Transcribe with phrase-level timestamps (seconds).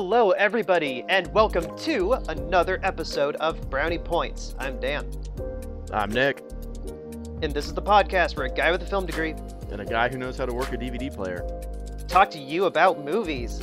[0.00, 4.54] Hello, everybody, and welcome to another episode of Brownie Points.
[4.56, 5.10] I'm Dan,
[5.92, 6.44] I'm Nick,
[7.42, 9.34] and this is the podcast where a guy with a film degree
[9.72, 11.44] and a guy who knows how to work a DVD player.
[12.06, 13.60] talk to you about movies.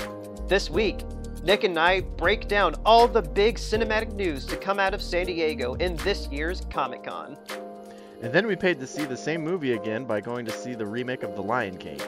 [0.50, 1.06] This week,
[1.46, 5.28] Nick and I break down all the big cinematic news to come out of San
[5.28, 7.38] Diego in this year's Comic Con.
[8.22, 10.86] And then we paid to see the same movie again by going to see the
[10.86, 12.02] remake of The Lion King.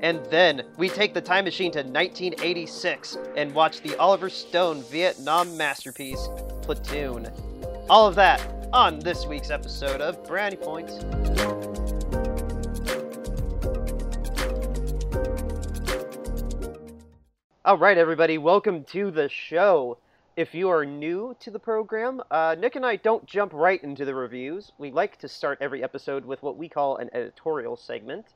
[0.00, 5.56] And then we take the time machine to 1986 and watch the Oliver Stone Vietnam
[5.56, 6.28] masterpiece,
[6.62, 7.30] Platoon.
[7.88, 8.40] All of that
[8.72, 10.94] on this week's episode of Brownie Points.
[17.66, 19.96] All right, everybody, welcome to the show.
[20.36, 24.04] If you are new to the program, uh, Nick and I don't jump right into
[24.04, 24.72] the reviews.
[24.76, 28.26] We like to start every episode with what we call an editorial segment.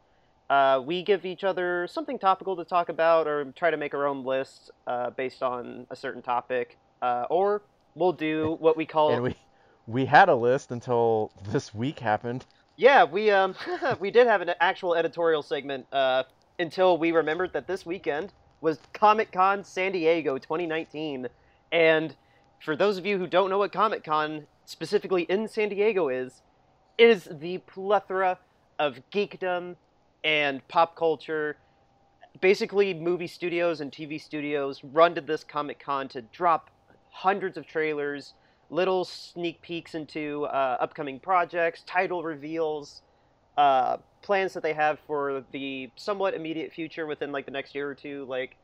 [0.50, 4.06] Uh, we give each other something topical to talk about or try to make our
[4.06, 6.78] own lists uh, based on a certain topic.
[7.02, 7.62] Uh, or
[7.94, 9.12] we'll do what we call.
[9.12, 9.36] And we
[9.86, 12.46] we had a list until this week happened.
[12.76, 13.54] Yeah, we um
[14.00, 16.22] we did have an actual editorial segment uh,
[16.58, 21.28] until we remembered that this weekend was Comic Con San Diego 2019,
[21.70, 22.16] and
[22.60, 26.42] for those of you who don't know what Comic Con specifically in San Diego is,
[26.98, 28.38] is the plethora
[28.78, 29.76] of geekdom
[30.24, 31.56] and pop culture.
[32.40, 36.70] Basically, movie studios and TV studios run to this Comic Con to drop
[37.10, 38.34] hundreds of trailers,
[38.70, 43.02] little sneak peeks into uh, upcoming projects, title reveals,
[43.56, 47.88] uh, plans that they have for the somewhat immediate future within like the next year
[47.88, 48.24] or two.
[48.28, 48.56] Like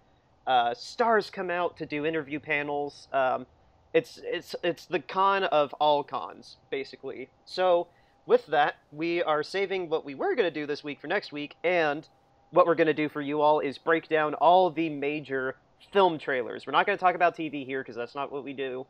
[0.46, 3.08] uh, stars come out to do interview panels.
[3.12, 3.46] Um,
[3.92, 7.28] it's it's it's the con of all cons basically.
[7.44, 7.88] So
[8.26, 11.32] with that, we are saving what we were going to do this week for next
[11.32, 12.08] week, and
[12.50, 15.56] what we're going to do for you all is break down all the major
[15.92, 16.66] film trailers.
[16.66, 18.86] We're not going to talk about TV here because that's not what we do.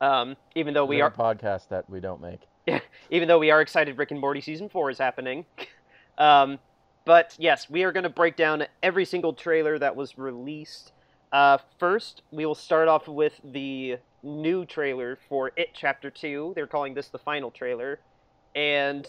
[0.00, 2.82] Um, even though we are a podcast that we don't make.
[3.10, 5.46] even though we are excited Rick and Morty season four is happening.
[6.18, 6.58] um,
[7.04, 10.92] but yes, we are going to break down every single trailer that was released.
[11.32, 16.52] Uh, first, we will start off with the new trailer for It Chapter 2.
[16.54, 18.00] They're calling this the final trailer.
[18.56, 19.06] And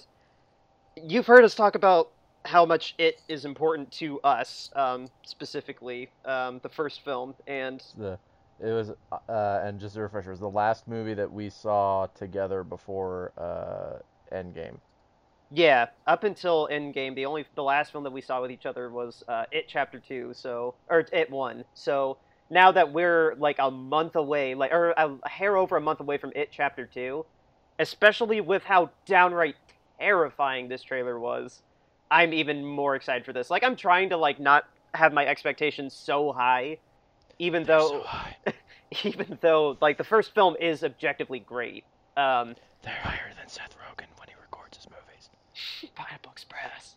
[0.97, 2.09] you've heard us talk about
[2.45, 7.33] how much it is important to us, um, specifically, um, the first film.
[7.47, 8.19] And the
[8.59, 12.07] it was uh, and just a refresher, it was the last movie that we saw
[12.07, 14.77] together before uh, Endgame.
[15.51, 18.89] Yeah, up until Endgame, the only the last film that we saw with each other
[18.89, 21.63] was uh, It Chapter Two, so or It One.
[21.73, 22.17] So
[22.49, 25.99] now that we're like a month away, like or a, a hair over a month
[25.99, 27.25] away from It Chapter Two,
[27.79, 29.55] especially with how downright
[29.99, 31.61] terrifying this trailer was,
[32.09, 33.49] I'm even more excited for this.
[33.49, 36.77] Like I'm trying to like not have my expectations so high,
[37.39, 38.35] even They're though so high.
[39.03, 41.83] even though like the first film is objectively great.
[42.15, 45.29] Um, They're higher than Seth Rogen when he records his movies.
[45.95, 46.95] Pineapple Express.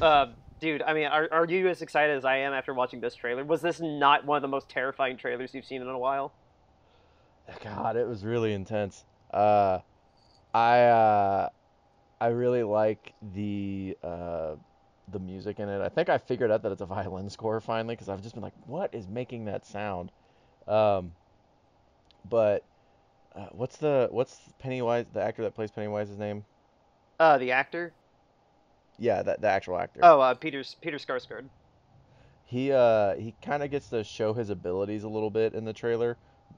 [0.00, 0.26] uh,
[0.60, 3.44] dude, I mean, are, are you as excited as I am after watching this trailer?
[3.44, 6.32] Was this not one of the most terrifying trailers you've seen in a while?
[7.62, 9.04] God, it was really intense.
[9.32, 9.80] Uh,
[10.54, 11.48] I uh,
[12.20, 14.54] I really like the uh,
[15.08, 15.80] the music in it.
[15.80, 18.42] I think I figured out that it's a violin score finally because I've just been
[18.42, 20.12] like, what is making that sound?
[20.66, 21.12] Um,
[22.30, 22.64] but
[23.34, 26.44] uh, what's the what's Pennywise the actor that plays Pennywise's name?
[27.18, 27.92] Uh, the actor?
[28.98, 30.00] Yeah, that the actual actor.
[30.02, 31.48] Oh, uh, Peter's Peter Skarsgård.
[32.46, 35.72] He uh he kind of gets to show his abilities a little bit in the
[35.72, 36.16] trailer,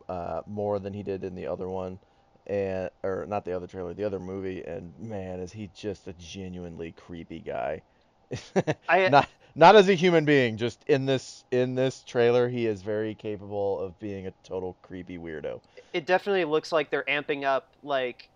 [0.08, 1.98] uh more than he did in the other one,
[2.46, 4.62] and or not the other trailer, the other movie.
[4.64, 7.82] And man, is he just a genuinely creepy guy.
[8.88, 12.82] I- not not as a human being, just in this in this trailer, he is
[12.82, 15.60] very capable of being a total creepy weirdo.
[15.92, 18.28] It definitely looks like they're amping up like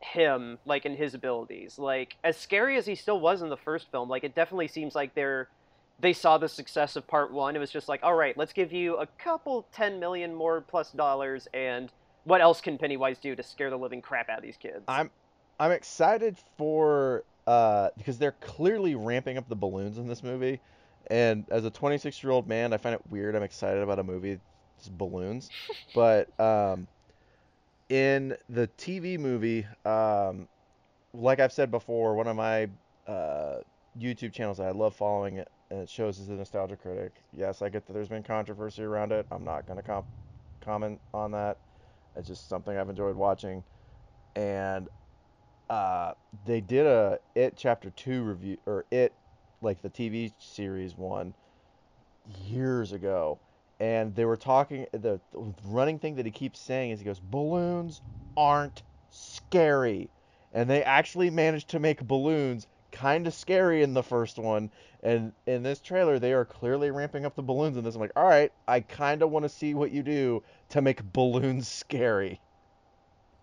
[0.00, 1.78] him, like in his abilities.
[1.78, 4.94] Like as scary as he still was in the first film, like it definitely seems
[4.94, 5.48] like they're
[6.00, 7.54] they saw the success of part one.
[7.54, 10.90] It was just like, all right, let's give you a couple ten million more plus
[10.90, 11.90] dollars, and
[12.24, 14.84] what else can Pennywise do to scare the living crap out of these kids?
[14.88, 15.10] I'm
[15.58, 20.60] I'm excited for uh because they're clearly ramping up the balloons in this movie.
[21.08, 23.36] And as a 26 year old man, I find it weird.
[23.36, 24.38] I'm excited about a movie
[24.76, 25.50] that's balloons.
[25.94, 26.88] but um
[27.90, 30.48] in the TV movie, um
[31.12, 32.68] like I've said before, one of my
[33.06, 33.58] uh
[33.98, 37.12] YouTube channels that I love following it and it shows is the Nostalgia Critic.
[37.36, 39.26] Yes, I get that there's been controversy around it.
[39.30, 40.04] I'm not going to com-
[40.60, 41.58] comment on that.
[42.16, 43.64] It's just something I've enjoyed watching.
[44.36, 44.88] And
[45.70, 46.12] uh,
[46.44, 49.14] they did a It Chapter 2 review, or It,
[49.62, 51.34] like the TV series one,
[52.44, 53.38] years ago.
[53.80, 54.86] and they were talking.
[54.92, 58.00] The, the running thing that he keeps saying is he goes, "Balloons
[58.36, 60.10] aren't scary,"
[60.52, 64.70] and they actually managed to make balloons kind of scary in the first one.
[65.02, 67.94] And in this trailer, they are clearly ramping up the balloons in this.
[67.94, 70.42] I'm like, all right, I kind of want to see what you do
[70.74, 72.40] to make balloons scary.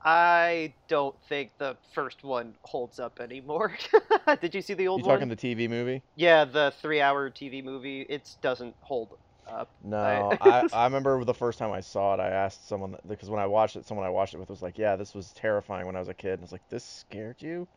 [0.03, 3.77] I don't think the first one holds up anymore.
[4.41, 5.13] Did you see the old You one?
[5.13, 6.01] talking the TV movie?
[6.15, 8.01] Yeah, the three-hour TV movie.
[8.01, 9.13] It doesn't hold
[9.47, 9.71] up.
[9.83, 13.29] No, I- I, I remember the first time I saw it, I asked someone because
[13.29, 15.85] when I watched it, someone I watched it with was like, "Yeah, this was terrifying
[15.85, 17.67] when I was a kid." And I was like, "This scared you?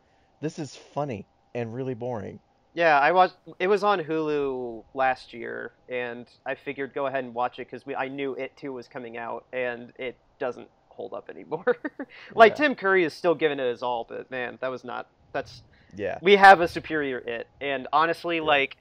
[0.40, 2.40] This is funny and really boring."
[2.74, 3.36] Yeah, I watched.
[3.60, 7.86] It was on Hulu last year, and I figured go ahead and watch it because
[7.86, 11.76] we I knew it too was coming out, and it doesn't hold up anymore.
[12.34, 12.66] like Yeah.
[12.66, 15.06] Tim Curry is still giving it his all, but man, that was not.
[15.32, 15.62] That's
[15.96, 18.76] Yeah, we have a superior it, and honestly, like,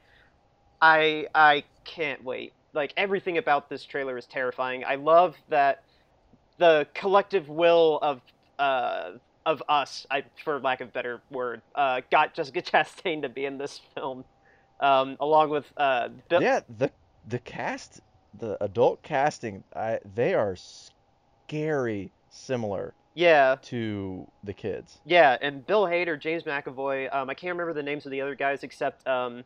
[0.81, 2.53] I I can't wait.
[2.73, 4.83] Like everything about this trailer is terrifying.
[4.83, 5.83] I love that
[6.57, 8.21] the collective will of
[8.57, 9.11] uh
[9.45, 13.45] of us, I for lack of a better word, uh, got Jessica Chastain to be
[13.45, 14.25] in this film,
[14.79, 16.61] um, along with uh, Bill- yeah.
[16.77, 16.91] The
[17.27, 18.01] the cast,
[18.37, 24.99] the adult casting, I they are scary similar yeah, to the kids.
[25.05, 27.13] Yeah, and Bill Hader, James McAvoy.
[27.13, 29.43] Um, I can't remember the names of the other guys except um,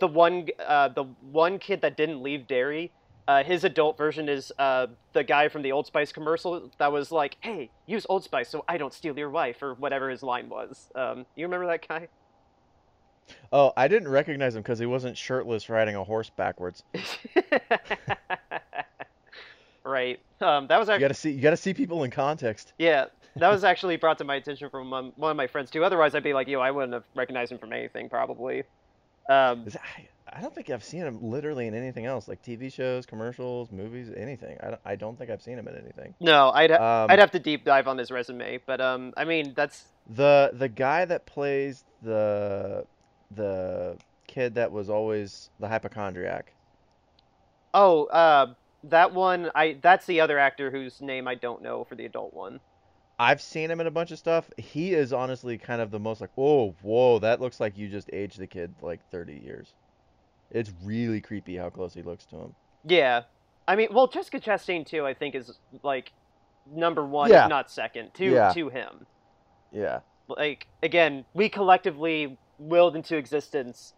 [0.00, 2.92] the one uh, the one kid that didn't leave Derry.
[3.28, 7.10] Uh, his adult version is uh, the guy from the Old Spice commercial that was
[7.10, 10.48] like, "Hey, use Old Spice so I don't steal your wife," or whatever his line
[10.48, 10.88] was.
[10.94, 12.08] Um, you remember that guy?
[13.52, 16.84] Oh, I didn't recognize him because he wasn't shirtless riding a horse backwards.
[19.84, 20.20] right.
[20.40, 22.72] Um, that was You actually gotta see, you gotta see people in context.
[22.78, 23.06] yeah.
[23.36, 25.84] That was actually brought to my attention from one of my friends too.
[25.84, 28.62] Otherwise, I'd be like, "Yo, I wouldn't have recognized him from anything, probably."
[29.28, 29.66] Um,
[30.32, 34.10] I, don't think I've seen him literally in anything else, like TV shows, commercials, movies,
[34.16, 34.56] anything.
[34.62, 36.14] I don't, I don't think I've seen him in anything.
[36.20, 39.24] no, I'd ha- Um, I'd have to deep dive on his resume, but um, I
[39.24, 42.86] mean, that's The the guy that plays the
[43.34, 43.96] the
[44.26, 46.52] kid that was always the hypochondriac.
[47.74, 49.50] oh, uh, that one.
[49.54, 52.60] I that's the other actor whose name I don't know for the adult one.
[53.18, 54.50] I've seen him in a bunch of stuff.
[54.58, 58.10] He is honestly kind of the most like, oh, whoa, that looks like you just
[58.12, 59.72] aged the kid like 30 years.
[60.50, 62.54] It's really creepy how close he looks to him.
[62.84, 63.22] Yeah,
[63.66, 65.04] I mean, well, Jessica Chastain too.
[65.06, 66.12] I think is like
[66.70, 67.44] number one, Yeah.
[67.44, 68.52] if not second, to Yeah.
[68.52, 69.06] to him.
[69.72, 70.00] Yeah.
[70.28, 73.94] Like again, we collectively willed into existence,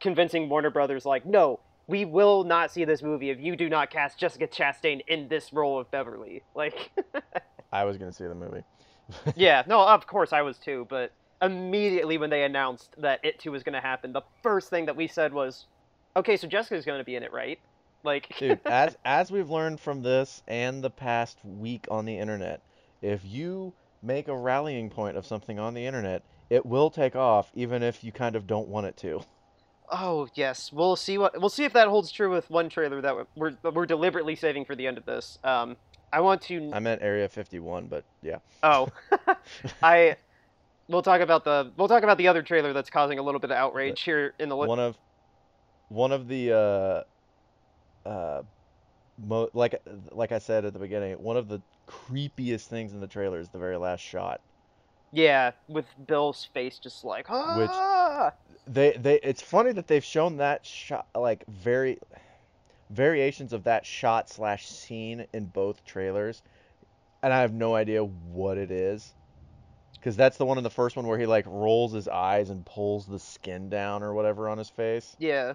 [0.00, 3.90] convincing Warner Brothers like, no, we will not see this movie if you do not
[3.90, 6.42] cast Jessica Chastain in this role of Beverly.
[6.54, 6.90] Like,
[7.72, 8.62] I was gonna see the movie.
[9.36, 13.52] yeah, no, of course I was too, but immediately when they announced that it too
[13.52, 15.66] was going to happen, the first thing that we said was,
[16.16, 17.58] okay, so Jessica's going to be in it, right?
[18.02, 22.60] Like, Dude, as as we've learned from this and the past week on the internet,
[23.02, 23.72] if you
[24.02, 28.04] make a rallying point of something on the internet, it will take off even if
[28.04, 29.22] you kind of don't want it to.
[29.90, 33.26] oh yes, we'll see what we'll see if that holds true with one trailer that
[33.34, 35.38] we're we're deliberately saving for the end of this.
[35.44, 35.76] Um,
[36.12, 36.70] I want to.
[36.72, 38.38] I meant Area 51, but yeah.
[38.62, 38.88] Oh,
[39.82, 40.16] I.
[40.86, 43.50] We'll talk about the we'll talk about the other trailer that's causing a little bit
[43.50, 44.56] of outrage here in the.
[44.56, 44.96] One of
[45.88, 48.42] one of the uh uh
[49.26, 49.80] mo- like
[50.12, 53.48] like I said at the beginning, one of the creepiest things in the trailer is
[53.48, 54.40] the very last shot.
[55.12, 58.32] Yeah, with Bill's face just like ah!
[58.66, 61.98] They they it's funny that they've shown that shot like very
[62.90, 66.42] variations of that shot slash scene in both trailers,
[67.22, 69.12] and I have no idea what it is.
[69.94, 72.66] Because that's the one in the first one where he like rolls his eyes and
[72.66, 75.16] pulls the skin down or whatever on his face.
[75.18, 75.54] Yeah.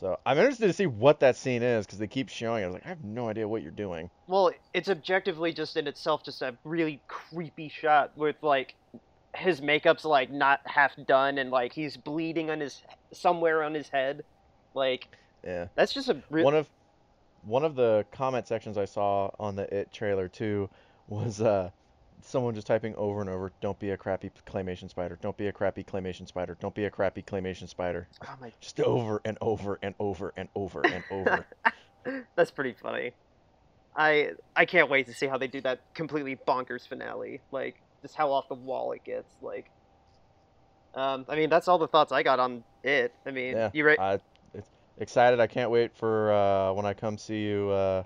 [0.00, 2.64] So I'm interested to see what that scene is because they keep showing it.
[2.64, 4.10] I was like, I have no idea what you're doing.
[4.26, 8.74] Well, it's objectively just in itself just a really creepy shot with like
[9.36, 12.82] his makeup's like not half done and like he's bleeding on his
[13.12, 14.22] somewhere on his head.
[14.74, 15.06] Like
[15.44, 15.68] Yeah.
[15.76, 16.68] that's just a re- One of
[17.42, 20.70] one of the comment sections I saw on the It trailer too
[21.06, 21.70] was uh
[22.24, 25.18] someone just typing over and over, "Don't be a crappy claymation spider.
[25.20, 26.56] Don't be a crappy claymation spider.
[26.60, 30.48] Don't be a crappy claymation spider." oh my Just over and over and over and
[30.54, 31.46] over and over.
[32.36, 33.12] that's pretty funny.
[33.96, 37.42] I I can't wait to see how they do that completely bonkers finale.
[37.52, 39.32] Like just how off the wall it gets.
[39.40, 39.70] Like
[40.94, 43.14] um I mean that's all the thoughts I got on it.
[43.26, 43.70] I mean Yeah.
[43.72, 44.18] you right I
[44.98, 45.40] excited.
[45.40, 48.02] I can't wait for uh when I come see you uh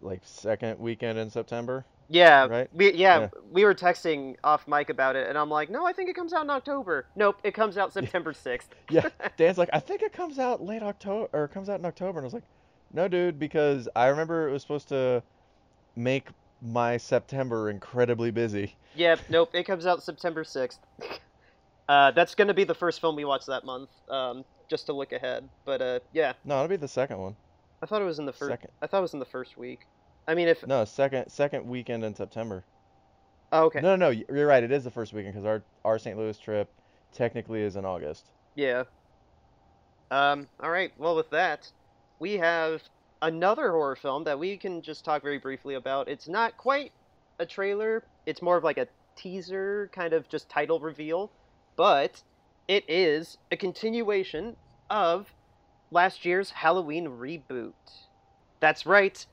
[0.00, 1.84] like second weekend in September.
[2.12, 2.68] Yeah, right?
[2.74, 3.28] we yeah, Yeah.
[3.52, 6.32] we were texting off mic about it, and I'm like, no, I think it comes
[6.32, 7.06] out in October.
[7.14, 8.74] Nope, it comes out September sixth.
[8.90, 11.86] Yeah, Dan's like, I think it comes out late October or it comes out in
[11.86, 12.42] October, and I was like,
[12.92, 15.22] No, dude, because I remember it was supposed to
[15.94, 16.28] make
[16.60, 18.74] my September incredibly busy.
[18.96, 19.50] Yep, nope.
[19.54, 20.80] It comes out September sixth.
[21.88, 23.90] uh, that's gonna be the first film we watch that month.
[24.08, 25.48] Um, just to look ahead.
[25.64, 27.36] But uh, yeah, No, it'll be the second one.
[27.82, 28.50] I thought it was in the first.
[28.50, 28.70] Second.
[28.82, 29.86] I thought it was in the first week.
[30.28, 32.64] I mean, if No, second second weekend in September.
[33.52, 34.62] oh, okay, No, no, no, you're right.
[34.62, 36.16] It is the first weekend because our our St.
[36.18, 36.70] Louis trip
[37.12, 38.26] technically is in August.
[38.54, 38.84] yeah.
[40.10, 40.92] Um, all right.
[40.98, 41.70] Well, with that,
[42.18, 42.82] we have
[43.22, 46.08] another horror film that we can just talk very briefly about.
[46.08, 46.92] It's not quite
[47.38, 48.02] a trailer.
[48.26, 51.30] It's more of like a teaser, kind of just title reveal,
[51.76, 52.22] but
[52.66, 54.56] it is a continuation
[54.88, 55.32] of
[55.92, 57.72] last year's Halloween reboot.
[58.58, 59.24] That's right.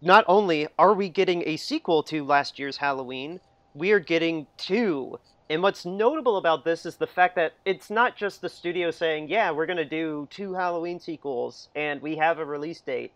[0.00, 3.40] Not only are we getting a sequel to last year's Halloween,
[3.74, 5.18] we are getting two.
[5.50, 9.28] And what's notable about this is the fact that it's not just the studio saying,
[9.28, 13.12] yeah, we're going to do two Halloween sequels and we have a release date.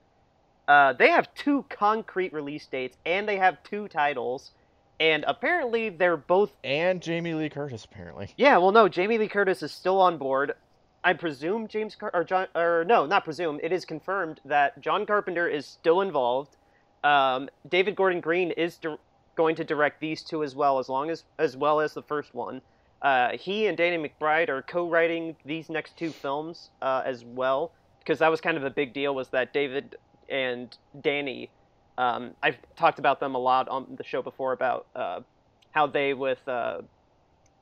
[0.67, 4.53] Uh, they have two concrete release dates and they have two titles.
[4.99, 8.33] And apparently they're both And Jamie Lee Curtis apparently.
[8.37, 10.55] yeah, well, no, Jamie Lee Curtis is still on board.
[11.05, 13.59] I presume James Car- or John or no, not presume.
[13.63, 16.57] It is confirmed that John Carpenter is still involved.
[17.05, 18.97] Um, David Gordon Green is di-
[19.37, 22.35] going to direct these two as well, as long as as well as the first
[22.35, 22.63] one.
[23.01, 28.21] Uh, he and Danny McBride are co-writing these next two films uh, as well, because
[28.21, 29.15] that was kind of a big deal.
[29.15, 29.97] Was that David
[30.29, 31.51] and Danny?
[31.99, 35.21] Um, I've talked about them a lot on the show before about uh,
[35.73, 36.83] how they with uh,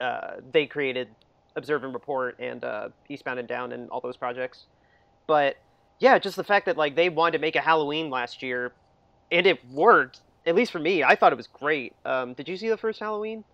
[0.00, 1.08] uh, they created
[1.56, 4.66] Observe and Report and uh, Eastbound and Down and all those projects.
[5.26, 5.56] But
[5.98, 8.72] yeah, just the fact that like they wanted to make a Halloween last year,
[9.30, 10.20] and it worked.
[10.46, 11.94] At least for me, I thought it was great.
[12.04, 13.44] Um, did you see the first Halloween?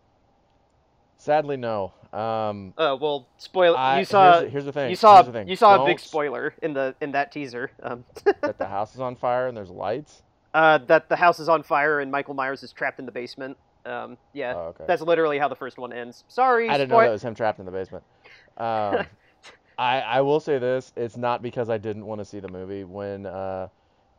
[1.18, 1.92] Sadly, no.
[2.12, 3.76] Um, Uh, well, spoiler.
[3.76, 4.33] I, you saw.
[4.33, 4.90] here's, the- here's the thing.
[4.90, 5.23] You saw.
[5.23, 5.49] the thing.
[5.49, 7.71] You saw a big spoiler in the in that teaser.
[7.83, 8.04] Um,
[8.42, 10.23] that the house is on fire and there's lights.
[10.54, 13.56] uh, that the house is on fire and Michael Myers is trapped in the basement.
[13.85, 14.85] Um, yeah, Oh, okay.
[14.87, 16.25] that's literally how the first one ends.
[16.28, 18.04] Sorry, I didn't know that was him trapped in the basement.
[18.56, 19.06] Um,
[19.78, 22.85] I I will say this: it's not because I didn't want to see the movie.
[22.85, 23.68] When uh,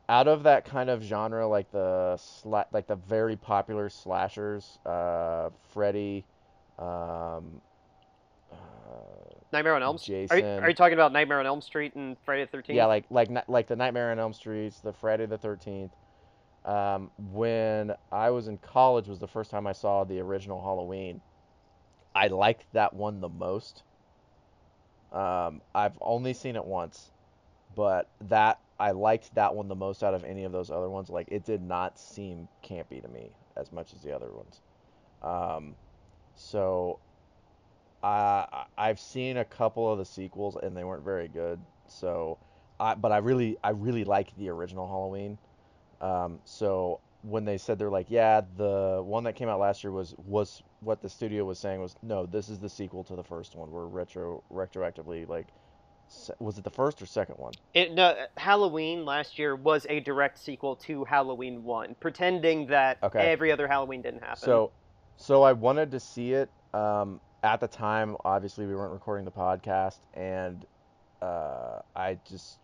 [0.10, 5.50] out of that kind of genre, like the sla- like the very popular slashers, uh,
[5.74, 6.24] Freddy,
[6.80, 7.62] um,
[8.52, 8.56] uh,
[9.52, 10.32] Nightmare on Elm Street.
[10.32, 12.76] Are, you- are you talking about Nightmare on Elm Street and Friday the Thirteenth?
[12.78, 15.92] yeah, like like like the Nightmare on Elm Streets, the Friday the Thirteenth.
[16.66, 21.22] Um, when I was in college was the first time I saw the original Halloween.
[22.14, 23.84] I liked that one the most.
[25.14, 27.12] Um, I've only seen it once,
[27.78, 31.12] but that I liked that one the most out of any of those other ones.
[31.12, 34.62] Like it did not seem campy to me as much as the other ones.
[35.24, 35.76] Um,
[36.36, 37.00] so
[38.04, 41.60] I- I've seen a couple of the sequels and they weren't very good.
[41.88, 42.40] So
[42.80, 45.38] I but I really I really like the original Halloween.
[46.02, 49.92] Um, so when they said they're like, yeah, the one that came out last year
[49.92, 53.24] was was what the studio was saying was no, this is the sequel to the
[53.24, 53.72] first one.
[53.72, 55.48] We're retro retroactively like,
[56.40, 57.54] was it the first or second one?
[57.74, 63.32] It, no, Halloween last year was a direct sequel to Halloween One, pretending that Okay.
[63.32, 64.38] every other Halloween didn't happen.
[64.38, 64.72] So,
[65.18, 66.50] so I wanted to see it.
[66.74, 70.66] Um, at the time, obviously, we weren't recording the podcast, and
[71.22, 72.58] uh, I just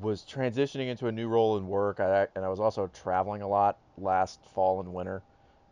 [0.00, 2.00] was transitioning into a new role in work.
[2.00, 5.22] I, and I was also traveling a lot last fall and winter.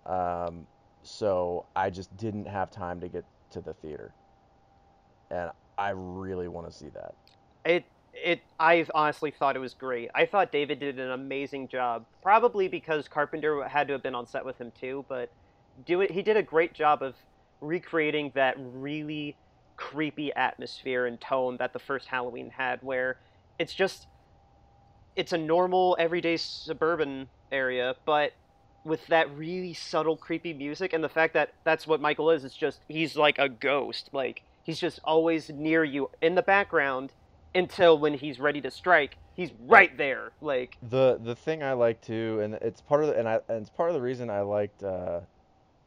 [0.07, 0.67] Um,
[1.03, 4.13] so I just didn't have time to get to the theater,
[5.31, 5.51] and
[5.83, 7.15] I really want to see that.
[7.65, 7.85] it
[8.15, 10.11] it I honestly thought it was great.
[10.15, 12.05] I thought David did an amazing job.
[12.23, 15.33] Probably because Carpenter had to have been on set with him too, but
[15.85, 16.11] do it.
[16.11, 17.17] He did a great job of
[17.61, 19.37] recreating that really
[19.77, 23.17] creepy atmosphere and tone that the first Halloween had, where
[23.59, 24.07] it's just
[25.17, 28.33] it's a normal everyday suburban area, but
[28.85, 32.45] with that really subtle creepy music and the fact that that's what Michael is.
[32.45, 34.11] It's just he's like a ghost.
[34.12, 37.12] Like he's just always near you in the background
[37.54, 40.33] until when he's ready to strike, he's right there.
[40.40, 43.61] Like The the thing I like too, and it's part of the, and I and
[43.61, 45.21] it's part of the reason I liked uh,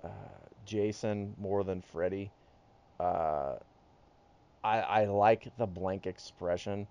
[0.04, 0.10] uh,
[0.66, 2.32] Jason more than Freddy.
[3.00, 3.56] Uh,
[4.64, 6.88] I I like the blank expression.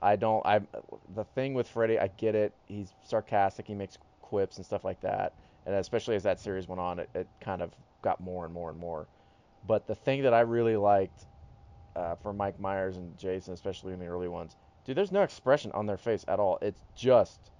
[0.00, 0.44] I don't.
[0.46, 0.60] I
[1.14, 2.52] the thing with Freddy, I get it.
[2.66, 3.66] He's sarcastic.
[3.66, 5.32] He makes quips and stuff like that.
[5.66, 7.72] And especially as that series went on, it, it kind of
[8.02, 9.06] got more and more and more.
[9.66, 11.26] But the thing that I really liked
[11.96, 15.70] uh, for Mike Myers and Jason, especially in the early ones, dude, there's no expression
[15.72, 16.58] on their face at all.
[16.62, 17.50] It's just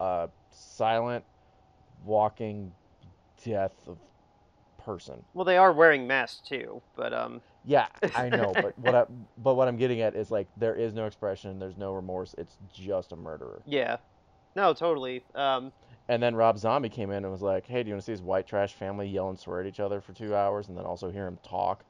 [0.00, 1.24] a silent,
[2.04, 2.72] walking
[3.44, 3.98] death of
[4.84, 5.24] person.
[5.32, 9.04] well, they are wearing masks too, but um Yeah, I know, but what I
[9.38, 12.34] but what I'm getting at is like there is no expression, there's no remorse.
[12.36, 13.62] It's just a murderer.
[13.64, 13.96] Yeah.
[14.56, 15.24] No, totally.
[15.34, 15.72] Um,
[16.08, 18.12] And then Rob Zombie came in and was like, "Hey, do you want to see
[18.12, 20.84] his white trash family yell and swear at each other for two hours, and then
[20.84, 21.84] also hear him talk?"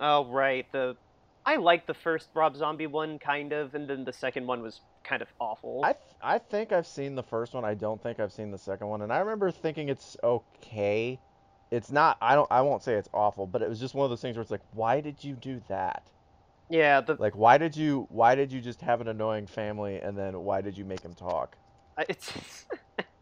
[0.00, 0.96] oh right, the
[1.44, 4.80] I liked the first Rob Zombie one kind of, and then the second one was
[5.04, 5.82] kind of awful.
[5.84, 7.64] I th- I think I've seen the first one.
[7.64, 11.20] I don't think I've seen the second one, and I remember thinking it's okay.
[11.70, 12.16] It's not.
[12.20, 12.50] I don't.
[12.50, 14.50] I won't say it's awful, but it was just one of those things where it's
[14.50, 16.02] like, why did you do that?
[16.68, 18.06] yeah, the Like, why did you?
[18.10, 21.14] Why did you just have an annoying family, and then why did you make him
[21.14, 21.56] talk?
[22.08, 22.32] It's.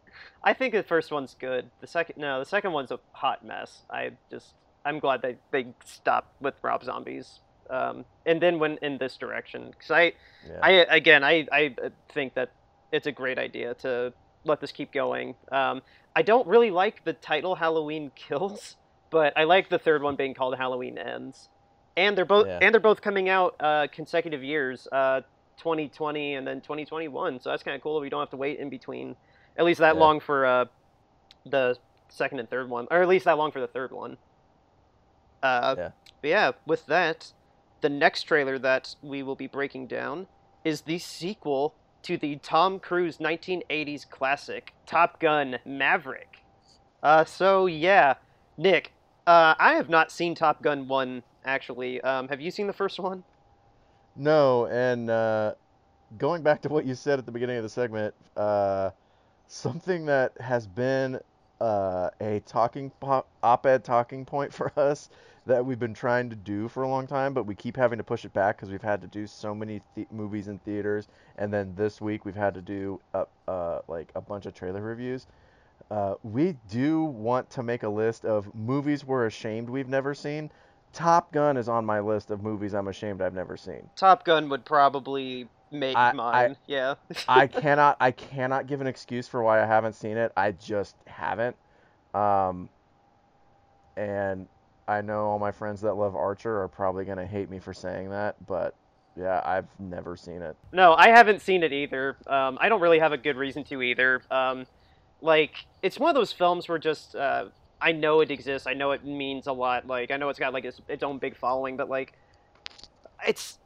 [0.45, 1.69] I think the first one's good.
[1.81, 3.81] The second, no, the second one's a hot mess.
[3.89, 4.53] I just,
[4.85, 9.71] I'm glad they they stopped with Rob Zombies, um, and then went in this direction.
[9.71, 10.13] Because I,
[10.47, 10.59] Yeah.
[10.61, 11.75] I again, I I
[12.13, 12.51] think that
[12.91, 15.35] it's a great idea to let this keep going.
[15.51, 15.81] Um,
[16.15, 18.75] I don't really like the title Halloween Kills,
[19.09, 21.49] but I like the third one being called Halloween Ends,
[21.97, 22.59] and they're both Yeah.
[22.61, 25.21] and they're both coming out uh, consecutive years, uh,
[25.57, 27.39] 2020 and then 2021.
[27.41, 27.99] So that's kind of cool.
[27.99, 29.15] We don't have to wait in between,
[29.57, 30.01] at least that Yeah.
[30.01, 30.65] long for uh,
[31.45, 31.77] the
[32.09, 34.17] second and third one, or at least that long for the third one.
[35.43, 35.89] Uh, Yeah.
[36.21, 37.31] But yeah, with that,
[37.81, 40.27] the next trailer that we will be breaking down
[40.63, 46.39] is the sequel to the Tom Cruise 1980s classic Top Gun Maverick.
[47.03, 48.15] Uh, so yeah,
[48.57, 48.93] Nick,
[49.27, 52.01] uh, I have not seen Top Gun 1 actually.
[52.01, 53.23] Um, have you seen the first one?
[54.15, 55.53] No, and uh,
[56.17, 58.89] going back to what you said at the beginning of the segment, uh,
[59.47, 61.19] something that has been
[61.61, 62.91] uh, a talking
[63.43, 65.09] op-ed talking point for us
[65.45, 68.03] that we've been trying to do for a long time, but we keep having to
[68.03, 71.53] push it back because we've had to do so many th- movies in theaters, and
[71.53, 75.27] then this week we've had to do a, uh, like a bunch of trailer reviews.
[75.91, 80.49] Uh, we do want to make a list of movies we're ashamed we've never seen.
[80.93, 83.87] Top Gun is on my list of movies I'm ashamed I've never seen.
[83.95, 86.57] Top Gun would probably make I- I- mine.
[86.67, 86.95] yeah.
[87.27, 90.31] I cannot I cannot give an excuse for why I haven't seen it.
[90.37, 91.55] I just haven't.
[92.13, 92.69] Um,
[93.97, 94.47] and
[94.87, 98.09] I know all my friends that love Archer are probably gonna hate me for saying
[98.11, 98.75] that, but
[99.17, 100.55] yeah, I've never seen it.
[100.73, 102.17] No, I haven't seen it either.
[102.27, 104.21] Um, I don't really have a good reason to either.
[104.29, 104.65] Um,
[105.21, 107.45] like, it's one of those films where just uh,
[107.81, 108.67] I know it exists.
[108.67, 109.87] I know it means a lot.
[109.87, 112.11] Like, I know it's got like its, its own big following, but like,
[113.25, 113.57] it's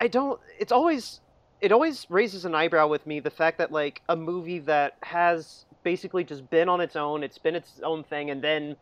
[0.00, 0.40] I don't.
[0.60, 1.20] It's always
[1.64, 5.64] it always raises an eyebrow with me the fact that like a movie that has
[5.82, 8.76] basically just been on its own, it's been its own thing, and then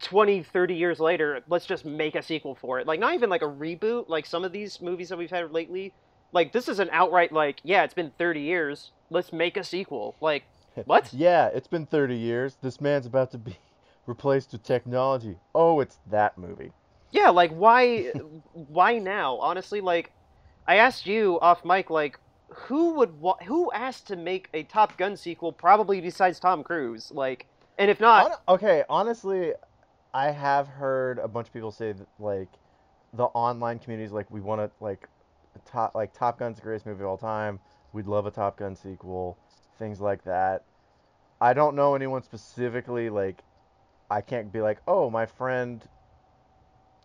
[0.00, 3.42] 20 30 years later let's just make a sequel for it like not even like
[3.42, 5.92] a reboot like some of these movies that we've had lately
[6.32, 10.16] like this is an outright like yeah it's been 30 years let's make a sequel
[10.20, 10.42] like
[10.86, 12.56] what Yeah, it's been 30 years.
[12.62, 13.56] This man's about to be
[14.06, 15.36] replaced with technology.
[15.54, 16.72] Oh, it's that movie.
[17.12, 18.10] yeah like why
[18.54, 20.10] why now honestly like
[20.66, 24.96] i asked you off mic like who would wa- who asked to make a top
[24.98, 27.46] gun sequel probably besides tom cruise like
[27.78, 29.52] and if not okay, honestly,
[30.12, 32.48] I have heard a bunch of people say that like
[33.14, 35.08] the online communities like we want to like
[35.64, 37.58] top like Top Gun's the greatest movie of all time.
[37.92, 39.38] We'd love a Top Gun sequel,
[39.78, 40.64] things like that.
[41.40, 43.42] I don't know anyone specifically like
[44.10, 45.82] I can't be like, "Oh, my friend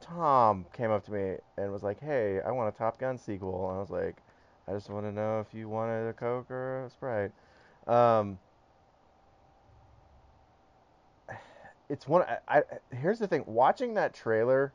[0.02, 3.70] Tom came up to me and was like, "Hey, I want a Top Gun sequel."
[3.70, 4.18] And I was like,
[4.68, 7.32] "I just want to know if you wanted a Coke or a Sprite."
[7.88, 8.40] Um
[11.90, 12.64] it's one I, I
[12.96, 14.74] here's the thing watching that trailer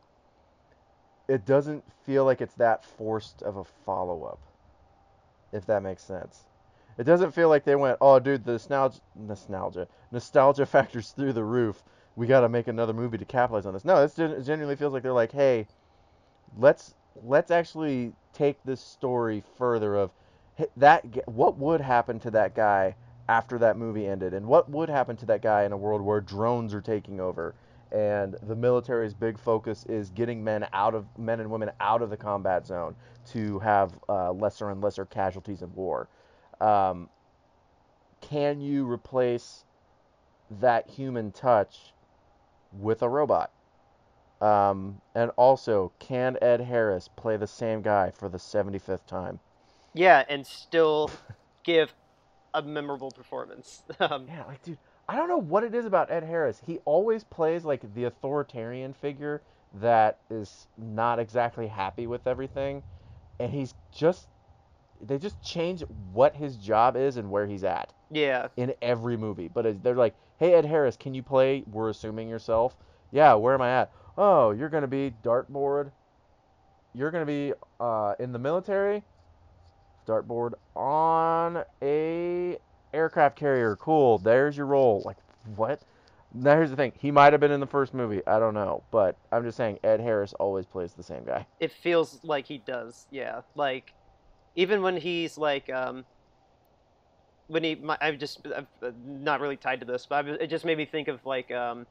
[1.28, 4.38] it doesn't feel like it's that forced of a follow-up
[5.52, 6.44] if that makes sense
[6.98, 11.44] it doesn't feel like they went oh dude the nostalgia nostalgia nostalgia factors through the
[11.44, 11.82] roof
[12.16, 13.84] we got to make another movie to capitalize on this.
[13.84, 15.66] No gen- genuinely feels like they're like hey
[16.58, 16.94] let's
[17.24, 20.10] let's actually take this story further of
[20.76, 22.94] that what would happen to that guy
[23.28, 24.34] after that movie ended?
[24.34, 27.54] And what would happen to that guy in a world where drones are taking over?
[27.90, 32.10] And the military's big focus is getting men out of men and women out of
[32.10, 32.94] the combat zone
[33.30, 36.08] to have uh, lesser and lesser casualties in war.
[36.60, 37.08] Um,
[38.20, 39.64] can you replace
[40.60, 41.92] that human touch
[42.80, 43.50] with a robot.
[44.40, 49.38] Um, and also can ed harris play the same guy for the 75th time?
[49.94, 51.10] Yeah and still
[51.64, 51.94] give
[52.54, 53.82] a memorable performance.
[54.00, 56.60] Um, Yeah, like dude, I don't know what it is about Ed Harris.
[56.66, 59.42] He always plays like the authoritarian figure
[59.80, 62.82] that is not exactly happy with everything,
[63.40, 64.28] and he's just
[65.00, 65.82] they just change
[66.12, 69.48] what his job is and where he's at yeah in every movie.
[69.48, 71.64] But they're like, "Hey Ed Harris, can you play?
[71.70, 72.76] We're assuming yourself.
[73.10, 73.92] Yeah, where am I at?
[74.18, 75.92] Oh, you're gonna be dartboard.
[76.94, 79.02] you're gonna be uh, in the military,
[80.06, 82.58] dartboard on a
[82.92, 83.76] aircraft carrier.
[83.76, 84.18] Cool.
[84.18, 85.02] There's your role.
[85.04, 85.16] Like
[85.56, 85.82] what?
[86.34, 86.92] Now here's the thing.
[86.98, 88.22] He might have been in the first movie.
[88.26, 91.46] I don't know, but I'm just saying Ed Harris always plays the same guy.
[91.60, 93.06] It feels like he does.
[93.10, 93.94] Yeah, like
[94.54, 96.04] even when he's like um
[97.52, 98.66] when he my, I've just I'm
[99.06, 101.86] not really tied to this, but it just made me think of like um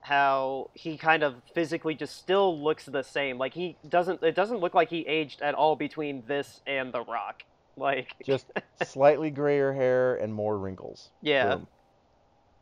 [0.00, 3.38] how he kind of physically just still looks the same.
[3.38, 7.02] Like he doesn't it doesn't look like he aged at all between this and The
[7.02, 7.42] Rock.
[7.76, 8.52] Like Just
[8.84, 11.10] slightly grayer hair and more wrinkles.
[11.20, 11.56] yeah.
[11.56, 11.66] Boom.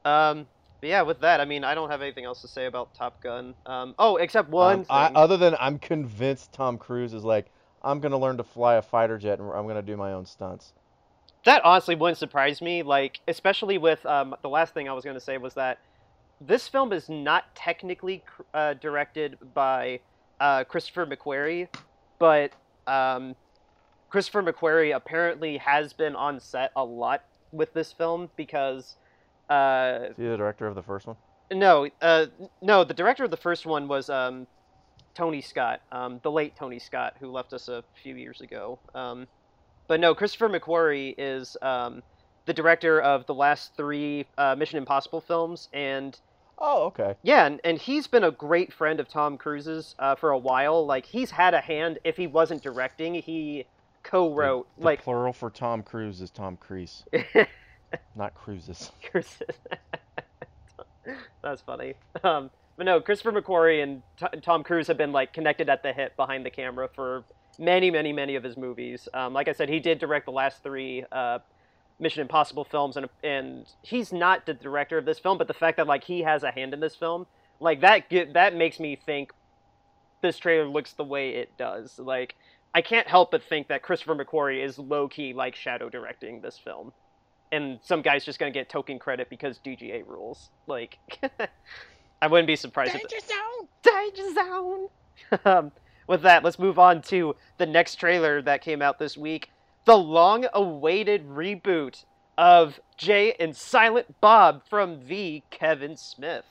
[0.06, 0.46] Um
[0.80, 3.22] but yeah, with that, I mean, I don't have anything else to say about Top
[3.22, 3.54] Gun.
[3.66, 8.00] Um, oh, except one Um, I, other than I'm convinced Tom Cruise is like, I'm
[8.00, 10.72] gonna learn to fly a fighter jet and I'm gonna do my own stunts.
[11.44, 12.82] That honestly wouldn't surprise me.
[12.82, 15.78] Like, especially with um, the last thing I was going to say was that
[16.40, 18.24] this film is not technically
[18.54, 20.00] uh, directed by
[20.40, 21.68] uh, Christopher McQuarrie,
[22.18, 22.52] but
[22.86, 23.34] um,
[24.10, 28.96] Christopher McQuarrie apparently has been on set a lot with this film because.
[29.50, 31.16] Uh, Is he the director of the first one?
[31.52, 32.26] no, uh,
[32.62, 34.46] no, the director of the first one was um,
[35.14, 38.78] Tony Scott, um, the late Tony Scott, who left us a few years ago.
[39.88, 42.02] But no, Christopher McQuarrie is um,
[42.46, 46.18] the director of the last three uh, Mission Impossible films, and
[46.58, 47.14] Oh, okay.
[47.22, 50.86] yeah, and, and he's been a great friend of Tom Cruise's uh, for a while.
[50.86, 53.66] Like he's had a hand if he wasn't directing, he
[54.04, 57.04] co-wrote The like plural for Tom Cruise is Tom Cruise,
[58.16, 58.92] not Cruises.
[59.10, 59.38] Chris.
[61.42, 61.94] That's funny.
[62.22, 65.92] Um, but no, Christopher McQuarrie and T- Tom Cruise have been like connected at the
[65.92, 67.24] hip behind the camera for
[67.58, 69.08] many, many, many of his movies.
[69.14, 71.38] Um, like I said, he did direct the last three uh,
[71.98, 75.76] Mission Impossible films, and and he's not the director of this film, but the fact
[75.76, 77.26] that like he has a hand in this film,
[77.60, 79.32] like that, get, that makes me think
[80.20, 81.98] this trailer looks the way it does.
[81.98, 82.36] Like
[82.74, 86.58] I can't help but think that Christopher McQuarrie is low key like shadow directing this
[86.58, 86.92] film
[87.52, 90.50] and some guy's just gonna get token credit because DGA rules.
[90.66, 90.98] Like,
[92.22, 92.94] I wouldn't be surprised.
[92.94, 93.68] if zone.
[93.82, 94.88] Danger Zone.
[95.44, 95.72] um,
[96.06, 99.50] with that, let's move on to the next trailer that came out this week:
[99.84, 102.04] the long-awaited reboot
[102.38, 106.44] of Jay and Silent Bob from the Kevin Smith.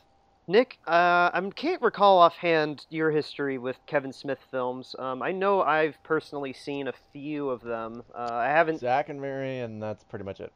[0.47, 4.95] Nick, uh, I can't recall offhand your history with Kevin Smith films.
[4.99, 8.03] Um, I know I've personally seen a few of them.
[8.13, 10.51] Uh, I haven't Zack and Miri, and that's pretty much it.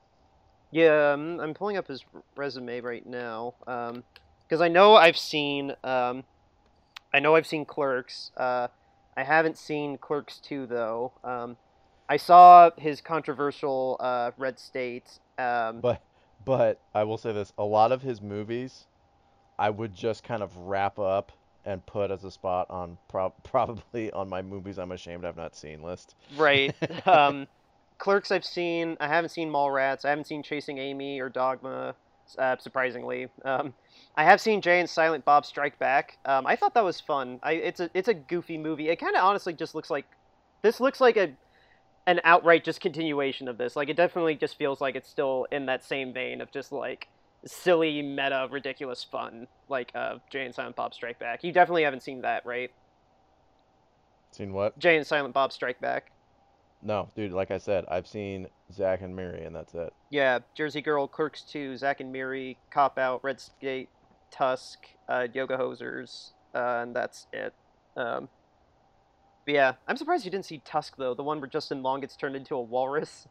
[0.72, 2.04] yeah, um, I'm pulling up his
[2.36, 3.54] resume right now.
[3.68, 4.04] Um,
[4.48, 6.24] because I know I've seen, um,
[7.14, 8.32] I know I've seen Clerks.
[8.38, 8.68] Uh,
[9.18, 11.12] I haven't seen Clerks 2 though.
[11.24, 11.58] Um,
[12.10, 15.20] I saw his controversial uh, Red State.
[15.38, 16.02] Um, But
[16.46, 18.86] but I will say this: a lot of his movies,
[19.58, 21.32] I would just kind of wrap up
[21.66, 25.56] and put as a spot on prob probably on my movies I'm ashamed I've not
[25.56, 26.16] seen list.
[26.38, 26.76] right.
[27.08, 27.48] um,
[27.98, 28.98] Clerks I've seen.
[29.00, 30.04] I haven't seen Mallrats.
[30.06, 31.96] I haven't seen Chasing Amy or Dogma.
[32.38, 33.74] Uh, surprisingly, um,
[34.18, 36.18] I have seen Jay and Silent Bob Strike Back.
[36.26, 37.40] Um, I thought that was fun.
[37.44, 38.90] I, it's a it's a goofy movie.
[38.90, 40.06] It kind of honestly just looks like
[40.62, 41.34] this looks like a
[42.08, 43.76] an outright just continuation of this.
[43.76, 47.08] Like it definitely just feels like it's still in that same vein of just like
[47.46, 51.44] silly meta ridiculous fun like uh, Jay and Silent Bob Strike Back.
[51.44, 52.72] You definitely haven't seen that, right?
[54.32, 54.78] Seen what?
[54.80, 56.12] Jay and Silent Bob Strike Back.
[56.82, 57.32] No, dude.
[57.32, 59.92] Like I said, I've seen Zack and Miri, and that's it.
[60.12, 63.90] Yeah, Jersey Girl, Clerks 2, Zack and Miri, Cop Out, Red State,
[64.36, 67.54] Tusk, uh, Yoga Hosers, uh, and that's it.
[67.96, 68.28] Um,
[69.46, 72.16] but yeah, I'm surprised you didn't see Tusk though, the one where Justin Long gets
[72.16, 73.28] turned into a walrus.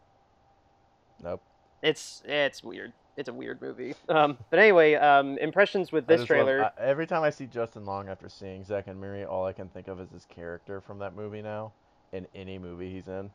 [1.23, 1.43] Nope.
[1.83, 2.93] It's it's weird.
[3.17, 3.95] It's a weird movie.
[4.09, 6.65] Um, but anyway, um, impressions with this love- trailer.
[6.65, 9.69] I- every time I see Justin Long after seeing Zack and Miri, all I can
[9.69, 11.73] think of is his character from that movie now,
[12.13, 13.31] in any movie he's in,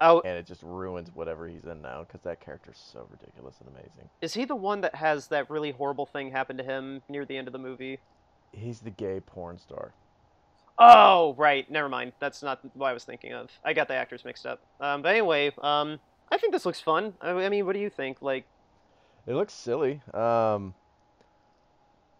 [0.00, 3.68] oh, and it just ruins whatever he's in now because that character's so ridiculous and
[3.68, 4.08] amazing.
[4.20, 7.36] is he the one that has that really horrible thing happen to him near the
[7.36, 7.98] end of the movie?
[8.52, 9.92] He's the gay porn star.
[10.78, 11.70] Oh, right.
[11.70, 12.12] Never mind.
[12.20, 13.50] That's not what I was thinking of.
[13.64, 14.60] I got the actors mixed up.
[14.80, 15.98] Um, but anyway, um,
[16.30, 17.14] I think this looks fun.
[17.20, 18.20] I, I mean, what do you think?
[18.20, 18.44] Like,
[19.26, 20.02] It looks silly.
[20.12, 20.74] Um,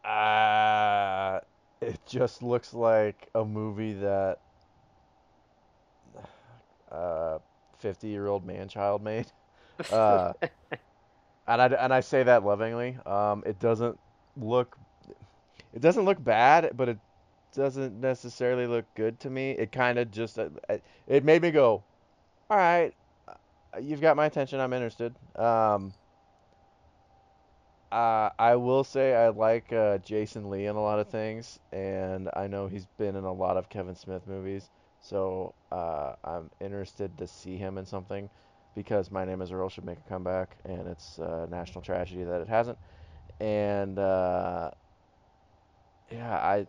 [0.04, 1.40] uh,
[1.80, 4.38] it just looks like a movie that
[6.90, 7.38] uh,
[7.78, 9.26] 50 year old man child made.
[9.90, 10.32] Uh,
[11.46, 12.98] and I, and I say that lovingly.
[13.06, 13.98] Um, it doesn't
[14.36, 14.76] look
[15.72, 16.98] it doesn't look bad, but it
[17.54, 19.52] doesn't necessarily look good to me.
[19.52, 20.48] It kind of just uh,
[21.06, 21.84] it made me go,
[22.50, 22.94] all right,
[23.28, 24.60] uh, you've got my attention.
[24.60, 25.16] I'm interested.
[25.36, 25.94] Um,
[27.92, 32.28] Uh, I will say I like uh, Jason Lee in a lot of things, and
[32.34, 34.70] I know he's been in a lot of Kevin Smith movies,
[35.08, 38.28] so uh, I'm interested to see him in something
[38.74, 42.40] because My Name Is Earl should make a comeback, and it's a national tragedy that
[42.40, 42.78] it hasn't.
[43.40, 44.70] And uh,
[46.10, 46.66] yeah, I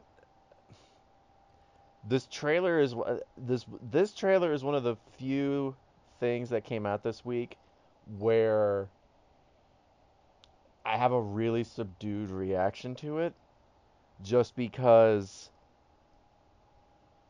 [2.07, 2.95] this trailer is
[3.37, 5.75] this this trailer is one of the few
[6.19, 7.57] things that came out this week
[8.17, 8.87] where
[10.85, 13.33] I have a really subdued reaction to it
[14.23, 15.49] just because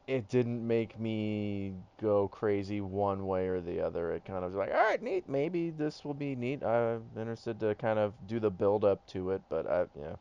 [0.07, 4.13] it didn't make me go crazy one way or the other.
[4.13, 5.27] It kind of was like, all right, neat.
[5.27, 6.63] Maybe this will be neat.
[6.63, 10.15] I'm interested to kind of do the build up to it, but I, yeah.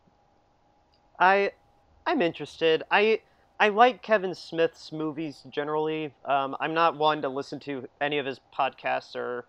[1.21, 1.53] I,
[2.05, 2.83] I'm interested.
[2.91, 3.21] I,
[3.61, 6.13] I like Kevin Smith's movies generally.
[6.25, 9.47] Um, I'm not one to listen to any of his podcasts or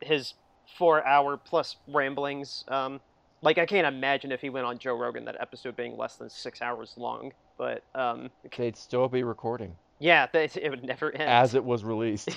[0.00, 0.34] his
[0.78, 2.64] four-hour plus ramblings.
[2.68, 3.00] Um,
[3.42, 6.30] like I can't imagine if he went on Joe Rogan that episode being less than
[6.30, 7.32] six hours long.
[7.58, 9.76] But um, they'd still be recording.
[9.98, 11.22] Yeah, it would never end.
[11.22, 12.30] As it was released.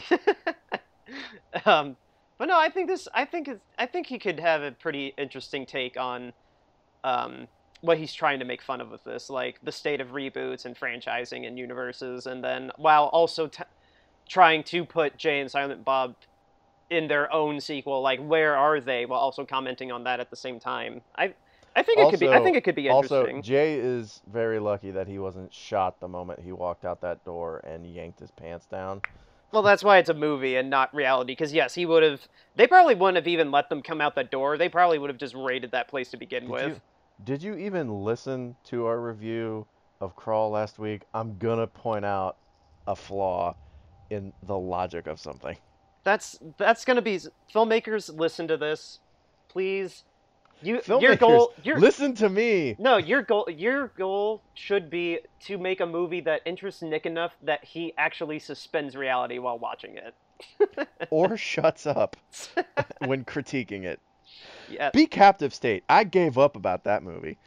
[1.66, 1.96] um,
[2.38, 3.08] but no, I think this.
[3.14, 6.34] I think it's, I think he could have a pretty interesting take on
[7.04, 7.48] um,
[7.82, 10.76] what he's trying to make fun of with this, like the state of reboots and
[10.78, 13.64] franchising and universes, and then while also t-
[14.28, 16.16] trying to put Jay and Silent Bob
[16.90, 20.36] in their own sequel, like where are they, while also commenting on that at the
[20.36, 21.02] same time.
[21.18, 21.34] I
[21.76, 22.30] I think also, it could be.
[22.30, 23.38] I think it could be interesting.
[23.38, 27.26] Also, Jay is very lucky that he wasn't shot the moment he walked out that
[27.26, 29.02] door and yanked his pants down.
[29.52, 31.34] Well, that's why it's a movie and not reality.
[31.34, 32.22] Because yes, he would have.
[32.56, 34.58] They probably wouldn't have even let them come out the door.
[34.58, 36.68] They probably would have just raided that place to begin did with.
[36.68, 36.82] You,
[37.26, 39.68] did you even listen to our review
[40.00, 41.04] of Crawl last week?
[41.14, 42.38] I'm gonna point out
[42.88, 43.56] a flaw
[44.10, 45.58] in the logic of something.
[46.06, 47.20] That's that's gonna be
[47.54, 48.16] filmmakers.
[48.16, 49.00] Listen to this,
[49.50, 50.04] please.
[50.62, 51.54] You your goal.
[51.64, 52.76] Your, listen to me.
[52.80, 53.50] No, your goal.
[53.52, 58.40] Your goal should be to make a movie that interests Nick enough that he actually
[58.40, 60.88] suspends reality while watching it.
[61.10, 62.16] or shuts up
[63.00, 64.00] when critiquing it.
[64.70, 64.92] Yeah.
[64.92, 65.84] Be captive state.
[65.90, 67.38] I gave up about that movie.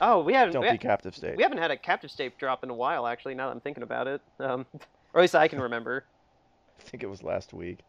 [0.00, 0.52] Oh, we haven't.
[0.52, 1.36] Don't we be captive state.
[1.36, 3.34] We haven't had a captive state drop in a while, actually.
[3.34, 4.66] Now that I'm thinking about it, um,
[5.14, 6.04] or at least I can remember.
[6.78, 7.80] I think it was last week.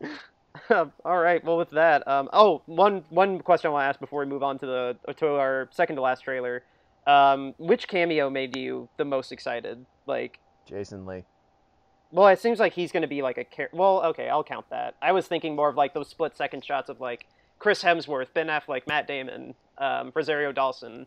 [1.04, 1.42] All right.
[1.44, 4.42] Well, with that, um, oh, one one question I want to ask before we move
[4.42, 6.62] on to the to our second to last trailer.
[7.06, 9.84] Um, which cameo made you the most excited?
[10.06, 11.24] Like Jason Lee.
[12.10, 14.66] Well, it seems like he's going to be like a char- well, okay, I'll count
[14.70, 14.94] that.
[15.02, 17.26] I was thinking more of like those split second shots of like
[17.58, 21.06] Chris Hemsworth, Ben Affleck, Matt Damon, um, Rosario Dawson.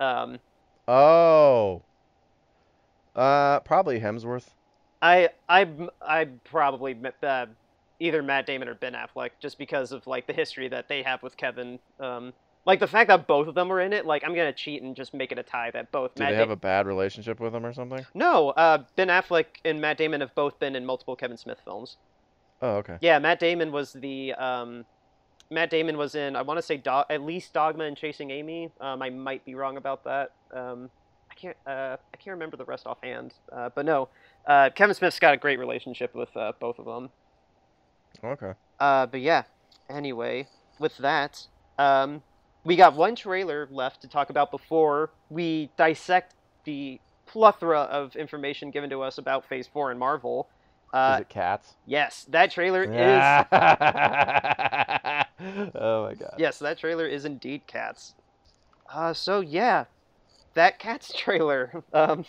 [0.00, 0.38] Um,
[0.86, 1.82] oh.
[3.14, 4.50] Uh, probably Hemsworth.
[5.00, 5.68] I I
[6.00, 7.46] I probably uh,
[8.00, 11.22] either Matt Damon or Ben Affleck, just because of like the history that they have
[11.22, 11.78] with Kevin.
[12.00, 12.32] Um,
[12.66, 14.94] like the fact that both of them were in it, like I'm gonna cheat and
[14.94, 16.14] just make it a tie that both.
[16.14, 18.04] Do Matt they have da- a bad relationship with him or something?
[18.14, 21.96] No, uh, Ben Affleck and Matt Damon have both been in multiple Kevin Smith films.
[22.60, 22.98] Oh, okay.
[23.00, 24.84] Yeah, Matt Damon was the um,
[25.50, 28.70] Matt Damon was in I want to say Do- at least Dogma and Chasing Amy.
[28.80, 30.32] Um, I might be wrong about that.
[30.52, 30.90] Um,
[31.30, 33.34] I can't uh, I can't remember the rest offhand.
[33.50, 34.08] Uh, but no,
[34.46, 37.08] uh, Kevin Smith's got a great relationship with uh, both of them.
[38.22, 38.52] Okay.
[38.80, 39.44] Uh, but yeah.
[39.88, 40.46] Anyway,
[40.78, 41.46] with that,
[41.78, 42.22] um,
[42.64, 48.70] we got one trailer left to talk about before we dissect the plethora of information
[48.70, 50.48] given to us about Phase Four and Marvel.
[50.92, 51.74] Uh, is it Cats?
[51.86, 52.90] Yes, that trailer is.
[55.74, 56.34] oh my god.
[56.38, 58.14] Yes, that trailer is indeed Cats.
[58.92, 59.84] Uh, so yeah,
[60.54, 61.82] that Cats trailer.
[61.92, 62.24] Um,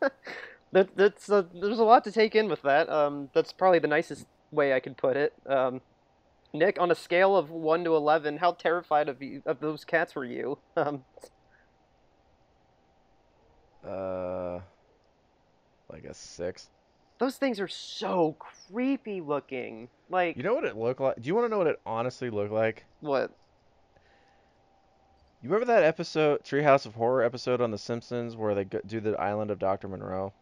[0.72, 2.88] that, that's uh, there's a lot to take in with that.
[2.88, 5.32] Um, that's probably the nicest way I could put it.
[5.46, 5.80] Um,
[6.52, 10.14] Nick, on a scale of one to eleven, how terrified of you of those cats
[10.14, 10.58] were you?
[10.76, 11.04] Um,
[13.86, 14.60] uh,
[15.90, 16.70] like a six.
[17.18, 19.88] Those things are so creepy looking.
[20.08, 21.20] Like you know what it looked like?
[21.20, 22.84] Do you want to know what it honestly looked like?
[23.00, 23.30] What?
[25.42, 29.20] You remember that episode, Treehouse of Horror episode on The Simpsons, where they do the
[29.20, 30.32] island of Doctor Moreau?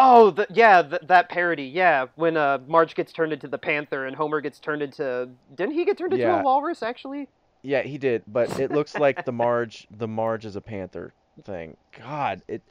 [0.00, 1.64] Oh, the, yeah, the, that parody.
[1.64, 5.74] Yeah, when uh, Marge gets turned into the panther and Homer gets turned into didn't
[5.74, 6.40] he get turned into yeah.
[6.40, 7.28] a walrus actually?
[7.62, 11.12] Yeah, he did, but it looks like the Marge the Marge is a panther
[11.44, 11.76] thing.
[12.06, 12.62] God, it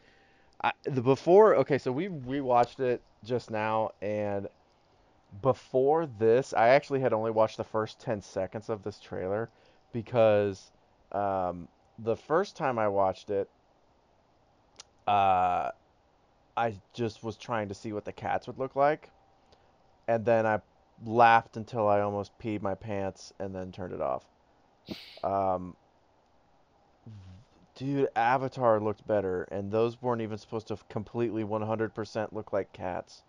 [0.63, 4.48] I, the before okay, so we rewatched it just now and
[5.42, 9.50] before this, I actually had only watched the first 10 seconds of this trailer
[9.92, 10.72] because
[11.12, 11.68] um,
[12.00, 13.50] the first time I watched it,
[15.06, 15.72] uh,
[16.58, 19.12] I just was trying to see what the cats would look like,
[20.08, 20.60] and then I
[21.06, 24.26] laughed until I almost peed my pants and then turned it off.
[25.24, 25.76] Um,
[27.76, 33.22] dude, Avatar looked better, and those weren't even supposed to completely 100% look like cats.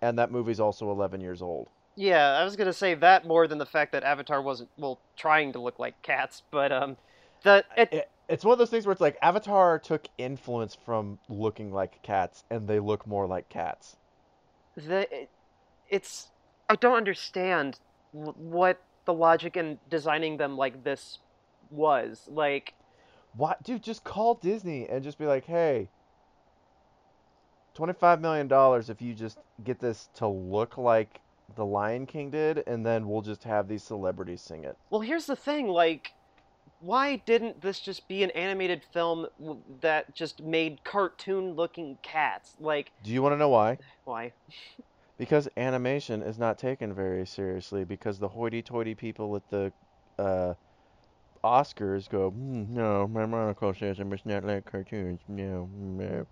[0.00, 1.68] And that movie's also 11 years old.
[1.96, 5.52] Yeah, I was gonna say that more than the fact that Avatar wasn't well trying
[5.52, 6.96] to look like cats, but um,
[7.42, 11.18] the it, It, it's one of those things where it's like Avatar took influence from
[11.28, 13.96] looking like cats, and they look more like cats.
[14.74, 15.06] the
[15.88, 16.30] it's
[16.68, 17.78] I don't understand
[18.12, 21.18] what the logic in designing them like this
[21.70, 22.26] was.
[22.30, 22.72] Like,
[23.36, 23.82] What, dude?
[23.82, 25.88] Just call Disney and just be like, hey,
[27.76, 28.48] $25 million
[28.88, 31.20] if you just get this to look like
[31.56, 34.76] the Lion King did, and then we'll just have these celebrities sing it.
[34.88, 36.14] well, here's the thing, like.
[36.82, 39.26] Why didn't this just be an animated film
[39.80, 42.56] that just made cartoon-looking cats?
[42.58, 43.78] Like, Do you want to know why?
[44.04, 44.32] why?
[45.18, 49.72] Because animation is not taken very seriously because the hoity-toity people at the
[50.18, 50.54] uh,
[51.44, 55.20] Oscars go, "Mm, no, my Monaco says I must not like cartoons.
[55.28, 56.26] No, no.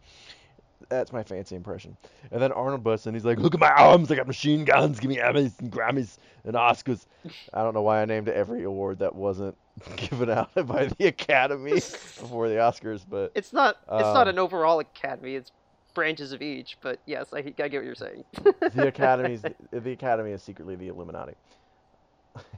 [0.88, 1.96] That's my fancy impression.
[2.32, 4.98] And then Arnold busts in, he's like, look at my arms, I got machine guns,
[4.98, 7.06] give me Emmys and Grammys and Oscars.
[7.52, 9.56] I don't know why I named every award that wasn't
[9.96, 13.76] given out by the Academy before the Oscars, but It's not.
[13.82, 15.34] It's not Um, an overall academy.
[15.36, 15.52] It's
[15.94, 16.76] branches of each.
[16.80, 18.24] But yes, I, I get what you're saying.
[18.42, 21.34] the Academy's the Academy is secretly the Illuminati.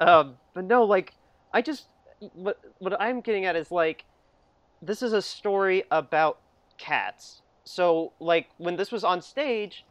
[0.00, 1.14] um, but no, like
[1.52, 1.86] I just
[2.34, 4.04] what what I'm getting at is like
[4.80, 6.38] this is a story about
[6.78, 7.42] cats.
[7.64, 9.84] So like when this was on stage,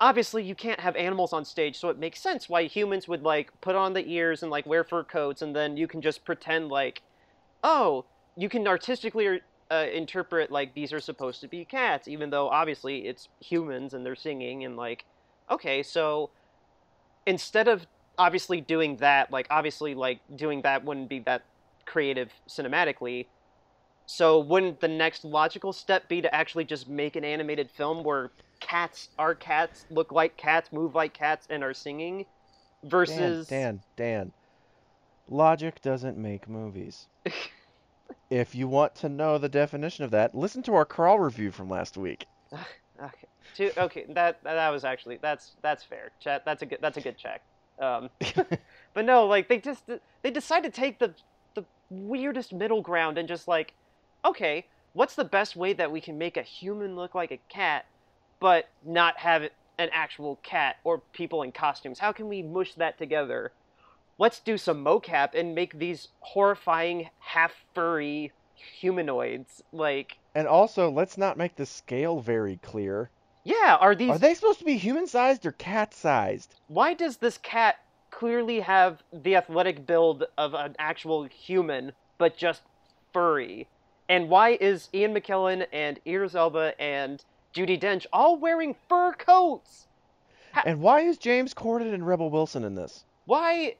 [0.00, 3.58] obviously you can't have animals on stage, so it makes sense why humans would like
[3.60, 6.68] put on the ears and like wear fur coats, and then you can just pretend
[6.68, 7.02] like,
[7.62, 8.04] oh,
[8.36, 13.06] you can artistically uh, interpret like these are supposed to be cats, even though obviously
[13.06, 15.04] it's humans and they're singing and like,
[15.50, 16.30] okay, so
[17.26, 17.86] instead of
[18.18, 21.42] obviously doing that, like obviously like doing that wouldn't be that
[21.84, 23.26] creative cinematically.
[24.06, 28.30] So wouldn't the next logical step be to actually just make an animated film where
[28.60, 32.24] cats are cats, look like cats, move like cats, and are singing,
[32.84, 34.32] versus Dan, Dan, Dan.
[35.28, 37.06] Logic doesn't make movies.
[38.30, 41.68] if you want to know the definition of that, listen to our crawl review from
[41.68, 42.26] last week.
[42.98, 46.12] Okay, Two- okay, that that was actually that's that's fair.
[46.18, 47.42] Chat, that's a good that's a good check.
[47.78, 48.08] Um,
[48.94, 49.82] but no, like they just
[50.22, 51.14] they decided to take the
[51.54, 53.74] the weirdest middle ground and just like,
[54.24, 57.86] okay, what's the best way that we can make a human look like a cat,
[58.40, 61.98] but not have it an actual cat or people in costumes?
[61.98, 63.52] How can we mush that together?
[64.18, 68.32] Let's do some mocap and make these horrifying half furry
[68.80, 69.62] humanoids.
[69.72, 73.10] Like, And also, let's not make the scale very clear.
[73.44, 76.54] yeah, are these Are they supposed to be human-sized or cat-sized?
[76.68, 77.76] why does this cat
[78.10, 82.62] clearly have the athletic build of an actual human, but just
[83.12, 83.68] furry?
[84.08, 89.86] And why is Ian McKellen and Idris Elba and Judi Dench all wearing fur coats?
[90.64, 93.04] And why is James Corden and Rebel Wilson in this?
[93.26, 93.76] Why,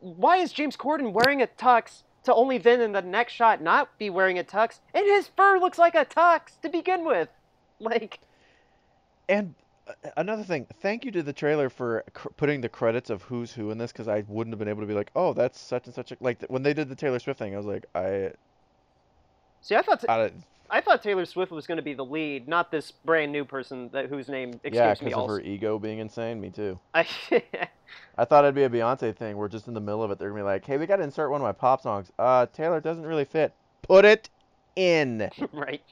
[0.00, 3.96] why is James Corden wearing a tux to only then in the next shot not
[3.98, 4.80] be wearing a tux?
[4.94, 7.28] And his fur looks like a tux to begin with.
[7.82, 8.20] Like,
[9.26, 9.54] And
[9.88, 13.50] uh, another thing, thank you to the trailer for cr- putting the credits of who's
[13.50, 15.86] who in this, because I wouldn't have been able to be like, oh, that's such
[15.86, 17.86] and such a like th- when they did the Taylor Swift thing, I was like,
[17.94, 18.32] I,
[19.60, 20.30] see, I thought I
[20.70, 23.90] I thought Taylor Swift was going to be the lead, not this brand new person
[23.92, 24.94] that whose name escapes yeah, me.
[25.00, 26.40] because of Also, her ego being insane.
[26.40, 26.78] Me too.
[26.94, 27.06] I,
[28.16, 30.30] I thought it'd be a Beyonce thing We're just in the middle of it they're
[30.30, 32.12] gonna be like, hey, we gotta insert one of my pop songs.
[32.18, 33.52] Uh, Taylor doesn't really fit.
[33.82, 34.30] Put it
[34.76, 35.28] in.
[35.52, 35.82] right.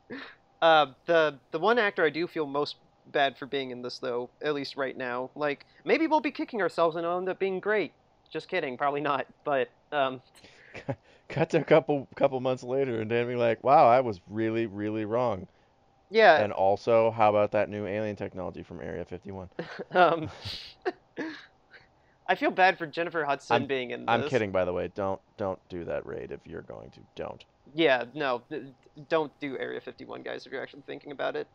[0.62, 2.76] uh, the the one actor I do feel most
[3.12, 5.30] bad for being in this though, at least right now.
[5.36, 7.92] Like maybe we'll be kicking ourselves and it'll end up being great.
[8.30, 9.26] Just kidding, probably not.
[9.44, 10.20] But um,
[11.34, 14.66] Cut to a couple couple months later and Dan be like, wow, I was really
[14.66, 15.46] really wrong.
[16.10, 16.40] yeah.
[16.40, 19.48] And also, how about that new alien technology from Area 51?
[19.92, 20.30] um,
[22.28, 24.08] I feel bad for Jennifer Hudson I'm- being in this.
[24.08, 24.90] I'm kidding, by the way.
[24.94, 27.00] Don't don't do that raid if you're going to.
[27.14, 27.44] Don't.
[27.74, 28.42] Yeah, no,
[29.10, 31.46] don't do Area 51, guys, if you're actually thinking about it.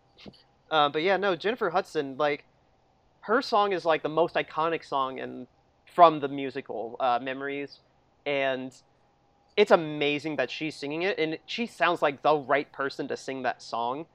[0.69, 2.45] Uh, but yeah, no, Jennifer Hudson, like,
[3.21, 5.47] her song is like the most iconic song in
[5.95, 7.79] from the musical uh, Memories,
[8.27, 8.71] and
[9.55, 13.43] it's amazing that she's singing it, and she sounds like the right person to sing
[13.43, 14.05] that song.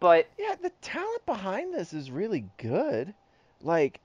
[0.00, 3.14] But Yeah, the talent behind this is really good.
[3.62, 4.00] Like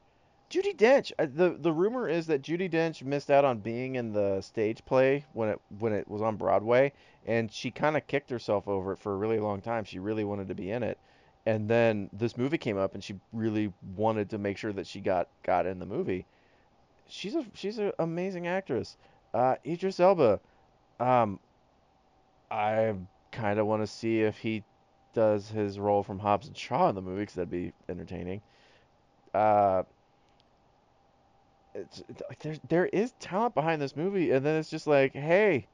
[0.50, 1.12] Judi Dench.
[1.20, 4.84] uh, the The rumor is that Judi Dench missed out on being in the stage
[4.86, 6.94] play when it when it was on Broadway,
[7.26, 9.84] and she kind of kicked herself over it for a really long time.
[9.84, 10.98] She really wanted to be in it,
[11.46, 15.00] and then this movie came up, and she really wanted to make sure that she
[15.00, 16.26] got got in the movie.
[17.08, 18.98] She's a she's an amazing actress.
[19.34, 20.40] Uh, Idris Elba.
[21.02, 21.40] Um,
[22.52, 22.94] I
[23.32, 24.64] kind of want to see if he
[25.14, 28.42] does his role from Hobbs and Shaw in the movie because that'd be entertaining.
[29.34, 29.84] Uh,
[31.74, 32.04] it's,
[32.42, 35.68] there there is talent behind this movie, and then it's just like, hey,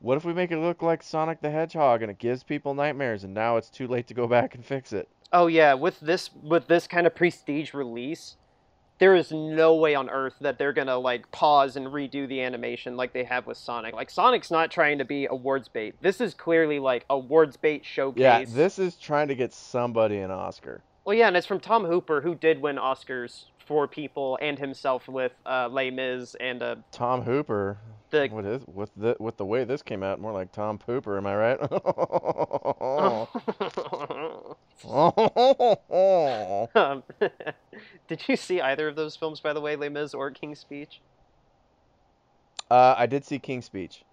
[0.00, 3.24] what if we make it look like Sonic the Hedgehog and it gives people nightmares,
[3.24, 5.08] and now it's too late to go back and fix it?
[5.32, 8.36] Oh yeah, with this with this kind of prestige release,
[9.04, 12.96] there is no way on earth that they're gonna like pause and redo the animation
[12.96, 13.94] like they have with Sonic.
[13.94, 15.94] Like Sonic's not trying to be awards bait.
[16.00, 18.22] This is clearly like awards bait showcase.
[18.22, 20.80] Yeah, this is trying to get somebody an Oscar.
[21.04, 25.06] Well, yeah, and it's from Tom Hooper, who did win Oscars for People and himself
[25.06, 27.76] with uh, Les Mis and uh, Tom Hooper.
[28.08, 30.18] the What is with the with the way this came out?
[30.18, 31.58] More like Tom Pooper, am I right?
[36.74, 37.02] um,
[38.08, 41.00] did you see either of those films, by the way, Les Mis or King's Speech?
[42.70, 44.04] uh, I did see King's Speech.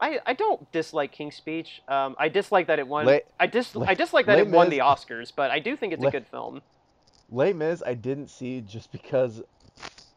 [0.00, 1.80] I, I don't dislike King's Speech.
[1.88, 3.06] Um, I dislike that it won.
[3.06, 5.58] Les- I dis Les- I dislike that Les it won Mis- the Oscars, but I
[5.58, 6.60] do think it's a good film.
[7.30, 9.42] Les Mis, I didn't see just because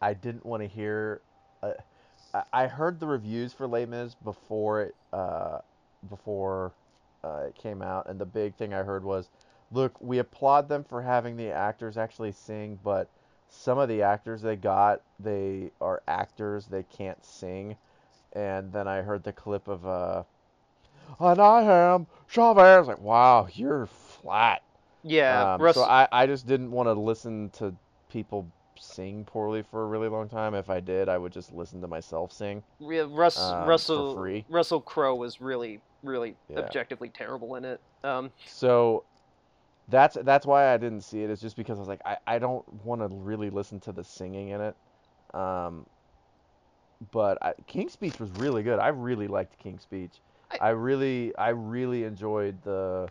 [0.02, 1.22] I didn't want to hear.
[1.64, 1.72] Uh,
[2.34, 5.60] I- I heard the reviews for Les Mis before it uh,
[6.10, 6.74] before
[7.24, 9.30] uh, it came out, and the big thing I heard was,
[9.72, 13.08] "Look, we applaud them for having the actors actually sing, but
[13.50, 17.78] some of the actors they got, they are actors, they can't sing."
[18.34, 20.24] And then I heard the clip of uh,
[21.20, 22.88] and I am Chavez.
[22.88, 24.62] Like, wow, you're flat.
[25.04, 27.74] Yeah, Um, Russ, so I, I just didn't want to listen to
[28.10, 28.46] people
[28.78, 30.54] sing poorly for a really long time.
[30.54, 32.64] If I did, I would just listen to myself sing.
[32.80, 34.44] Re- Russ um, Russell.
[34.50, 36.60] Russell Crowe was really really Yeah.
[36.60, 37.82] objectively terrible in it.
[38.04, 39.04] Um, So
[39.90, 41.30] that's that's why I didn't see it.
[41.30, 44.04] It's just because I was like, I, I don't want to really listen to the
[44.04, 44.76] singing in it.
[45.34, 45.86] Um,
[47.12, 48.80] but I, King's Speech was really good.
[48.80, 50.22] I really liked King's Speech.
[50.52, 53.10] I- I really I really enjoyed the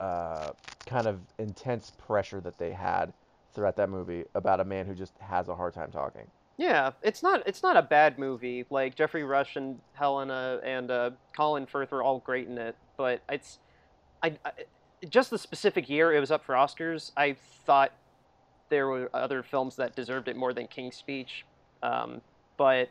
[0.00, 0.52] uh,
[0.86, 3.12] kind of intense pressure that they had
[3.54, 6.26] throughout that movie about a man who just has a hard time talking.
[6.58, 8.64] yeah, it's not it's not a bad movie.
[8.70, 13.22] Like Geoffrey Rush and Helena and uh, Colin Firth were all great in it, but
[13.30, 13.58] it's
[14.22, 14.52] I, I
[15.08, 17.10] just the specific year it was up for Oscars.
[17.16, 17.36] I
[17.66, 17.92] thought
[18.68, 21.44] there were other films that deserved it more than King's Speech,
[21.82, 22.20] um,
[22.56, 22.90] but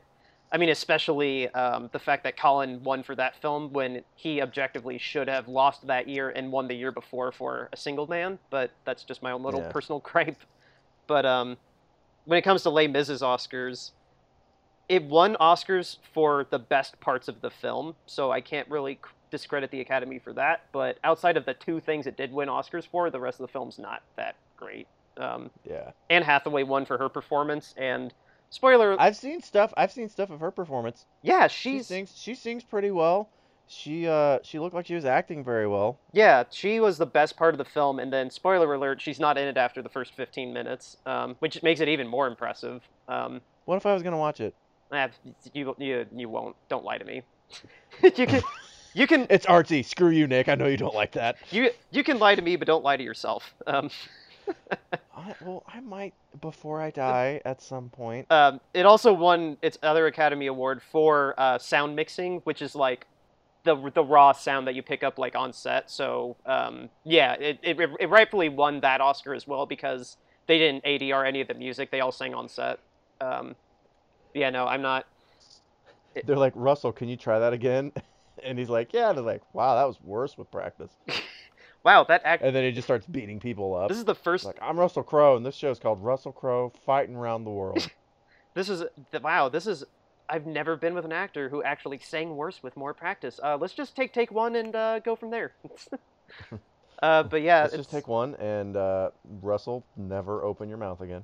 [0.51, 4.97] I mean, especially um, the fact that Colin won for that film when he objectively
[4.97, 8.39] should have lost that year and won the year before for A Single Man.
[8.49, 9.71] But that's just my own little Yeah.
[9.71, 10.41] personal gripe.
[11.05, 11.57] But um,
[12.25, 13.91] when it comes to Les Mis' Oscars,
[14.87, 18.99] it won Oscars for the best parts of the film, so I can't really
[19.31, 20.61] discredit the Academy for that.
[20.71, 23.51] But outside of the two things it did win Oscars for, the rest of the
[23.51, 24.87] film's not that great.
[25.17, 25.91] Um, Yeah.
[26.09, 28.13] Anne Hathaway won for her performance, and
[28.49, 29.73] spoiler, I've seen stuff.
[29.77, 31.05] I've seen stuff of her performance.
[31.21, 32.13] yeah, She sings.
[32.17, 33.29] She sings pretty well.
[33.71, 35.99] She uh she looked like she was acting very well.
[36.11, 39.37] Yeah, she was the best part of the film, and then spoiler alert, she's not
[39.37, 42.81] in it after the first 15 minutes, um, which makes it even more impressive.
[43.07, 44.55] Um, What if I was gonna watch it?
[44.91, 45.09] eh,
[45.53, 46.55] you you you won't.
[46.67, 47.21] Don't lie to me.
[48.03, 48.41] you can
[48.93, 49.83] you can It's artsy.
[49.85, 50.49] Screw you, Nick.
[50.49, 51.37] I know you don't like that.
[51.51, 53.53] you you can lie to me, but don't lie to yourself.
[53.67, 53.89] Um,
[55.15, 58.31] I, well, I might before I die at some point.
[58.31, 63.05] um, it also won its other Academy Award for uh, sound mixing, which is like
[63.63, 65.89] the the raw sound that you pick up like on set.
[65.91, 70.17] So um, yeah, it, it it rightfully won that Oscar as well because
[70.47, 72.79] they didn't ADR any of the music; they all sang on set.
[73.21, 73.55] Um,
[74.33, 75.05] yeah, no, I'm not.
[76.25, 77.91] They're like, Russell, can you try that again?
[78.43, 79.09] And he's like, yeah.
[79.09, 80.91] And they're like, wow, that was worse with practice.
[81.83, 82.43] Wow, that act.
[82.43, 83.87] And then he just starts beating people up.
[83.87, 84.45] This is the first.
[84.45, 87.89] Like, I'm Russell Crowe, and this show's called Russell Crowe Fighting Around the World.
[88.55, 88.83] This is
[89.21, 89.47] wow.
[89.47, 89.83] This is.
[90.27, 93.39] I've never been with an actor who actually sang worse with more practice.
[93.41, 95.53] Uh, let's just take take one and uh, go from there.
[97.01, 99.11] uh, but yeah, Let's it's, just take one, and uh,
[99.41, 101.23] Russell, never open your mouth again.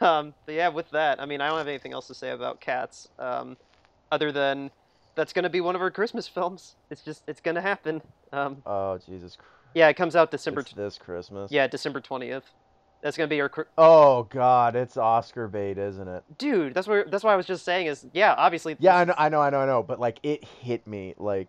[0.00, 2.60] um, but yeah, with that, I mean, I don't have anything else to say about
[2.60, 3.58] Cats, um,
[4.10, 4.70] other than
[5.14, 6.76] that's gonna be one of our Christmas films.
[6.90, 8.02] It's just it's gonna happen.
[8.32, 9.50] Um, Oh, Jesus Christ.
[9.74, 10.60] yeah, it comes out December.
[10.60, 11.50] It's this Christmas.
[11.50, 12.44] yeah, December twentieth.
[13.00, 13.50] That's gonna be our.
[13.78, 16.24] Oh, God, it's Oscar bait, isn't it?
[16.36, 17.86] Dude, that's what that's what I was just saying.
[17.86, 18.76] Is yeah, obviously.
[18.80, 19.82] Yeah, I know, I know, I know, I know.
[19.84, 21.14] But, like, it hit me.
[21.16, 21.46] Like,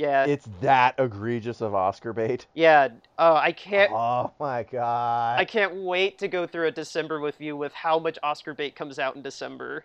[0.00, 2.46] Yeah, it's that egregious of Oscar bait.
[2.54, 2.88] yeah.
[3.18, 3.92] Oh, I can't.
[3.92, 5.38] Oh, my God.
[5.38, 8.74] I can't wait to go through a December with you with how much Oscar bait
[8.74, 9.84] comes out in December.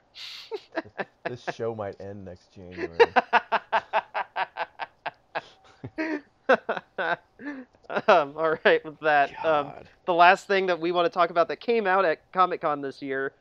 [1.25, 2.97] This show might end next January.
[8.07, 9.73] um, all right, with that, um,
[10.05, 12.79] the last thing that we want to talk about that came out at Comic Con
[12.79, 13.33] this year,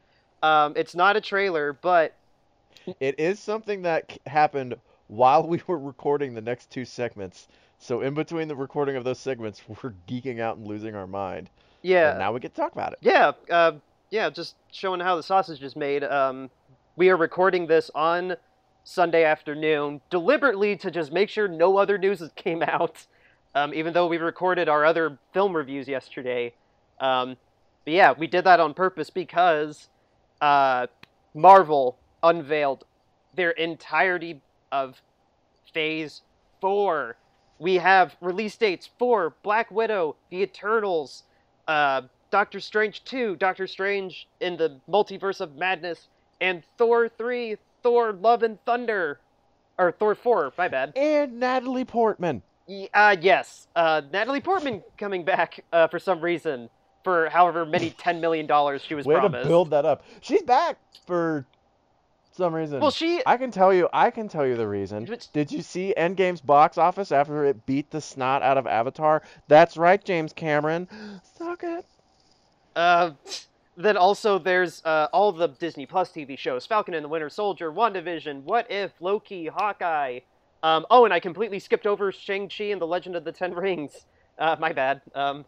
[0.43, 2.17] Um, it's not a trailer, but
[2.99, 4.75] It is something that happened
[5.09, 7.49] while we were recording the next two segments.
[7.79, 11.51] So in between the recording of those segments, we're geeking out and losing our mind.
[11.83, 12.99] yeah, And now we get to talk about it.
[13.03, 13.73] Yeah, uh,
[14.11, 16.05] yeah, just showing how the sausage is made.
[16.05, 16.51] Um,
[16.97, 18.37] we are recording this on
[18.85, 23.07] Sunday afternoon, deliberately to just make sure no other news came out.
[23.57, 26.53] Um, even though we recorded our other film reviews yesterday.
[26.99, 27.37] Um,
[27.85, 29.89] but yeah, we did that on purpose because
[30.41, 30.89] uh,
[31.35, 32.85] Marvel unveiled
[33.37, 34.41] their entirety
[34.75, 35.01] of
[35.73, 36.23] Phase
[36.61, 37.17] Four.
[37.59, 41.23] We have release dates for Black Widow, The Eternals,
[41.69, 46.09] uh, Doctor Strange 2, Doctor Strange in the Multiverse of Madness,
[46.41, 49.21] and Thor 3, Thor Love and Thunder.
[49.79, 50.93] Or Thor 4, my bad.
[50.97, 52.43] And Natalie Portman.
[52.93, 53.69] Uh, yes.
[53.77, 56.69] Uh, Natalie Portman coming back uh, for some reason
[57.05, 58.49] for however many $10 million
[58.79, 59.43] she was Way promised.
[59.45, 60.03] to build that up.
[60.21, 61.47] She's back for
[62.37, 62.81] some reason.
[62.81, 63.23] Well, she.
[63.27, 63.89] I can tell you.
[63.93, 65.05] I can tell you the reason.
[65.05, 69.23] But- Did you see Endgame's box office after it beat the snot out of Avatar?
[69.49, 70.89] That's right, James Cameron.
[71.39, 71.85] Suck it.
[72.75, 73.13] Uh,
[73.77, 77.73] then also there's uh, all the Disney Plus TV shows: Falcon and the Winter Soldier,
[77.73, 80.21] WandaVision, What If, Loki, Hawkeye.
[80.63, 83.55] Um, oh, and I completely skipped over Shang Chi and the Legend of the Ten
[83.55, 84.07] Rings.
[84.37, 85.01] Uh, my bad.
[85.15, 85.45] Um,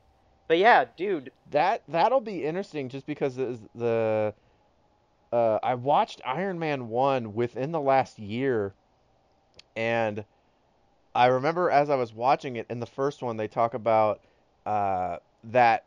[0.46, 1.32] but yeah, dude.
[1.50, 4.32] That that'll be interesting just because the, the
[5.32, 8.74] uh, I watched Iron Man 1 within the last year
[9.74, 10.24] and
[11.14, 14.20] I remember as I was watching it in the first one they talk about
[14.64, 15.84] uh, that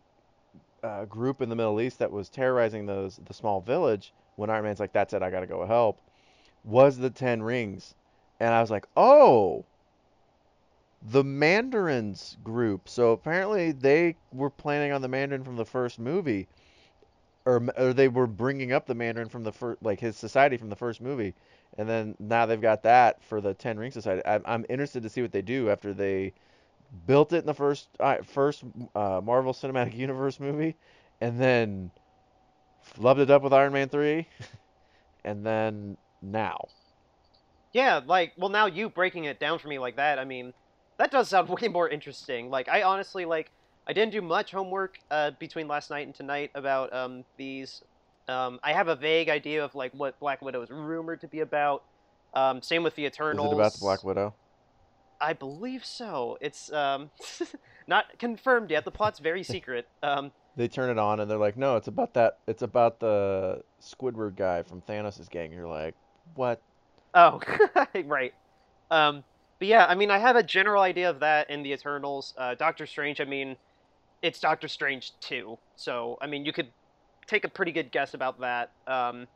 [0.83, 4.63] uh, group in the Middle East that was terrorizing those the small village when Iron
[4.63, 5.99] Man's like that's it I got to go help
[6.63, 7.95] was the 10 rings
[8.39, 9.65] and I was like oh
[11.01, 12.89] the Mandarins group.
[12.89, 16.47] So apparently they were planning on the Mandarin from the first movie,
[17.49, 20.69] or or they were bringing up the Mandarin from the first, like his society from
[20.69, 21.33] the first movie,
[21.77, 24.21] and then now they've got that for the Ten Ring Society.
[24.25, 26.33] I'm I'm interested to see what they do after they
[27.07, 28.63] built it in the first uh, first
[28.95, 30.75] uh, Marvel Cinematic Universe movie,
[31.21, 31.89] and then
[32.97, 34.27] loved it up with Iron Man three,
[35.25, 36.67] and then now.
[37.71, 40.53] Yeah, like, well, now you breaking it down for me like that, I mean,
[40.97, 42.49] that does sound way more interesting.
[42.49, 43.51] Like, I honestly, like,
[43.89, 47.81] I didn't do much homework uh, between last night and tonight about um, these.
[48.27, 51.39] Um, I have a vague idea of, like, what Black Widow is rumored to be
[51.39, 51.83] about.
[52.35, 53.47] Um, same with the Eternals.
[53.47, 54.35] Is it about the Black Widow?
[55.19, 56.37] I believe so.
[56.39, 57.09] It's um,
[57.87, 58.85] not confirmed yet.
[58.85, 59.87] The plot's very secret.
[60.03, 62.37] Um, They turn it on and they're like, no, it's about that.
[62.45, 65.51] It's about the Squidward guy from Thanos' gang.
[65.51, 65.95] You're like,
[66.35, 66.61] what?
[67.15, 67.41] Oh,
[68.05, 68.35] right.
[68.91, 69.23] Um,
[69.57, 72.35] but yeah, I mean, I have a general idea of that in the Eternals.
[72.37, 73.57] Uh, Doctor Strange, I mean,
[74.21, 75.57] it's Doctor Strange 2.
[75.75, 76.67] So, I mean, you could
[77.27, 78.71] take a pretty good guess about that.
[78.87, 79.27] Um,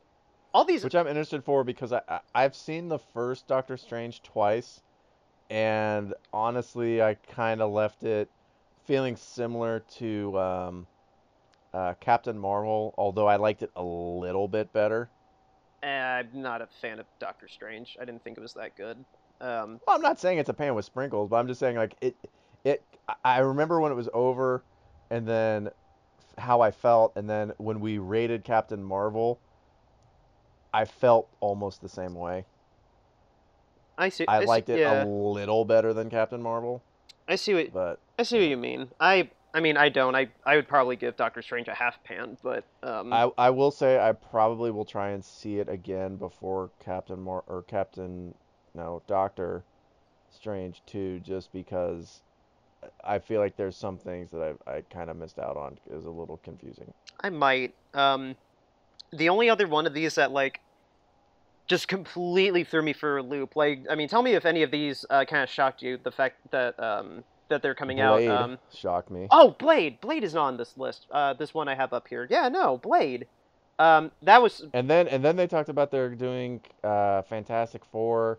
[0.52, 0.84] all these.
[0.84, 4.80] Which I'm interested for because I, I I've seen the first Doctor Strange twice,
[5.50, 8.30] and honestly, I kind of left it
[8.86, 10.86] feeling similar to um,
[11.72, 15.08] uh, Captain Marvel, although I liked it a little bit better.
[15.82, 17.96] eh, I'm not a fan of Doctor Strange.
[18.00, 18.98] I didn't think it was that good.
[19.40, 21.96] Um, Well, I'm not saying it's a pan with sprinkles, but I'm just saying like
[22.00, 22.14] it
[22.62, 22.82] it
[23.24, 24.62] I remember when it was over
[25.10, 25.70] and then
[26.38, 29.38] how I felt and then when we rated Captain Marvel
[30.72, 32.46] I felt almost the same way.
[33.96, 34.24] I see.
[34.26, 36.82] I see- liked it yeah, a little better than Captain Marvel,
[37.28, 38.88] I see what but I see what you mean.
[38.98, 40.16] I I mean I don't.
[40.16, 43.70] I I would probably give Doctor Strange a half pan, but um, I I will
[43.70, 48.34] say I probably will try and see it again before Captain Mar or Captain
[48.74, 49.62] no, Doctor
[50.30, 52.22] Strange 2 just because
[53.02, 55.78] I feel like there's some things that I I kind of missed out on.
[55.90, 56.92] It was a little confusing.
[57.20, 57.74] I might.
[57.92, 58.36] Um,
[59.12, 60.60] the only other one of these that like
[61.66, 63.56] just completely threw me for a loop.
[63.56, 65.98] Like, I mean, tell me if any of these uh, kind of shocked you.
[66.02, 68.42] The fact that um, that they're coming Blade out.
[68.42, 69.28] Um, shocked me.
[69.30, 70.00] oh, Blade.
[70.00, 71.06] Blade is not on this list.
[71.10, 72.26] Uh, this one I have up here.
[72.30, 73.26] Yeah, no, Blade.
[73.78, 78.38] Um, that was And then and then they talked about they're doing uh, Fantastic Four,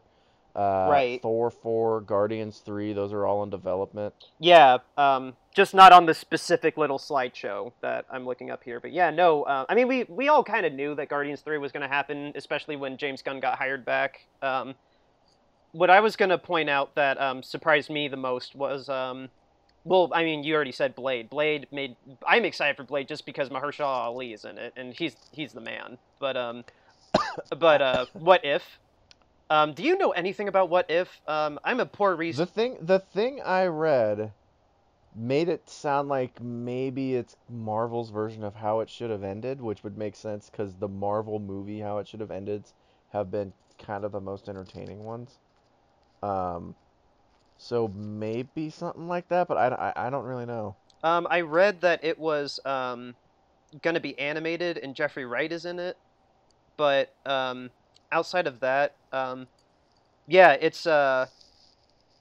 [0.55, 1.21] uh, Right.
[1.21, 2.93] Thor 4, Guardians 3.
[2.93, 4.13] Those are all in development.
[4.39, 4.77] yeah.
[4.97, 8.79] Um, just not on the specific little slideshow that I'm looking up here.
[8.81, 9.43] But yeah, no.
[9.43, 11.87] Uh, I mean, we we all kind of knew that Guardians Three was going to
[11.87, 14.25] happen, especially when James Gunn got hired back.
[14.41, 14.75] Um,
[15.71, 19.29] what I was going to point out that um, surprised me the most was, um,
[19.85, 21.29] well, I mean, you already said Blade.
[21.29, 21.95] Blade made.
[22.27, 25.61] I'm excited for Blade just because Mahershala Ali is in it, and he's he's the
[25.61, 25.97] man.
[26.19, 26.65] But um,
[27.57, 28.63] but uh, what if?
[29.49, 31.21] Um, do you know anything about what if?
[31.27, 34.31] Um, I'm a poor The thing the thing I read
[35.15, 39.83] made it sound like maybe it's Marvel's version of how it should have ended, which
[39.83, 42.65] would make sense because the Marvel movie how it should have ended
[43.11, 45.37] have been kind of the most entertaining ones.
[46.21, 46.75] Um,
[47.57, 50.75] so maybe something like that, but I, I, I don't really know.
[51.03, 53.15] Um, I read that it was um,
[53.81, 55.97] gonna be animated and Jeffrey Wright is in it,
[56.77, 57.69] but um,
[58.11, 59.47] outside of that, um,
[60.27, 61.27] yeah, it's uh,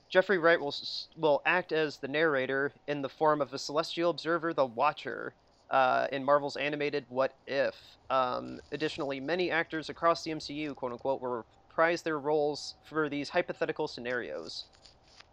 [0.08, 0.74] Jeffrey Wright will
[1.16, 5.34] will act as the narrator in the form of a celestial observer, the Watcher,
[5.70, 7.74] uh, in Marvel's animated What If.
[8.10, 13.28] Um, additionally, many actors across the MCU, quote unquote, will reprise their roles for these
[13.28, 14.66] hypothetical scenarios.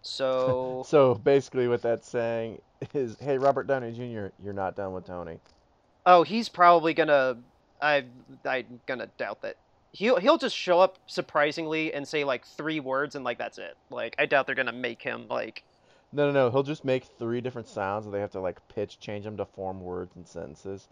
[0.01, 2.61] So So basically, what that's saying
[2.93, 5.37] is, hey, Robert Downey Jr., you're not done with Tony.
[6.05, 7.37] Oh, he's probably gonna.
[7.81, 8.05] I
[8.45, 9.57] I'm gonna doubt that.
[9.93, 13.75] He'll he'll just show up surprisingly and say like three words and like that's it.
[13.89, 15.63] Like I doubt they're gonna make him like.
[16.13, 16.51] No, no, no.
[16.51, 19.45] He'll just make three different sounds, and they have to like pitch change them to
[19.45, 20.87] form words and sentences.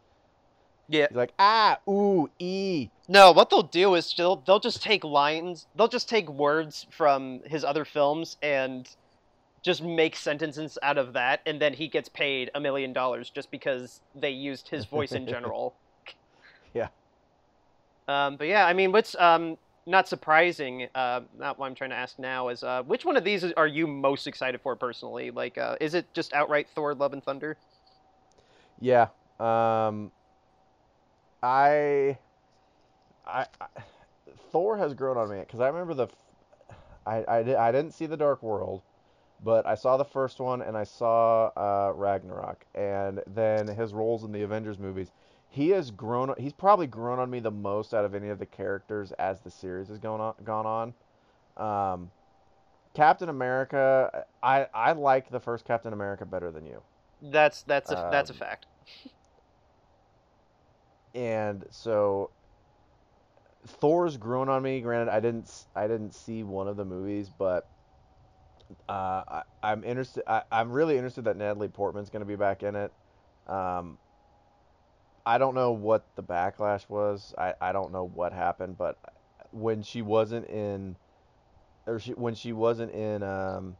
[0.87, 1.07] Yeah.
[1.09, 2.89] He's like ah, ooh, e.
[3.07, 5.67] No, what they'll do is they'll they'll just take lines.
[5.75, 8.89] They'll just take words from his other films and
[9.61, 13.51] just make sentences out of that, and then he gets paid a million dollars just
[13.51, 15.75] because they used his voice in general.
[16.73, 16.87] Yeah.
[18.09, 19.55] Um, but yeah, I mean, what's um,
[19.85, 23.23] not surprising, uh, not what I'm trying to ask now, is uh, which one of
[23.23, 25.29] these are you most excited for personally?
[25.29, 27.55] Like, uh, is it just outright Thor: Love and Thunder?
[28.79, 29.09] Yeah.
[29.39, 30.11] Um.
[31.43, 32.17] I.
[33.27, 33.45] I.
[33.61, 33.67] I
[34.51, 36.07] Thor has grown on me because I remember the.
[37.05, 38.81] I I, I didn't see the Dark World,
[39.43, 44.23] but I saw the first one and I saw uh, Ragnarok, and then his roles
[44.23, 45.11] in the Avengers movies.
[45.49, 46.33] He has grown.
[46.37, 49.51] He's probably grown on me the most out of any of the characters as the
[49.51, 50.35] series has gone on.
[50.43, 50.93] Gone on.
[51.57, 52.11] Um,
[52.93, 54.25] Captain America.
[54.43, 56.81] I I like the first Captain America better than you.
[57.21, 58.65] That's that's a that's a Um, fact.
[61.13, 62.31] and so
[63.65, 64.81] Thor's grown on me.
[64.81, 67.67] Granted, I didn't I didn't see one of the movies, but
[68.87, 70.23] uh, I, I'm interested.
[70.27, 72.91] I, I'm really interested that Natalie Portman's going to be back in it.
[73.47, 73.97] Um,
[75.29, 77.35] I don't know what the backlash was.
[77.37, 78.97] I, I don't know what happened, but
[79.51, 80.95] when she wasn't in,
[81.85, 83.75] or she when she wasn't in um,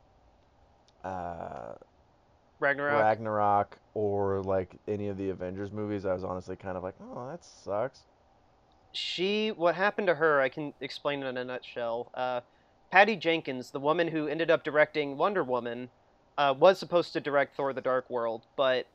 [1.03, 1.73] uh,
[2.59, 3.01] Ragnarok.
[3.01, 7.29] Ragnarok or like any of the Avengers movies, I was honestly kind of like, oh,
[7.31, 8.01] that sucks.
[8.91, 12.41] she what happened to her i can explain it in a nutshell uh,
[12.91, 15.89] patty jenkins the woman who ended up directing wonder woman
[16.37, 18.87] uh, was supposed to direct thor the dark world but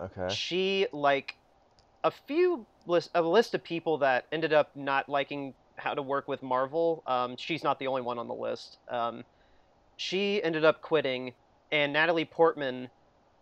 [0.00, 0.34] Okay.
[0.34, 1.36] she like
[2.04, 6.28] a few list a list of people that ended up not liking how to work
[6.28, 8.78] with marvel um, she's not the only one on the list.
[8.90, 9.24] Um,
[9.96, 11.34] she ended up quitting
[11.70, 12.88] and natalie portman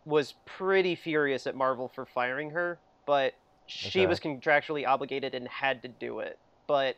[0.04, 3.34] was pretty furious at marvel for firing her but
[3.66, 4.07] she Okay.
[4.07, 6.38] was contractually obligated and had to do it.
[6.68, 6.96] But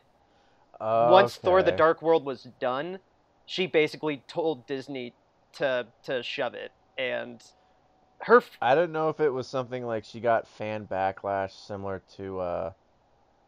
[0.79, 2.99] once Thor: The Dark World was done,
[3.45, 5.15] she basically told Disney
[5.53, 7.41] to to shove it, and
[8.21, 12.01] her f- I didn't know if it was something like she got fan backlash similar
[12.17, 12.71] to uh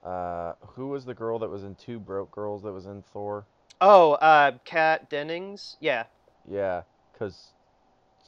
[0.04, 3.46] uh who was the girl that was in Two Broke Girls that was in Thor?
[3.82, 6.06] oh uh Kat Dennings, yeah,
[6.50, 6.82] Yeah,
[7.14, 7.50] because,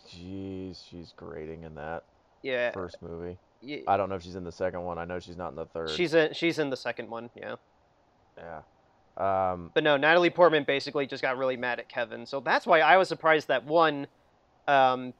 [0.10, 2.04] jeez, she's grating in that
[2.42, 3.38] yeah, first movie.
[3.88, 4.98] I don't know if she's in the second one.
[4.98, 5.90] I know she's not in the third.
[5.90, 7.56] she's in she's in the second one, yeah.
[8.38, 8.62] yeah.
[9.18, 12.82] Um But no, Natalie Portman basically just got really mad at Kevin, so that's why
[12.82, 14.08] I was surprised that one,
[14.68, 15.14] um,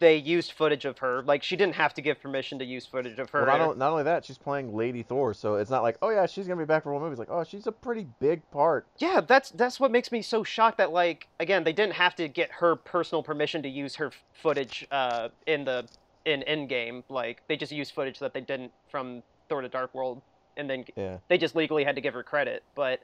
[0.00, 1.22] they used footage of her.
[1.22, 3.44] Like she didn't have to give permission to use footage of her.
[3.44, 6.26] well, not, not only that, she's playing Lady Thor, so it's not like, oh yeah,
[6.26, 7.12] she's gonna be back for one movie.
[7.12, 8.86] It's like, oh, she's a pretty big part.
[8.98, 12.28] Yeah, that's that's what makes me so shocked that like again they didn't have to
[12.28, 15.86] get her personal permission to use her f- footage uh, in the
[16.24, 17.02] in Endgame.
[17.08, 20.22] Like they just used footage that they didn't from Thor: The Dark World,
[20.56, 21.18] and then Yeah.
[21.28, 22.62] they just legally had to give her credit.
[22.74, 23.00] But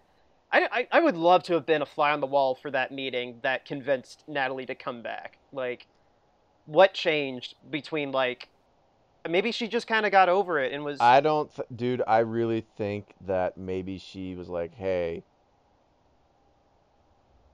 [0.53, 2.93] I, I I would love to have been a fly on the wall for that
[2.93, 5.39] meeting that convinced Natalie to come back.
[5.53, 5.87] Like,
[6.67, 8.49] what changed between like
[9.29, 12.03] maybe she just kind of got over it and was I don't, th- dude.
[12.07, 15.23] I really think that maybe she was like, "Hey,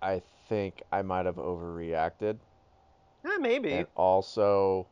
[0.03, 2.39] I think I might have overreacted,"
[3.25, 4.87] eh, maybe and also,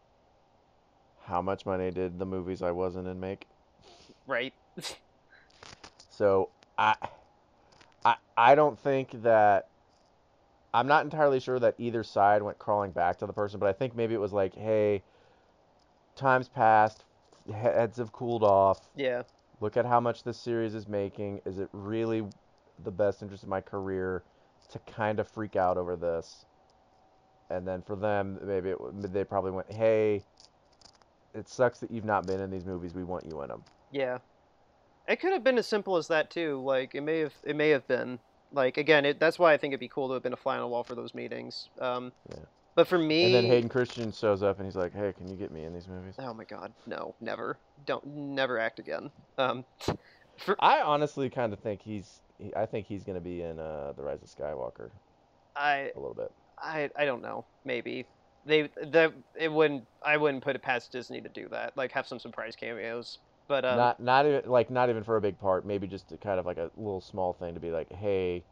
[1.24, 3.46] how much money did the movies I wasn't in make?
[4.26, 4.52] right.
[6.10, 6.96] So I,
[8.04, 9.68] I, I don't think that.
[10.74, 13.72] I'm not entirely sure that either side went crawling back to the person, but I
[13.72, 15.02] think maybe it was like, "Hey,
[16.14, 17.04] time's passed,
[17.52, 19.22] heads have cooled off." yeah.
[19.60, 21.40] look at how much this series is making.
[21.44, 22.24] Is it really
[22.84, 24.22] the best interest of my career
[24.70, 26.46] to kind of freak out over this?
[27.50, 28.78] and then for them, maybe it,
[29.12, 30.22] they probably went, "Hey,
[31.34, 32.94] it sucks that you've not been in these movies.
[32.94, 34.18] We want you in them." Yeah.
[35.06, 36.60] It could have been as simple as that too.
[36.62, 38.18] Like it may have it may have been.
[38.52, 40.56] Like again, it, that's why I think it'd be cool to have been a fly
[40.56, 41.68] on the wall for those meetings.
[41.80, 42.36] Um, Yeah.
[42.74, 45.34] But for me, And then Hayden Christensen shows up and he's like, "Hey, can you
[45.34, 49.10] get me in these movies?" oh my god, no, never, don't, never act again.
[49.36, 49.64] Um,
[50.36, 52.20] for I honestly kind of think he's.
[52.38, 54.90] He, I think he's gonna be in uh, the Rise of Skywalker
[55.56, 56.30] I a little bit.
[56.56, 57.44] I I don't know.
[57.64, 58.06] Maybe
[58.46, 59.84] they that it wouldn't.
[60.02, 61.76] I wouldn't put it past Disney to do that.
[61.76, 63.18] Like have some surprise cameos.
[63.48, 65.64] But um, not not even like not even for a big part.
[65.66, 68.44] Maybe just a, kind of like a little small thing to be like, "Hey,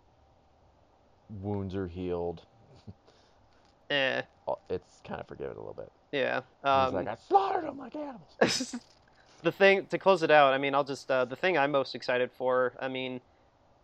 [1.43, 2.43] wounds are healed."
[3.91, 4.23] eh,
[4.71, 5.93] It's kind of forgiven a little bit.
[6.13, 6.41] yeah.
[6.63, 8.75] he's Um, like, "I slaughtered them like animals."
[9.43, 10.53] the thing to close it out.
[10.55, 12.73] I mean, I'll just uh, the thing I'm most excited for.
[12.81, 13.21] I mean,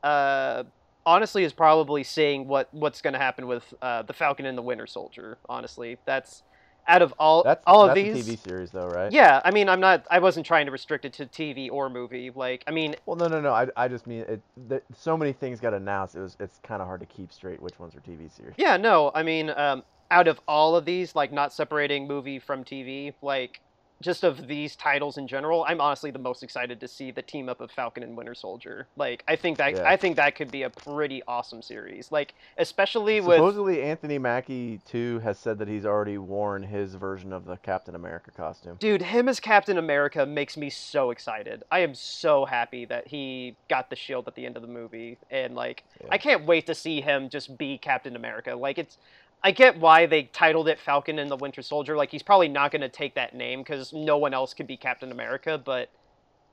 [0.03, 0.65] uh,
[1.05, 4.63] honestly, is probably seeing what what's going to happen with uh, the Falcon and the
[4.63, 5.37] Winter Soldier.
[5.49, 6.43] Honestly, that's
[6.89, 8.27] out of all That's all of these.
[8.27, 9.13] TV series though, right?
[9.13, 10.07] Yeah, I mean, I'm not.
[10.11, 12.31] I wasn't trying to restrict it to TV or movie.
[12.35, 13.53] Like, I mean, Well, no, no, no.
[13.53, 14.41] I, I just mean it.
[14.69, 16.15] The, so many things got announced.
[16.15, 18.55] It was it's kind of hard to keep straight which ones are TV series.
[18.57, 22.65] yeah, no, I mean, um, out of all of these, like, not separating movie from
[22.65, 23.61] TV, like,
[24.03, 27.49] just of these titles in general, I'm honestly the most excited to see the team
[27.49, 28.87] up of Falcon and Winter Soldier.
[28.97, 29.89] Like, I think that Yeah.
[29.89, 32.13] I think that could be a pretty awesome series.
[32.13, 37.33] Like, especially with Supposedly, Anthony Mackie too has said that he's already worn his version
[37.33, 38.77] of the Captain America costume.
[38.79, 41.63] Dude, him as Captain America makes me so excited.
[41.71, 45.19] I am so happy that he got the shield at the end of the movie,
[45.31, 46.09] and like, Yeah.
[46.11, 48.55] I can't wait to see him just be Captain America.
[48.55, 48.99] Like, it's,
[49.45, 51.97] I get why they titled it Falcon and the Winter Soldier.
[51.97, 54.77] Like, he's probably not going to take that name because no one else could be
[54.77, 55.61] Captain America.
[55.63, 55.91] But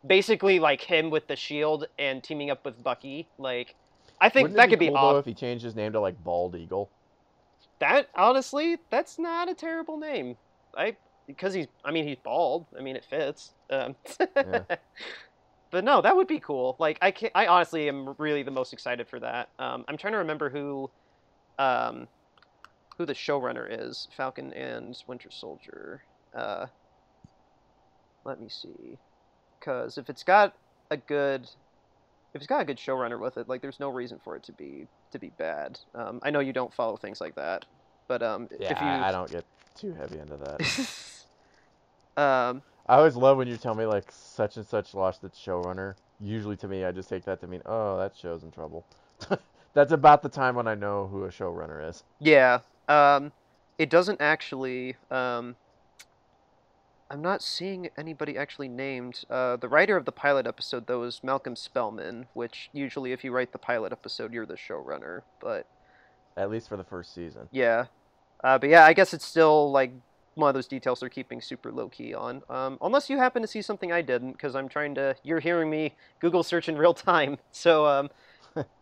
[0.06, 3.76] basically, like him with the shield and teaming up with Bucky, like,
[4.22, 5.14] I think Wouldn't that could be be cool awesome.
[5.16, 6.90] though if he changed his name to like Bald Eagle?
[7.80, 10.36] That honestly, that's not a terrible name.
[10.78, 12.66] I because he's I mean he's bald.
[12.78, 13.54] I mean it fits.
[13.70, 13.96] Um,
[14.36, 14.64] Yeah.
[15.72, 16.76] But no, that would be cool.
[16.80, 19.50] Like I can I honestly am really the most excited for that.
[19.60, 20.90] Um, I'm trying to remember who
[21.60, 22.08] um,
[23.00, 24.10] who the showrunner is.
[24.16, 26.04] Falcon and Winter Soldier.
[26.38, 26.68] Uh,
[28.26, 28.98] let me see.
[29.62, 30.54] Cuz if it's got
[30.92, 31.50] a good
[32.34, 34.52] if it's got a good showrunner with it, like there's no reason for it to
[34.52, 35.80] be to be bad.
[35.96, 37.66] Um, I know you don't follow things like that,
[38.08, 39.46] but um, Yeah, if you I, I don't get
[39.76, 40.62] too heavy into that.
[42.22, 45.96] um, I always love when you tell me like such and such lost its showrunner.
[46.20, 48.86] Usually to me, I just take that to mean, oh, that show's in trouble.
[49.74, 52.04] That's about the time when I know who a showrunner is.
[52.20, 53.32] yeah, um,
[53.78, 54.98] it doesn't actually.
[55.10, 55.56] Um,
[57.12, 59.24] I'm not seeing anybody actually named.
[59.30, 63.32] Uh, the writer of the pilot episode, though, is Malcolm Spellman, which usually, if you
[63.32, 65.22] write the pilot episode, you're the showrunner.
[65.40, 65.66] But
[66.38, 67.48] At least for the first season.
[67.52, 67.86] yeah,
[68.44, 69.92] uh, but yeah, I guess it's still like
[70.36, 72.44] one of those details they're keeping super low key on.
[72.48, 75.16] Um, unless you happen to see something I didn't, because I'm trying to.
[75.24, 77.38] You're hearing me Google search in real time.
[77.52, 78.10] So, um,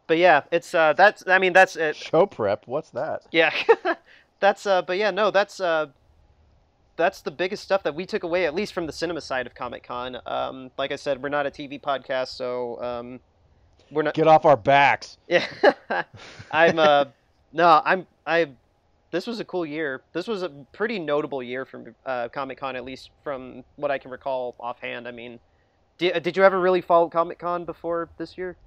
[0.07, 1.23] but yeah, it's uh, that's.
[1.27, 1.95] I mean, that's it.
[1.95, 3.23] Show prep, what's that?
[3.31, 3.51] Yeah,
[4.39, 4.65] that's.
[4.65, 5.59] Uh, but yeah, no, that's.
[5.59, 5.87] Uh,
[6.95, 9.53] that's the biggest stuff that we took away, at least from the cinema side of
[9.53, 10.17] Comic Con.
[10.25, 13.19] Um, like I said, we're not a TV podcast, so um,
[13.91, 14.15] we're not.
[14.15, 15.17] Get off our backs.
[15.27, 15.45] Yeah,
[16.51, 16.79] I'm.
[16.79, 17.05] Uh,
[17.53, 18.07] no, I'm.
[18.25, 18.49] I.
[19.11, 20.01] This was a cool year.
[20.11, 23.97] This was a pretty notable year from uh, Comic Con, at least from what I
[23.97, 25.07] can recall offhand.
[25.07, 25.39] I mean,
[25.97, 28.57] did, did you ever really follow Comic Con before this year?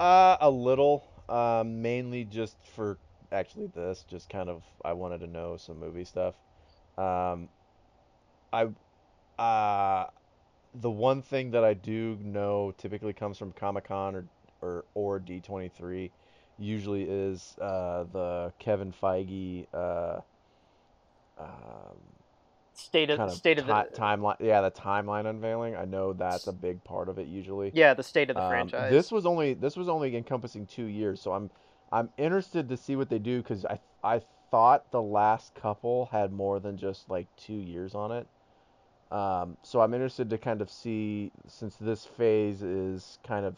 [0.00, 1.04] Uh, a little.
[1.28, 2.98] Um, mainly just for
[3.30, 6.34] actually this, just kind of I wanted to know some movie stuff.
[6.98, 7.48] Um,
[8.52, 8.68] I,
[9.38, 10.10] uh,
[10.74, 14.24] the one thing that I do know typically comes from Comic Con or
[14.62, 16.10] or or D23,
[16.58, 20.20] usually is uh the Kevin Feige uh.
[21.38, 22.19] Um,
[22.80, 24.36] State of kind of state of the timeline.
[24.40, 25.76] Yeah, the timeline unveiling.
[25.76, 27.70] I know that's a big part of it usually.
[27.74, 28.90] yeah the state of the Um, franchise.
[28.90, 31.50] This was only this was only encompassing two years, so I'm
[31.92, 36.32] I'm interested to see what they do because I I thought the last couple had
[36.32, 38.26] more than just like two years on it.
[39.12, 43.56] Um, so I'm interested to kind of see since this phase is kind of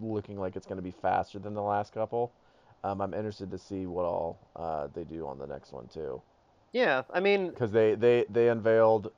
[0.00, 2.32] looking like it's going to be faster than the last couple.
[2.84, 6.20] Um, I'm interested to see what all uh, they do on the next one too,
[6.72, 9.10] yeah, I mean because they they they unveiled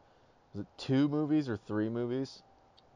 [0.54, 2.42] was it two movies or three movies?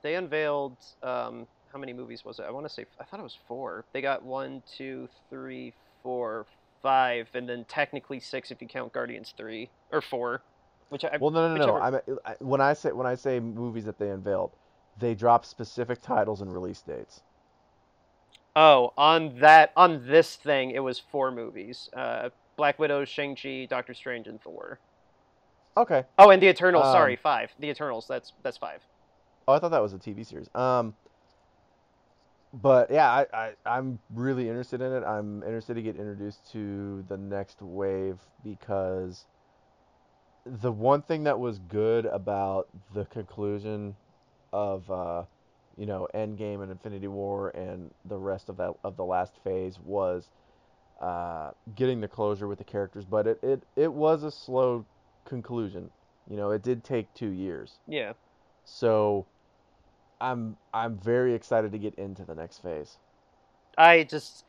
[0.03, 2.45] they unveiled um, how many movies was it?
[2.47, 3.85] I want to say I thought it was four.
[3.93, 6.47] They got one, two, three, four,
[6.83, 10.43] five, and then technically six if you count Guardians three or four.
[10.91, 11.73] Which I Well, no, no, no.
[11.73, 14.53] whichever- I'm, I, when I say when I say movies that they unveiled,
[15.01, 17.23] they drop specific titles and release dates.
[18.55, 21.89] oh on that on this thing it was four movies.
[21.97, 24.79] Uh, Black Widow, Shang Chi, Doctor Strange, and Thor.
[25.77, 26.05] Okay.
[26.19, 26.87] Oh, and the Eternals.
[26.87, 27.51] Um, sorry, five.
[27.59, 28.07] The Eternals.
[28.09, 28.81] That's that's five.
[29.49, 30.49] Oh, I thought that was a TV series.
[30.55, 30.95] Um,
[32.53, 35.03] but yeah, I, I I'm really interested in it.
[35.05, 39.25] I'm interested to get introduced to the next wave because
[40.47, 43.97] the one thing that was good about the conclusion
[44.53, 45.25] of uh,
[45.77, 49.79] you know, Endgame and Infinity War and the rest of that of the last phase
[49.83, 50.29] was
[51.01, 54.85] uh, getting the closure with the characters, but it, it, it was a slow
[55.27, 55.91] conclusion.
[56.29, 57.79] You know, it did take two years.
[57.87, 58.13] Yeah.
[58.65, 59.27] So
[60.21, 62.97] I'm I'm very excited to get into the next phase.
[63.77, 64.45] I just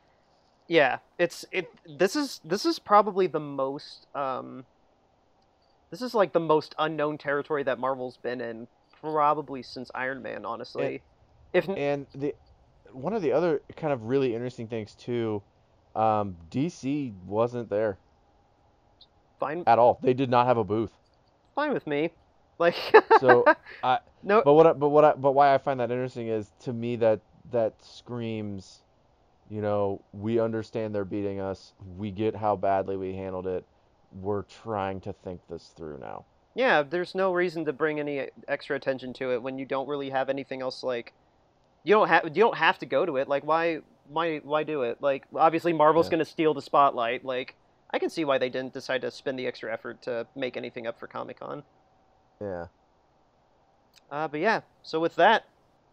[0.67, 1.67] yeah, it's it
[1.97, 4.65] this is this is probably the most um
[5.91, 8.67] this is like the most unknown territory that Marvel's been in
[9.01, 11.01] probably since Iron Man, honestly.
[11.53, 12.33] if n- And the
[12.91, 15.41] one of the other kind of really interesting things too,
[15.95, 17.97] um, DC wasn't there
[19.39, 19.99] fine at all.
[20.01, 20.91] They did not have a booth.
[21.55, 22.11] fine with me.
[22.57, 22.75] Like
[23.19, 23.45] So
[23.83, 26.51] I no But what I, but what I, but why I find that interesting is
[26.61, 27.19] to me that
[27.51, 28.81] that screams,
[29.49, 31.73] you know, we understand they're beating us.
[31.97, 33.65] We get how badly we handled it.
[34.21, 36.25] We're trying to think this through now.
[36.55, 40.09] Yeah, there's no reason to bring any extra attention to it when you don't really
[40.09, 41.11] have anything else like
[41.83, 43.27] you don't have you don't have to go to it.
[43.27, 43.79] Like why
[44.09, 45.01] why why do it?
[45.01, 46.11] Like obviously Marvel's Yeah.
[46.11, 47.25] going to steal the spotlight.
[47.25, 47.55] Like
[47.91, 50.87] I can see why they didn't decide to spend the extra effort to make anything
[50.87, 51.63] up for Comic-Con.
[52.41, 52.67] Yeah.
[54.11, 55.45] Uh, but yeah, so with that,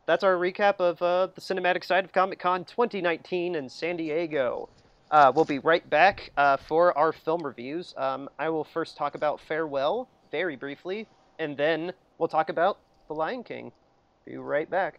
[0.07, 4.69] that's our recap of uh, the cinematic side of Comic Con 2019 in San Diego.
[5.11, 7.95] Uh, we'll be right back uh, for our film reviews.
[7.97, 11.07] Um, I will first talk about Farewell very briefly,
[11.39, 13.73] and then we'll talk about The Lion King.
[14.25, 14.99] Be right back.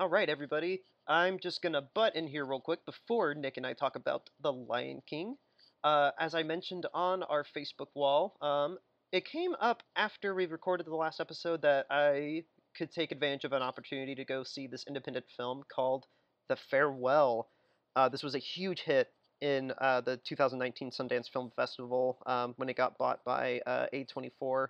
[0.00, 0.82] All right, everybody.
[1.08, 4.52] I'm just gonna butt in here real quick before Nick and I talk about The
[4.52, 5.36] Lion King.
[5.82, 8.78] Uh, as I mentioned on our Facebook wall, um,
[9.10, 12.44] it came up after we recorded the last episode that I
[12.76, 16.06] could take advantage of an opportunity to go see this independent film called
[16.48, 17.48] The Farewell.
[17.96, 19.08] Uh, this was a huge hit
[19.40, 24.68] in uh, the 2019 Sundance Film Festival um, when it got bought by uh, A24,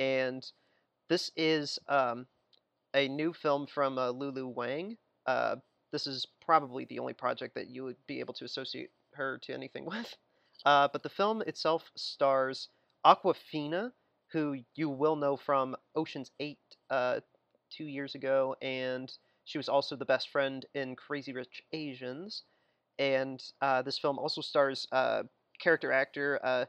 [0.00, 0.44] and
[1.08, 2.26] this is um,
[2.94, 4.96] a new film from uh, Lulu Wang.
[5.26, 5.56] Uh,
[5.92, 9.52] this is probably the only project that you would be able to associate her to
[9.52, 10.14] anything with.
[10.64, 12.68] Uh, but the film itself stars
[13.04, 13.90] Awkwafina,
[14.32, 16.58] who you will know from Ocean's 8
[16.90, 17.20] uh,
[17.70, 19.12] two years ago, and
[19.44, 22.44] she was also the best friend in Crazy Rich Asians.
[22.98, 25.24] And uh, this film also stars uh,
[25.60, 26.66] character actor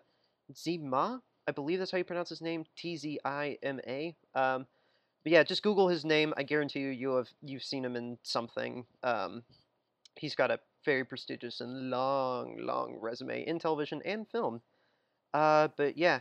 [0.54, 4.16] Tzi Ma, I believe that's how you pronounce his name, T Z I M A.
[4.34, 4.66] Um,
[5.26, 6.36] but yeah, just Google his name.
[6.38, 8.86] I guarantee you, you have you've seen him in something.
[9.02, 9.42] Um,
[10.16, 14.62] he's got a very prestigious and long, long resume in television and film.
[15.34, 16.20] Uh, but yeah,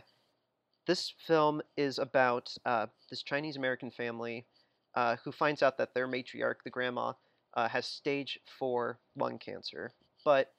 [0.87, 4.47] this film is about uh, this Chinese American family
[4.95, 7.13] uh, who finds out that their matriarch, the grandma,
[7.53, 9.91] uh, has stage four lung cancer.
[10.23, 10.51] But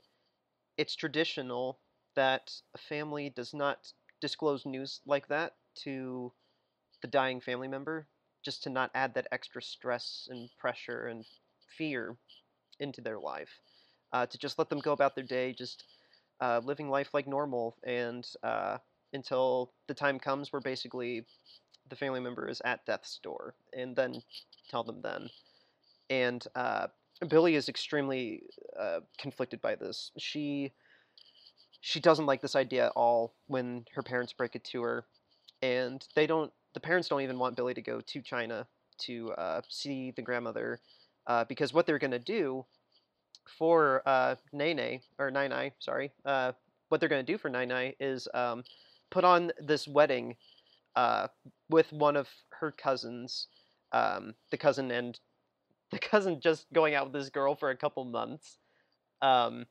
[0.79, 1.81] it's traditional
[2.15, 6.33] that a family does not disclose news like that to
[7.03, 8.07] the dying family member,
[8.47, 11.27] just to not add that extra stress and pressure and
[11.77, 12.17] fear
[12.81, 13.51] into their life.
[14.13, 15.85] Uh, to just let them go about their day, just
[16.41, 18.79] uh, living life like normal, and uh,
[19.13, 21.27] until the time comes where basically
[21.91, 24.23] the family member is at death's door, and then
[24.71, 25.29] tell them then.
[26.09, 26.89] And uh,
[27.29, 28.45] Billi is extremely
[28.81, 30.13] uh, conflicted by this.
[30.19, 30.73] She
[31.81, 35.07] she doesn't like this idea at all when her parents break it to her,
[35.63, 36.53] and they don't.
[36.77, 38.67] The parents don't even want Billi to go to China
[38.99, 40.79] to uh, see the grandmother,
[41.27, 42.67] uh, because what they're gonna do
[43.59, 46.53] for uh, Nene or Nai Nai, sorry, uh,
[46.91, 48.63] what they're gonna do for Nai is um,
[49.11, 50.37] put on this wedding
[50.97, 51.29] uh,
[51.71, 53.47] with one of her cousins,
[53.93, 55.19] um, the cousin and
[55.93, 58.59] the cousin just going out with this girl for a couple months.
[59.23, 59.65] Um,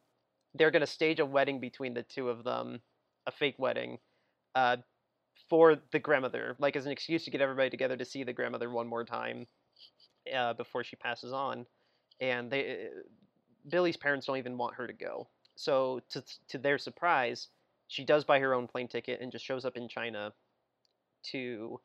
[0.55, 2.81] they're gonna stage a wedding between the two of them,
[3.27, 3.99] a fake wedding,
[4.55, 4.77] uh,
[5.49, 8.69] for the grandmother, like as an excuse to get everybody together to see the grandmother
[8.69, 9.47] one more time
[10.35, 11.65] uh, before she passes on.
[12.19, 12.87] And they,
[13.69, 15.27] Billi's parents don't even want her to go.
[15.55, 17.47] So to to their surprise,
[17.87, 20.33] she does buy her own plane ticket and just shows up in China
[21.31, 21.79] to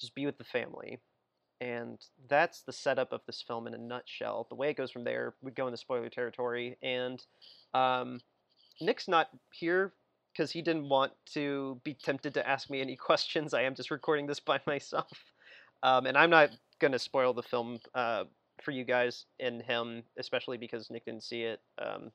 [0.00, 0.98] just be with the family.
[1.60, 1.98] And
[2.28, 4.46] that's the setup of this film in a nutshell.
[4.48, 7.22] The way it goes from there, we go into spoiler territory, and
[7.72, 8.20] um,
[8.80, 9.92] Nick's not here
[10.32, 13.54] because he didn't want to be tempted to ask me any questions.
[13.54, 15.12] I am just recording this by myself,
[15.82, 18.24] um, and I'm not gonna spoil the film uh,
[18.62, 21.60] for you guys and him, especially because Nick didn't see it.
[21.80, 22.10] Um,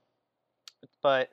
[1.02, 1.30] but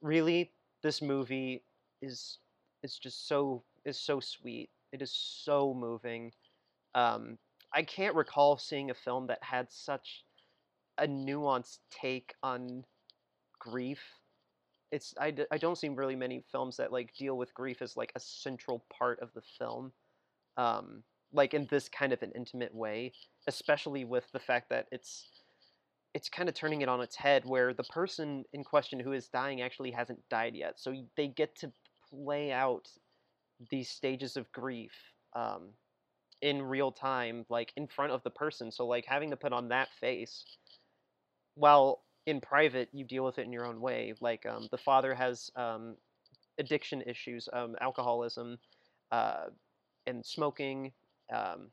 [0.00, 0.52] really,
[0.82, 1.62] this movie
[2.02, 2.38] is
[2.82, 4.70] is just so is so sweet.
[4.92, 6.32] It is so moving.
[6.94, 7.38] Um,
[7.72, 10.24] I can't recall seeing a film that had such
[10.98, 12.84] a nuanced take on
[13.58, 14.00] grief.
[14.92, 17.96] It's I, d- I don't see really many films that like deal with grief as
[17.96, 19.92] like a central part of the film,
[20.56, 23.12] um, like in this kind of an intimate way,
[23.46, 25.28] especially with the fact that it's
[26.14, 29.28] it's kind of turning it on its head where the person in question who is
[29.28, 31.72] dying actually hasn't died yet, so they get to
[32.10, 32.88] play out
[33.70, 34.92] these stages of grief
[35.34, 35.68] um,
[36.42, 38.70] in real time, like in front of the person.
[38.70, 40.44] So like having to put on that face
[41.54, 44.14] while in private you deal with it in your own way.
[44.20, 45.96] Like um, the father has um,
[46.58, 48.58] addiction issues, um, alcoholism,
[49.10, 49.46] uh,
[50.06, 50.92] and smoking.
[51.34, 51.68] Um,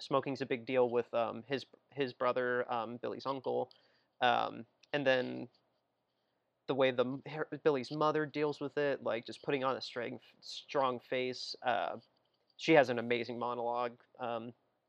[0.00, 3.70] smoking's a big deal with um, his his brother, um, Billi's uncle,
[4.20, 4.64] and
[5.06, 5.48] then
[6.68, 7.04] the way the
[7.62, 11.54] Billi's mother deals with it, like just putting on a strong strong face.
[11.64, 11.96] Uh,
[12.56, 13.92] she has an amazing monologue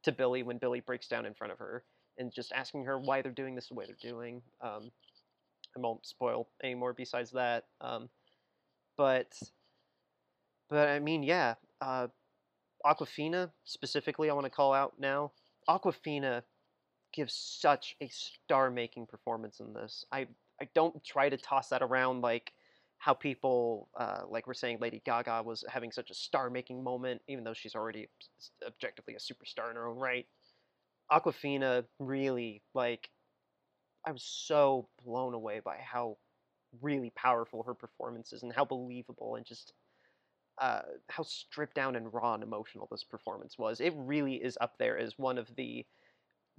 [0.04, 1.84] to Billi when Billi breaks down in front of her
[2.18, 4.42] and just asking her why they're doing this the way they're doing.
[4.62, 4.92] Um,
[5.76, 7.66] I won't spoil any more besides that.
[7.82, 8.10] Um,
[8.98, 9.32] but
[10.70, 12.08] but I mean, yeah, uh,
[12.86, 15.32] Awkwafina specifically, I want to call out now.
[15.70, 16.44] Awkwafina
[17.14, 20.06] gives such a star-making performance in this.
[20.12, 20.28] I
[20.62, 22.52] I don't try to toss that around like
[22.98, 27.44] how people uh, like we're saying Lady Gaga was having such a star-making moment, even
[27.44, 28.10] though she's already
[28.66, 30.26] objectively a superstar in her own right.
[31.12, 33.10] Awkwafina really like
[34.06, 36.18] I was so blown away by how
[36.82, 39.74] really powerful her performance is and how believable and just
[40.60, 43.80] uh, how stripped down and raw and emotional this performance was.
[43.80, 45.86] It really is up there as one of the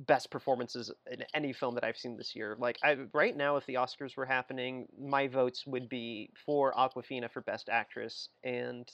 [0.00, 2.56] best performances in any film that I've seen this year.
[2.58, 7.30] Like I, right now, if the Oscars were happening, my votes would be for Awkwafina
[7.30, 8.88] for Best Actress and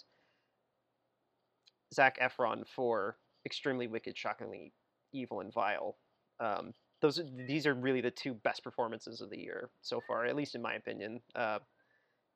[1.92, 4.72] Zac Efron for Extremely Wicked, Shockingly
[5.14, 5.96] Evil, and Vile.
[6.40, 10.36] Um, those these are really the two best performances of the year so far, at
[10.36, 11.20] least in my opinion.
[11.34, 11.58] Uh,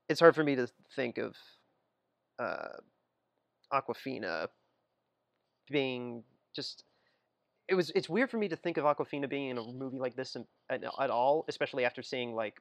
[0.09, 1.37] it's hard for me to think of
[2.39, 2.77] uh,
[3.73, 4.49] Awkwafina
[5.71, 6.23] being
[6.55, 6.85] just.
[7.69, 7.91] It was.
[7.91, 10.47] It's weird for me to think of Awkwafina being in a movie like this in,
[10.71, 12.61] at, at all, especially after seeing like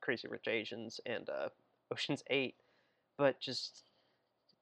[0.00, 1.48] Crazy Rich Asians and uh,
[1.92, 2.56] Ocean's Eight.
[3.18, 3.84] But just,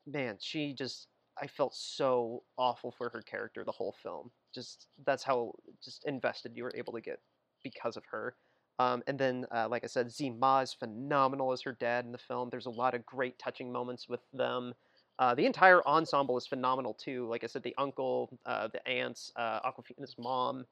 [0.07, 1.07] man, she just.
[1.43, 4.31] I felt so awful for her character the whole film.
[4.55, 7.21] Just that's how just invested you were able to get
[7.63, 8.35] because of her.
[8.79, 12.13] Um, and then, uh, like I said, Tzi Ma is phenomenal as her dad in
[12.13, 12.49] the film.
[12.51, 14.73] There's a lot of great touching moments with them.
[15.19, 17.29] Uh, the entire ensemble is phenomenal too.
[17.29, 20.65] Like I said, the uncle, uh, the aunts, uh, Awkwafina's mom,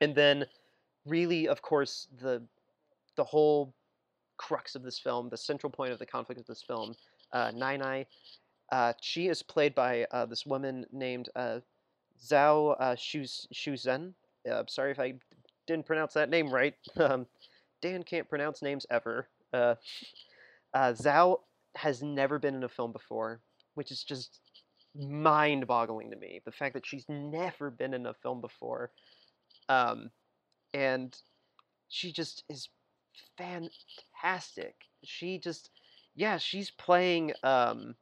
[0.00, 0.46] and then
[1.06, 2.40] really, of course, the
[3.16, 3.74] the whole
[4.36, 6.94] crux of this film, the central point of the conflict of this film,
[7.32, 8.06] uh, Nai Nai.
[8.70, 11.58] Uh, she is played by uh, this woman named uh,
[12.24, 14.14] Zhao uh, Shuzhen.
[14.50, 15.14] Uh, sorry if I
[15.66, 16.74] didn't pronounce that name right.
[17.00, 17.26] Um,
[17.80, 19.28] Dan can't pronounce names ever.
[19.52, 19.76] Uh,
[20.74, 21.38] uh, Zhao
[21.76, 23.40] has never been in a film before,
[23.74, 24.40] which is just
[24.96, 26.40] mind-boggling to me.
[26.44, 28.90] The fact that she's never been in a film before,
[29.68, 30.10] um,
[30.74, 31.16] and
[31.88, 32.68] she just is
[33.36, 34.74] fantastic.
[35.04, 35.70] She just,
[36.16, 37.32] yeah, she's playing.
[37.44, 37.94] Um,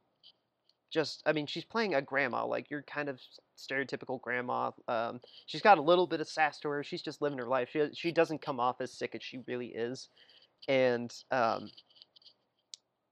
[0.89, 3.19] just, I mean, she's playing a grandma, like your kind of
[3.57, 4.71] stereotypical grandma.
[4.87, 6.83] Um, she's got a little bit of sass to her.
[6.83, 7.69] She's just living her life.
[7.71, 10.09] She she doesn't come off as sick as she really is,
[10.67, 11.69] and um,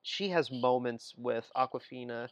[0.03, 2.29] she has moments with Awkwafina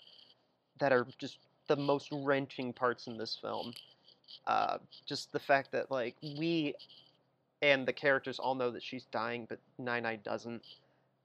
[0.80, 3.74] that are just the most wrenching parts in this film.
[4.48, 6.76] Uh, just the fact that like we
[7.62, 10.62] and the characters all know that she's dying, but Nai Nai doesn't.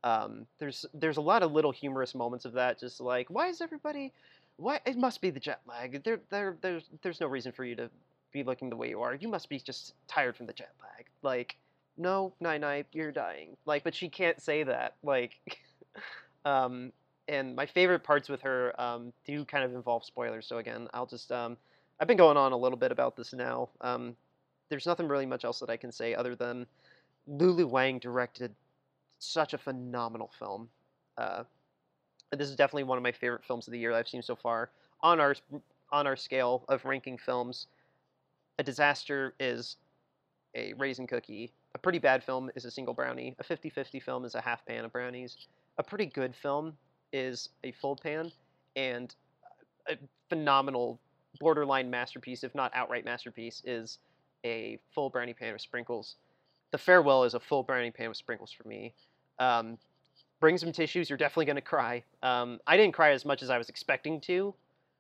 [0.09, 3.61] Um, there's there's a lot of little humorous moments of that, just like why is
[3.61, 4.13] everybody,
[4.57, 6.03] why it must be the jet lag.
[6.03, 7.91] There there there's there's no reason for you to
[8.33, 9.15] be looking the way you are.
[9.15, 11.07] You must be just tired from the jet lag.
[11.23, 11.57] Like
[11.99, 13.57] no, Nai Nai, you're dying.
[13.67, 14.95] Like, but she can't say that.
[15.03, 15.41] Like,
[16.45, 16.93] um,
[17.27, 20.47] and my favorite parts with her um, do kind of involve spoilers.
[20.47, 21.57] So again, I'll just um,
[22.01, 23.69] I've been going on a little bit about this now.
[23.83, 24.17] Um,
[24.71, 26.67] there's nothing really much else that I can say other than
[27.27, 28.55] Lulu Wang directed
[29.19, 30.69] such a phenomenal film.
[31.17, 31.45] Uh,
[32.33, 34.37] this is definitely one of my favorite films of the year that I've seen so
[34.37, 34.71] far.
[35.03, 35.35] On our
[35.91, 37.67] on our scale of ranking films,
[38.59, 39.77] A Disaster is
[40.55, 41.53] a raisin cookie.
[41.75, 43.35] A pretty bad film is a single brownie.
[43.39, 45.37] A 50-50 film is a half pan of brownies.
[45.79, 46.77] A pretty good film
[47.13, 48.31] is a full pan,
[48.77, 49.15] and
[49.89, 49.97] a
[50.29, 50.99] phenomenal
[51.41, 53.99] borderline masterpiece, if not outright masterpiece, is
[54.45, 56.17] a full brownie pan with sprinkles.
[56.71, 58.95] The farewell is a full brownie pan with sprinkles for me.
[59.39, 59.79] Um,
[60.41, 61.09] bring some tissues.
[61.09, 62.05] You're definitely gonna cry.
[62.23, 64.55] Um, I didn't cry as much as I was expecting to,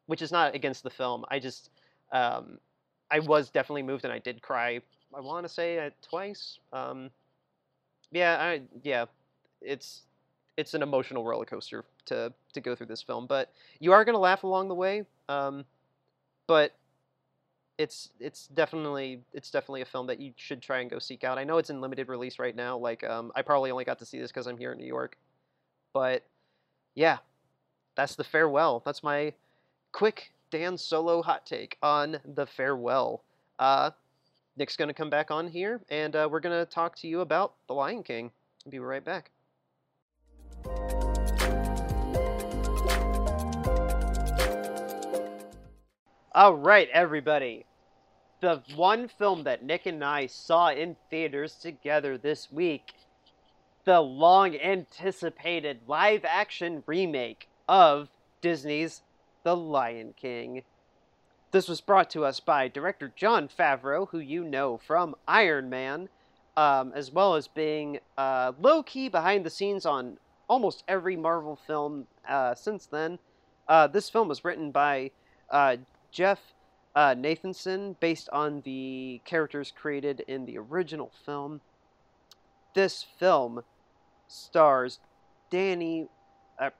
[0.06, 1.24] which is not against the film.
[1.30, 1.70] I just
[2.12, 2.58] um,
[3.10, 4.80] I was definitely moved and I did cry.
[5.14, 6.58] I want to say it twice.
[6.72, 7.10] Um,
[8.10, 9.06] yeah, I yeah,
[9.60, 10.02] it's
[10.56, 14.18] it's an emotional roller coaster to to go through this film, but you are gonna
[14.18, 15.04] laugh along the way.
[15.28, 15.64] Um,
[16.46, 16.74] but
[17.78, 21.38] it's it's definitely it's definitely a film that you should try and go seek out.
[21.38, 22.76] I know it's in limited release right now.
[22.76, 25.16] Like um, I probably only got to see this because I'm here in New York,
[25.94, 26.24] but
[26.96, 27.18] yeah,
[27.94, 28.82] that's the farewell.
[28.84, 29.32] That's my
[29.92, 33.22] quick Dan Solo hot take on the farewell.
[33.60, 33.90] Uh,
[34.56, 37.74] Nick's gonna come back on here, and uh, we're gonna talk to you about The
[37.74, 38.32] Lion King.
[38.66, 39.30] I'll be right back.
[46.34, 47.64] All right, everybody.
[48.40, 52.92] The one film that Nick and I saw in theaters together this week,
[53.84, 58.08] the long anticipated live action remake of
[58.40, 59.02] Disney's
[59.42, 60.62] The Lion King.
[61.50, 66.08] This was brought to us by director Jon Favreau, who you know from Iron Man,
[66.56, 70.18] um, as well as being uh, low key behind the scenes on
[70.48, 73.18] almost every Marvel film uh, since then.
[73.66, 75.10] Uh, this film was written by
[75.50, 75.76] uh,
[76.12, 76.38] Jeff
[76.94, 81.60] uh, Nathanson, based on the characters created in the original film.
[82.74, 83.62] This film
[84.26, 84.98] stars
[85.50, 86.08] Danny.
[86.58, 86.70] Uh,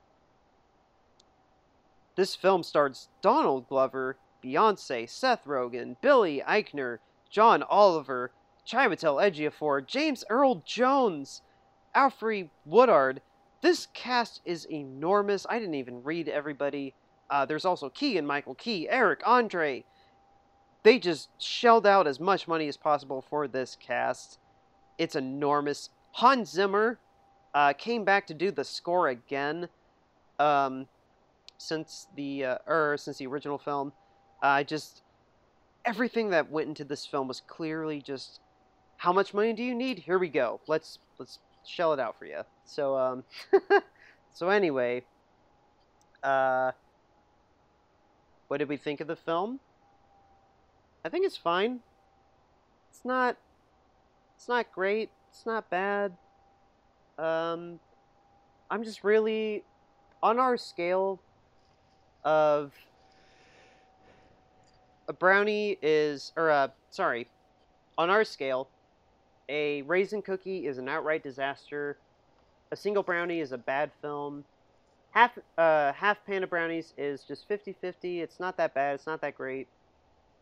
[2.15, 6.99] this film stars Donald Glover, Beyonce, Seth Rogen, Billy Eichner,
[7.29, 8.31] John Oliver,
[8.67, 11.41] Chiwetel Ejiofor, James Earl Jones,
[11.95, 13.21] Alfre Woodard.
[13.61, 15.45] This cast is enormous.
[15.49, 16.93] I didn't even read everybody.
[17.29, 19.83] Uh, there's also Keegan Michael Key, Eric Andre.
[20.83, 24.39] They just shelled out as much money as possible for this cast.
[24.97, 25.89] It's enormous.
[26.11, 26.99] Hans Zimmer
[27.53, 29.67] uh, came back to do the score again
[30.39, 30.87] um,
[31.57, 33.91] since the uh, er, since the original film.
[34.41, 35.01] I uh, just
[35.85, 38.39] everything that went into this film was clearly just
[38.97, 39.99] how much money do you need?
[39.99, 40.61] Here we go.
[40.67, 42.41] Let's let's shell it out for you.
[42.65, 43.23] So um,
[44.33, 45.03] so anyway,
[46.23, 46.71] uh,
[48.47, 49.59] what did we think of the film?
[51.03, 51.79] I think it's fine.
[52.89, 53.37] It's not
[54.35, 55.09] it's not great.
[55.29, 56.13] It's not bad.
[57.17, 57.79] Um
[58.69, 59.63] I'm just really
[60.21, 61.19] on our scale
[62.23, 62.73] of
[65.07, 67.27] a brownie is or a, sorry,
[67.97, 68.67] on our scale,
[69.47, 71.97] a raisin cookie is an outright disaster.
[72.71, 74.43] A single brownie is a bad film
[75.11, 78.21] half uh, half pan of brownies is just 50-50.
[78.21, 78.95] It's not that bad.
[78.95, 79.67] It's not that great.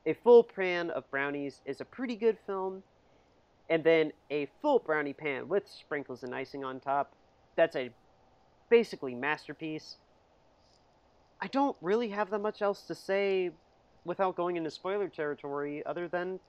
[0.08, 2.82] A full pan of brownies is a pretty good film.
[3.70, 7.12] And then a full brownie pan with sprinkles and icing on top.
[7.58, 7.92] That's a
[8.70, 9.98] basically masterpiece.
[11.42, 13.52] I don't really have that much else to say
[14.06, 16.40] without going into spoiler territory other than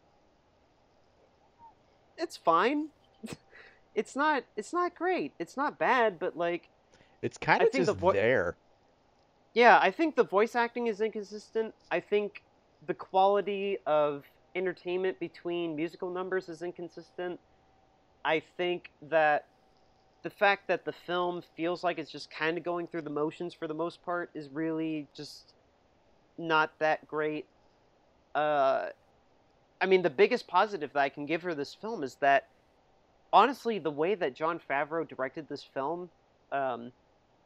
[2.17, 2.89] it's fine.
[3.97, 5.33] it's not it's not great.
[5.41, 6.69] It's not bad, but like
[7.21, 8.57] it's kind of just the vo- there.
[9.53, 11.75] Yeah, I think the voice acting is inconsistent.
[11.91, 12.43] I think
[12.89, 14.24] the quality of
[14.57, 17.39] entertainment between musical numbers is inconsistent.
[18.24, 19.47] I think that
[20.22, 23.54] the fact that the film feels like it's just kind of going through the motions
[23.54, 25.53] for the most part is really just
[26.38, 27.46] not that great.
[28.34, 28.87] Uh,
[29.80, 32.49] I mean, the biggest positive that I can give for this film is that,
[33.33, 36.08] honestly, the way that Jon Favreau directed this film,
[36.50, 36.91] um,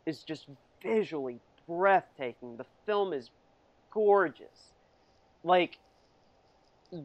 [0.06, 0.46] is just
[0.82, 2.56] visually breathtaking.
[2.56, 3.30] The film is
[3.90, 4.72] gorgeous.
[5.44, 5.78] Like,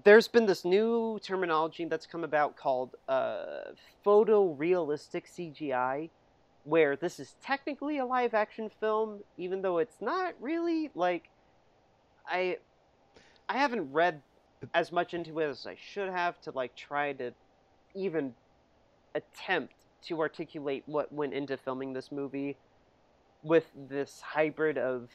[0.03, 3.71] there's been this new terminology that's come about called uh,
[4.05, 6.09] photorealistic CGI,
[6.63, 10.91] where this is technically a live action film, even though it's not really.
[10.93, 11.29] Like,
[12.27, 12.57] I,
[13.47, 14.21] I haven't read
[14.73, 17.31] as much into it as I should have to like try to
[17.95, 18.33] even
[19.15, 19.73] attempt
[20.03, 22.57] to articulate what went into filming this movie
[23.43, 25.09] with this hybrid of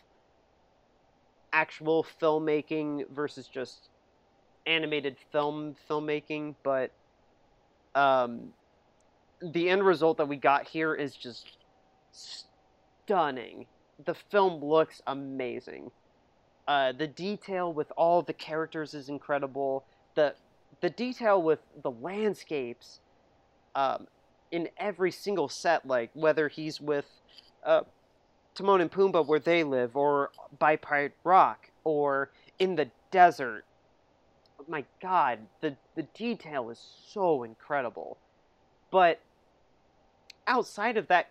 [1.53, 3.89] actual filmmaking versus just
[4.67, 6.91] animated film filmmaking, but
[7.95, 8.53] um,
[9.43, 11.57] the end result that we got here is just
[12.13, 13.67] stunning.
[14.05, 15.91] The film looks amazing.
[16.67, 19.85] Uh, the detail with all the characters is incredible.
[20.15, 20.35] The
[20.81, 23.01] the detail with the landscapes
[23.75, 24.07] um,
[24.51, 27.07] in every single set, like whether he's with
[27.65, 27.83] uh,
[28.55, 33.65] Timon and Pumbaa where they live, or by Pride Rock, or in the desert.
[34.69, 38.19] my god, the the detail is so incredible.
[38.91, 39.21] But
[40.47, 41.31] outside of that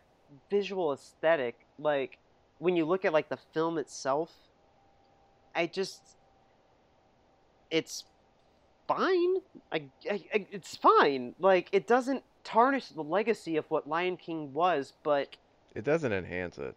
[0.49, 2.17] visual aesthetic, like
[2.59, 4.31] when you look at like the film itself,
[5.55, 6.17] I just
[7.69, 8.03] it's
[8.87, 9.37] fine.
[9.71, 11.35] I, I, it's fine.
[11.39, 15.37] Like it doesn't tarnish the legacy of what Lion King was, but
[15.75, 16.75] It doesn't enhance it.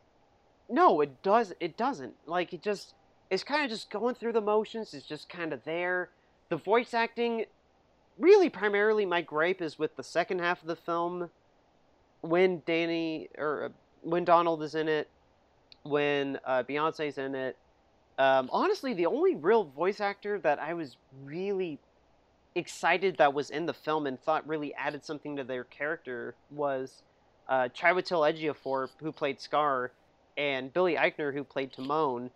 [0.69, 1.53] No, it does.
[1.61, 2.15] It doesn't.
[2.27, 2.95] Like it just
[3.31, 4.95] it's kind of just going through the motions.
[4.95, 6.11] It's just kind of there.
[6.49, 7.47] The voice acting,
[8.19, 11.31] really, primarily my gripe is with the second half of the film,
[12.21, 13.69] when Danny or uh,
[14.03, 15.09] when Donald is in it,
[15.83, 17.57] when uh, Beyonce's in it.
[18.19, 21.79] Um, honestly, the only real voice actor that I was really
[22.55, 27.03] excited that was in the film and thought really added something to their character was
[27.49, 29.91] uh, Chiwetel Ejiofor, who played Scar,
[30.37, 32.31] and Billy Eichner, who played Timon.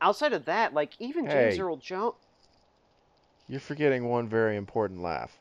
[0.00, 2.14] Outside of that, like even James Earl Jones.
[3.48, 5.38] You're forgetting one very important laugh.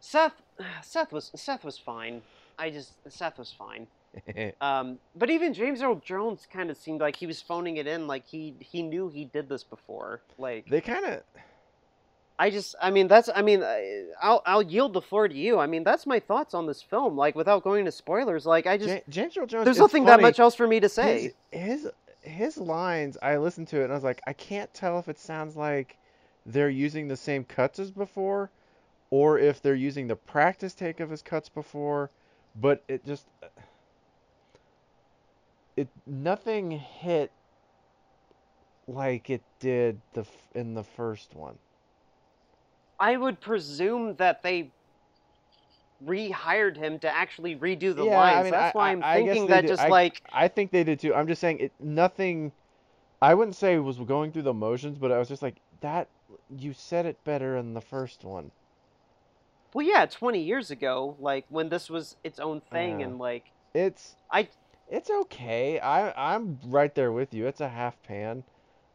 [0.00, 0.34] Seth,
[0.82, 2.22] Seth was Seth was fine.
[2.58, 3.86] I just Seth was fine.
[4.60, 8.06] Um, but even James Earl Jones kind of seemed like he was phoning it in,
[8.06, 10.20] like he he knew he did this before.
[10.38, 11.22] Like they kind of
[12.38, 13.62] I just, I mean, that's, I mean,
[14.20, 15.58] I'll I'll yield the floor to you.
[15.60, 17.16] I mean, that's my thoughts on this film.
[17.16, 19.64] Like without going to spoilers, like I just Ja- James Earl Jones.
[19.64, 21.32] there's nothing that much else for me to say.
[21.52, 21.90] His, his
[22.22, 25.18] his lines, I listened to it and I was like, I can't tell if it
[25.18, 25.96] sounds like
[26.46, 28.50] they're using the same cuts as before,
[29.10, 32.10] or if they're using the practice take of his cuts before.
[32.60, 33.26] But it just
[35.76, 37.30] it nothing hit
[38.86, 41.58] like it did the in the first one.
[43.04, 44.70] I would presume that they
[46.04, 48.44] rehired him to actually redo the Yeah, I lines.
[48.44, 50.70] mean, That's I- why I- I'm I thinking that did- just I- like I think
[50.70, 51.14] they did too.
[51.14, 52.52] I'm just saying it nothing
[53.20, 56.08] I wouldn't say was going through the motions, but I was just like that
[56.56, 58.50] you said it better in the first one.
[59.74, 63.06] well, yeah, 20 years ago, like when this was its own thing, Yeah.
[63.06, 64.48] and like It's I
[64.88, 65.78] it's okay.
[65.80, 67.46] I I'm right there with you.
[67.48, 68.44] It's a half pan.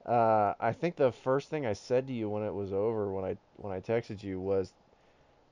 [0.06, 3.26] Uh, I think the first thing I said to you when it was over, when
[3.26, 4.74] I when I texted you, was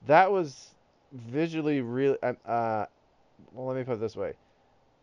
[0.06, 0.74] that was
[1.12, 2.18] visually really.
[2.22, 2.86] Uh,
[3.52, 4.34] well, let me put it this way: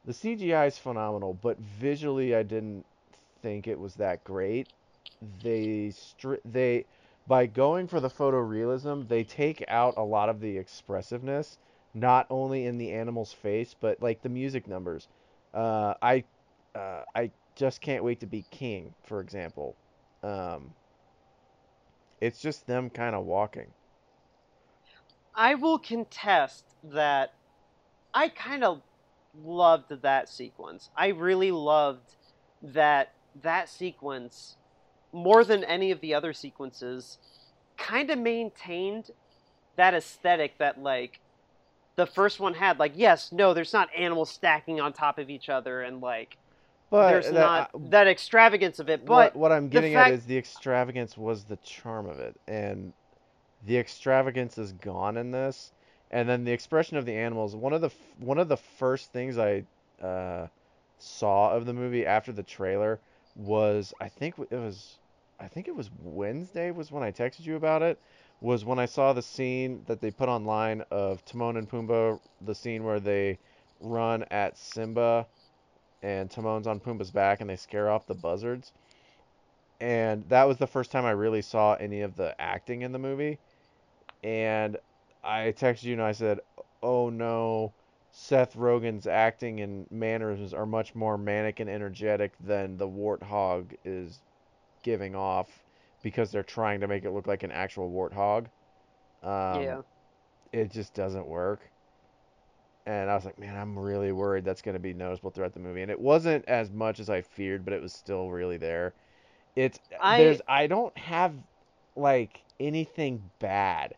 [0.06, 2.86] the CGI is phenomenal, but visually, I didn't
[3.42, 4.70] think it was that great.
[5.42, 6.86] They stri- they
[7.28, 11.58] by going for the photorealism, they take out a lot of the expressiveness,
[11.94, 15.08] not only in the animal's face, but like the music numbers.
[15.54, 16.24] Uh, I
[16.76, 19.76] uh, I just can't wait to be king, for example.
[20.22, 20.74] Um,
[22.22, 23.68] it's just them kind of walking.
[25.34, 27.34] I will contest that
[28.14, 28.82] I kind of
[29.44, 30.90] loved that sequence.
[30.96, 32.16] I really loved
[32.62, 33.12] that
[33.42, 34.56] that sequence
[35.12, 37.18] more than any of the other sequences
[37.78, 39.12] kind of maintained
[39.76, 41.20] that aesthetic that like
[41.96, 45.50] the first one had like yes no there's not animals stacking on top of each
[45.50, 46.38] other and like
[46.90, 50.10] But there's that- not I- that extravagance of it what, but what I'm getting fact-
[50.10, 52.94] at is the extravagance was the charm of it, and
[53.66, 55.72] the extravagance is gone in this.
[56.12, 57.56] And then the expression of the animals.
[57.56, 59.64] One of the one of the first things I
[60.02, 60.48] uh,
[61.00, 63.00] saw of the movie after the trailer
[63.36, 64.98] was I think it was
[65.40, 68.00] I think it was Wednesday was when I texted you about it.
[68.40, 72.54] Was when I saw the scene that they put online of Timon and Pumbaa, the
[72.56, 73.40] scene where they
[73.82, 75.26] run at Simba
[76.06, 78.72] and Timon's on Pumbaa's back and they scare off the buzzards.
[79.82, 83.00] And that was the first time I really saw any of the acting in the
[83.00, 83.40] movie.
[84.24, 84.78] And
[85.24, 86.40] I texted you and I said,
[86.84, 87.74] "Oh no,
[88.12, 94.22] Seth Rogen's acting and mannerisms are much more manic and energetic than the warthog is
[94.84, 95.64] giving off
[96.04, 98.46] because they're trying to make it look like an actual warthog."
[99.28, 99.82] Um, yeah
[100.54, 101.60] it just doesn't work.
[102.86, 105.60] And I was like, man, I'm really worried that's going to be noticeable throughout the
[105.60, 105.82] movie.
[105.82, 108.94] And it wasn't as much as I feared, but it was still really there.
[109.56, 111.36] It's I- there's I don't have
[111.96, 113.96] like anything bad.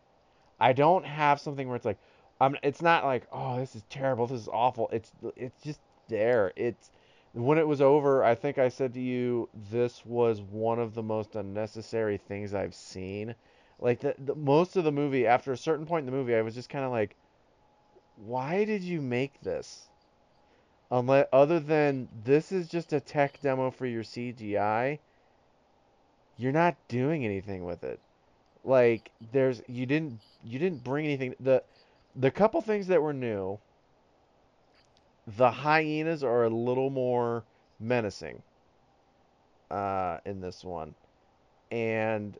[0.60, 1.98] I don't have something where it's like
[2.40, 4.88] I'm it's not like, oh, this is terrible, this is awful.
[4.92, 6.52] It's it's just there.
[6.56, 6.90] It's
[7.32, 11.02] when it was over, I think I said to you, this was one of the
[11.02, 13.34] most unnecessary things I've seen
[13.80, 16.42] like the, the most of the movie after a certain point in the movie i
[16.42, 17.16] was just kind of like
[18.24, 19.88] why did you make this
[20.90, 24.98] unless other than this is just a tech demo for your cgi
[26.36, 28.00] you're not doing anything with it
[28.64, 31.62] like there's you didn't you didn't bring anything the
[32.16, 33.58] the couple things that were new
[35.36, 37.44] the hyenas are a little more
[37.78, 38.42] menacing
[39.70, 40.94] uh, in this one,
[41.70, 42.38] and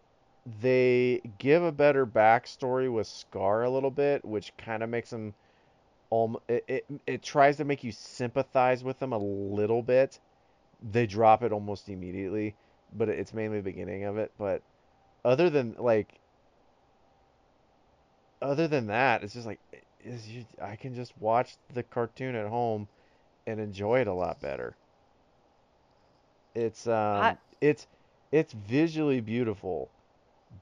[0.60, 5.34] they give a better backstory with Scar a little bit, which kind of makes him.
[6.10, 10.18] Um, it, it it tries to make you sympathize with them a little bit.
[10.92, 12.54] They drop it almost immediately,
[12.94, 14.32] but it's mainly the beginning of it.
[14.38, 14.62] But
[15.24, 16.20] other than like,
[18.42, 19.60] other than that, it's just like
[20.04, 22.88] is you, I can just watch the cartoon at home
[23.46, 24.76] and enjoy it a lot better.
[26.54, 26.94] It's um
[27.24, 27.86] I- it's
[28.32, 29.90] it's visually beautiful,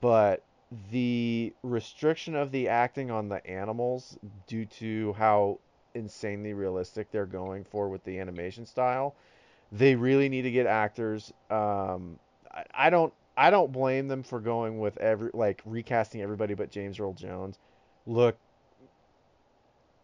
[0.00, 0.42] but
[0.90, 5.60] the restriction of the acting on the animals due to how
[5.94, 9.14] insanely realistic they're going for with the animation style,
[9.72, 11.32] they really need to get actors.
[11.50, 12.18] Um,
[12.52, 16.70] I, I don't I don't blame them for going with every like recasting everybody but
[16.70, 17.58] James Earl Jones.
[18.06, 18.36] Look,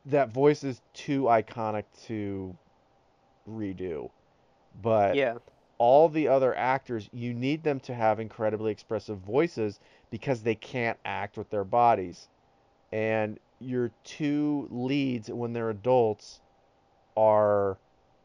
[0.06, 2.56] that voice is too iconic to
[3.48, 4.10] redo.
[4.82, 5.39] But Yeah.
[5.78, 9.80] all the other actors, you need them to have incredibly expressive voices
[10.12, 12.28] because they can't act with their bodies.
[12.93, 16.40] And your two leads when they're adults
[17.16, 17.78] are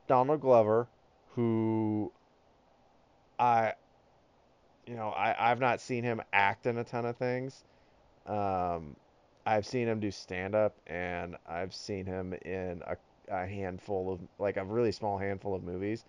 [0.08, 0.88] Donald Glover,
[1.34, 2.12] who
[3.40, 3.74] I
[4.86, 7.64] you know, I, I've not seen him act in a ton of things.
[8.26, 8.96] Um,
[9.46, 12.98] I've seen him do stand up and I've seen him in a,
[13.30, 16.04] a handful of like a really small handful of movies.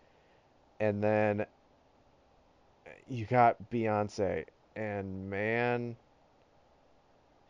[0.81, 1.47] And then
[3.09, 4.45] you got Beyonce
[4.79, 5.97] and man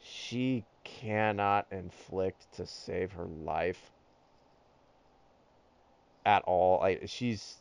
[0.02, 3.92] she cannot inflict to save her life
[6.24, 6.82] at all.
[6.82, 7.56] I she's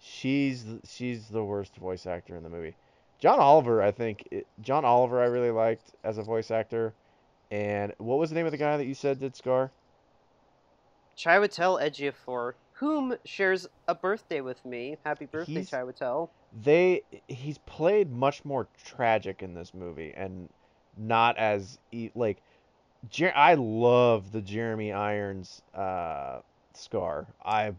[0.00, 2.74] she's she's the worst voice actor in the movie.
[3.20, 6.92] John Oliver, I think it, John Oliver I really liked as a voice actor.
[7.52, 9.70] And what was the name of the guy that you said did Scar?
[11.16, 14.96] Chiwetel Ejiofor, whom shares a birthday with me.
[15.04, 16.28] Happy birthday, He's- Chiwetel.
[16.52, 20.48] They he's played much more tragic in this movie and
[20.98, 21.78] not as
[22.14, 22.42] like
[23.08, 26.40] Jer- I love the Jeremy Irons uh
[26.74, 27.26] Scar.
[27.44, 27.72] I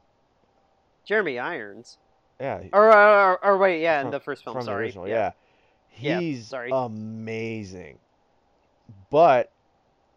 [1.05, 1.97] Jeremy Irons.
[2.39, 4.55] yeah, Or, or, or wait, yeah, in the first film.
[4.55, 4.85] from the sorry.
[4.85, 5.31] original, yeah.
[5.99, 6.71] Yeah, He's sorry.
[6.73, 7.99] amazing.
[9.11, 9.51] But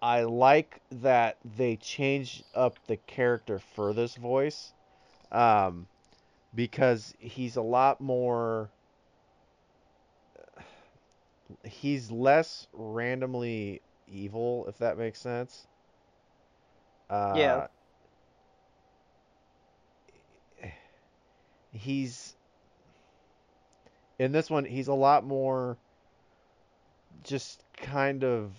[0.01, 4.73] I like that they changed up the character for this voice.
[5.32, 5.86] Um
[6.55, 8.70] because he's a lot more
[11.65, 15.66] he's less randomly evil if that makes sense.
[17.11, 17.66] Uh Yeah.
[21.73, 22.36] He's
[24.19, 25.78] in this one he's a lot more
[27.24, 28.53] just kind of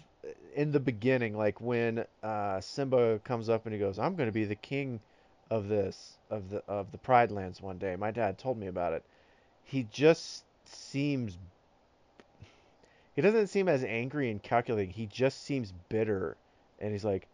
[0.56, 4.34] in the beginning like when uh Simba comes up and he goes I'm going to
[4.34, 5.00] be the king
[5.50, 7.96] of this of the of the Pride Lands one day.
[7.96, 9.04] My dad told me about it.
[9.64, 11.38] He just seems
[13.16, 14.94] he doesn't seem as angry and calculating.
[14.94, 16.38] He just seems bitter
[16.80, 17.28] and he's like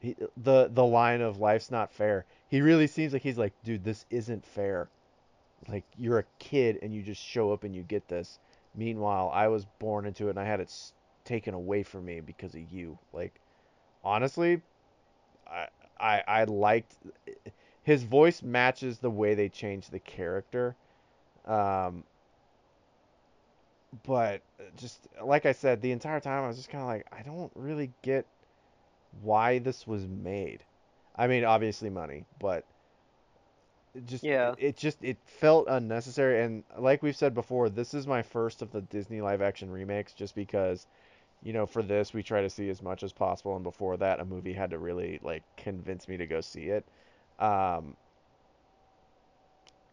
[0.00, 2.24] he, the the line of life's not fair.
[2.48, 4.88] He really seems like he's like, dude, this isn't fair.
[5.68, 8.38] Like you're a kid and you just show up and you get this.
[8.74, 10.72] Meanwhile, I was born into it and I had it
[11.24, 12.98] taken away from me because of you.
[13.12, 13.34] Like
[14.04, 14.62] honestly,
[15.46, 15.66] I
[15.98, 16.94] I I liked
[17.86, 20.76] his voice matches the way they change the character.
[21.46, 22.04] Um
[24.04, 24.42] but
[24.76, 27.52] just like I said, the entire time I was just kind of like, I don't
[27.54, 28.26] really get
[29.22, 30.64] why this was made.
[31.16, 32.66] I mean, obviously money, but
[34.04, 34.56] just Yeah.
[34.56, 38.70] it just it felt unnecessary and like we've said before, this is my first of
[38.72, 40.86] the Disney live action remakes just because
[41.42, 44.20] you know, for this we try to see as much as possible and before that
[44.20, 46.86] a movie had to really like convince me to go see it.
[47.38, 47.96] Um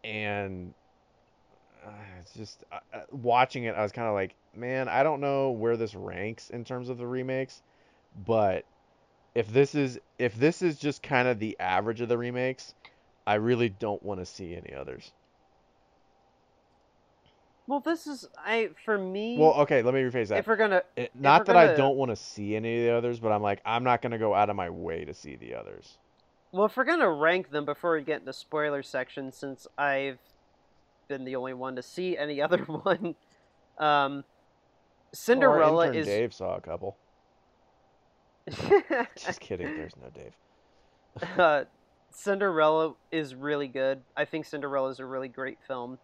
[0.02, 0.74] and
[1.84, 1.90] uh,
[2.20, 5.50] it's just uh, uh, watching it I was kind of like, man, I don't know
[5.50, 7.62] where this ranks in terms of the remakes,
[8.26, 8.64] but
[9.34, 12.74] if this is if this is just kind of the average of the remakes,
[13.26, 15.12] I really don't want to see any others.
[17.66, 19.38] Well, this is I for me.
[19.38, 20.38] Well, okay, let me rephrase that.
[20.38, 22.84] if we're gonna, It, not we're that I gonna- don't want to see any of
[22.84, 25.36] the others, but I'm like I'm not gonna go out of my way to see
[25.36, 25.96] the others.
[26.54, 30.20] Well, if we're gonna rank them before we get into spoiler section, since I've
[31.08, 33.16] been the only one to see any other one,
[33.78, 34.22] um,
[35.12, 36.06] Cinderella intern is.
[36.06, 36.96] Dave saw a couple.
[39.16, 39.66] Just kidding.
[39.66, 41.28] There's no Dave.
[41.38, 41.64] uh,
[42.12, 44.02] Cinderella is really good.
[44.16, 45.98] I think Cinderella is a really great film.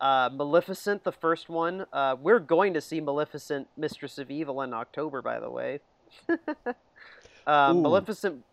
[0.00, 1.84] Uh, Maleficent, the first one.
[1.92, 5.80] Uh, we're going to see Maleficent, Mistress of Evil in October, by the way.
[7.46, 7.82] um, Ooh.
[7.82, 8.44] Maleficent,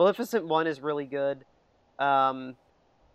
[0.00, 1.44] Maleficent one is really good.
[1.98, 2.54] Um,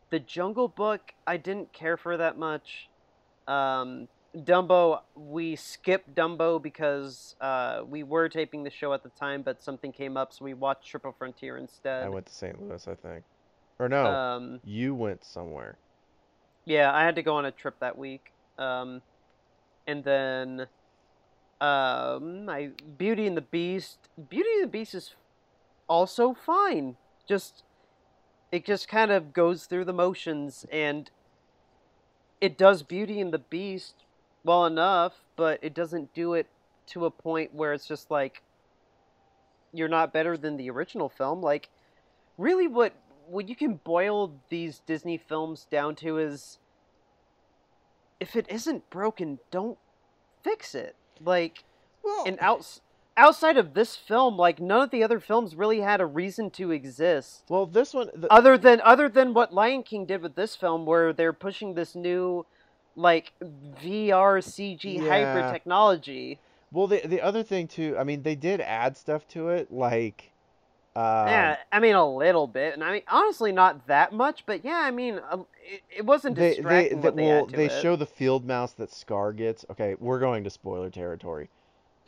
[0.10, 2.90] the Jungle Book, I didn't care for that much.
[3.48, 9.42] Um, Dumbo, we skipped Dumbo because uh, we were taping the show at the time,
[9.44, 12.04] but something came up, so we watched Triple Frontier instead.
[12.04, 12.60] I went to St.
[12.62, 13.24] Louis, I think.
[13.78, 15.78] Or no, Um, you went somewhere.
[16.66, 18.32] yeah, I had to go on a trip that week.
[18.58, 19.02] Um,
[19.88, 20.68] and then,
[21.60, 23.98] um, my Beauty and the Beast.
[24.30, 25.14] Beauty and the Beast is
[25.92, 26.96] also fine.
[27.28, 27.64] Just,
[28.52, 31.12] it just kind of goes through the motions, and
[32.40, 34.06] it does Beauty and the Beast
[34.46, 36.48] well enough, but it doesn't do it
[36.88, 38.42] to a point where it's just like
[39.74, 41.42] you're not better than the original film.
[41.42, 41.70] Like,
[42.38, 42.94] really, what
[43.28, 46.58] what you can boil these Disney films down to is
[48.20, 49.78] if it isn't broken, don't
[50.44, 50.96] fix it.
[51.24, 51.64] Like,
[52.04, 52.82] Well, and outs-
[53.22, 56.72] outside of this film, like none of the other films really had a reason to
[56.72, 58.10] exist well, this one.
[58.14, 61.76] The, other than other than what Lion King did with this film, where they're pushing
[61.76, 62.46] this new
[62.96, 65.52] like VR CG hybrid Yeah.
[65.52, 66.40] technology.
[66.72, 67.96] well, the the other thing too.
[67.98, 70.32] I mean, they did add stuff to it, like.
[70.94, 74.66] Um, yeah, I mean a little bit, and I mean honestly not that much, but
[74.66, 75.22] yeah, I mean
[75.64, 77.82] it, it wasn't they they, distracting they what they well they it.
[77.82, 79.64] show the field mouse that Scar gets.
[79.72, 81.50] Okay, we're going to spoiler territory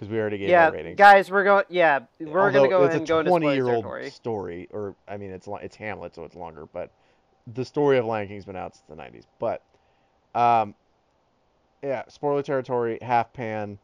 [0.03, 0.97] because we already gave yeah, our ratings.
[0.97, 1.63] guys, we're going.
[1.69, 4.09] Yeah, we're Although gonna go ahead and go into spoiler twenty-year-old territory.
[4.09, 6.67] story, or I mean, it's it's Hamlet, so it's longer.
[6.71, 6.91] But
[7.53, 9.25] the story of Lion King's been out since the '90s.
[9.39, 9.63] But,
[10.35, 10.75] um,
[11.81, 13.79] yeah, spoiler territory, half pan.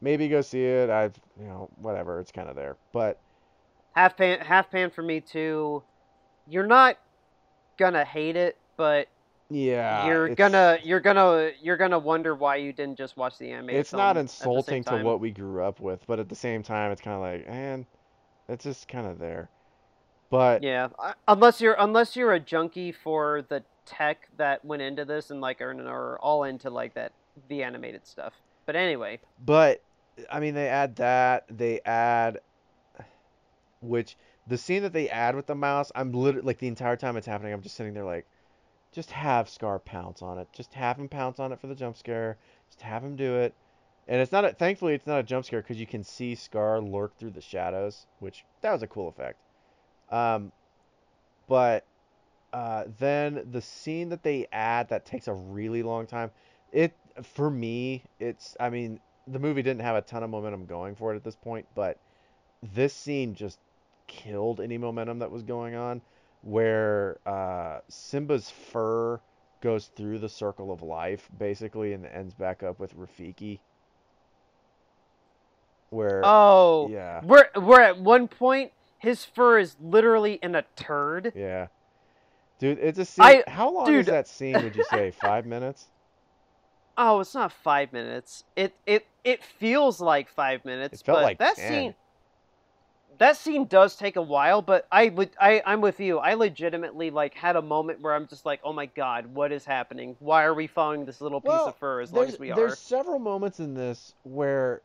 [0.00, 0.90] Maybe go see it.
[0.90, 2.20] I've you know whatever.
[2.20, 3.20] It's kind of there, but
[3.94, 5.82] Half pan, half pan for me too.
[6.48, 6.98] You're not
[7.78, 9.08] gonna hate it, but
[9.54, 13.70] yeah, you're gonna you're gonna you're gonna wonder why you didn't just watch the anime
[13.70, 16.34] It's not at the same insulting to what we grew up with, but at the
[16.34, 17.86] same time, it's kind of like, man,
[18.48, 19.48] it's just kind of there.
[20.30, 25.04] But Yeah, I- unless you're unless you're a junkie for the tech that went into
[25.04, 27.12] this and like are, are all into like that
[27.48, 28.32] the animated stuff.
[28.66, 29.82] But anyway, But
[30.30, 31.44] I mean, they add that.
[31.48, 32.40] They add,
[33.80, 34.16] which
[34.48, 37.26] the scene that they add with the mouse, I'm literally like the entire time it's
[37.26, 38.26] happening, I'm just sitting there like,
[38.94, 40.48] just have Scar pounce on it.
[40.52, 42.38] Just have him pounce on it for the jump scare.
[42.68, 43.54] Just have him do it.
[44.06, 46.80] And it's not a, thankfully it's not a jump scare because you can see Scar
[46.80, 49.38] lurk through the shadows, which that was a cool effect.
[50.10, 50.52] Um,
[51.48, 51.84] but
[52.52, 56.30] uh, then the scene that they add that takes a really long time.
[56.72, 60.94] It for me, it's I mean the movie didn't have a ton of momentum going
[60.94, 61.98] for it at this point, but
[62.74, 63.58] this scene just
[64.06, 66.00] killed any momentum that was going on.
[66.44, 69.18] Where uh, Simba's fur
[69.62, 73.60] goes through the circle of life basically and ends back up with Rafiki.
[75.88, 81.32] Where oh, yeah, we're we're at one point his fur is literally in a turd.
[81.34, 81.68] yeah,
[82.58, 83.24] dude, it's a scene.
[83.24, 84.00] I- How long dude.
[84.00, 84.54] is that scene?
[84.62, 85.86] Would you say five minutes?
[86.98, 88.44] Oh, it's not five minutes.
[88.56, 91.00] It it it feels like five minutes.
[91.00, 91.68] It felt but like that 10.
[91.72, 91.94] scene.
[93.18, 96.18] That scene does take a while, but I would I I'm with you.
[96.18, 99.64] I legitimately like had a moment where I'm just like, oh my god, what is
[99.64, 100.16] happening?
[100.18, 102.56] Why are we following this little piece Well, of fur as long as we are?
[102.56, 104.82] There's several moments in this where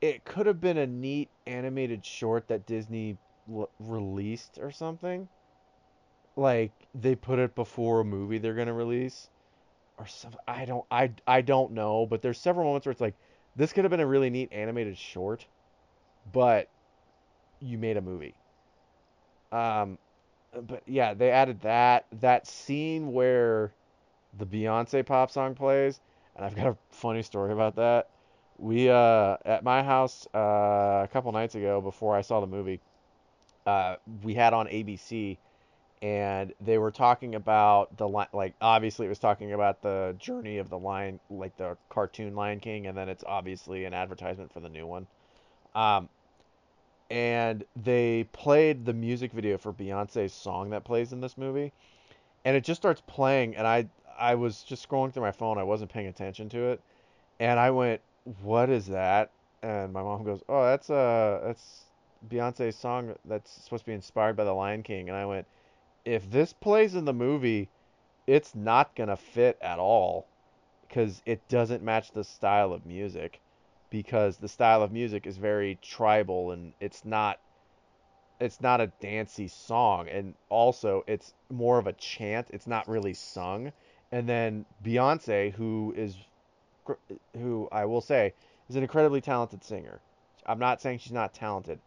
[0.00, 3.18] it could have been a neat animated short that Disney
[3.48, 5.28] l- released or something.
[6.36, 9.28] Like they put it before a movie they're gonna release,
[9.98, 10.34] or some.
[10.48, 10.86] I don't.
[10.90, 12.06] I I don't know.
[12.06, 13.16] But there's several moments where it's like
[13.56, 15.46] this could have been a really neat animated short,
[16.32, 16.70] but
[17.60, 18.34] you made a movie.
[19.52, 19.98] Um,
[20.62, 23.72] but yeah, they added that that scene where
[24.38, 26.00] the Beyonce pop song plays,
[26.36, 28.10] and I've got a funny story about that.
[28.58, 32.80] We uh at my house uh, a couple nights ago before I saw the movie,
[33.66, 35.38] uh we had on ABC
[36.02, 40.58] and they were talking about the li- like obviously it was talking about the journey
[40.58, 44.60] of the lion like the cartoon Lion King and then it's obviously an advertisement for
[44.60, 45.06] the new one.
[45.74, 46.08] Um
[47.10, 51.72] and they played the music video for Beyonce's song that plays in this movie
[52.44, 53.86] and it just starts playing and I
[54.18, 56.80] I was just scrolling through my phone I wasn't paying attention to it
[57.40, 58.00] and I went
[58.42, 59.30] what is that?
[59.62, 61.84] And my mom goes oh that's uh that's
[62.28, 65.08] Beyonce's song that's supposed to be inspired by the Lion King.
[65.08, 65.46] And I went
[66.04, 67.68] if this plays in the movie
[68.26, 70.26] it's not to fit at all
[70.86, 73.40] because it doesn't match the style of music
[73.90, 77.38] because the style of music is very tribal and it's not
[78.40, 83.14] it's not a dancey song and also it's more of a chant it's not really
[83.14, 83.72] sung
[84.12, 86.16] and then Beyonce who is
[87.34, 88.34] who I will say
[88.68, 90.00] is an incredibly talented singer
[90.46, 91.80] I'm not saying she's not talented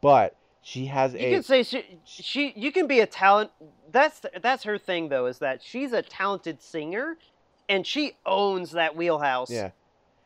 [0.00, 3.50] but she has you a can say she, she you can be a talent.
[3.90, 7.18] That's that's her thing though, is that she's a talented singer,
[7.68, 9.50] and she owns that wheelhouse.
[9.50, 9.70] Yeah.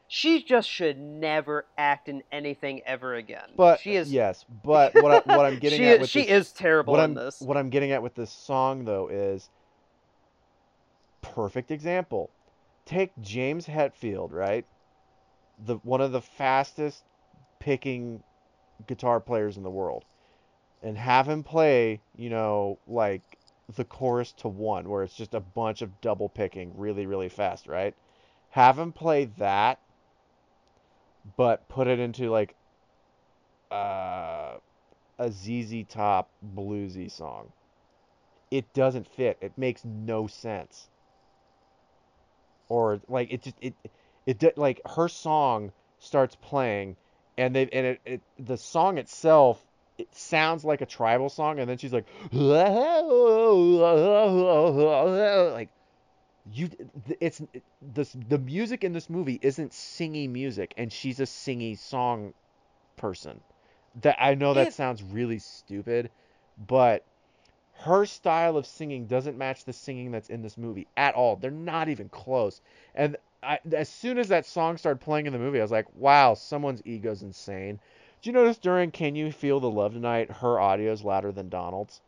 [0.08, 3.50] She just should never act in anything ever again.
[3.56, 6.48] But she is yes, but what I, what I'm getting she at with she this,
[6.48, 7.40] is terrible what in I'm this.
[7.40, 9.50] what I'm getting at with this song though is
[11.22, 12.30] perfect example.
[12.84, 14.64] Take James Hetfield, right?
[15.64, 17.02] The one of the fastest
[17.58, 18.22] picking
[18.86, 20.04] guitar players in the world.
[20.82, 23.22] And have him play, you know, like
[23.74, 27.66] the chorus to one where it's just a bunch of double picking really really fast,
[27.66, 27.94] right?
[28.50, 29.80] Have him play that
[31.36, 32.54] but put it into like
[33.70, 34.56] uh
[35.18, 37.52] a ZZ Top bluesy song.
[38.50, 39.38] It doesn't fit.
[39.40, 40.88] It makes no sense.
[42.68, 43.74] Or like it just it
[44.26, 46.96] it di- like her song starts playing
[47.38, 49.64] and they and it, it the song itself
[49.98, 53.00] it sounds like a tribal song and then she's like like
[56.52, 56.68] you
[57.20, 57.42] it's
[57.82, 62.32] this the music in this movie isn't singy music and she's a singy song
[62.96, 63.40] person
[64.02, 66.10] that I know that It- sounds really stupid,
[66.66, 67.04] but
[67.84, 71.36] her style of singing doesn't match the singing that's in this movie at all.
[71.36, 72.60] They're not even close.
[72.94, 75.86] And I, as soon as that song started playing in the movie, I was like,
[75.94, 77.78] "Wow, someone's ego's insane."
[78.22, 81.48] do you notice during "Can You Feel the Love Tonight" her audio is louder than
[81.48, 82.00] Donald's?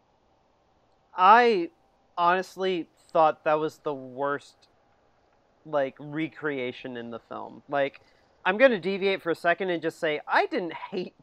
[1.16, 1.70] I
[2.16, 4.68] honestly thought that was the worst
[5.66, 7.62] like recreation in the film.
[7.68, 8.00] Like
[8.44, 11.14] I'm going to deviate for a second and just say I didn't hate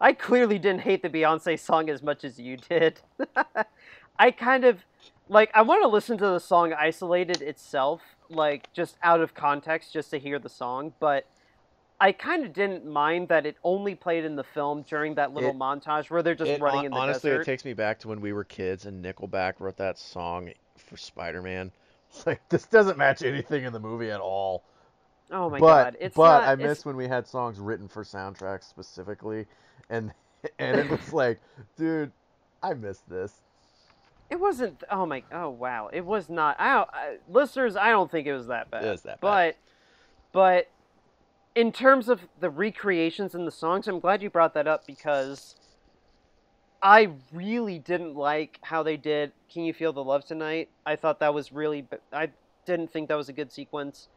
[0.00, 3.00] I clearly didn't hate the Beyonce song as much as you did.
[4.18, 4.78] I kind of
[5.28, 8.00] like I want to listen to the song isolated itself
[8.30, 11.26] like just out of context just to hear the song, but
[12.00, 15.50] I kind of didn't mind that it only played in the film during that little
[15.50, 17.42] It- montage where they're just It- running hon- in the honestly, desert.
[17.42, 20.50] it takes me back to when we were kids and Nickelback wrote that song
[20.84, 21.72] for Spider-Man.
[22.10, 24.64] It's like this doesn't match anything in the movie at all.
[25.30, 27.88] oh my but god, it's but not, I it's- miss when we had songs written
[27.88, 29.46] for soundtracks specifically,
[29.90, 30.12] and
[30.58, 31.40] and it was like,
[31.76, 32.12] dude,
[32.62, 33.40] I miss this.
[34.30, 34.82] It wasn't.
[34.90, 35.22] Oh my.
[35.32, 35.90] Oh wow.
[35.92, 36.56] It was not.
[36.58, 37.76] I, don't, I listeners.
[37.76, 38.84] I don't think it was that bad.
[38.84, 39.54] It was that bad.
[40.32, 40.70] But, but,
[41.54, 45.56] in terms of the recreations in the songs, I'm glad you brought that up because
[46.84, 51.18] I really didn't like how they did "Can You Feel the Love Tonight." I thought
[51.20, 51.88] that was really.
[52.12, 52.28] I
[52.66, 54.08] didn't think that was a good sequence.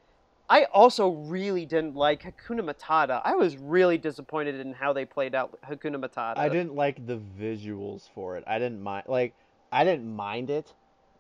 [0.50, 3.22] I also really didn't like Hakuna Matata.
[3.24, 6.38] I was really disappointed in how they played out Hakuna Matata.
[6.38, 8.44] I didn't like the visuals for it.
[8.48, 9.34] I didn't mind like
[9.72, 10.74] I didn't mind it,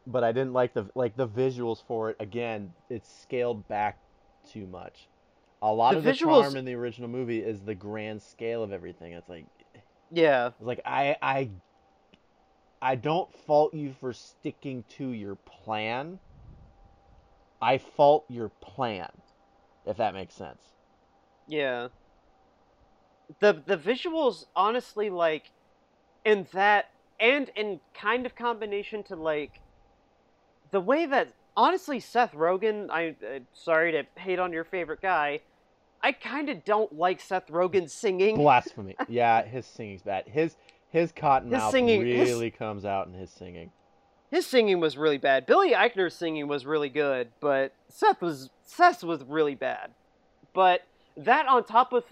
[0.06, 2.18] but I didn't like the like the visuals for it.
[2.20, 3.98] Again, it's scaled back
[4.50, 5.08] too much.
[5.62, 8.64] A lot The of the visuals- charm in the original movie is the grand scale
[8.64, 9.14] of everything.
[9.14, 9.46] It's like
[10.12, 10.52] Yeah.
[10.60, 11.50] like I I
[12.82, 16.20] I don't fault you for sticking to your plan.
[17.62, 19.10] I fault your plan,
[19.86, 20.62] if that makes sense.
[21.48, 21.90] Yeah.
[23.40, 25.52] The the visuals honestly like
[26.24, 26.86] in that
[27.20, 29.52] and in kind of combination to like
[30.72, 35.42] the way that honestly Seth Rogen, I uh, sorry to hate on your favorite guy,
[36.08, 38.38] I kind of don't like Seth Rogen singing.
[38.38, 38.96] Blasphemy.
[39.10, 40.24] Yeah, his singing's bad.
[40.26, 40.56] His
[40.90, 43.72] his cotton His mouth singing- his- really comes out in his singing.
[44.32, 45.46] His singing was really bad.
[45.46, 49.92] Billy Eichner's singing was really good, but Seth was Seth was really bad.
[50.54, 50.84] But
[51.18, 52.06] that on top of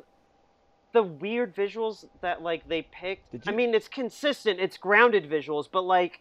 [0.91, 3.31] the weird visuals that like they picked.
[3.31, 4.59] Did I mean, it's consistent.
[4.59, 6.19] It's grounded visuals, but like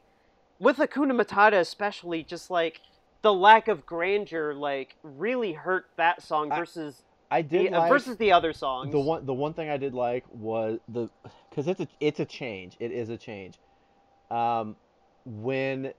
[0.60, 2.80] with Hakuna Matata especially, just like
[3.22, 7.90] the lack of grandeur, like really hurt that song versus I did the, uh, like
[7.90, 8.92] versus the other songs.
[8.92, 11.08] the one the one thing I did like was the
[11.50, 12.76] because it's a it's a change.
[12.80, 13.58] It is a change.
[14.30, 14.76] Um,
[15.24, 15.92] when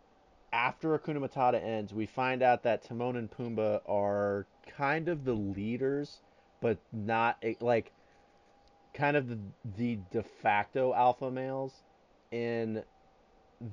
[0.54, 4.48] after Hakuna Matata ends, we find out that Timon and Pumbaa are
[4.78, 6.22] kind of the leaders,
[6.62, 7.92] but not like
[8.94, 9.38] kind of the,
[9.78, 11.74] the de facto alpha males
[12.32, 12.84] in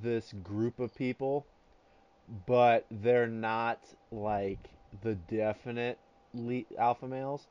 [0.03, 1.47] this group of people,
[2.47, 3.81] but they're not
[4.11, 4.69] like
[5.03, 5.99] the definite
[6.35, 7.47] le- alpha males,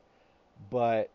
[0.69, 1.09] but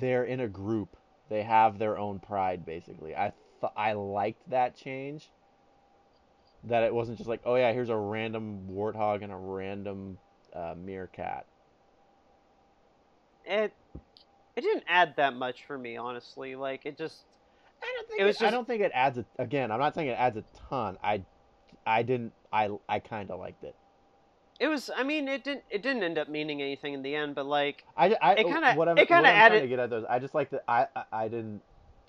[0.00, 0.96] they're in a group.
[1.28, 3.14] They have their own pride, basically.
[3.16, 5.30] I th- I liked that change.
[6.64, 10.18] That it wasn't just like, oh yeah, here's a random warthog and a random
[10.54, 11.46] uh, meerkat.
[13.44, 13.72] it
[14.56, 16.54] it didn't add that much for me, honestly.
[16.56, 17.22] Like it just
[17.82, 19.70] I don't think It was I just- don't think it adds a, again.
[19.70, 20.96] I'm not saying it adds a ton.
[21.02, 21.22] I
[21.86, 23.74] I didn't I I kind of liked it.
[24.60, 24.90] It was.
[24.96, 27.84] I mean, it didn't it didn't end up meaning anything in the end, but like
[27.96, 29.90] I, I It kinda- what I'm, it kinda what I'm trying to added- get at
[29.90, 30.04] those.
[30.08, 30.64] I just like that.
[30.68, 31.60] I, I I didn't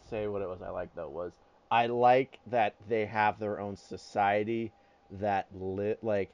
[0.10, 1.10] say what it was I like though.
[1.10, 1.34] Was
[1.72, 4.72] I like that they have their own society
[5.12, 6.30] that lit like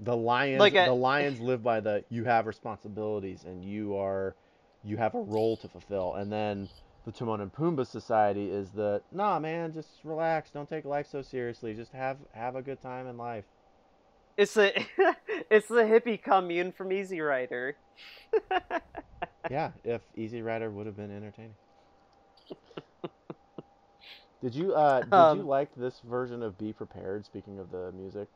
[0.00, 4.34] The lions, Like a- the lions live by the you have responsibilities and you are,
[4.82, 6.14] you have a role to fulfill.
[6.14, 6.68] And then
[7.04, 11.20] the Timon and Pumbaa society is the nah, man, just relax, don't take life so
[11.22, 13.44] seriously, just have have a good time in life.
[14.36, 14.72] It's the
[15.50, 17.76] it's the hippie commune from Easy Rider.
[19.50, 21.54] yeah, if Easy Rider would have been entertaining.
[24.42, 27.24] Did you uh did Um, you like this version of Be Prepared?
[27.24, 28.28] Speaking of the music,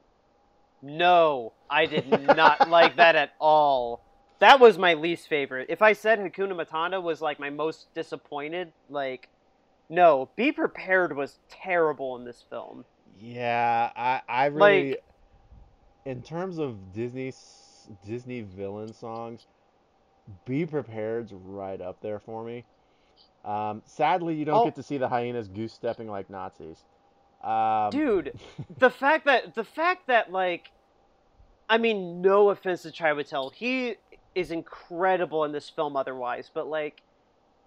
[0.82, 4.02] No, I did not like that at all.
[4.38, 5.66] That was my least favorite.
[5.70, 9.28] If I said Hakuna Matata was like my most disappointed, like
[9.88, 12.84] no, Be Prepared was terrible in this film.
[13.18, 15.02] yeah, I I really, Like-
[16.06, 17.32] in terms of Disney
[18.06, 19.46] Disney villain songs,
[20.46, 22.64] Be Prepared's right up there for me.
[23.44, 24.64] Um, sadly, you don't Oh.
[24.64, 26.84] get to see the hyenas goose stepping like Nazis.
[27.42, 28.38] Um, Dude,
[28.78, 30.70] the fact that the fact that like
[31.68, 33.96] I mean, no offense to Chiwetel, he
[34.36, 37.02] is incredible in this film otherwise, but like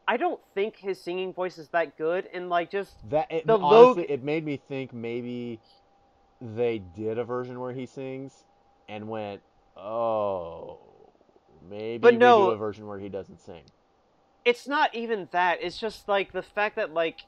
[0.07, 3.57] I don't think his singing voice is that good and like just That it, The
[3.57, 5.59] honestly, Log- it made me think maybe
[6.41, 8.45] they did a version where he sings
[8.87, 9.41] and went,
[9.77, 10.79] oh,
[11.69, 13.63] maybe But we no- do a version where he doesn't sing.
[14.45, 15.59] it's not even that.
[15.61, 17.19] It's just like the fact that like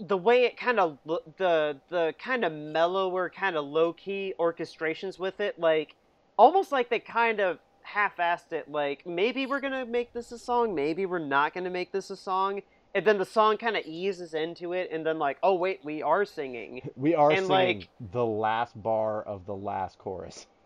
[0.00, 0.98] the way it kind of
[1.38, 5.94] the the kind of mellower, kind of low key orchestrations with it, like
[6.36, 8.68] almost like they kind of half-assed it.
[8.70, 12.16] Like maybe we're gonna make this a song, maybe we're not gonna make this a
[12.16, 12.60] song,
[12.94, 16.02] and then the song kind of eases into it, and then like oh wait, we
[16.02, 16.88] are singing.
[16.96, 20.46] We are And, singing like- the last bar of the last chorus.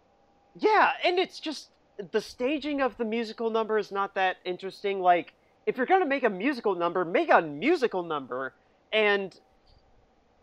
[0.61, 1.69] Yeah, and it's just
[2.11, 4.99] the staging of the musical number is not that interesting.
[5.01, 5.35] Like,
[5.67, 8.55] if you're gonna make a musical number, make a musical number,
[8.93, 9.39] and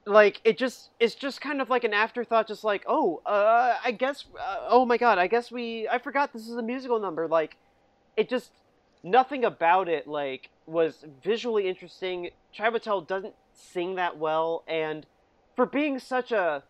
[0.05, 2.47] like it just it's just kind of like an afterthought.
[2.47, 6.31] Just like, oh, uh, I guess, uh, oh my god, I guess we, I forgot
[6.31, 7.27] this is a musical number.
[7.27, 7.57] Like,
[8.15, 8.51] it just
[9.03, 12.29] nothing about it like was visually interesting.
[12.55, 15.05] Chiwetel doesn't sing that well, and
[15.55, 16.63] for being such a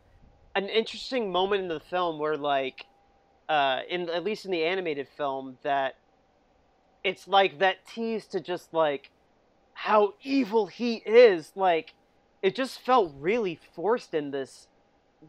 [0.55, 2.85] an interesting moment in the film where like
[3.49, 5.97] uh, in at least in the animated film that
[7.03, 9.11] it's like that tease to just like
[9.73, 11.93] how evil he is like
[12.41, 14.67] it just felt really forced in this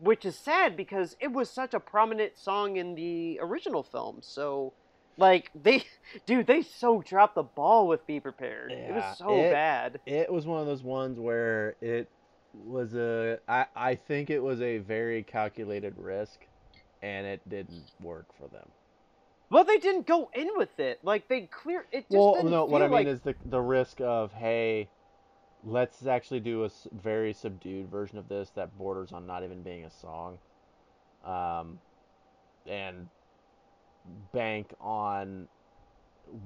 [0.01, 4.72] which is sad because it was such a prominent song in the original film so
[5.16, 5.84] like they
[6.26, 10.32] dude they so dropped the ball with be prepared it was so it- bad It
[10.32, 12.09] was one of those ones where it
[12.66, 13.38] was a.
[13.48, 16.47] I, I think it was a very calculated risk,
[17.02, 18.68] and it didn't work for them.
[19.51, 22.64] well they didn't go in with it like they clear it just well, didn't no,
[22.64, 24.88] what I mean like is the the risk of hey,
[25.64, 26.70] let's actually do a
[27.02, 30.38] very subdued version of this that borders on not even being a song,
[31.24, 31.78] um,
[32.66, 33.09] and
[34.32, 35.48] bank on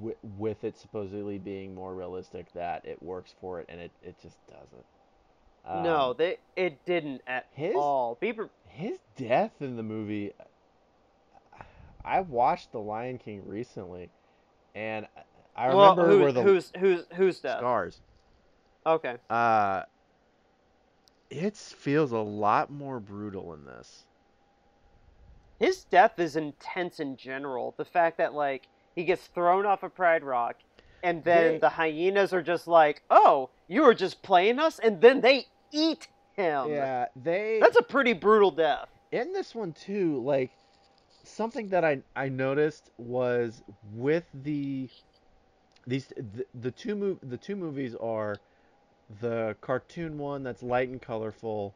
[0.01, 4.17] w- with it supposedly being more realistic that it works for it, and it it
[4.23, 4.85] just doesn't.
[5.85, 10.33] no Um, they it didn't at his- all be pre- his death in the movie.
[12.05, 14.09] I watched The Lion King recently,
[14.75, 15.07] and
[15.55, 18.01] I well, remember who, where the who's who's who's death scars.
[18.87, 19.83] okay Uh,
[21.31, 24.05] it feels a lot more brutal in this.
[25.61, 27.75] His death is intense in general.
[27.77, 28.67] The fact that like
[28.97, 30.57] he gets thrown off of Pride Rock,
[31.05, 35.01] and then They- the hyenas are just like, "Oh, you were just playing us," and
[35.01, 36.71] then they eat him.
[36.71, 38.89] yeah, they that's a pretty brutal death.
[39.13, 40.21] in this one too.
[40.25, 40.51] Like
[41.23, 43.63] something that I I noticed was
[43.95, 44.89] with the
[45.87, 48.37] these the, the two mov- the two movies are
[49.21, 51.75] the cartoon one that's light and colorful,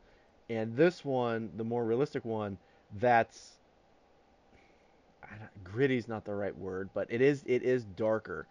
[0.48, 2.56] and this one, the more realistic one,
[3.01, 3.53] that's
[5.31, 8.47] I don't, gritty's not the right word, but it is it is darker.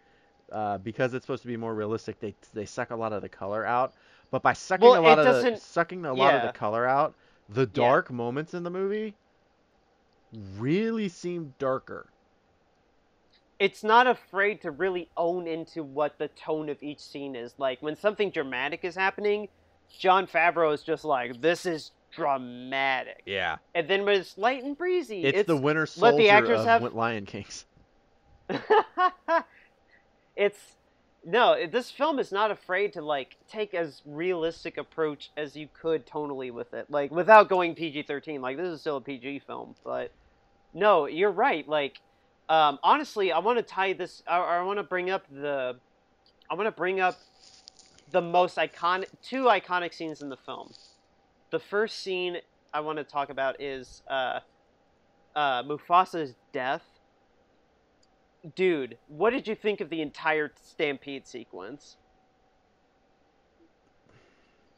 [0.52, 3.28] Uh, because it's supposed to be more realistic, they they suck a lot of the
[3.28, 3.94] color out.
[4.30, 7.14] But by sucking Well, a lot of the sucking a lot of the color out,
[7.48, 9.14] the dark moments in the movie
[10.58, 12.08] really seem darker.
[13.58, 17.54] It's not afraid to really own into what the tone of each scene is.
[17.58, 19.48] Like when something dramatic is happening,
[19.98, 24.76] Jon Favreau is just like, "This is dramatic," Yeah, and then when it's light and
[24.76, 27.64] breezy, it's, the winter let the soldier actors of have- Lion Kings.
[30.36, 30.58] it's
[31.24, 36.06] no this film is not afraid to like take as realistic approach as you could
[36.06, 40.10] tonally with it like without going pg-13 like this is still a pg film but
[40.74, 41.66] no you're right.
[41.68, 42.00] Like
[42.48, 45.76] um, honestly i want to tie this i, I want to bring up the
[46.50, 47.18] i want to bring up
[48.10, 50.72] the most iconic two iconic scenes in the film
[51.54, 52.36] the first scene
[52.72, 54.40] i want to talk about is uh,
[55.36, 56.82] uh, Mufasa's death,
[58.56, 61.96] dude, what did you think of the entire stampede sequence?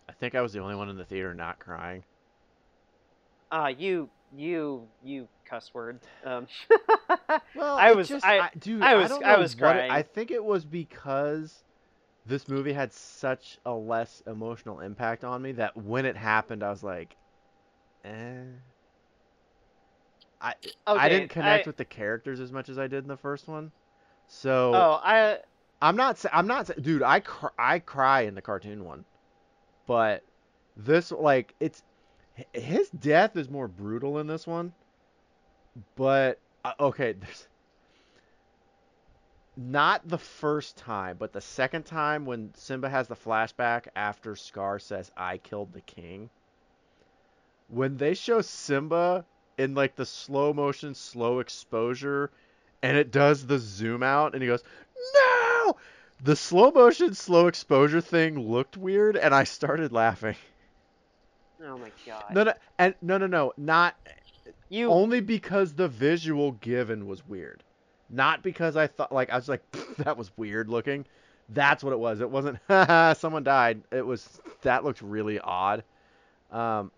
[0.09, 2.05] I think I was the only one in the theater not crying.
[3.51, 6.01] Uh, you, you, you cuss word.
[6.25, 6.47] Um,
[7.55, 9.91] Well, I was- just, I- dude, I was- don't I was what it- crying.
[9.93, 11.65] I think it was because
[12.27, 16.71] this movie had such a less emotional impact on me that when it happened, I
[16.71, 17.17] was like,
[18.05, 18.43] eh.
[20.41, 20.55] I
[20.87, 23.49] I didn't connect I- with the characters as much as I did in the first
[23.49, 23.73] one.
[24.29, 25.39] So oh, I,
[25.81, 26.25] I'm not.
[26.33, 26.71] I'm not.
[26.83, 29.05] Dude, I cr- I cry in the cartoon one,
[29.87, 30.25] but
[30.77, 31.83] this like it's
[32.53, 34.73] his death is more brutal in this one.
[35.95, 37.47] But uh, okay, there's
[39.57, 44.79] not the first time, but the second time when Simba has the flashback after Scar
[44.79, 46.31] says, "I killed the king."
[47.69, 49.25] When they show Simba
[49.59, 52.31] in like the slow motion, slow exposure,
[52.83, 54.63] and it does the zoom out, and he goes,
[55.15, 55.77] "No!"
[56.23, 60.37] The slow motion, slow exposure thing looked weird, and I started laughing.
[61.63, 63.97] oh my god, No, no, and no, no, no, not
[64.69, 67.63] you, only because the visual given was weird,
[68.11, 69.63] not because I thought like I was like
[69.99, 71.05] that was weird looking.
[71.51, 72.21] That's what it was.
[72.21, 72.59] It wasn't
[73.19, 73.83] someone died.
[73.93, 75.85] It was that looked really odd.
[76.51, 76.91] Um,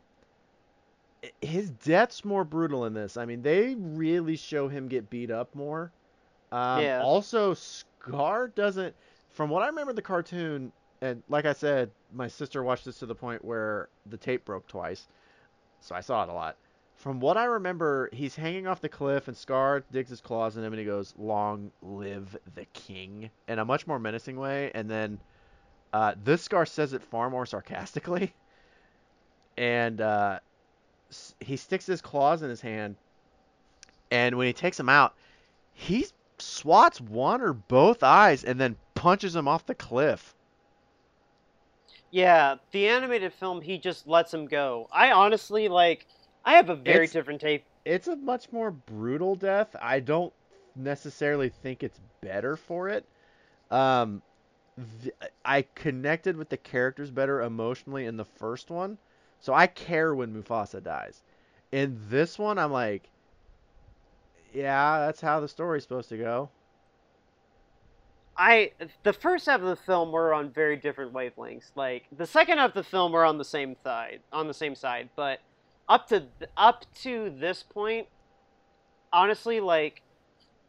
[1.43, 3.17] his death's more brutal in this.
[3.17, 5.93] I mean, they really show him get beat up more.
[6.53, 7.03] Um, Yeah.
[7.03, 8.95] Also, Scar doesn't.
[9.31, 13.07] From what I remember the cartoon, and like I said, my sister watched this to
[13.07, 15.07] the point where the tape broke twice,
[15.81, 16.57] so I saw it a lot.
[16.99, 20.65] From what I remember, he's hanging off the cliff, and Scar digs his claws in
[20.65, 24.73] him, and he goes, "Long live the king," in a much more menacing way.
[24.75, 25.21] And then
[25.93, 28.35] uh, this Scar says it far more sarcastically,
[29.57, 30.41] and uh,
[31.41, 32.97] he sticks his claws in his hand,
[34.11, 35.15] and when he takes him out,
[35.75, 36.07] he
[36.39, 40.35] swats one or both eyes, and then punches him off the cliff.
[42.11, 44.89] yeah, the animated film, he just lets him go.
[44.91, 46.07] I honestly like,
[46.49, 47.67] I have a very It's- different take.
[47.85, 49.77] it's a much more brutal death.
[49.83, 50.33] I don't
[50.75, 53.05] necessarily think it's better for it.
[53.71, 54.23] Um,
[55.03, 55.15] th-
[55.45, 58.97] I connected with the characters better emotionally in the first one,
[59.41, 61.23] so I care when Mufasa dies.
[61.71, 63.11] In this one, I'm like,
[64.55, 66.49] yeah, that's how the story's supposed to go.
[68.39, 68.73] I
[69.03, 71.73] the first half of the film were on very different wavelengths.
[71.75, 74.75] Like the second half of the film were on the same side, on the same
[74.75, 75.11] side.
[75.15, 75.41] But
[75.89, 76.25] up to
[76.57, 78.07] up to this point,
[79.13, 80.03] honestly, like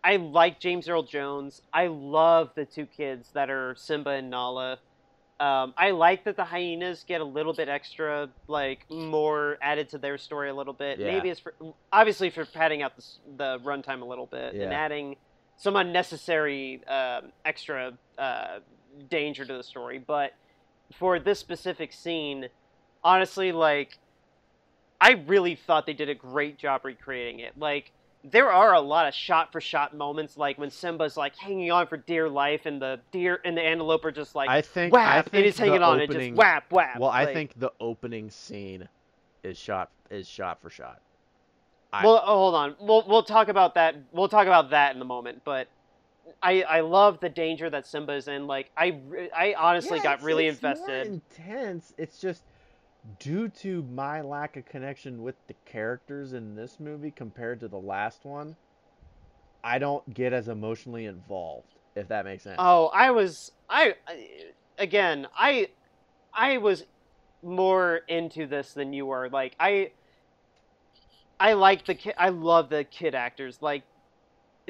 [0.04, 1.62] I like James Earl Jones.
[1.74, 4.80] I love the two kids that are Simba and Nala.
[5.40, 9.98] Um, I like that the hyenas get a little bit extra, like more added to
[9.98, 11.00] their story a little bit.
[11.00, 11.08] Yeah.
[11.08, 11.54] Maybe it's for
[11.94, 13.04] obviously for padding out the,
[13.38, 15.16] the runtime a little bit and adding
[15.56, 18.60] some unnecessary um, extra uh,
[19.10, 19.98] danger to the story.
[19.98, 20.34] But
[20.94, 22.50] for this specific scene,
[23.04, 23.98] honestly, like
[25.02, 27.58] I really thought they did a great job recreating it.
[27.58, 27.92] Like
[28.24, 31.88] there are a lot of shot for shot moments, like when Simba's like hanging on
[31.88, 35.28] for dear life, and the deer and the antelope are just like I think whap,
[35.28, 37.00] I think he's hanging the on, opening, and just whap whap.
[37.00, 38.88] Well, I like- think the opening scene
[39.44, 41.00] is shot is shot for shot.
[41.94, 42.76] I- Well, oh, hold on.
[42.80, 43.96] We'll we'll talk about that.
[44.12, 45.42] We'll talk about that in a moment.
[45.46, 45.70] But
[46.44, 48.48] I I love the danger that Simba is in.
[48.48, 49.00] Like I
[49.34, 51.08] I honestly Yeah, got really invested.
[51.08, 51.94] intense.
[51.98, 52.44] It's just
[53.18, 57.80] due to my lack of connection with the characters in this movie compared to the
[57.80, 58.56] last one.
[59.64, 62.57] I don't get as emotionally involved, if that makes sense.
[62.60, 63.95] Oh, I was I
[64.77, 65.69] again I
[66.34, 66.86] I was
[67.41, 69.30] more into this than you were.
[69.30, 69.91] Like I
[71.40, 72.14] I like the kid.
[72.18, 73.60] I love the kid actors.
[73.61, 73.84] Like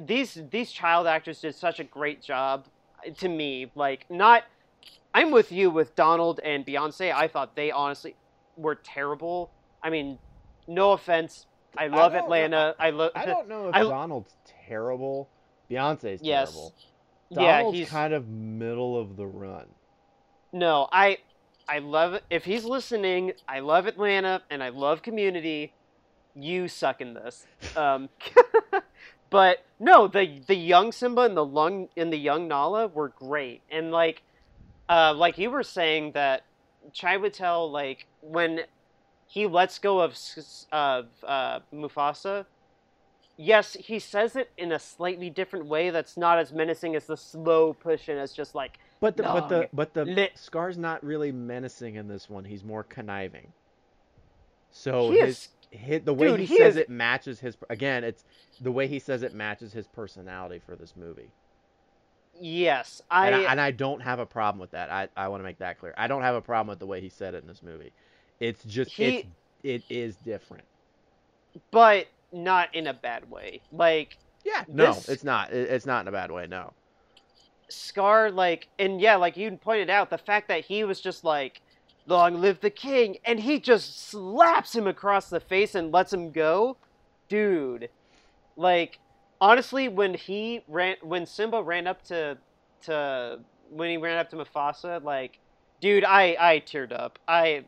[0.02, 2.66] these these child actors did such a great job
[3.18, 3.72] to me.
[3.76, 4.44] Like not
[5.14, 7.14] I'm with you with Donald and Beyonce.
[7.14, 8.16] I thought they honestly
[8.60, 9.52] were terrible.
[9.82, 10.20] I mean,
[10.68, 11.46] no offense.
[11.78, 12.24] I love don't.
[12.24, 12.76] Atlanta.
[12.80, 13.12] I love.
[13.16, 14.36] I don't know if I- Donald's
[14.68, 15.30] terrible.
[15.70, 16.52] Beyonce's Yes.
[16.52, 16.74] terrible.
[17.30, 19.68] yeah, Donald's he's kind of middle of the run.
[20.52, 21.20] No, I
[21.68, 22.24] I love it.
[22.32, 25.74] If he's listening, I love Atlanta and I love Community.
[26.36, 27.46] You suck in this.
[27.78, 28.10] Um,
[29.30, 33.62] but no, the the young Simba and the lung and the young Nala were great.
[33.70, 34.24] And like
[34.90, 36.44] uh, like you were saying that
[36.94, 38.62] Chiwetel like when
[39.28, 40.18] he lets go of
[40.72, 42.46] of uh, Mufasa.
[43.42, 47.16] Yes, he says it in a slightly different way that's not as menacing as the
[47.16, 51.02] slow push and it's just like But the but the but the lit- Scar's not
[51.06, 52.44] really menacing in this one.
[52.44, 53.54] He's more conniving.
[54.72, 55.50] So he his is
[55.80, 58.04] hit the way Dude, he, he says is- it matches his again.
[58.04, 58.26] It's
[58.60, 61.30] the way he says it matches his personality for this movie.
[62.40, 64.90] Yes, I, and, I, and I don't have a problem with that.
[64.90, 65.94] I, I want to make that clear.
[65.98, 67.92] I don't have a problem with the way he said it in this movie.
[68.40, 69.28] It's just He- it's
[69.64, 70.64] it is different.
[71.72, 73.62] but not in a bad way.
[73.72, 75.52] Like Yeah, no, This- it's not.
[75.52, 76.48] It's not in a bad way.
[76.48, 76.72] No.
[77.68, 81.62] Scar, like, and yeah, like you pointed out, the fact that he was just like,
[82.08, 86.32] "Long live the king," and he just slaps him across the face and lets him
[86.32, 86.78] go,
[87.28, 87.90] dude.
[88.56, 88.98] Like,
[89.42, 92.38] honestly, when he ran, when Simba ran up to,
[92.84, 93.40] to
[93.70, 95.40] when he ran up to Mufasa, like,
[95.82, 97.20] dude, I I teared up.
[97.28, 97.66] I,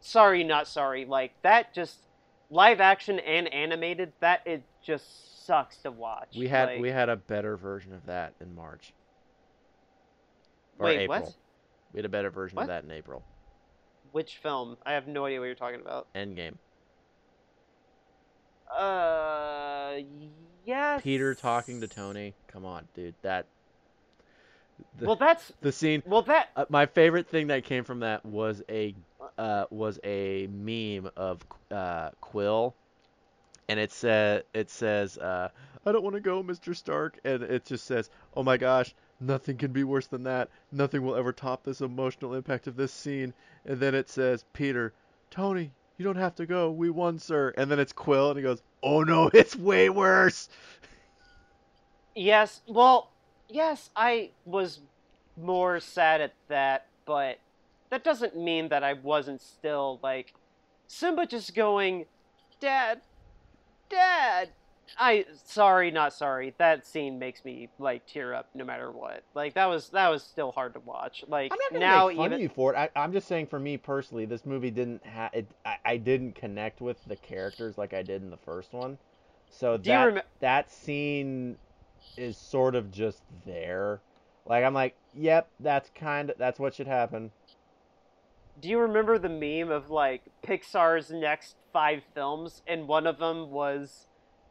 [0.00, 1.04] sorry, not sorry.
[1.04, 1.98] Like that just
[2.50, 4.12] live action and animated.
[4.20, 6.34] That it just sucks to watch.
[6.36, 8.92] We had Like, we had a better version of that in March.
[10.78, 11.20] Or Wait, April.
[11.20, 11.34] what?
[11.92, 12.62] We had a better version What?
[12.64, 13.22] of that in April.
[14.12, 14.76] Which film?
[14.86, 16.06] I have no idea what you're talking about.
[16.14, 16.54] Endgame.
[18.70, 19.98] Uh,
[20.68, 21.02] yes.
[21.02, 22.34] Peter talking to Tony.
[22.46, 23.14] Come on, dude.
[23.22, 23.46] That.
[24.98, 26.04] The, Well, that's the scene.
[26.06, 28.94] well that Uh, my favorite thing that came from that was a
[29.36, 32.74] uh, was a meme of uh, Quill,
[33.68, 35.48] and it said it says uh,
[35.86, 36.76] I don't want to go, Mr.
[36.76, 40.50] Stark, and it just says, Oh my gosh, nothing can be worse than that.
[40.70, 43.32] Nothing will ever top this emotional impact of this scene.
[43.64, 44.92] And then it says, Peter,
[45.30, 46.70] Tony, you don't have to go.
[46.70, 47.52] We won, sir.
[47.56, 50.48] And then it's Quill, and he goes, Oh no, it's way worse.
[52.14, 52.62] yes.
[52.66, 53.10] Well,
[53.48, 54.80] yes, I was
[55.36, 57.38] more sad at that, but
[57.90, 60.34] that doesn't mean that I wasn't still like
[60.86, 62.06] Simba just going,
[62.60, 63.02] "Dad,
[63.88, 64.50] Dad."
[64.96, 66.54] I sorry, not sorry.
[66.58, 69.22] That scene makes me like tear up no matter what.
[69.34, 71.24] Like that was that was still hard to watch.
[71.28, 72.76] Like I'm not now make fun even of you for it.
[72.76, 75.48] I, I'm just saying, for me personally, this movie didn't have it.
[75.64, 78.98] I, I didn't connect with the characters like I did in the first one.
[79.50, 81.56] So Do that remem- that scene
[82.16, 84.00] is sort of just there.
[84.46, 87.30] Like I'm like, yep, that's kind of that's what should happen.
[88.60, 93.50] Do you remember the meme of like Pixar's next five films, and one of them
[93.50, 94.08] was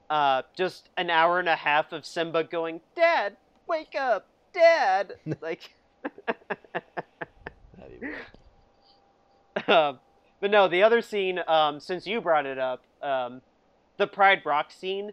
[0.10, 5.74] uh, just an hour and a half of Simba going, "Dad, wake up, Dad!" like,
[6.26, 9.70] That'd be weird.
[9.70, 10.00] um,
[10.40, 13.42] but no, the other scene, um, since you brought it up, um,
[13.98, 15.12] the Pride Rock scene.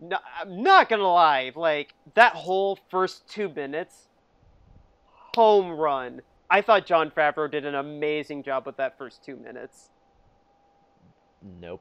[0.00, 4.08] No, I'm not gonna lie, like that whole first two minutes,
[5.34, 6.20] home run.
[6.50, 9.88] I thought Jon Favreau did an amazing job with that first two minutes.
[11.60, 11.80] Nope.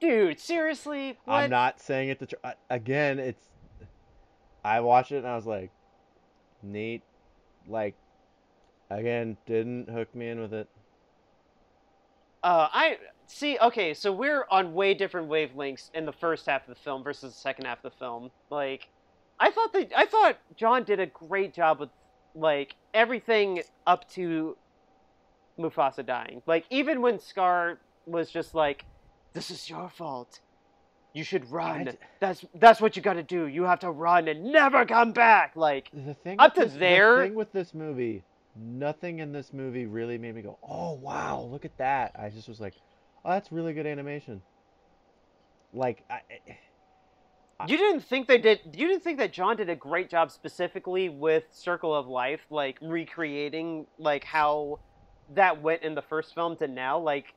[0.00, 1.18] Dude, seriously?
[1.24, 1.34] What?
[1.34, 2.36] I'm not saying it to tr-
[2.70, 3.18] again.
[3.18, 3.48] It's
[4.64, 5.70] I watched it and I was like,
[6.62, 7.02] neat.
[7.66, 7.94] Like,
[8.90, 10.68] again, didn't hook me in with it.
[12.42, 13.58] Uh, I see.
[13.58, 17.32] Okay, so we're on way different wavelengths in the first half of the film versus
[17.34, 18.30] the second half of the film.
[18.50, 18.88] Like,
[19.40, 21.90] I thought that I thought Jon did a great job with
[22.34, 24.56] like everything up to
[25.58, 26.42] Mufasa dying.
[26.46, 28.84] Like, even when Scar was just like,
[29.38, 30.40] "This is your fault.
[31.12, 31.96] You should run.
[32.20, 33.46] That's that's what you got to do.
[33.46, 37.16] You have to run and never come back." Like, The thing Up to this, there-
[37.16, 38.24] the thing with this movie,
[38.56, 42.48] nothing in this movie really made me go, "Oh wow, look at that!" I just
[42.48, 42.74] was like,
[43.24, 44.42] "Oh, that's really good animation."
[45.72, 46.52] Like, I, eh, eh,
[47.60, 48.60] I- You didn't think they did.
[48.72, 52.78] You didn't think that Jon did a great job specifically with Circle of Life, like
[52.80, 54.78] recreating like how
[55.34, 56.98] that went in the first film to now.
[56.98, 57.34] Like,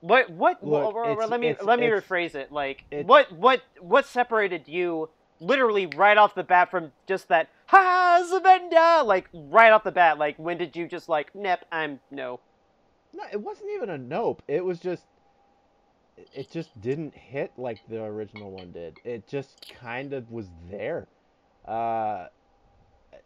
[0.00, 0.30] what?
[0.30, 0.62] What?
[0.64, 2.50] Look, well, well, let me it's- let me it's- rephrase it.
[2.52, 3.30] Like, what?
[3.32, 3.62] What?
[3.80, 5.10] What separated you
[5.40, 9.04] literally right off the bat from just that ha Zabenda?
[9.04, 10.18] Like right off the bat.
[10.18, 12.40] Like when did you just like, nep, I'm no.
[13.14, 14.42] no, it wasn't even a nope.
[14.48, 15.04] It was just,
[16.16, 18.98] it- it just didn't hit like the original one did.
[19.04, 21.06] It just kind of was there.
[21.64, 22.26] Uh,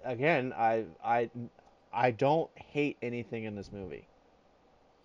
[0.04, 1.30] again, I, I,
[1.92, 4.06] I don't hate anything in this movie.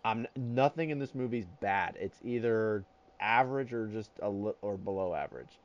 [0.07, 1.97] I'm nothing in this movie's bad.
[1.99, 2.85] It's either
[3.19, 5.59] average or just a li- or below average.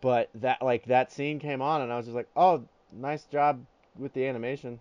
[0.00, 3.64] But that like that scene came on and I was just like, "Oh, nice job
[3.96, 4.80] with the animation."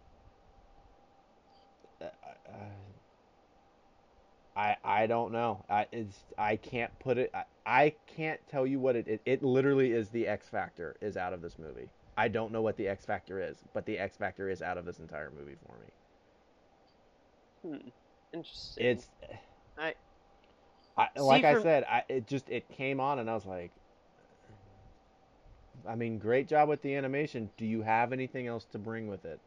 [2.02, 2.08] Uh,
[4.56, 5.64] I I don't know.
[5.70, 7.30] I it's I can't put it.
[7.36, 9.22] I, I can't tell you what it, it.
[9.28, 11.90] It literally is the X factor is out of this movie.
[12.18, 14.86] I don't know what the X factor is, but the X factor is out of
[14.86, 15.92] this entire movie for me.
[17.66, 17.88] Hmm.
[18.34, 18.86] Interesting.
[18.86, 19.08] It's
[19.78, 19.96] I-
[20.98, 23.72] I like I said, I it just it came on and I was like
[25.88, 27.50] I mean, great job with the animation.
[27.58, 29.40] Do you have anything else to bring with it?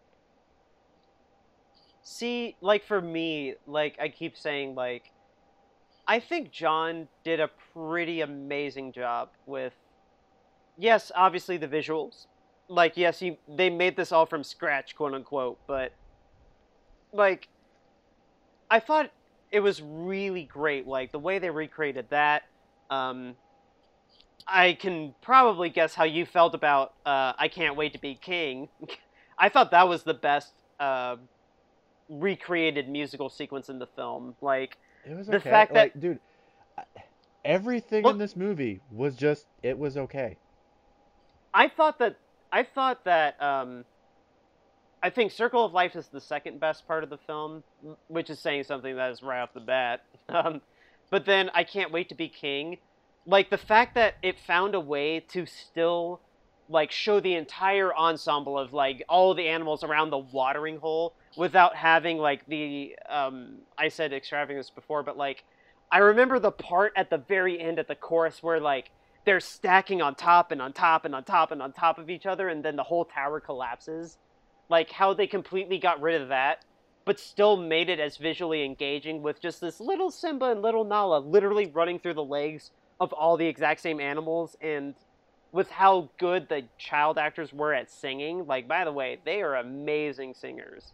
[2.02, 5.10] See, like for me, like I keep saying, like
[6.06, 9.74] I think Jon did a pretty amazing job with.
[10.78, 12.26] Yes, obviously the visuals.
[12.68, 15.58] Like, yes, he they made this all from scratch, quote unquote.
[15.66, 15.92] But
[17.12, 17.48] like,
[18.70, 19.10] I thought
[19.50, 20.86] it was really great.
[20.86, 22.42] Like the way they recreated that.
[22.90, 23.34] Um,
[24.46, 28.68] I can probably guess how you felt about uh, "I Can't Wait to Be King."
[29.38, 31.16] I thought that was the best uh,
[32.08, 34.34] recreated musical sequence in the film.
[34.40, 35.50] Like It was The okay.
[35.50, 36.18] fact that- like, dude,
[37.44, 40.36] everything in this movie was just it was okay.
[41.54, 42.16] I thought that
[42.52, 43.84] I thought that um,
[45.02, 47.62] I think Circle of Life is the second best part of the film,
[48.08, 50.02] which is saying something that is right off the bat.
[50.30, 50.60] Um,
[51.10, 52.76] but then I can't wait to be king.
[53.24, 56.20] Like the fact that it found a way to still
[56.68, 61.74] like show the entire ensemble of like all the animals around the watering hole without
[61.74, 65.44] having like the um I said extravagance before, but like
[65.90, 68.90] I remember the part at the very end at the chorus where like
[69.24, 72.26] they're stacking on top and on top and on top and on top of each
[72.26, 74.18] other and then the whole tower collapses.
[74.68, 76.64] Like how they completely got rid of that,
[77.04, 81.18] but still made it as visually engaging with just this little Simba and little Nala
[81.18, 82.70] literally running through the legs
[83.00, 84.94] of all the exact same animals and
[85.50, 88.46] with how good the child actors were at singing.
[88.46, 90.92] Like by the way, they are amazing singers.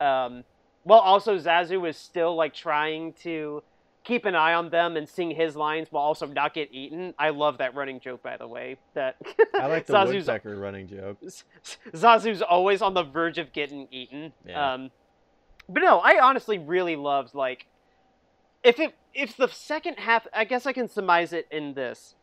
[0.00, 0.44] Um
[0.84, 3.62] while also Zazu is still like trying to
[4.10, 7.14] keep an eye on them and sing his lines while also not get eaten.
[7.16, 8.76] I love that running joke, by the way.
[8.94, 9.16] That
[9.54, 11.18] I like the Zazu's, woodpecker running joke.
[11.92, 14.32] Zazu's always on the verge of getting eaten.
[14.44, 14.74] Yeah.
[14.74, 14.90] Um,
[15.68, 17.66] but no, I honestly really loved like
[18.64, 20.26] if it if the second half.
[20.34, 22.16] I guess I can surmise it in this.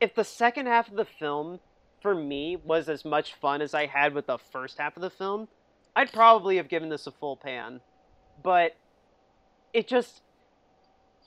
[0.00, 1.60] If the second half of the film
[2.02, 5.08] for me was as much fun as I had with the first half of the
[5.08, 5.48] film,
[5.96, 7.80] I'd probably have given this a full pan.
[8.42, 8.76] But
[9.72, 10.20] it just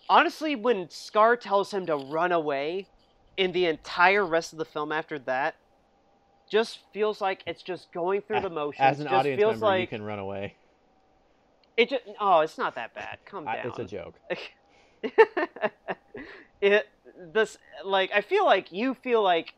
[0.10, 2.88] honestly when Scar tells him to run away
[3.36, 5.56] in the entire rest of the film after that
[6.50, 8.80] just feels like it's just going through the motions.
[8.80, 10.56] As an just audience feels member, like you can run away.
[11.76, 13.20] it just oh, it's not that bad.
[13.26, 13.58] Come down.
[13.66, 14.16] it's a joke.
[16.62, 16.88] it
[17.34, 19.54] this like I feel like you feel like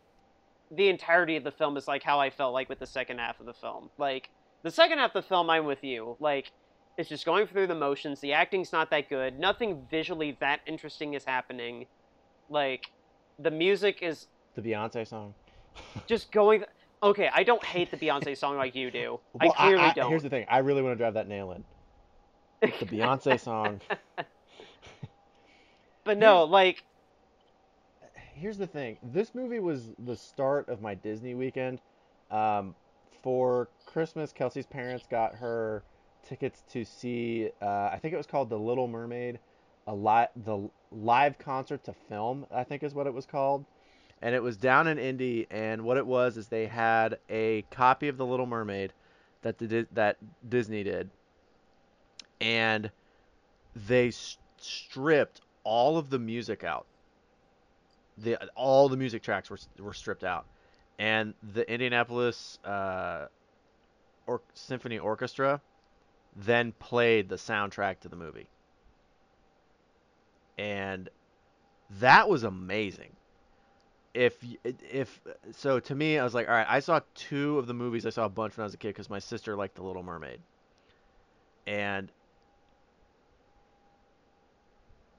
[0.71, 3.39] the entirety of the film is like how I felt like with the second half
[3.39, 3.89] of the film.
[3.97, 4.29] Like
[4.63, 6.17] the second half of the film, I'm with you.
[6.19, 6.51] Like
[6.99, 8.19] it's just going through the motions.
[8.19, 9.39] The acting's not that good.
[9.39, 11.85] Nothing visually that interesting is happening.
[12.49, 12.91] Like
[13.39, 15.33] the music is The Beyonce song.
[16.07, 16.65] just going.
[17.01, 19.21] Okay, I don't hate the Beyonce song like you do.
[19.31, 20.09] Well, I clearly don't.
[20.09, 20.45] Here's the thing.
[20.49, 21.63] I really want to drive that nail in.
[22.61, 23.79] The Beyonce song.
[26.03, 26.83] but no, like
[28.33, 28.97] Here's the thing.
[29.01, 31.79] This movie was the start of my Disney weekend.
[32.29, 32.75] Um,
[33.23, 35.83] for Christmas, Kelsey's parents got her
[36.29, 37.49] tickets to see.
[37.61, 39.39] Uh, I think it was called The Little Mermaid,
[39.87, 42.45] a li- the live concert to film.
[42.53, 43.65] I think is what it was called.
[44.21, 48.09] And it was down in Indy, and what it was is they had a copy
[48.09, 48.93] of The Little Mermaid
[49.41, 51.09] that the, that Disney did,
[52.41, 52.91] and
[53.75, 54.11] they
[54.57, 56.85] stripped all of the music out.
[58.17, 60.45] The all the music tracks were were stripped out,
[60.99, 63.27] and the Indianapolis uh,
[64.27, 65.61] or Symphony Orchestra
[66.45, 68.49] then played the soundtrack to the movie,
[70.57, 71.09] and
[71.99, 73.15] that was amazing.
[74.13, 75.21] If if
[75.51, 78.09] so, to me, I was like, all right, I saw two of the movies I
[78.09, 80.41] saw a bunch when I was a kid because my sister liked The Little Mermaid,
[81.67, 82.11] and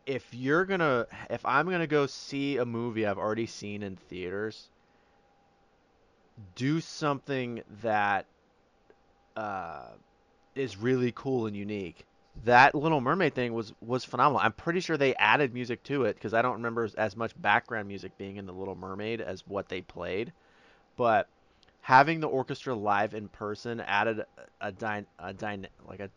[0.07, 4.69] if you're gonna if I'm gonna go see a movie I've already seen in theaters,
[6.57, 8.27] do something that
[9.37, 9.91] uh,
[10.55, 12.05] is really cool and unique.
[12.45, 14.41] That Little Mermaid thing was was phenomenal.
[14.41, 17.89] I'm pretty sure they added music to it because I don't remember as- much background
[17.89, 20.33] music being in the Little Mermaid as what they played,
[20.97, 21.29] but
[21.83, 26.11] having the orchestra live in person added a, a, dy- a dyna- like a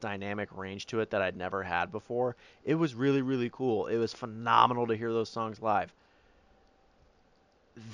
[0.00, 2.36] dynamic range to it that I'd never had before.
[2.64, 3.86] It was really, really cool.
[3.86, 5.92] It was phenomenal to hear those songs live.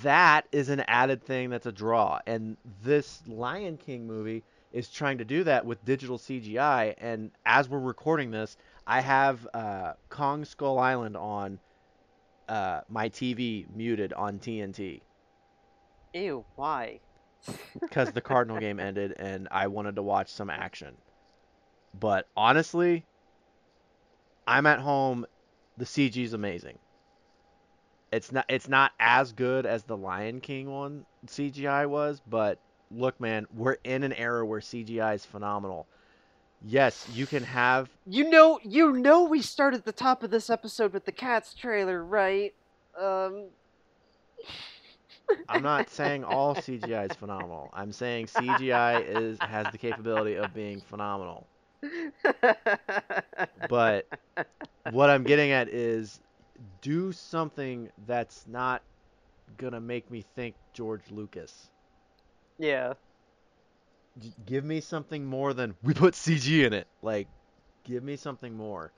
[0.03, 2.19] That is an added thing that's a draw.
[2.27, 4.43] And this Lion King movie
[4.75, 6.95] is trying to do that with digital CGI.
[6.99, 11.59] And as we're recording this, I have uh, Kong Skull Island on
[12.51, 15.01] uh, my TV muted on TNT
[16.15, 17.01] ew, why?
[17.81, 20.97] because the Cardinal game ended and I wanted to watch some action.
[21.99, 23.05] But honestly,
[24.47, 25.27] I'm at home.
[25.77, 26.79] The CG is amazing.
[28.13, 33.21] It's not it's not as good as the Lion King one CGI was, but look,
[33.21, 35.87] man, we're in an era where CGI is phenomenal.
[36.63, 37.91] yes, you can have.
[38.07, 41.55] You know, you know, we started at the top of this episode with the Cats
[41.55, 42.55] trailer, right?
[43.01, 43.47] Um.
[45.49, 47.71] I'm not saying all CGI is phenomenal.
[47.73, 51.49] I'm saying CGI is has the capability of being phenomenal.
[53.69, 54.07] But
[54.91, 56.21] what I'm getting at is
[56.83, 58.83] do something that's not
[59.59, 61.71] gonna make me think George Lucas.
[62.59, 62.95] Yeah.
[64.47, 66.87] Give me something more than we put CG in it.
[67.03, 67.27] Like,
[67.85, 68.93] give me something more,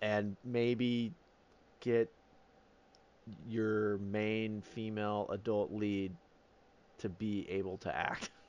[0.00, 1.12] and maybe
[1.80, 2.08] get
[3.48, 6.12] your main female adult lead
[6.98, 8.30] to be able to act.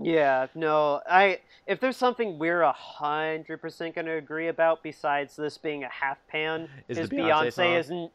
[0.00, 5.58] Yeah, no, I if there's something we're a hundred percent gonna agree about besides this
[5.58, 7.52] being a half pan Is is, Beyonce?
[7.52, 8.10] Beyonce n-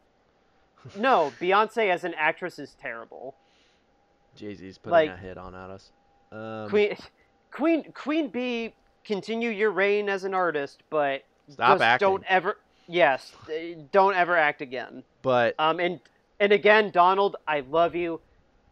[0.98, 3.36] no Beyonce as an actress is terrible.
[4.36, 5.90] Jay Z's putting Like- a hit on at us.
[6.32, 6.96] Um, Queen
[7.50, 12.08] Queen Queen Bee, continue your reign as an artist, but Stop just acting.
[12.08, 12.58] don't ever
[12.88, 13.34] yes,
[13.92, 15.02] don't ever act again.
[15.22, 16.00] but Um, and
[16.40, 18.20] and again, Donald, I love you.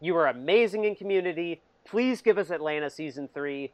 [0.01, 1.61] You are amazing in Community.
[1.85, 3.71] Please give us Atlanta season three.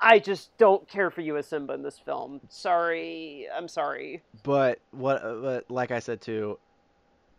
[0.00, 2.40] I just don't care for you as Simba in this film.
[2.48, 4.22] Sorry, I'm sorry.
[4.44, 6.58] but what uh, but like I said too,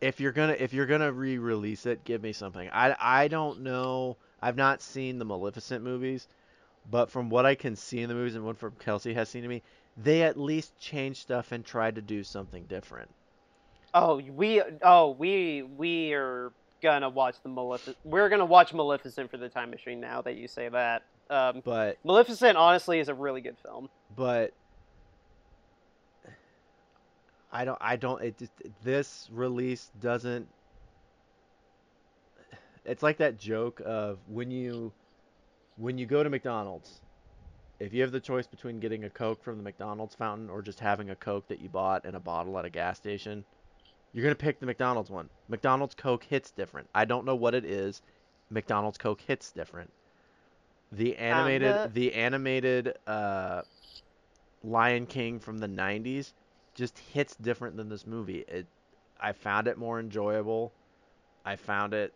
[0.03, 2.69] if you're gonna if you're gonna re-release it, give me something.
[2.71, 4.17] I I don't know.
[4.41, 6.27] I've not seen the Maleficent movies,
[6.91, 9.41] but from what I can see in the movies and what from Kelsey has seen
[9.43, 9.61] to me,
[9.95, 13.09] they at least changed stuff and tried to do something different.
[13.93, 16.51] Oh, we oh we we are
[16.81, 17.95] gonna watch the Maleficent.
[18.03, 20.01] We're gonna watch Maleficent for the time machine.
[20.01, 23.89] Now that you say that, um, But Maleficent honestly is a really good film.
[24.15, 24.51] but
[27.53, 28.51] I don't I don't it just
[28.83, 30.47] this release doesn't
[32.83, 34.91] it's like that joke of when you
[35.77, 36.99] when you go to McDonald's
[37.79, 40.79] if you have the choice between getting a Coke from the McDonald's fountain or just
[40.79, 43.43] having a Coke that you bought in a bottle at a gas station,
[44.13, 45.27] you're going to pick the McDonald's one.
[45.49, 46.87] McDonald's Coke hits different.
[46.95, 48.01] I don't know what it is.
[48.49, 49.91] McDonald's Coke hits different.
[50.93, 53.63] The animated the- the animated uh
[54.63, 56.31] Lion King from the 90s
[56.75, 58.45] just hits different than this movie.
[58.47, 58.67] It
[59.19, 60.73] I found it more enjoyable.
[61.45, 62.13] I found it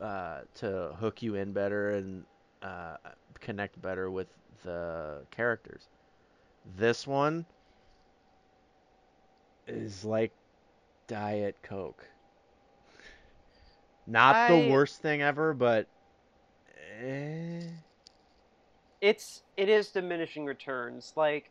[0.00, 2.24] uh, to hook you in better and
[2.62, 2.96] uh,
[3.40, 4.28] connect better with
[4.64, 5.88] the characters.
[6.76, 7.46] This one
[9.66, 10.32] is like
[11.06, 12.04] Diet Coke.
[14.06, 15.86] Not I- the worst thing ever, but
[17.02, 17.62] eh.
[19.00, 21.50] it's it is diminishing returns like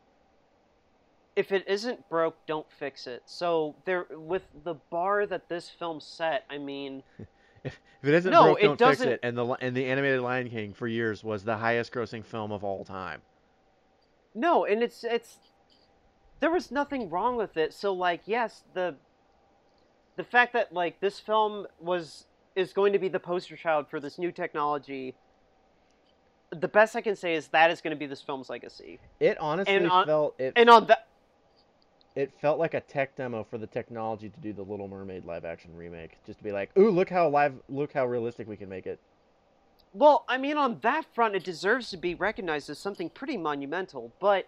[1.39, 5.99] if it isn't broke don't fix it so there with the bar that this film
[6.01, 7.01] set i mean
[8.01, 9.19] If it isn't No, broke, it don't fix doesn't- it.
[9.23, 12.63] And the and the animated Lion King for years was the highest grossing film of
[12.63, 13.21] all time.
[14.33, 15.37] no and it's it's
[16.39, 18.95] there was nothing wrong with it so like yes the
[20.15, 23.99] the fact that like this film was is going to be the poster child for
[23.99, 25.13] this new technology
[26.51, 29.37] the best i can say is that is going to be this film's legacy It
[29.41, 31.07] honestly on- felt it and on that
[32.19, 35.45] it felt like a tech demo for the technology to do the Little Mermaid live
[35.45, 36.17] action remake.
[36.25, 38.99] Just to be like, ooh, look how live, look how realistic we can make it.
[39.93, 44.11] Well, I mean, on that front, it deserves to be recognized as something pretty monumental.
[44.19, 44.47] But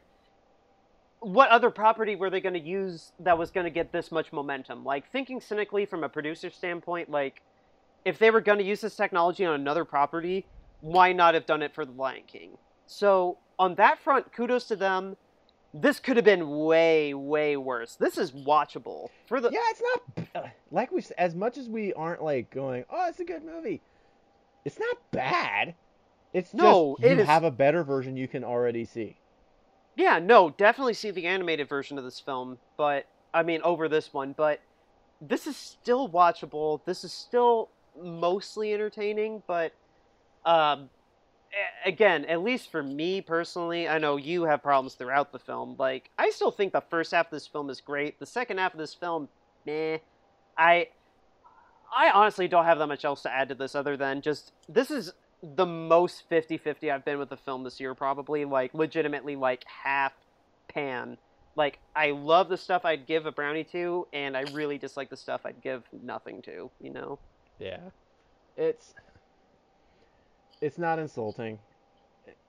[1.22, 4.34] what other property were they going to use that was going to get this much
[4.34, 4.84] momentum?
[4.84, 7.42] Like, thinking cynically from a producer standpoint, like,
[8.04, 10.46] if they were going to use this technology on another property,
[10.82, 12.58] why not have done it for The Lion King?
[12.86, 15.16] So, on that front, kudos to them.
[15.74, 17.96] This could have been way, way worse.
[17.96, 19.10] This is watchable.
[19.28, 19.82] For the Yeah, it's
[20.34, 23.82] not like we as much as we aren't like going, oh, it's a good movie.
[24.66, 25.76] It's not bad.
[26.34, 29.18] It's No, just you it is- have a better version you can already see.
[29.96, 34.14] Yeah, no, definitely see the animated version of this film, but I mean over this
[34.14, 34.60] one, but
[35.22, 36.82] this is still watchable.
[36.86, 37.70] This is still
[38.02, 39.74] mostly entertaining, but
[40.46, 40.90] um
[41.86, 45.76] again, at least for me personally, I know you have problems throughout the film.
[45.78, 48.20] Like, I still think the first half of this film is great.
[48.20, 49.28] The second half of this film,
[49.66, 49.98] meh.
[50.58, 50.88] I
[51.96, 54.92] I honestly don't have that much else to add to this other than just this
[54.92, 55.12] is
[55.44, 60.14] the most 50-50 I've been with the film this year probably like legitimately like half
[60.68, 61.18] pan
[61.56, 65.18] like I love the stuff I'd give a brownie to and I really dislike the
[65.18, 67.20] stuff I'd give nothing to you know
[67.60, 67.80] Yeah.
[68.56, 68.94] It's
[70.62, 71.60] it's not insulting.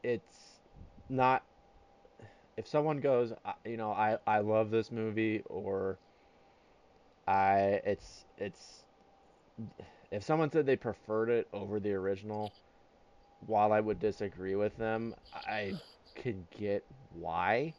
[0.02, 0.60] It's
[1.08, 1.42] not
[2.56, 3.32] if someone goes,
[3.64, 5.98] you know, I I love this movie or
[7.26, 8.84] I it's it's
[10.10, 12.52] if someone said they preferred it over the original
[13.46, 15.74] while I would disagree with them, I
[16.14, 16.84] can get
[17.14, 17.74] why.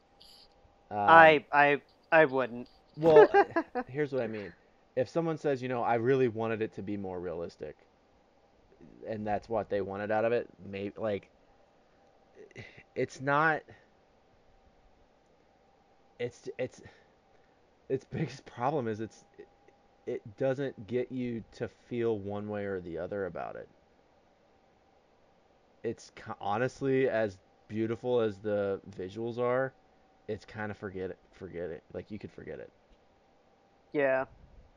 [0.92, 1.82] Um, I I
[2.12, 2.68] I wouldn't.
[2.98, 3.30] well,
[3.88, 4.54] here's what I mean.
[4.96, 7.76] If someone says, you know, I really wanted it to be more realistic,
[9.08, 11.30] and that's what they wanted out of it, maybe like
[12.96, 13.62] it's not.
[16.20, 16.82] It's it's
[17.90, 19.26] its biggest problem is it's
[20.06, 23.68] it doesn't get you to feel one way or the other about it.
[25.84, 27.38] It's honestly as
[27.68, 29.74] beautiful as the visuals are,
[30.28, 31.84] it's kind of forget it, forget it.
[31.94, 32.72] Like you could forget it.
[33.92, 34.26] Yeah,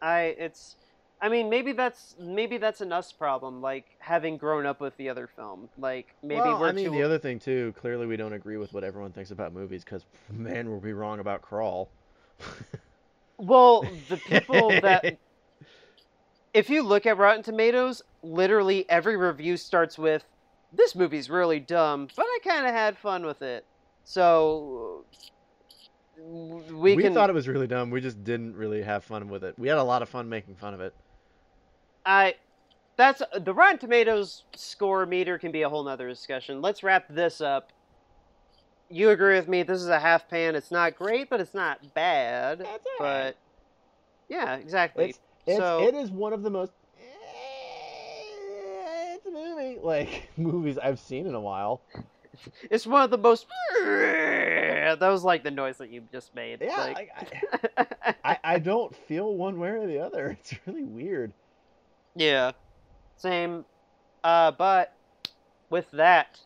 [0.00, 0.76] I it's.
[1.20, 5.08] I mean, maybe that's maybe that's an us problem, like having grown up with the
[5.08, 5.68] other film.
[5.78, 6.90] Like maybe well, we're I mean, too.
[6.90, 7.74] the other thing too.
[7.78, 11.20] Clearly, we don't agree with what everyone thinks about movies because man, we'll be wrong
[11.20, 11.88] about Crawl.
[13.38, 15.18] Well, the people that
[16.52, 20.24] if you look at Rotten Tomatoes, literally every review starts with
[20.72, 23.64] this movie's really dumb, but I kind of had fun with it.
[24.04, 25.04] So
[26.18, 27.90] we, we can thought it was really dumb.
[27.90, 29.58] We just didn't really have fun with it.
[29.58, 30.94] We had a lot of fun making fun of it.
[32.06, 32.36] I
[32.96, 36.62] that's the Rotten Tomatoes score meter can be a whole nother discussion.
[36.62, 37.72] Let's wrap this up.
[38.88, 39.64] You agree with me?
[39.64, 40.54] This is a half pan.
[40.54, 42.60] It's not great, but it's not bad.
[42.60, 43.36] That's but
[44.28, 45.10] yeah, exactly.
[45.10, 47.02] It's, it's So- it is one of the most eh,
[49.16, 51.82] it's a movie like movies I've seen in a while.
[52.70, 53.46] It's one of the most.
[54.86, 56.60] That was like the noise that you just made.
[56.62, 57.10] Yeah, like...
[57.76, 60.36] I, I, I I don't feel one way or the other.
[60.38, 61.32] It's really weird.
[62.16, 62.52] Yeah,
[63.16, 63.64] same.
[64.24, 64.92] Uh, but
[65.70, 66.40] with that,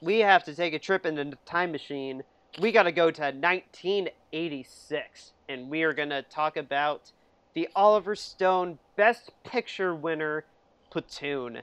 [0.00, 2.22] we have to take a trip into the time machine.
[2.60, 7.10] We got to go to 1986, and we are gonna talk about
[7.54, 10.44] the Oliver Stone Best Picture winner,
[10.90, 11.62] Platoon.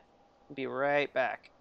[0.53, 1.51] Be right back.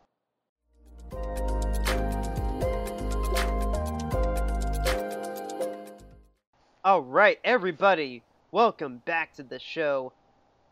[6.83, 10.15] All right, everybody, welcome back to the show.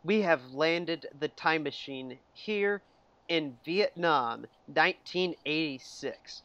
[0.09, 2.81] We have landed the time machine here
[3.29, 6.43] in Vietnam, 1986.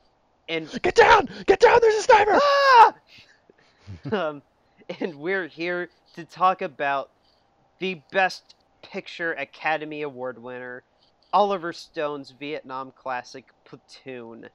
[0.49, 1.30] And Get down!
[1.45, 1.80] Get down!
[1.80, 2.40] There's a sniper!
[2.44, 2.94] ah!
[4.11, 4.41] um,
[4.99, 7.10] and we're here to talk about
[7.80, 10.84] the Best Picture Academy Award winner,
[11.31, 14.49] Oliver Stone's Vietnam classic Platoon.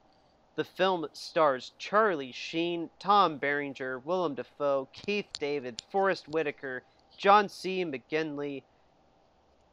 [0.54, 6.82] The film stars Charlie Sheen, Tom Berenger, Willem Dafoe, Keith David, Forest Whitaker,
[7.16, 7.86] John C.
[7.86, 8.64] McGinley,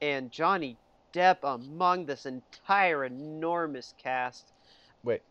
[0.01, 0.77] and Johnny
[1.13, 4.51] Depp among this entire enormous cast.
[5.03, 5.21] Wait,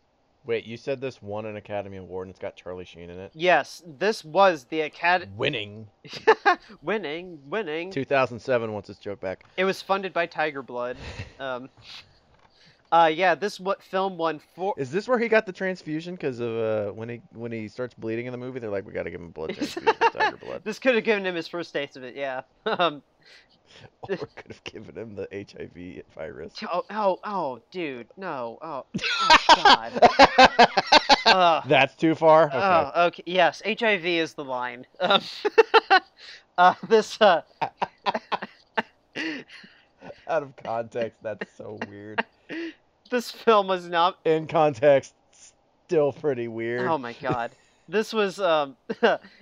[0.45, 3.31] wait, you said this won an Academy Award and it's got Charlie Sheen in it?
[3.33, 5.31] Yes, this was the Academy.
[5.37, 5.87] Winning.
[6.81, 7.91] winning, winning.
[7.91, 9.45] 2007 wants its joke back.
[9.57, 10.97] It was funded by Tiger Blood.
[11.37, 11.69] Um,
[12.91, 14.73] uh, yeah, this what film won four.
[14.77, 16.15] Is this where he got the transfusion?
[16.15, 18.93] Because of uh, when he when he starts bleeding in the movie, they're like, we
[18.93, 21.73] got to give him blood transfusion, Tiger Blood, This could have given him his first
[21.73, 22.15] taste of it.
[22.15, 22.43] Yeah.
[22.65, 23.03] Um,
[24.09, 26.53] or could have given him the HIV virus.
[26.71, 28.57] oh, oh, oh, dude, no.
[28.61, 29.91] Oh, oh God.
[31.25, 31.63] Ugh.
[31.67, 32.47] That's too far.
[32.47, 32.57] Okay.
[32.57, 33.23] Oh, okay.
[33.25, 34.85] Yes, HIV is the line.
[34.99, 35.21] Um,
[36.57, 37.19] uh, this.
[37.19, 37.41] Uh,
[40.27, 42.23] Out of context, that's so weird.
[43.09, 45.13] this film was not In context,
[45.85, 46.87] still pretty weird.
[46.87, 47.51] Oh my god.
[47.87, 48.75] This was um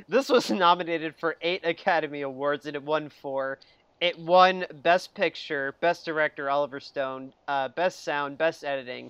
[0.07, 3.57] this was nominated for 8 Academy Awards and it won 4.
[4.03, 9.09] It won Best Picture, Best Director Oliver Stone, uh, Best Sound, Best Editing,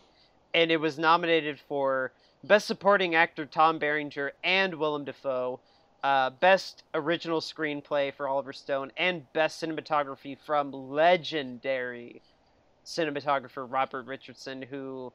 [0.53, 2.11] and it was nominated for
[2.43, 5.59] Best Supporting Actor Tom Berenger and Willem Dafoe,
[6.03, 12.21] uh, Best Original Screenplay for Oliver Stone, and Best Cinematography from legendary
[12.85, 15.11] cinematographer Robert Richardson, who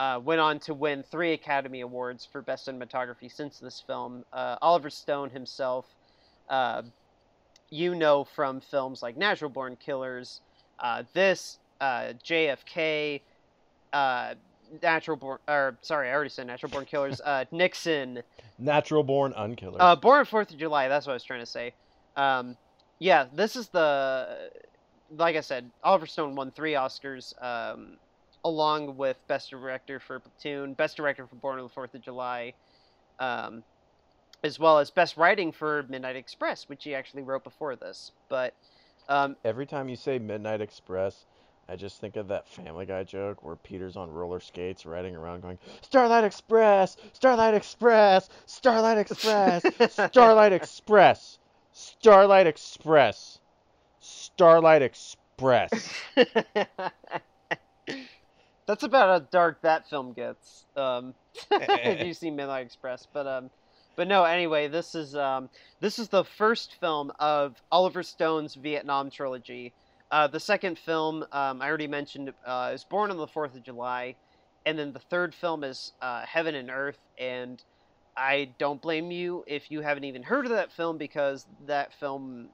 [0.00, 4.24] uh, went on to win three Academy Awards for Best Cinematography since this film.
[4.32, 5.86] Uh, Oliver Stone himself,
[6.48, 6.82] uh,
[7.70, 10.40] you know from films like Natural Born Killers,
[10.78, 13.20] uh, this, uh, JFK,
[13.92, 14.34] uh,
[14.82, 18.22] Natural Born, or sorry, I already said Natural Born Killers, uh, Nixon,
[18.58, 19.76] Natural born unkillers.
[19.80, 20.88] uh, Born on Fourth of July.
[20.88, 21.72] That's what I was trying to say.
[22.16, 22.56] Um,
[22.98, 24.50] yeah, this is the,
[25.16, 27.96] like I said, Oliver Stone won three Oscars, um,
[28.44, 32.52] along with Best Director for Platoon, Best Director for Born on the Fourth of July,
[33.18, 33.62] um,
[34.42, 38.12] as well as Best Writing for Midnight Express, which he actually wrote before this.
[38.28, 38.54] But
[39.08, 41.26] um, Every time you say Midnight Express,
[41.68, 45.42] I just think of that Family Guy joke where Peter's on roller skates riding around
[45.42, 46.96] going, Starlight Express!
[47.12, 48.28] Starlight Express!
[48.46, 49.64] Starlight Express!
[50.10, 51.38] Starlight Express!
[51.72, 53.38] Starlight Express!
[54.00, 55.94] Starlight Express!
[58.66, 60.64] that's about how dark that film gets.
[60.76, 61.14] Um,
[61.50, 63.50] if you see Midnight Express, but um,
[63.96, 64.24] but no.
[64.24, 65.48] Anyway, this is um,
[65.80, 69.72] this is the first film of Oliver Stone's Vietnam trilogy.
[70.10, 73.62] Uh, the second film, um, I already mentioned, uh, is Born on the Fourth of
[73.62, 74.16] July,
[74.66, 76.98] and then the third film is uh, Heaven and Earth.
[77.18, 77.62] And
[78.16, 82.48] I don't blame you if you haven't even heard of that film because that film,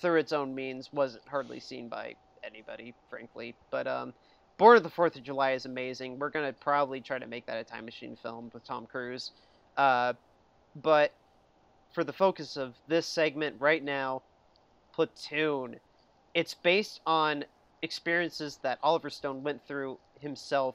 [0.00, 2.14] through its own means, wasn't hardly seen by
[2.44, 3.56] anybody, frankly.
[3.70, 4.14] But um,
[4.56, 6.18] Born on the Fourth of July is amazing.
[6.18, 9.32] We're gonna probably try to make that a time machine film with Tom Cruise.
[9.76, 10.12] Uh,
[10.82, 11.12] but
[11.92, 14.22] for the focus of this segment right now,
[14.92, 15.78] Platoon.
[16.34, 17.44] It's based on
[17.82, 20.74] experiences that Oliver Stone went through himself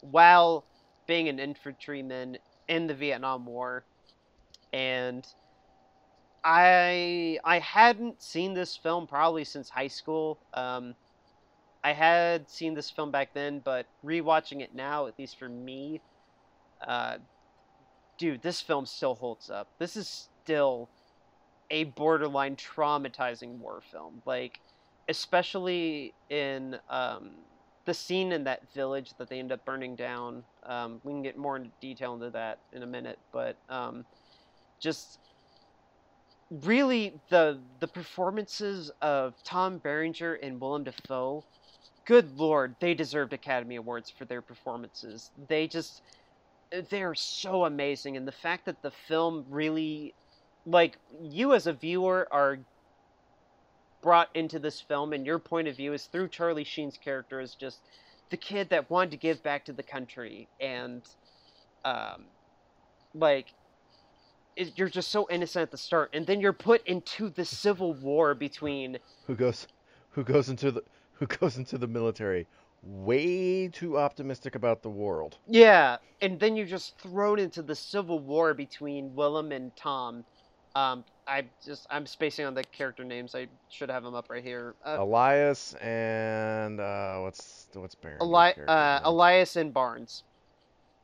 [0.00, 0.64] while
[1.06, 3.84] being an infantryman in the Vietnam War.
[4.72, 5.26] And
[6.44, 10.38] I I hadn't seen this film probably since high school.
[10.52, 10.94] Um,
[11.82, 16.00] I had seen this film back then, but rewatching it now, at least for me,
[16.86, 17.18] uh,
[18.18, 19.68] dude, this film still holds up.
[19.78, 20.88] This is still
[21.70, 24.22] a borderline traumatizing war film.
[24.26, 24.60] Like,
[25.08, 27.30] especially in um,
[27.84, 30.42] the scene in that village that they end up burning down.
[30.64, 34.04] Um, we can get more into detail into that in a minute, but um,
[34.80, 35.18] just
[36.62, 41.44] really the the performances of Tom Berenger and Willem Dafoe.
[42.06, 45.30] Good lord, they deserved Academy Awards for their performances.
[45.48, 46.02] They just
[46.82, 50.14] they're so amazing and the fact that the film really
[50.66, 52.58] like you as a viewer are
[54.02, 57.54] brought into this film and your point of view is through Charlie Sheen's character as
[57.54, 57.80] just
[58.30, 61.02] the kid that wanted to give back to the country and
[61.84, 62.24] um
[63.14, 63.46] like
[64.56, 67.94] it, you're just so innocent at the start and then you're put into the civil
[67.94, 69.66] war between who goes
[70.10, 70.82] who goes into the
[71.12, 72.46] who goes into the military
[72.86, 75.38] way too optimistic about the world.
[75.48, 80.24] Yeah, and then you're just thrown into the civil war between Willem and Tom.
[80.74, 83.34] Um, I just I'm spacing on the character names.
[83.34, 84.74] I should have them up right here.
[84.84, 88.18] Uh, Elias and uh, what's what's Baron?
[88.20, 90.24] Eli- uh, Elias and Barnes.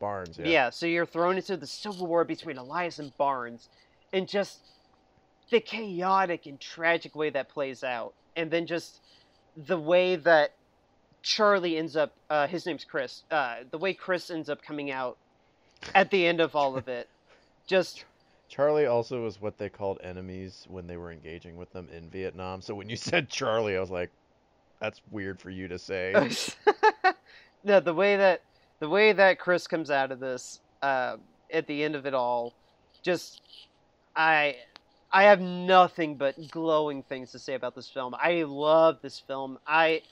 [0.01, 0.48] Barnes, yeah.
[0.48, 3.69] Yeah, so you're thrown into the civil war between Elias and Barnes,
[4.12, 4.61] and just
[5.51, 9.01] the chaotic and tragic way that plays out, and then just
[9.57, 10.55] the way that
[11.23, 12.13] Charlie ends up.
[12.29, 13.23] Uh, his name's Chris.
[13.31, 15.17] Uh, the way Chris ends up coming out
[15.95, 17.09] at the end of all of it,
[17.67, 18.05] just.
[18.49, 22.61] Charlie also was what they called enemies when they were engaging with them in Vietnam.
[22.61, 24.11] So when you said Charlie, I was like,
[24.81, 26.13] "That's weird for you to say."
[27.65, 28.43] no, the way that
[28.81, 31.17] the way that Chris comes out of this uh,
[31.53, 32.55] at the end of it all,
[33.03, 33.41] just
[34.17, 34.57] I
[35.13, 38.15] I have nothing but glowing things to say about this film.
[38.19, 39.59] I love this film.
[39.67, 40.03] I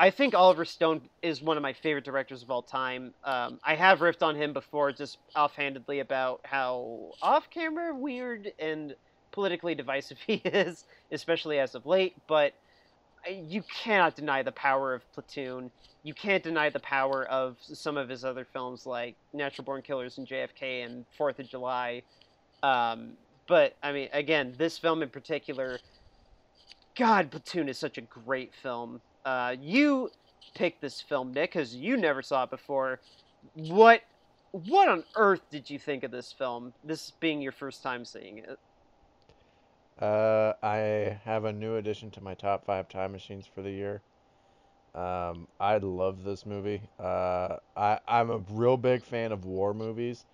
[0.00, 3.14] I think Oliver Stone is one of my favorite directors of all time.
[3.24, 8.94] Um, I have riffed on him before, just offhandedly, about how off-camera weird and
[9.32, 12.14] politically divisive he is, especially as of late.
[12.28, 12.54] But
[13.28, 15.70] you cannot deny the power of Platoon.
[16.04, 20.18] You can't deny the power of some of his other films, like Natural Born Killers
[20.18, 22.02] and JFK and Fourth of July.
[22.62, 23.14] Um,
[23.48, 25.80] but I mean, again, this film in particular.
[26.96, 29.00] God, Platoon is such a great film.
[29.24, 30.10] Uh, you
[30.54, 33.00] picked this film, Nick, because you never saw it before.
[33.54, 34.02] What
[34.52, 36.72] what on earth did you think of this film?
[36.84, 38.58] This being your first time seeing it.
[40.00, 44.00] Uh, I have a new addition to my top five time machines for the year.
[44.94, 46.80] Um, I love this movie.
[46.98, 50.24] Uh, I I'm a real big fan of war movies,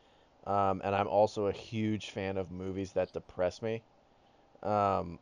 [0.46, 3.82] um, and I'm also a huge fan of movies that depress me.
[4.62, 5.18] Um,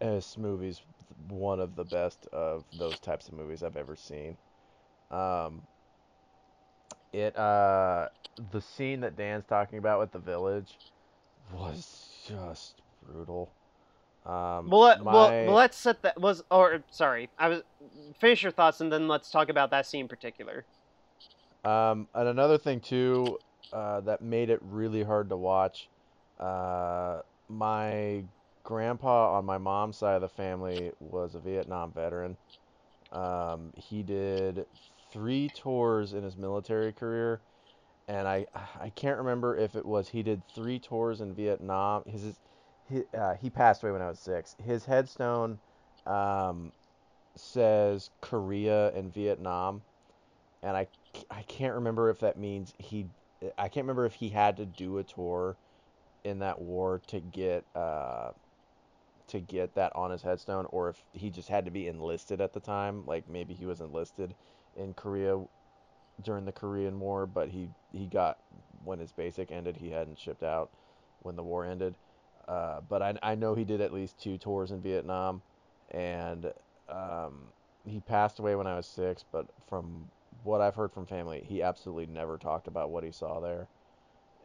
[0.00, 0.80] this movie's
[1.28, 4.36] one of the best of those types of movies I've ever seen.
[5.10, 5.62] Um,
[7.12, 8.08] it uh,
[8.50, 10.76] the scene that Dan's talking about with the village
[11.52, 13.50] was just brutal.
[14.26, 15.12] Um, well, let, my...
[15.12, 17.62] well, let's set that was or sorry, I was
[18.18, 20.64] finish your thoughts and then let's talk about that scene in particular.
[21.64, 23.38] Um, and another thing too
[23.72, 25.88] uh, that made it really hard to watch.
[26.38, 28.22] Uh, my
[28.68, 32.36] grandpa on my mom's side of the family was a Vietnam veteran.
[33.12, 34.66] Um, he did
[35.10, 37.40] three tours in his military career,
[38.08, 38.44] and I
[38.78, 42.02] I can't remember if it was he did three tours in Vietnam.
[42.04, 42.38] His
[42.90, 44.54] he, uh, he passed away when I was six.
[44.62, 45.58] His headstone
[46.06, 46.70] um,
[47.36, 49.80] says Korea and Vietnam,
[50.62, 50.88] and I
[51.30, 53.06] I can't remember if that means he
[53.56, 55.56] I can't remember if he had to do a tour
[56.22, 58.32] in that war to get uh,
[59.28, 62.52] to get that on his headstone or if he just had to be enlisted at
[62.52, 64.34] the time like maybe he was enlisted
[64.76, 65.38] in Korea
[66.22, 68.38] during the Korean War, but he he got
[68.84, 70.70] when his basic ended, he hadn't shipped out
[71.22, 71.94] when the war ended.
[72.46, 75.42] Uh, but I I know he did at least two tours in Vietnam,
[75.90, 76.52] and
[76.88, 77.44] um,
[77.84, 79.24] he passed away when I was six.
[79.30, 80.08] But from
[80.44, 83.68] what I've heard from family, he absolutely never talked about what he saw there.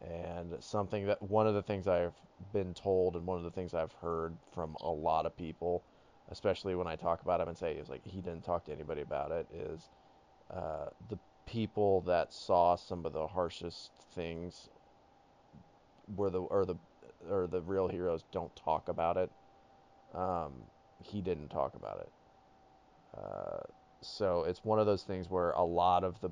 [0.03, 2.15] And something that one of the things I've
[2.51, 5.83] been told, and one of the things I've heard from a lot of people,
[6.29, 9.01] especially when I talk about him and say it's like he didn't talk to anybody
[9.01, 9.89] about it, is
[10.51, 14.69] uh, the people that saw some of the harshest things
[16.15, 16.75] were the or the
[17.29, 19.31] or the real heroes don't talk about it.
[20.13, 20.51] Um,
[21.01, 22.11] he didn't talk about it.
[23.17, 23.61] Uh,
[24.01, 26.29] so it's one of those things where a lot of the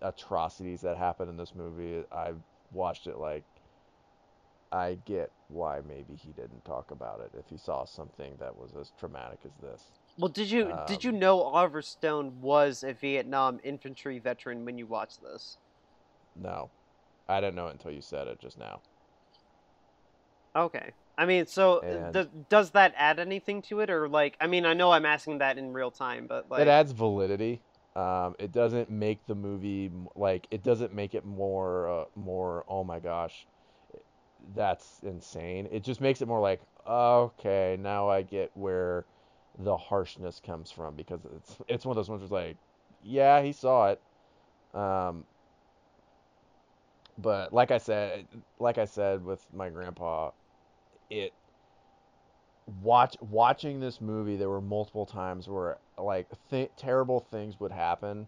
[0.00, 2.40] atrocities that happen in this movie, I've
[2.74, 3.44] watched it like
[4.72, 8.74] I get why maybe he didn't talk about it if he saw something that was
[8.78, 9.82] as traumatic as this.
[10.18, 14.64] Well, did you um, did you um, know Oliver Stone was a Vietnam infantry veteran
[14.64, 15.56] when you watched this?
[16.36, 16.70] No,
[17.28, 18.80] I didn't know it until you said it just now.
[20.56, 20.92] Okay.
[21.16, 24.36] I mean, so uh, th- does that add anything to it, or like?
[24.40, 27.62] I mean, I know I'm asking that in real time, but like, it adds validity.
[27.96, 32.64] Um, it doesn't make the movie like it doesn't make it more uh, more.
[32.68, 33.46] Oh my gosh,
[34.54, 35.68] that's insane.
[35.70, 39.04] It just makes it more like okay, now I get where
[39.58, 42.56] the harshness comes from because it's it's one of those ones where like,
[43.02, 44.00] yeah, he saw it.
[44.74, 45.24] Um,
[47.18, 48.26] but like I said,
[48.58, 50.30] like I said with my grandpa,
[51.10, 51.32] it
[52.66, 58.26] watch watching this movie there were multiple times where like th- terrible things would happen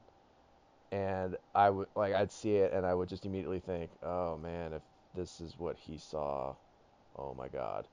[0.93, 4.73] and I would like I'd see it and I would just immediately think, "Oh man,
[4.73, 4.83] if
[5.15, 6.55] this is what he saw,
[7.19, 7.89] oh my god."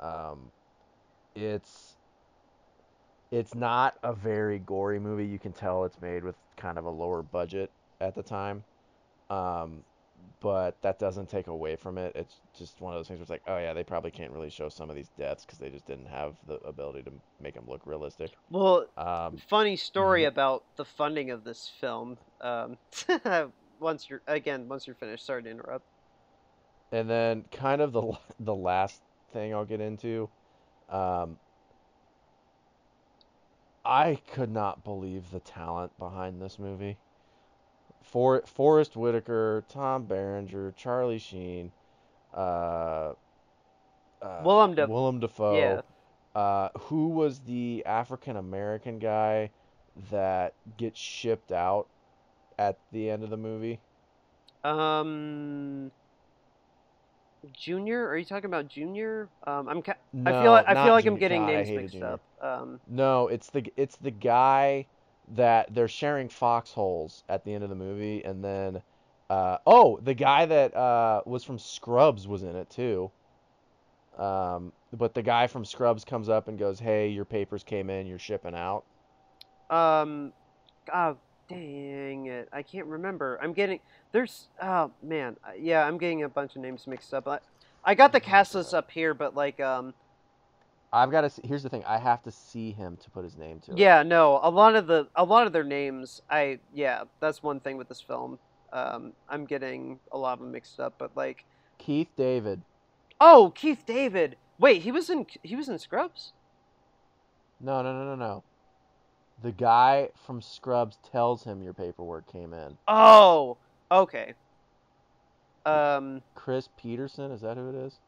[0.00, 0.50] Um
[1.34, 1.96] it's
[3.30, 5.26] it's not a very gory movie.
[5.26, 7.70] You can tell it's made with kind of a lower budget
[8.00, 8.62] at the time.
[9.30, 9.82] Um,
[10.40, 12.12] but that doesn't take away from it.
[12.14, 14.50] It's just one of those things where it's like, oh yeah, they probably can't really
[14.50, 17.64] show some of these deaths because they just didn't have the ability to make them
[17.66, 18.32] look realistic.
[18.50, 20.28] Well, um, funny story mm-hmm.
[20.28, 22.18] about the funding of this film.
[22.40, 22.76] Um,
[23.80, 25.84] once you're again, once you're finished, sorry to interrupt.
[26.92, 29.00] And then, kind of the the last
[29.32, 30.28] thing I'll get into,
[30.88, 31.38] um,
[33.84, 36.96] I could not believe the talent behind this movie.
[38.14, 41.72] For, Forest Whitaker, Tom Berenger, Charlie Sheen,
[42.32, 43.14] uh,
[44.22, 45.56] uh, Willem, Def- Willem Dafoe.
[45.56, 46.40] Yeah.
[46.40, 49.50] Uh, who was the African American guy
[50.12, 51.88] that gets shipped out
[52.56, 53.80] at the end of the movie?
[54.62, 55.90] Um,
[57.52, 58.06] Junior?
[58.06, 59.28] Are you talking about Junior?
[59.44, 59.82] Um, I'm.
[59.82, 60.52] Ca- no, I feel.
[60.52, 62.20] Like, I feel like I'm getting God, names mixed up.
[62.40, 64.86] Um, no, it's the it's the guy
[65.32, 68.82] that they're sharing foxholes at the end of the movie, and then
[69.30, 73.10] uh, oh, the guy that uh, was from Scrubs was in it too.
[74.18, 78.06] Um, but the guy from Scrubs comes up and goes, "Hey, your papers came in.
[78.06, 78.84] You're shipping out."
[79.70, 80.32] Um,
[80.92, 81.16] oh
[81.48, 83.38] dang it, I can't remember.
[83.42, 83.80] I'm getting
[84.12, 87.26] there's oh man, yeah, I'm getting a bunch of names mixed up.
[87.26, 87.38] I,
[87.84, 89.94] I got the cast list up here, but like um,
[90.94, 91.46] I've got to.
[91.46, 91.84] Here's the thing.
[91.84, 93.78] I have to see him to put his name to it.
[93.78, 94.38] Yeah, no.
[94.42, 96.22] A lot of the a lot of their names.
[96.30, 97.02] I yeah.
[97.20, 98.38] That's one thing with this film.
[98.72, 101.44] Um, I'm getting a lot of them mixed up, but like
[101.78, 102.62] Keith David.
[103.20, 104.36] Oh, Keith David.
[104.58, 106.32] Wait, he was in he was in Scrubs.
[107.60, 108.44] No, no, no, no, no.
[109.42, 112.76] The guy from Scrubs tells him your paperwork came in.
[112.86, 113.56] Oh,
[113.90, 114.34] okay.
[115.66, 117.98] Um, Chris Pedersen, is that who it is?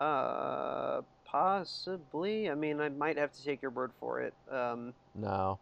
[0.00, 2.50] Uh, Possibly.
[2.50, 4.34] I mean, I might have to take your word for it.
[4.50, 5.58] Um, no.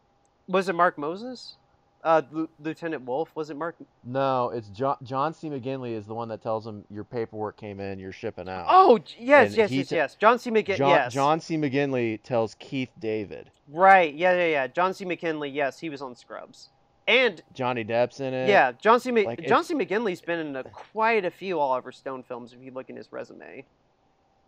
[0.47, 1.57] Was it Mark Moses?
[2.05, 3.35] Uh, L- Lieutenant Wolfe?
[3.35, 3.77] Was it Mark?
[4.05, 4.97] No, it's John.
[5.03, 5.49] John C.
[5.51, 8.66] McGinley is the one that tells him your paperwork came in, you're shipping out.
[8.69, 10.15] Oh, yes, and yes, yes, yes.
[10.15, 10.51] John C.
[10.51, 10.77] McGinley.
[10.77, 11.12] John, yes.
[11.12, 11.57] John C.
[11.57, 13.51] McGinley tells Keith David.
[13.69, 14.15] Right.
[14.15, 14.66] Yeah, yeah, yeah.
[14.69, 15.05] John C.
[15.05, 15.53] McGinley.
[15.53, 16.69] Yes, he was on Scrubs.
[17.09, 18.49] And Johnny Depp's in it.
[18.49, 19.11] Yeah, John C.
[19.11, 19.74] like, John C.
[19.74, 23.11] McGinley's been in a, quite a few Oliver Stone films if you look in his
[23.11, 23.65] resume.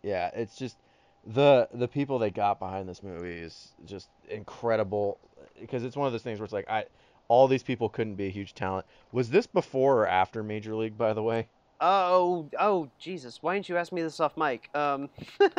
[0.03, 0.77] Yeah, it's just
[1.25, 5.19] the the people they got behind this movie is just incredible
[5.59, 6.85] because it's one of those things where it's like I
[7.27, 8.85] all these people couldn't be a huge talent.
[9.11, 11.47] Was this before or after Major League, by the way?
[11.79, 13.41] Oh, oh, Jesus!
[13.41, 14.69] Why didn't you ask me this off mic?
[14.75, 15.09] Um,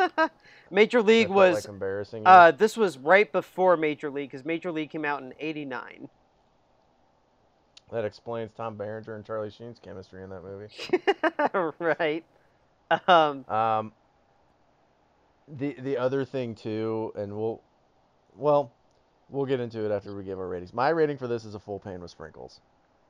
[0.71, 2.23] Major League was like embarrassing.
[2.25, 6.07] Uh, this was right before Major League because Major League came out in '89.
[7.91, 11.73] That explains Tom Berenger and Charlie Sheen's chemistry in that movie.
[11.79, 12.23] right.
[13.07, 13.91] Um, um,
[15.47, 17.61] the the other thing too, and we'll,
[18.35, 18.71] well,
[19.29, 20.73] we'll get into it after we give our ratings.
[20.73, 22.61] My rating for this is a full pane with sprinkles.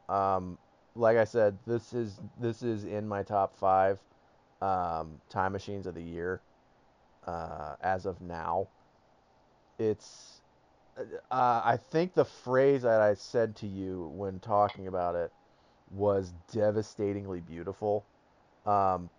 [0.09, 0.57] Um,
[0.95, 3.99] like I said, this is this is in my top five
[4.61, 6.41] um, time machines of the year
[7.27, 8.67] uh, as of now.
[9.79, 10.41] It's
[10.97, 15.31] uh, I think the phrase that I said to you when talking about it
[15.91, 18.05] was devastatingly beautiful.
[18.65, 19.09] Um,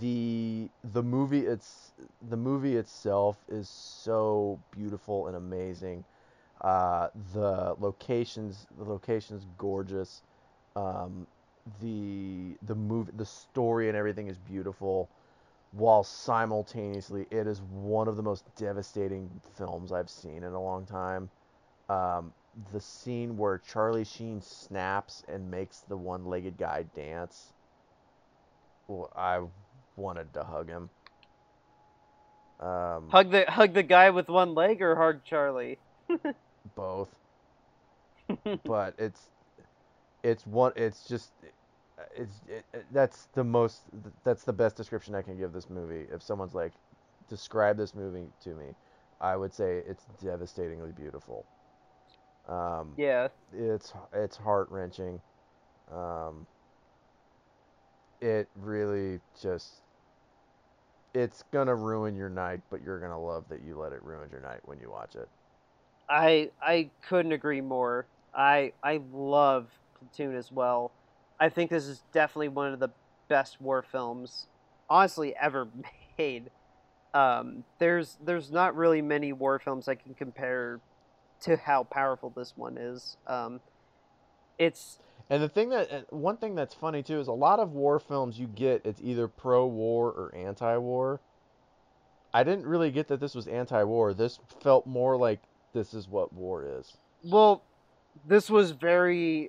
[0.00, 1.92] the the movie it's
[2.30, 6.04] the movie itself is so beautiful and amazing.
[6.62, 10.22] Uh, the locations the locations gorgeous.
[10.76, 11.26] Um,
[11.80, 15.08] the the movie the story and everything is beautiful
[15.72, 20.86] while simultaneously it is one of the most devastating films I've seen in a long
[20.86, 21.30] time.
[21.90, 22.32] Um,
[22.72, 27.52] the scene where Charlie Sheen snaps and makes the one-legged guy dance.
[28.86, 29.40] Well, I
[29.96, 30.90] wanted to hug him.
[32.60, 35.78] Um, hug the hug the guy with one leg or hug Charlie.
[36.76, 37.08] both.
[38.64, 39.30] but it's
[40.22, 41.32] it's one it's just
[42.14, 43.82] it's it, it, that's the most
[44.24, 46.06] that's the best description I can give this movie.
[46.12, 46.72] If someone's like
[47.28, 48.66] describe this movie to me,
[49.20, 51.44] I would say it's devastatingly beautiful.
[52.48, 53.28] Um, yeah.
[53.52, 55.20] It's it's heart wrenching.
[55.92, 56.46] Um,
[58.22, 59.82] it really just
[61.12, 64.40] it's gonna ruin your night, but you're gonna love that you let it ruin your
[64.40, 65.28] night when you watch it.
[66.08, 68.06] I I couldn't agree more.
[68.34, 69.68] I I love
[69.98, 70.92] Platoon as well.
[71.38, 72.90] I think this is definitely one of the
[73.28, 74.46] best war films,
[74.88, 75.68] honestly, ever
[76.18, 76.50] made.
[77.12, 80.80] Um, there's there's not really many war films I can compare
[81.42, 83.16] to how powerful this one is.
[83.26, 83.60] Um,
[84.58, 84.98] it's
[85.32, 88.38] and the thing that one thing that's funny too is a lot of war films
[88.38, 91.20] you get it's either pro-war or anti-war.
[92.34, 94.12] I didn't really get that this was anti-war.
[94.12, 95.40] This felt more like
[95.72, 96.98] this is what war is.
[97.24, 97.62] Well,
[98.28, 99.48] this was very.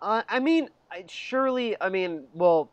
[0.00, 0.68] Uh, I mean,
[1.08, 2.70] surely, I mean, well,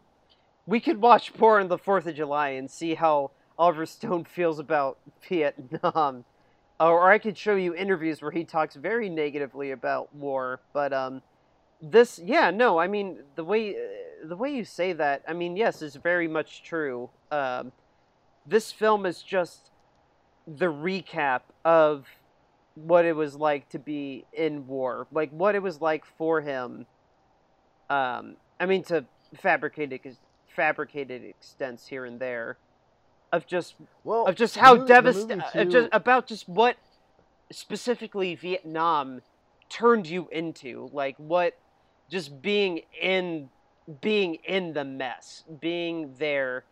[0.68, 5.00] we could watch on the Fourth of July and see how Oliver Stone feels about
[5.28, 6.26] Vietnam
[6.80, 10.60] or I could show you interviews where he talks very negatively about war.
[10.74, 11.22] But um,
[11.84, 15.58] this, yeah, no, I mean the way uh, the way you say that, I mean,
[15.58, 17.10] yes, is very much true.
[17.30, 17.74] Um,
[18.48, 19.70] this film is just
[20.48, 22.08] the recap of
[22.76, 26.86] what it was like to be in war, like what it was like for him.
[27.90, 29.06] Um, I mean, to
[29.38, 30.18] fabricated
[30.56, 32.58] fabricated extents here and there
[33.32, 36.78] of just well of just how devastating just about just what
[37.52, 39.22] specifically Vietnam
[39.70, 41.58] turned you into like what
[42.14, 43.50] just being in
[44.02, 46.64] being in the mess being there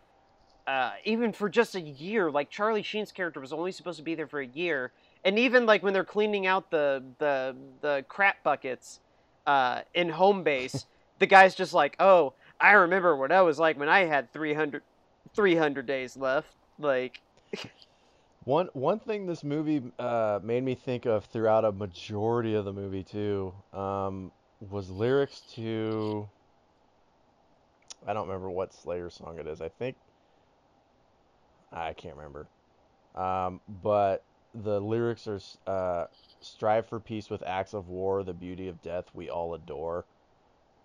[0.68, 4.15] uh, even for just a year like Charlie Sheen's character was only supposed to be
[4.15, 4.91] there for a year
[5.26, 8.99] and even like when they're cleaning out the the the crap buckets
[9.47, 10.85] uh, in home base
[11.19, 14.84] the guy's just like oh I remember what I was like when I had 300
[15.35, 16.53] 300 days left.
[16.80, 17.19] Like
[18.43, 22.73] one one thing this movie uh, made me think of throughout a majority of the
[22.73, 24.31] movie too um,
[24.69, 26.29] was lyrics to
[28.07, 29.61] I don't remember what Slayer song it is.
[29.61, 29.95] I think
[31.71, 32.47] I can't remember.
[33.15, 34.23] Um, but
[34.53, 36.07] the lyrics are uh,
[36.41, 40.05] strive for peace with acts of war, the beauty of death we all adore.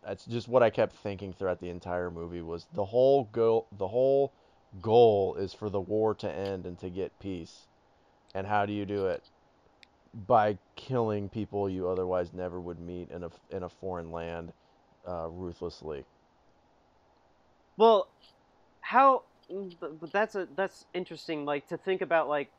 [0.05, 3.89] That's just what I kept thinking throughout the entire movie was the whole goal the
[3.89, 4.33] whole
[4.81, 7.67] goal is for the war to end and to get peace.
[8.35, 9.31] And how do you do it?
[10.27, 14.53] By killing people you otherwise never would meet in a in a foreign land
[15.07, 16.05] uh, ruthlessly.
[17.77, 18.09] Well,
[18.81, 19.25] how
[19.79, 22.51] but that's a that's interesting like to think about like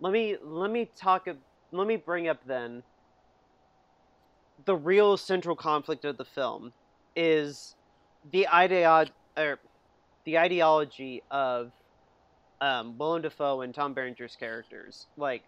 [0.00, 1.28] let me let me talk
[1.72, 2.82] let me bring up then
[4.64, 6.72] the real central conflict of the film
[7.16, 7.74] is
[8.30, 9.58] the idea or
[10.24, 11.72] the ideology of
[12.60, 15.06] um, Willem Dafoe and Tom Berenger's characters.
[15.16, 15.42] Like,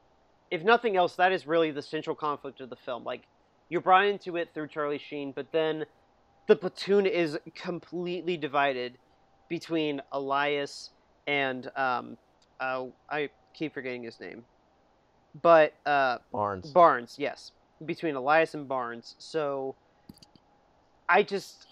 [0.54, 3.04] if nothing else, that is really the central conflict of the film.
[3.04, 3.22] Like,
[3.68, 5.84] you're brought into it through Charlie Sheen, but then
[6.46, 8.98] the platoon is completely divided
[9.48, 10.90] between Elias
[11.26, 12.16] and um,
[12.60, 14.44] uh, I keep forgetting his name,
[15.42, 16.70] but uh, Barnes.
[16.70, 17.52] Barnes, yes
[17.84, 19.14] between Elias and Barnes.
[19.18, 19.74] So
[21.08, 21.66] I just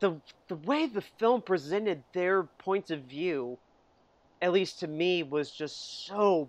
[0.00, 3.58] the the way the film presented their points of view,
[4.42, 6.48] at least to me, was just so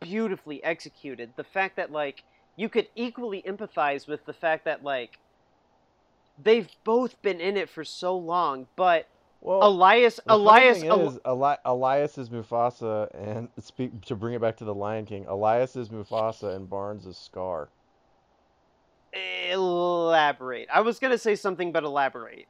[0.00, 1.30] beautifully executed.
[1.36, 2.24] The fact that like
[2.56, 5.18] you could equally empathize with the fact that like
[6.42, 9.06] they've both been in it for so long, but
[9.40, 14.64] Well, Elias, Elias, is, Eli- Elias is Mufasa, and speak to bring it back to
[14.64, 15.26] the Lion King.
[15.26, 17.68] Elias is Mufasa, and Barnes is Scar.
[19.12, 20.68] elaborate.
[20.72, 22.46] I was gonna say something, but elaborate.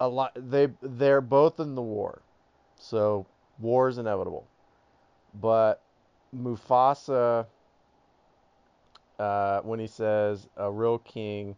[0.00, 0.32] A lot.
[0.34, 2.22] They they're both in the war,
[2.80, 3.26] so
[3.58, 4.46] war is inevitable.
[5.40, 5.82] But
[6.34, 7.46] Mufasa,
[9.18, 11.56] uh, when he says a real king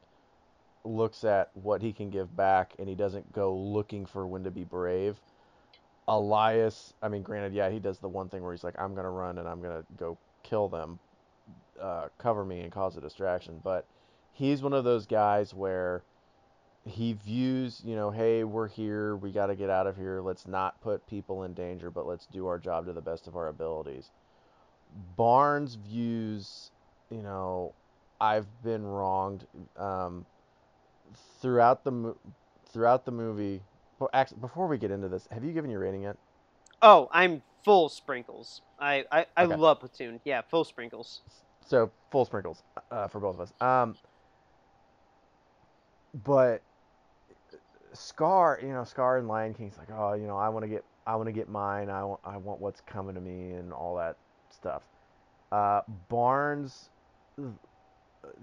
[0.85, 4.51] looks at what he can give back, and he doesn't go looking for when to
[4.51, 5.21] be brave.
[6.09, 9.11] Elias, I mean, granted, yeah, he does the one thing where he's like, I'm gonna
[9.11, 10.99] run and I'm gonna go kill them,
[11.81, 13.61] uh, cover me and cause a distraction.
[13.63, 13.87] But
[14.33, 16.03] he's one of those guys where
[16.85, 20.21] he views, you know, hey, we're here, we got to get out of here.
[20.21, 23.37] Let's not put people in danger, but let's do our job to the best of
[23.37, 24.11] our abilities.
[25.17, 26.71] Barnes views,
[27.11, 27.73] you know,
[28.21, 29.47] I've been wronged.
[29.77, 30.27] Um,
[31.41, 32.15] throughout the
[32.73, 33.61] throughout the movie.
[33.99, 36.17] Well, actually, before we get into this, have you given your rating yet?
[36.81, 38.63] Oh, I'm full sprinkles.
[38.81, 39.57] I I, I Okay.
[39.57, 40.21] love Platoon.
[40.25, 41.21] Yeah, full sprinkles.
[41.67, 43.53] So full sprinkles uh, for both of us.
[43.61, 43.97] Um,
[46.25, 46.63] but
[47.93, 50.85] Scar, you know, Scar and Lion King's like, oh, you know, I want to get,
[51.07, 51.91] I want to get mine.
[51.91, 54.17] I want, I want what's coming to me and all that
[54.51, 54.83] stuff.
[55.51, 56.89] Uh, Barnes,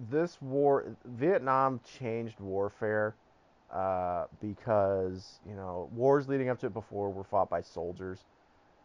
[0.10, 3.16] this war, Vietnam changed warfare
[3.74, 8.26] uh, because you know wars leading up to it before were fought by soldiers,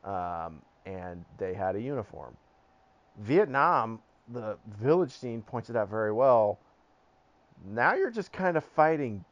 [0.05, 2.37] um, and they had a uniform.
[3.21, 4.01] Vietnam,
[4.33, 6.59] the village scene points it out very well.
[7.67, 9.25] Now you're just kind of fighting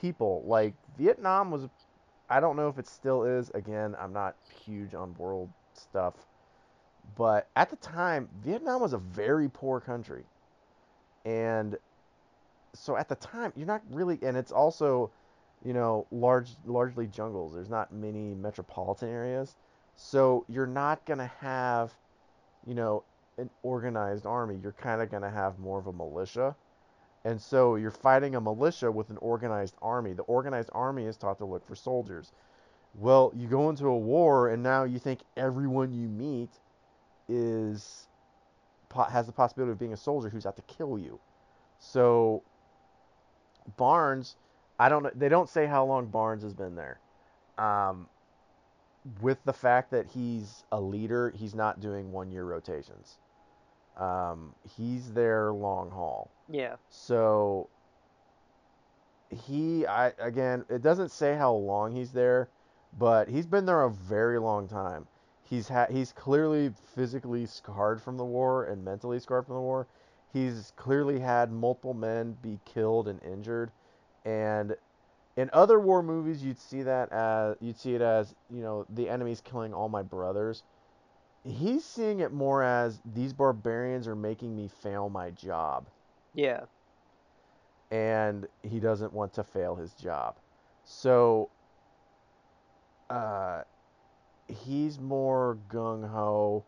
[0.00, 0.42] people.
[0.46, 1.68] Like Vietnam was,
[2.28, 3.50] I don't know if it still is.
[3.54, 6.14] Again, I'm not huge on world stuff,
[7.16, 10.24] but at the time, Vietnam was a very poor country,
[11.24, 11.76] and
[12.74, 15.10] so at the time, you're not really, and it's also,
[15.64, 17.54] you know, large, largely jungles.
[17.54, 19.56] There's not many metropolitan areas,
[19.96, 21.94] so you're not gonna have,
[22.66, 23.02] you know,
[23.38, 24.58] an organized army.
[24.62, 26.54] You're kind of gonna have more of a militia.
[27.26, 30.12] And so you're fighting a militia with an organized army.
[30.12, 32.30] The organized army is taught to look for soldiers.
[32.94, 36.50] Well, you go into a war and now you think everyone you meet
[37.28, 38.06] is
[39.10, 41.18] has the possibility of being a soldier who's out to kill you.
[41.80, 42.44] So
[43.76, 44.36] Barnes,
[44.78, 45.18] I don't.
[45.18, 47.00] They don't say how long Barnes has been there.
[47.58, 48.06] Um,
[49.20, 53.18] with the fact that he's a leader, he's not doing one year rotations.
[53.96, 56.30] Um, he's there long haul.
[56.48, 56.76] Yeah.
[56.90, 57.68] So
[59.30, 62.48] he, I again, it doesn't say how long he's there,
[62.98, 65.06] but he's been there a very long time.
[65.42, 69.86] He's had, he's clearly physically scarred from the war and mentally scarred from the war.
[70.32, 73.70] He's clearly had multiple men be killed and injured,
[74.24, 74.76] and
[75.36, 79.08] in other war movies, you'd see that as you'd see it as you know the
[79.08, 80.62] enemy's killing all my brothers.
[81.46, 85.88] He's seeing it more as these barbarians are making me fail my job
[86.34, 86.66] Yeah.
[87.90, 90.36] and he doesn't want to fail his job.
[90.84, 91.50] So
[93.10, 93.62] uh,
[94.48, 96.64] he's more gung ho,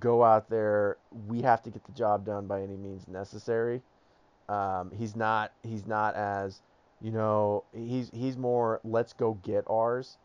[0.00, 0.98] go out there.
[1.10, 3.82] We have to get the job done by any means necessary.
[4.48, 6.62] Um, he's not he's not as
[7.00, 10.18] you know he's he's more let's go get ours.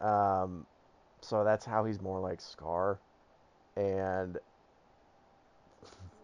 [0.00, 0.66] Um,
[1.20, 2.98] so that's how he's more like Scar,
[3.76, 4.38] and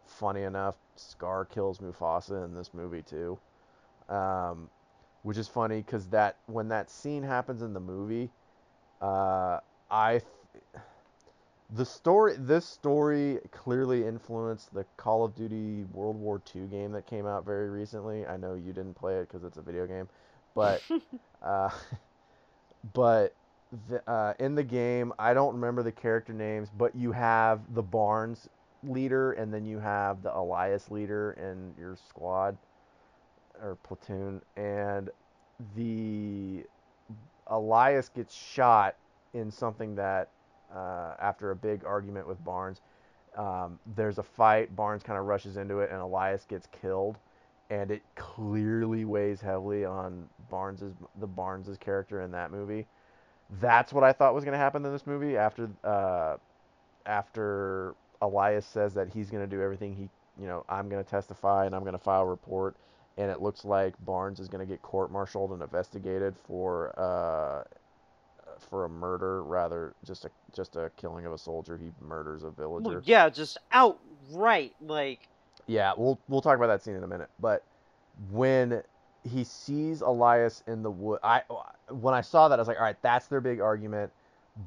[0.07, 3.39] funny enough, Scar kills Mufasa in this movie too,
[4.09, 4.69] um,
[5.23, 8.31] which is funny because that when that scene happens in the movie,
[9.01, 9.59] uh,
[9.91, 10.21] I
[10.53, 10.65] th-
[11.75, 17.07] the story this story clearly influenced the Call of Duty World War II game that
[17.07, 18.27] came out very recently.
[18.27, 20.09] I know you didn't play it because it's a video game,
[20.55, 20.83] but
[21.43, 21.71] uh,
[22.95, 23.35] but
[23.89, 27.83] the, uh, in the game, I don't remember the character names, but you have the
[27.83, 28.49] Barnes
[28.83, 32.57] leader, and then you have the Elias leader in your squad
[33.63, 35.11] or platoon, and
[35.75, 36.65] the
[37.49, 38.97] Elias gets shot
[39.35, 40.29] in something that
[40.75, 42.81] uh, after a big argument with Barnes,
[43.37, 44.75] um, there's a fight.
[44.75, 47.17] Barnes kind of rushes into it, and Elias gets killed,
[47.71, 52.87] and it clearly weighs heavily on Barnes's the Barnes's character in that movie.
[53.61, 56.37] That's what I thought was going to happen in this movie after uh,
[57.05, 60.09] after Elias says that he's going to do everything he,
[60.41, 62.77] you know, I'm going to testify and I'm going to file a report,
[63.17, 67.65] and it looks like Barnes is going to get court-martialed and investigated for uh,
[68.71, 71.77] for a murder rather just a just a killing of a soldier.
[71.77, 72.89] He murders a villager.
[72.89, 75.29] Well, yeah, just outright like
[75.67, 77.31] Yeah, we'll we'll talk about that scene in a minute.
[77.41, 77.63] But
[78.31, 78.83] when
[79.27, 81.21] he sees Elias in the wood.
[81.23, 81.43] I
[81.89, 84.13] when I saw that, I was like, all right, that's their big argument.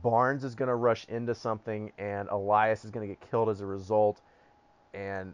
[0.04, 4.22] Barnes is gonna rush into something, and Elias is gonna get killed as a result.
[4.94, 5.34] And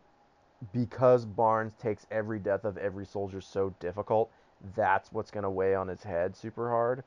[0.74, 4.32] because Barnes takes every death of every soldier so difficult,
[4.76, 7.04] that's what's gonna weigh on his head super hard.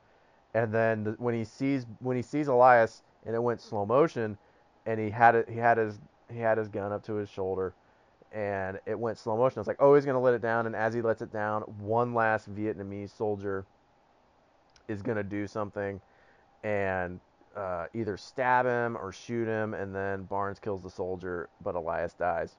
[0.53, 4.37] And then the, when he sees when he sees Elias, and it went slow motion,
[4.85, 5.99] and he had it, he had his
[6.31, 7.73] he had his gun up to his shoulder
[8.31, 9.57] and it went slow motion.
[9.57, 11.63] I was like, oh, he's gonna let it down, and as he lets it down,
[11.79, 13.65] one last Vietnamese soldier
[14.87, 15.99] is gonna do something,
[16.63, 17.19] and
[17.55, 22.13] uh, either stab him or shoot him, and then Barnes kills the soldier, but Elias
[22.13, 22.55] dies.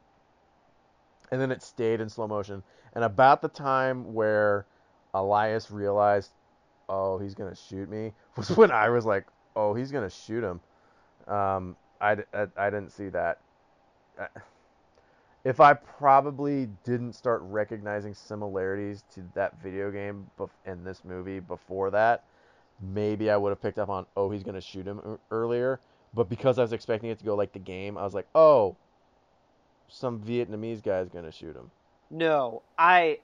[1.31, 2.63] And then it stayed in slow motion,
[2.95, 4.67] and about the time where
[5.15, 6.33] Elias realized,
[6.89, 10.61] oh, he's gonna shoot me, was when I was like, oh, he's gonna shoot him.
[11.33, 13.39] Um, I, I, I didn't see that.
[14.19, 14.27] I,
[15.44, 20.31] if I probably didn't start recognizing similarities to that video game
[20.67, 22.25] and this movie before that,
[22.81, 25.81] maybe I would have picked up on, oh, he's going to shoot him earlier.
[26.12, 28.77] But because I was expecting it to go like the game, I was like, oh,
[29.89, 31.70] some Vietnamese guy is going to shoot him.
[32.10, 33.20] No, I.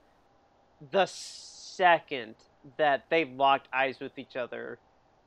[0.91, 2.35] The second
[2.77, 4.79] that they locked eyes with each other,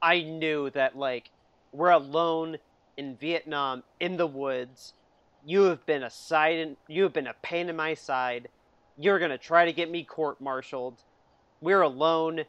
[0.01, 1.31] I knew that, like,
[1.71, 2.57] we're alone
[2.97, 4.93] in Vietnam in the woods
[5.45, 8.49] you have been a side and you have been a pain in my side.
[8.97, 11.01] You're gonna try to get me court-martialed.
[11.61, 12.43] We're alone.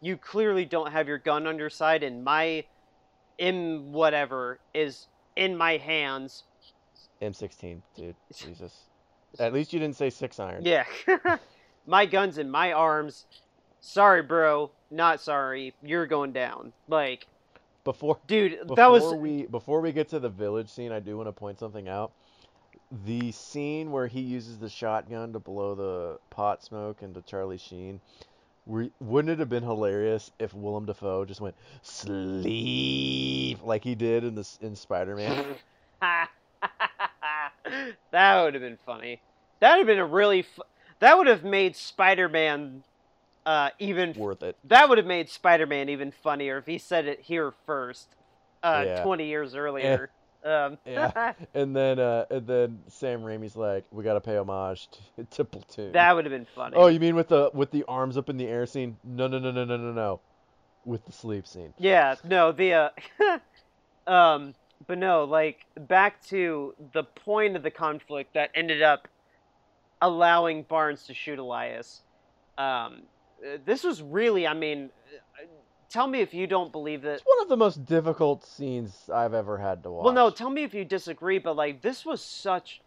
[0.00, 2.64] You clearly don't have your gun on your side, and my
[3.38, 5.06] M whatever is
[5.36, 6.44] in my hands.
[7.20, 8.16] M16, dude.
[8.34, 8.88] Jesus.
[9.38, 10.62] At least you didn't say six iron.
[10.64, 10.84] Yeah.
[11.86, 13.26] my gun's in my arms.
[13.80, 14.70] Sorry, bro.
[14.90, 15.74] Not sorry.
[15.82, 16.72] You're going down.
[16.88, 17.26] Like
[17.84, 21.16] before dude before that was we before we get to the village scene i do
[21.16, 22.12] want to point something out
[23.06, 28.00] the scene where he uses the shotgun to blow the pot smoke into Charlie Sheen,
[28.66, 34.34] wouldn't it have been hilarious if Willem Dafoe just went sleep like he did in
[34.34, 35.54] this in Spider Man?
[36.00, 36.28] that
[38.42, 39.20] would have been funny.
[39.60, 40.62] That would have been a really fu-
[41.00, 42.84] that would have made Spider Man
[43.46, 44.56] uh, even worth it.
[44.64, 48.08] That would have made Spider Man even funnier if he said it here first,
[48.62, 49.02] uh, yeah.
[49.02, 50.10] twenty years earlier.
[50.44, 55.24] Um, yeah, and then uh, and then Sam Raimi's like, we gotta pay homage to,
[55.30, 55.92] to Platoon.
[55.92, 56.76] That would have been funny.
[56.76, 58.96] Oh, you mean with the with the arms up in the air scene?
[59.04, 60.20] No, no, no, no, no, no, no.
[60.84, 61.72] With the sleep scene.
[61.78, 63.38] Yeah, no, the uh,
[64.10, 64.54] um,
[64.86, 69.06] but no, like back to the point of the conflict that ended up
[70.00, 72.02] allowing Barnes to shoot Elias.
[72.58, 73.02] Um,
[73.64, 74.90] this was really, I mean,
[75.92, 77.14] tell me if you don't believe that.
[77.14, 80.04] It's one of the most difficult scenes I've ever had to watch.
[80.04, 82.80] Well, no, tell me if you disagree, but like this was such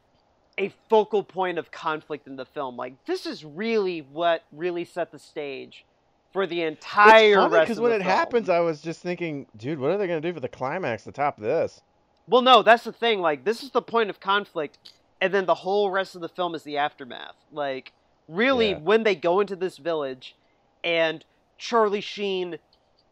[0.58, 2.75] a focal point of conflict in the film.
[2.75, 5.85] Like this is really what really set the stage
[6.34, 8.09] for the entire because when it film.
[8.09, 11.11] happens, I was just thinking, dude, what are they gonna do for the climax to
[11.11, 11.82] top this?
[12.27, 13.19] Well, no, that's the thing.
[13.19, 14.77] Like this is the point of conflict,
[15.22, 17.35] and then the whole rest of the film is the aftermath.
[17.51, 17.93] Like
[18.27, 18.80] really, yeah.
[18.80, 20.35] when they go into this village,
[20.84, 21.24] and
[21.58, 22.58] Charlie Sheen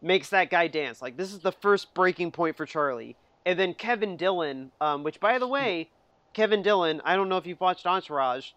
[0.04, 1.02] makes that guy dance.
[1.02, 3.16] Like this is the first breaking point for Charlie.
[3.46, 5.90] And then Kevin Dillon, um, which by the way,
[6.34, 8.52] Kevin Dillon, I don't know if you've watched Entourage.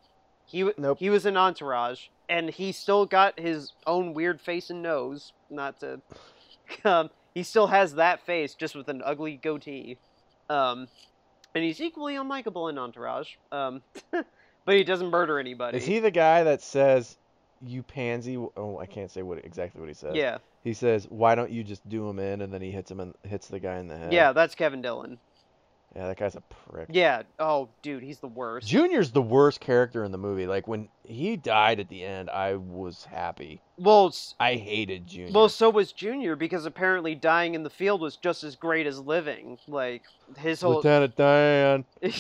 [0.44, 0.99] He nope.
[0.99, 5.33] he was in Entourage, and he still got his own weird face and nose.
[5.50, 6.00] Not to,
[6.84, 9.99] um, he still has that face, just with an ugly goatee.
[10.49, 10.89] Um,
[11.55, 13.34] and he's equally unlikable in Entourage.
[13.50, 15.78] Um, but he doesn't murder anybody.
[15.78, 17.16] Is he the guy that says,
[17.62, 18.36] "You pansy"?
[18.36, 20.15] Oh, I can't say what exactly what he says.
[20.15, 22.99] Yeah he says, "Why don't you just do him in?" And then he hits him
[22.99, 24.12] and hits the guy in the head.
[24.12, 25.18] Yeah, that's Kevin Dillon.
[25.94, 26.89] Yeah, that guy's a prick.
[26.91, 27.23] Yeah.
[27.39, 28.67] Oh, dude, he's the worst.
[28.67, 30.49] Junior's the worst character in the movie.
[30.49, 33.62] Like when he died at the end, I was happy.
[33.78, 35.33] Well, I hated Junior.
[35.33, 38.99] Well, so was Junior because apparently dying in the field was just as great as
[38.99, 39.59] living.
[39.68, 40.02] Like
[40.36, 41.85] his whole Lieutenant Dan.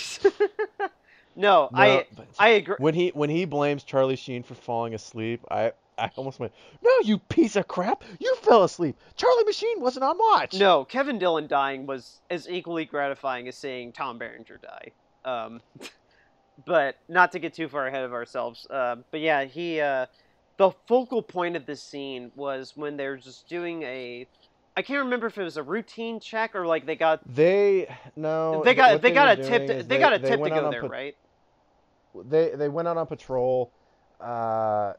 [1.36, 2.06] no, no, I
[2.38, 2.76] I agree.
[2.78, 6.90] When he when he blames Charlie Sheen for falling asleep, I I almost went, "No,
[7.04, 8.02] you piece of crap!
[8.18, 8.96] You fell asleep.
[9.16, 13.92] Charlie Machine wasn't on watch." No, Kevin Dillon dying was as equally gratifying as seeing
[13.92, 14.90] Tom Berenger die.
[15.24, 15.60] Um,
[16.64, 18.66] but not to get too far ahead of ourselves.
[18.68, 19.80] Uh, but yeah, he.
[19.80, 20.06] Uh,
[20.58, 24.26] the focal point of this scene was when they're just doing a.
[24.76, 27.20] I can't remember if it was a routine check or like they got.
[27.34, 28.62] They no.
[28.64, 29.66] They got they, got a tip.
[29.66, 31.16] To, they, they, got a tip to go there, right?
[32.24, 33.72] They they went out on patrol.
[34.20, 34.94] Uh,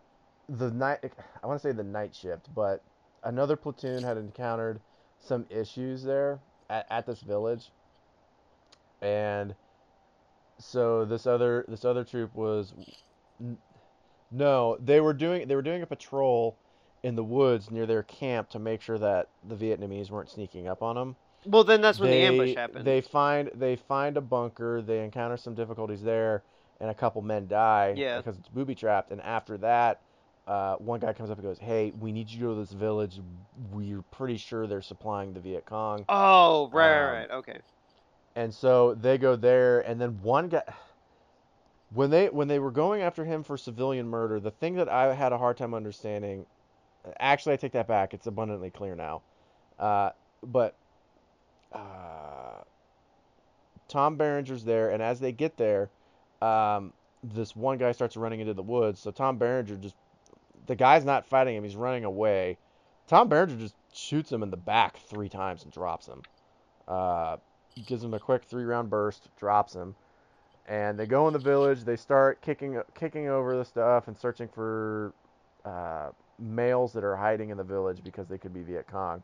[0.49, 0.99] the night
[1.43, 2.83] I want to say the night shift, but
[3.23, 4.79] another platoon had encountered
[5.19, 6.39] some issues there
[6.69, 7.71] at, at this village,
[9.01, 9.55] and
[10.59, 12.73] so this other this other troop was
[14.31, 16.57] No, they were doing they were doing a patrol
[17.03, 20.81] in the woods near their camp to make sure that the Vietnamese weren't sneaking up
[20.81, 21.15] on them.
[21.45, 22.85] Well, then that's when they, the ambush happened.
[22.85, 24.81] They find they find a bunker.
[24.81, 26.43] They encounter some difficulties there,
[26.79, 28.17] and a couple men die Yeah.
[28.17, 29.11] because it's booby trapped.
[29.11, 30.01] And after that,
[30.47, 32.71] uh, one guy comes up and goes, "Hey, we need you to go to this
[32.71, 33.19] village.
[33.71, 37.31] We're pretty sure they're supplying the Viet Cong." oh, right, right, Um, right.
[37.31, 37.59] Okay.
[38.35, 40.61] And so they go there, and then one guy.
[41.93, 45.13] When they when they were going after him for civilian murder, the thing that I
[45.13, 46.45] had a hard time understanding,
[47.19, 48.13] actually I take that back.
[48.13, 49.21] It's abundantly clear now.
[49.79, 50.11] Uh,
[50.43, 50.75] but
[51.71, 52.61] uh,
[53.87, 55.89] Tom Berenger's there, and as they get there,
[56.41, 56.93] um,
[57.23, 58.99] this one guy starts running into the woods.
[58.99, 59.95] So Tom Berenger just
[60.65, 62.57] the guy's not fighting him; he's running away.
[63.07, 66.21] Tom Berenger just shoots him in the back three times and drops him.
[66.87, 67.37] Uh,
[67.85, 69.95] gives him a quick three-round burst, drops him,
[70.67, 71.83] and they go in the village.
[71.83, 75.13] They start kicking kicking over the stuff and searching for
[75.65, 76.09] uh,
[76.39, 79.23] males that are hiding in the village because they could be Viet Cong.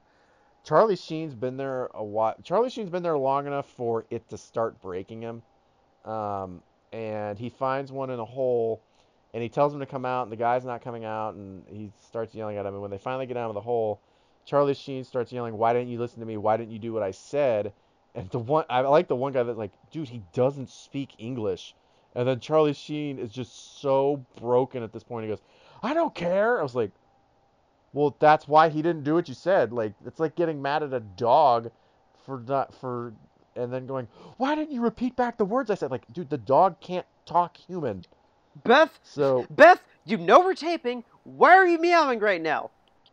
[0.64, 2.36] Charlie Sheen's been there a while.
[2.44, 5.42] Charlie Sheen's been there long enough for it to start breaking him.
[6.06, 6.62] Um,
[6.94, 8.82] and he finds one in a hole,
[9.34, 11.92] and he tells him to come out, and the guy's not coming out, and he
[12.08, 12.74] starts yelling at him.
[12.74, 14.00] And when they finally get out of the hole,
[14.46, 16.38] Charlie Sheen starts yelling, "Why didn't you listen to me?
[16.38, 17.74] Why didn't you do what I said?"
[18.14, 21.76] And the one I like the one guy that's like, "Dude, he doesn't speak English."
[22.14, 25.24] And then Charlie Sheen is just so broken at this point.
[25.24, 25.42] He goes,
[25.82, 26.92] "I don't care." I was like,
[27.92, 30.94] "Well, that's why he didn't do what you said." Like it's like getting mad at
[30.94, 31.72] a dog
[32.26, 33.14] for not for
[33.56, 34.08] and then going,
[34.38, 37.58] "Why didn't you repeat back the words I said?" Like, dude, the dog can't talk
[37.58, 38.06] human.
[38.64, 41.04] Beth, So Beth, you know we're taping.
[41.24, 42.70] Why are you meowing right now?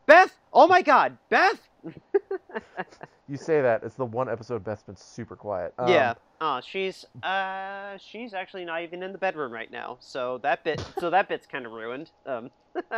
[0.07, 1.61] Beth, oh my God, Beth.
[3.29, 5.73] you say that it's the one episode Beth's been super quiet.
[5.79, 6.15] Um, yeah.
[6.43, 9.97] Oh, she's uh, she's actually not even in the bedroom right now.
[10.01, 12.11] So that bit, so that bit's kind of ruined.
[12.27, 12.51] Um.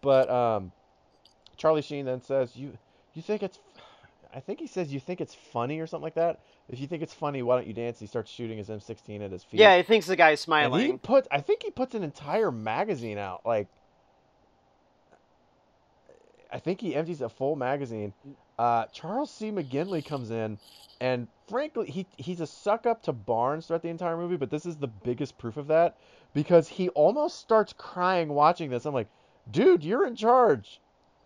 [0.00, 0.72] But um,
[1.56, 2.76] Charlie Sheen then says, "You
[3.14, 3.58] you think it's?"
[4.34, 7.02] I think he says, "You think it's funny or something like that." If you think
[7.02, 8.00] it's funny, why don't you dance?
[8.00, 9.60] He starts shooting his M16 at his feet.
[9.60, 10.86] Yeah, he thinks the guy's And smiling.
[10.86, 13.46] he puts, I think he puts an entire magazine out.
[13.46, 13.68] Like,
[16.50, 18.12] I think he empties a full magazine.
[18.58, 19.50] Uh, Charles C.
[19.50, 20.58] McGinley comes in,
[21.00, 24.36] and frankly, he he's a suck up to Barnes throughout the entire movie.
[24.36, 25.96] But this is the biggest proof of that
[26.32, 28.84] because he almost starts crying watching this.
[28.84, 29.08] I'm like,
[29.50, 30.80] dude, you're in charge.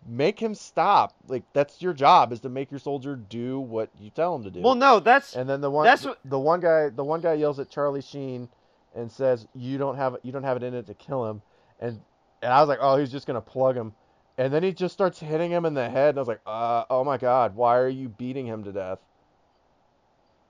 [0.07, 1.13] Make him stop.
[1.27, 4.49] Like that's your job is to make your soldier do what you tell him to
[4.51, 4.61] do.
[4.61, 7.33] Well, no, that's And then the one That's what- the one guy the one guy
[7.33, 8.49] yells at Charlie Sheen
[8.95, 11.41] and says, "You don't have you don't have it in it to kill him."
[11.79, 12.01] And
[12.41, 13.93] and I was like, "Oh, he's just gonna plug him."
[14.37, 16.85] And then he just starts hitting him in the head, and I was like, "Uh,
[16.89, 18.99] oh my God, why are you beating him to death?"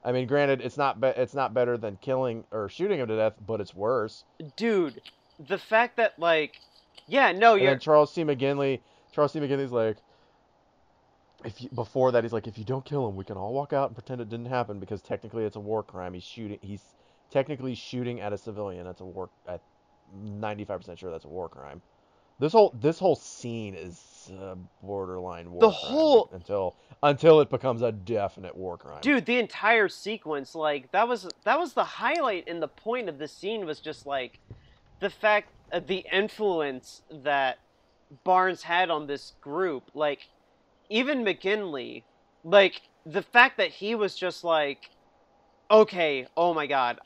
[0.03, 3.15] I mean, granted, it's not be- it's not better than killing or shooting him to
[3.17, 4.23] death, but it's worse.
[4.55, 5.01] dude.
[5.47, 6.59] The fact that like,
[7.07, 8.23] yeah, no, And you're then Charles C.
[8.23, 8.81] McGinley,
[9.19, 9.39] Charles C.
[9.41, 9.97] McGinley's like,
[11.43, 13.73] if you, before that he's like, if you don't kill him, we can all walk
[13.73, 16.13] out and pretend it didn't happen because technically it's a war crime.
[16.13, 16.57] He's shooting.
[16.61, 16.81] He's
[17.29, 18.85] technically shooting at a civilian.
[18.85, 19.29] That's a war.
[19.45, 19.59] At
[20.25, 21.81] 95% sure that's a war crime.
[22.39, 27.49] This whole this whole scene is uh, borderline war The crime whole- until until it
[27.49, 29.01] becomes a definite war crime.
[29.01, 33.17] dude the entire sequence like that was that was the highlight and the point of
[33.17, 34.39] the scene was just like
[35.01, 37.59] the fact uh, the influence that
[38.23, 40.27] barnes had on this group like
[40.89, 42.03] even McGinley
[42.43, 44.89] like the fact that he was just like
[45.69, 46.99] okay oh my god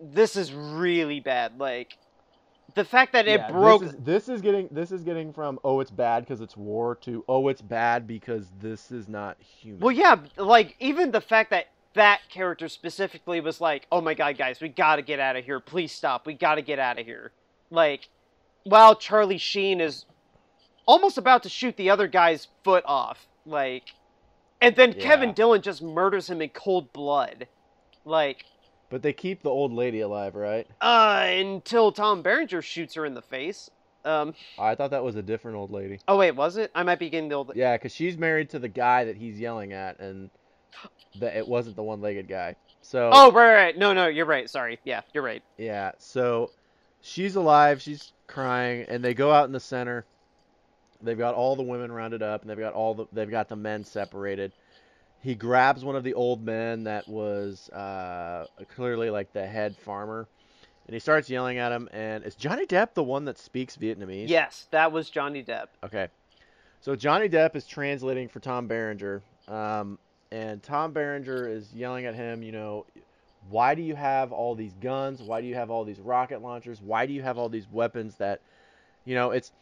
[0.00, 1.96] this is really bad like
[2.74, 5.58] the fact that it Yeah, broke This is, this is getting this is getting from
[5.64, 9.80] oh it's bad because it's war to oh it's bad because this is not human.
[9.80, 14.38] Well, yeah, like even the fact that that character specifically was like, "Oh my god,
[14.38, 15.60] guys, we gotta get out of here!
[15.60, 16.26] Please stop!
[16.26, 17.32] We gotta get out of here!"
[17.70, 18.08] Like,
[18.64, 20.06] while Charlie Sheen is
[20.90, 23.84] almost about to shoot the other guy's foot off, like,
[24.60, 25.34] and then Kevin Yeah.
[25.36, 27.46] Dillon just murders him in cold blood,
[28.04, 28.44] like,
[28.90, 30.66] But they keep the old lady alive, right?
[30.80, 33.70] uh, until Tom Berenger shoots her in the face.
[34.04, 36.00] Um, I thought that was a different old lady.
[36.08, 36.70] oh wait, was it?
[36.74, 37.52] I might be getting the old.
[37.54, 40.30] Yeah, because she's married to the guy that he's yelling at, and
[41.20, 42.56] that it wasn't the one-legged guy.
[42.82, 43.78] So Oh right, right.
[43.78, 44.48] No, no, you're right.
[44.48, 44.80] Sorry.
[44.84, 45.42] Yeah, you're right.
[45.58, 46.50] yeah, so
[47.02, 47.82] she's alive.
[47.82, 50.06] She's crying, and they go out in the center.
[51.02, 53.56] They've got all the women rounded up, and they've got all the they've got the
[53.56, 54.52] men separated.
[55.22, 60.26] He grabs one of the old men that was uh, clearly like the head farmer,
[60.86, 61.88] and he starts yelling at him.
[61.92, 64.28] And is Johnny Depp the one that speaks Vietnamese?
[64.28, 65.66] Yes, that was Johnny Depp.
[65.84, 66.08] Okay.
[66.80, 69.98] So Johnny Depp is translating for Tom Berenger, um,
[70.32, 72.86] and Tom Berenger is yelling at him, you know,
[73.50, 75.20] Why do you have all these guns?
[75.20, 76.80] Why do you have all these rocket launchers?
[76.80, 78.40] Why do you have all these weapons that,
[79.04, 79.52] you know, it's.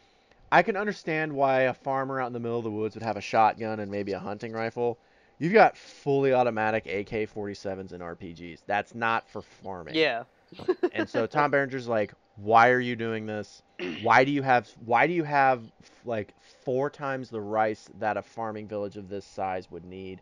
[0.51, 3.17] I can understand why a farmer out in the middle of the woods would have
[3.17, 4.97] a shotgun and maybe a hunting rifle.
[5.37, 8.59] You've got fully automatic AK 47s and RPGs.
[8.65, 9.95] That's not for farming.
[9.95, 10.23] Yeah.
[10.93, 13.61] and so Tom Berenger's like, why are you doing this?
[14.01, 15.61] Why do you have why do you have
[16.05, 20.21] like four times the rice that a farming village of this size would need?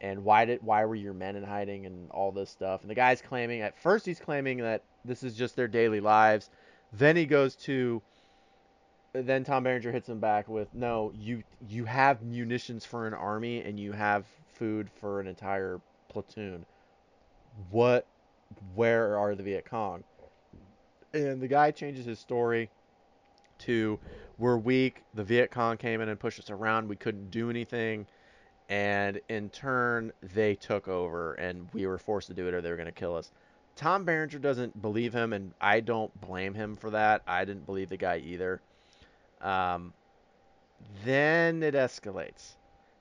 [0.00, 2.82] And why did why were your men in hiding and all this stuff?
[2.82, 6.50] And the guy's claiming at first he's claiming that this is just their daily lives.
[6.92, 8.02] Then he goes to
[9.12, 13.60] then Tom Berenger hits him back with no, you you have munitions for an army
[13.62, 16.64] and you have food for an entire platoon.
[17.70, 18.06] What
[18.74, 20.04] where are the Viet Cong?
[21.12, 22.70] And the guy changes his story
[23.60, 23.98] to
[24.38, 28.06] we're weak, the Viet Cong came in and pushed us around, we couldn't do anything,
[28.68, 32.70] and in turn they took over and we were forced to do it or they
[32.70, 33.32] were going to kill us.
[33.76, 37.22] Tom Berenger doesn't believe him and I don't blame him for that.
[37.26, 38.60] I didn't believe the guy either.
[39.40, 39.92] Um,
[41.04, 42.56] then it escalates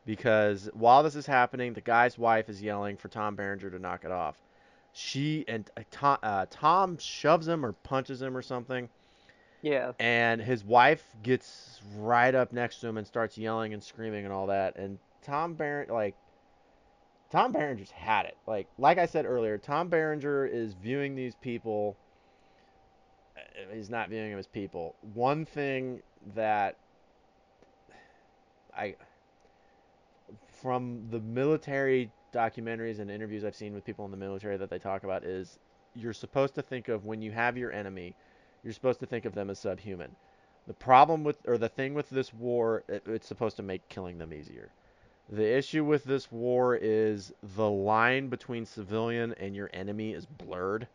[0.06, 4.04] because while this is happening, the guy's wife is yelling for Tom Berenger to knock
[4.06, 4.42] it off.
[4.94, 8.90] She and uh, Tom, uh, Tom shoves him or punches him or something.
[9.62, 9.92] Yeah.
[10.00, 14.34] And his wife gets right up next to him and starts yelling and screaming and
[14.34, 14.78] all that.
[14.78, 16.16] And Tom Berenger, like,
[17.30, 18.38] Tom Berenger's had it.
[18.48, 21.98] Like, like I said earlier, Tom Berenger is viewing these people.
[23.38, 24.96] uh, He's not viewing them as people.
[25.14, 26.02] One thing
[26.36, 26.78] that
[28.76, 28.96] I,
[30.62, 34.80] from the military documentaries and interviews I've seen with people in the military that they
[34.80, 35.60] talk about is
[35.96, 38.16] you're supposed to think of when you have your enemy,
[38.64, 40.16] you're supposed to think of them as subhuman.
[40.68, 44.18] The problem with, or the thing with this war, it, it's supposed to make killing
[44.18, 44.70] them easier.
[45.32, 50.88] The issue with this war is the line between civilian and your enemy is blurred,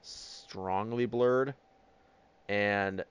[0.00, 1.54] strongly blurred,
[2.48, 3.04] and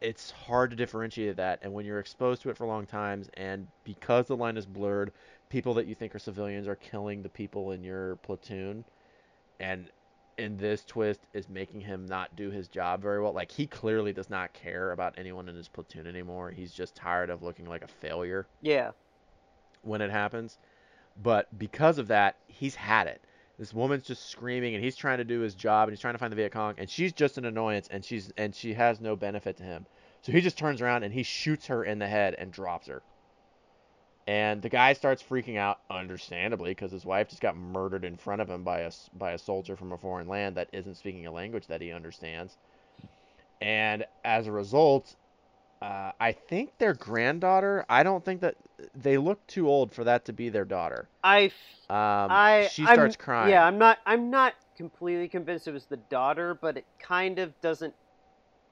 [0.00, 1.58] it's hard to differentiate that.
[1.62, 5.12] And when you're exposed to it for long times, and because the line is blurred,
[5.48, 8.84] people that you think are civilians are killing the people in your platoon,
[9.58, 9.90] and
[10.38, 13.32] in this twist is making him not do his job very well.
[13.32, 16.50] Like he clearly does not care about anyone in his platoon anymore.
[16.50, 18.92] He's just tired of looking like a failure Yeah.
[19.82, 20.58] when it happens.
[21.22, 23.20] But because of that, he's had it.
[23.60, 26.18] This woman's just screaming and he's trying to do his job and he's trying to
[26.18, 29.16] find the Viet Cong and she's just an annoyance and she's and she has no
[29.16, 29.84] benefit to him.
[30.22, 33.02] So he just turns around and he shoots her in the head and drops her.
[34.26, 38.40] And the guy starts freaking out, understandably, because his wife just got murdered in front
[38.40, 41.30] of him by a by a soldier from a foreign land that isn't speaking a
[41.30, 42.56] language that he understands.
[43.60, 45.14] And as a result,
[45.82, 47.86] uh, I think their granddaughter.
[47.88, 48.56] I don't think that
[48.94, 51.08] they look too old for that to be their daughter.
[51.24, 51.44] I.
[51.88, 52.68] Um, I.
[52.70, 53.50] she I'm- starts crying.
[53.50, 53.98] Yeah, I'm not.
[54.04, 57.94] I'm not completely convinced it was the daughter, but it kind of doesn't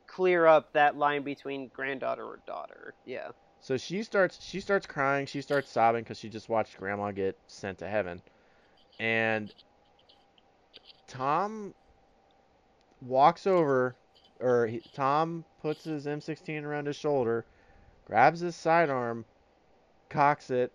[0.06, 2.94] clear up that line between granddaughter or daughter.
[3.06, 3.28] Yeah.
[3.60, 7.38] So she starts she starts crying, she starts sobbing because she just watched grandma get
[7.46, 8.22] sent to heaven.
[9.00, 9.52] And
[11.06, 11.74] Tom
[13.00, 13.96] walks over
[14.40, 17.44] or he, Tom puts his M16 around his shoulder,
[18.06, 19.24] grabs his sidearm,
[20.08, 20.72] cocks it,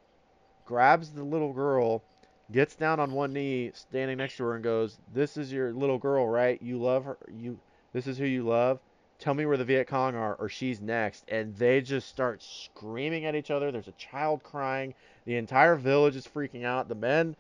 [0.66, 2.04] grabs the little girl,
[2.52, 5.98] gets down on one knee standing next to her and goes, "This is your little
[5.98, 6.62] girl, right?
[6.62, 7.18] You love her.
[7.32, 7.60] You
[7.94, 8.80] this is who you love."
[9.24, 11.24] tell me where the Viet Cong are, or she's next.
[11.30, 13.72] And they just start screaming at each other.
[13.72, 14.94] There's a child crying.
[15.26, 16.90] The entire village is freaking out.
[16.90, 17.38] The men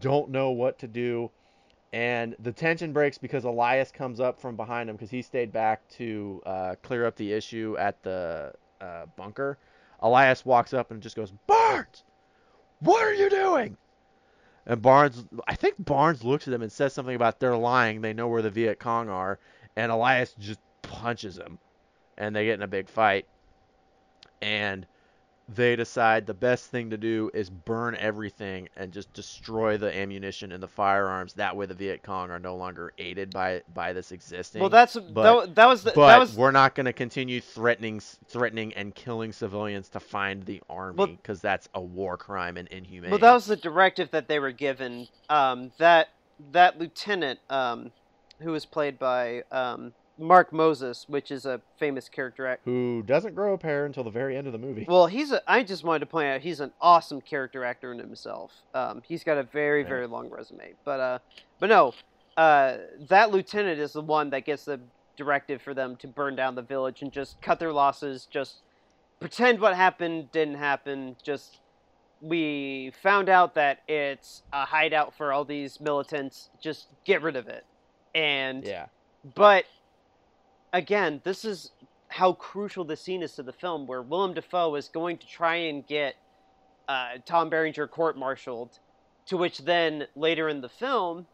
[0.00, 1.30] don't know what to do.
[1.92, 5.86] And the tension breaks because Elias comes up from behind him because he stayed back
[5.90, 9.58] to uh, clear up the issue at the uh, bunker.
[10.00, 12.04] Elias walks up and just goes, Barnes,
[12.80, 13.76] what are you doing?
[14.66, 18.00] And Barnes, I think Barnes looks at him and says something about they're lying.
[18.00, 19.38] They know where the Viet Cong are.
[19.76, 21.58] And Elias just punches him
[22.16, 23.26] and they get in a big fight
[24.42, 24.86] and
[25.54, 30.52] they decide the best thing to do is burn everything and just destroy the ammunition
[30.52, 31.34] and the firearms.
[31.34, 34.60] That way the Viet Cong are no longer aided by by this existing.
[34.60, 37.40] Well, that's but- that, that was the but that was we're not going to continue
[37.40, 42.68] threatening threatening and killing civilians to find the army because that's a war crime and
[42.68, 43.10] inhumane.
[43.10, 45.08] Well that was the directive that they were given.
[45.28, 46.08] Um, that
[46.50, 47.92] that lieutenant, um,
[48.40, 53.34] who was played by um, Mark Moses, which is a famous character actor who doesn't
[53.34, 55.42] grow a pair until the very end of the movie Well, he's a.
[55.50, 58.52] I just wanted to point out he's an awesome character actor in himself.
[58.74, 59.88] Um, he's got a very Yeah.
[59.88, 61.18] very long resume, but uh,
[61.58, 61.92] but no,
[62.36, 62.78] uh,
[63.08, 64.80] that lieutenant is the one that gets the
[65.16, 68.62] directive for them to burn down the village and just cut their losses, just
[69.20, 71.60] pretend what happened didn't happen, just
[72.20, 76.48] we found out that it's a hideout for all these militants.
[76.62, 77.64] Just get rid of it.
[78.14, 78.86] And Yeah.
[79.34, 79.64] but
[80.72, 81.72] again, this is
[82.08, 85.56] how crucial the scene is to the film, where Willem Dafoe is going to try
[85.56, 86.14] and get
[86.88, 88.78] uh, Tom Berenger court-martialed,
[89.26, 91.26] to which then later in the film,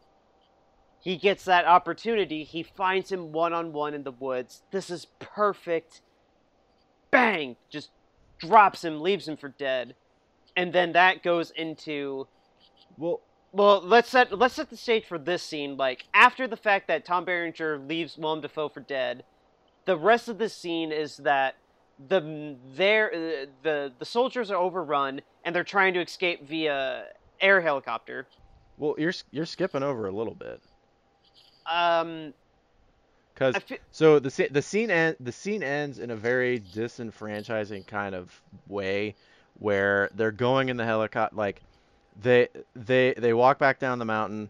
[1.01, 2.43] he gets that opportunity.
[2.43, 4.63] He finds him one-on-one in the woods.
[4.71, 6.01] This is perfect.
[7.11, 7.55] Bang!
[7.69, 7.89] Just
[8.37, 9.95] drops him, leaves him for dead,
[10.55, 12.27] and then that goes into
[12.97, 13.21] Well,
[13.51, 15.77] well, let's set let's set the stage for this scene.
[15.77, 19.23] Like after the fact that Tom Berenger leaves Willem Dafoe for dead,
[19.85, 21.55] the rest of the scene is that
[22.07, 27.05] the their uh, the the soldiers are overrun and they're trying to escape via
[27.41, 28.27] air helicopter.
[28.77, 30.61] well, you're you're skipping over a little bit
[31.65, 32.33] Um,
[33.33, 37.87] because I fe- so the the scene end the scene ends in a very disenfranchising
[37.87, 39.15] kind of way,
[39.55, 41.61] where they're going in the helicopter like
[42.21, 44.49] they they they walk back down the mountain,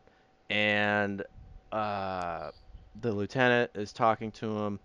[0.49, 1.23] and
[1.71, 2.51] uh,
[3.01, 4.79] the lieutenant is talking to him,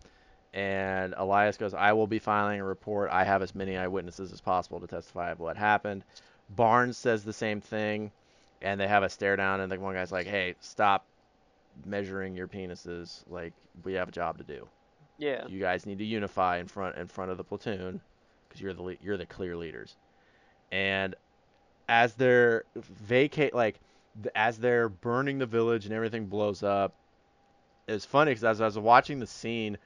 [0.53, 3.11] and Elias goes, "I will be filing a report.
[3.11, 6.05] I have as many eyewitnesses as possible to testify of what happened."
[6.51, 8.11] Barnes says the same thing,
[8.63, 11.07] and they have a stare down, and the one guy's like, "Hey, stop."
[11.87, 13.53] measuring your penises like
[13.85, 14.69] we have a job to do
[15.19, 18.01] yeah, you guys need to unify in front in front of the platoon
[18.49, 19.97] because you're the le- you're the clear leaders
[20.73, 21.15] and
[21.89, 23.79] as they're vacate like
[24.35, 26.95] as they're burning the village and everything blows up
[27.87, 29.77] it's funny because as I was watching the scene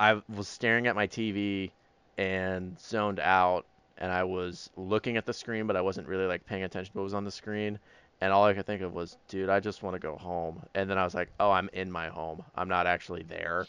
[0.00, 1.70] I was staring at my TV
[2.16, 3.66] and zoned out
[3.98, 6.98] and I was looking at the screen but I wasn't really like paying attention to
[6.98, 7.78] what was on the screen
[8.20, 10.62] and all I could think of was dude I just want to go home.
[10.74, 12.42] And then I was like oh I'm in my home.
[12.54, 13.66] I'm not actually there.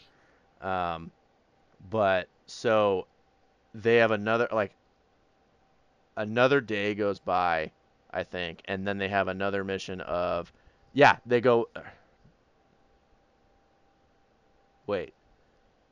[0.60, 1.10] Um,
[1.90, 3.06] but so
[3.74, 4.72] they have another like
[6.16, 7.70] another day goes by,
[8.10, 10.52] I think, and then they have another mission of
[10.92, 11.68] yeah, they go
[14.86, 15.14] Wait.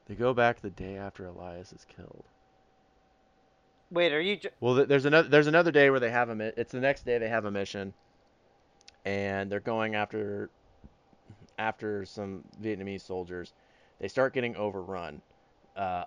[0.06, 2.24] They go back the day after Elias is killed.
[3.90, 4.36] wait, are you?
[4.36, 7.04] Ju- Well, there's another there's another day where they have a mi- it's the next
[7.04, 7.94] day they have a mission
[9.04, 10.50] and they're going after
[11.58, 13.52] after some Vietnamese soldiers.
[14.00, 15.22] They start getting overrun.
[15.76, 16.04] Uh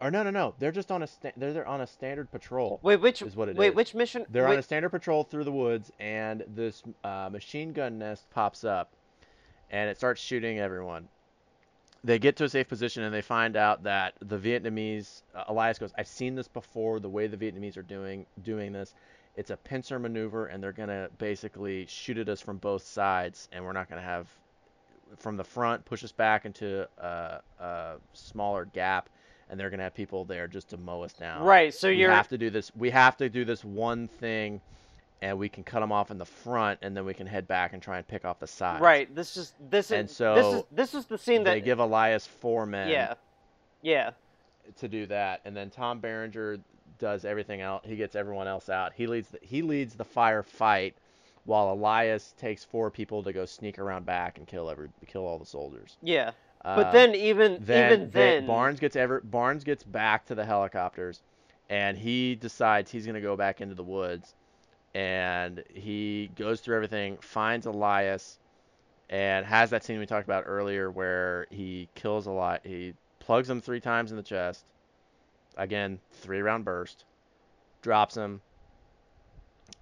[0.00, 0.54] or no, no, no.
[0.58, 2.80] They're just on a sta- they're, they're on a standard patrol.
[2.82, 3.22] wait, which?
[3.22, 3.74] is what it wait, is.
[3.74, 4.24] which mission?
[4.30, 8.24] They're wait, on a standard patrol through the woods, and this uh, machine gun nest
[8.30, 8.92] pops up,
[9.70, 11.08] and it starts shooting everyone.
[12.02, 15.22] They get to a safe position, and they find out that the Vietnamese.
[15.34, 16.98] Uh, Elias goes, "I've seen this before.
[16.98, 18.94] The way the Vietnamese are doing doing this,
[19.36, 23.62] it's a pincer maneuver, and they're gonna basically shoot at us from both sides, and
[23.64, 24.28] we're not gonna have
[25.18, 29.10] from the front push us back into a, a smaller gap."
[29.50, 31.74] And they're gonna have people there just to mow us down right.
[31.74, 32.70] So you're have to do this.
[32.76, 34.60] We have to do this one thing,
[35.20, 37.72] and we can cut them off in the front, and then we can head back
[37.72, 38.80] and try and pick off the side.
[38.80, 39.12] right.
[39.14, 41.80] This is this is And this is so this is the scene that They give
[41.80, 43.14] Elias four men yeah,
[43.82, 44.10] yeah.
[44.78, 46.60] to do that, and then Tom Berenger
[46.98, 47.82] does everything else.
[47.84, 48.92] He gets everyone else out.
[48.94, 49.28] He leads.
[49.30, 50.92] The, he leads the firefight,
[51.44, 55.38] while Elias takes four people to go sneak around back and kill every kill all
[55.38, 55.96] the soldiers.
[56.02, 56.30] Yeah.
[56.62, 60.44] But Um, then even then, even then Barnes gets ever Barnes gets back to the
[60.44, 61.22] helicopters,
[61.70, 64.34] and he decides he's gonna go back into the woods,
[64.94, 68.38] and he goes through everything, finds Elias,
[69.08, 72.60] and has that scene we talked about earlier where he kills a lot.
[72.64, 74.64] He plugs him three times in the chest.
[75.56, 77.04] Again, three round burst.
[77.82, 78.42] Drops him.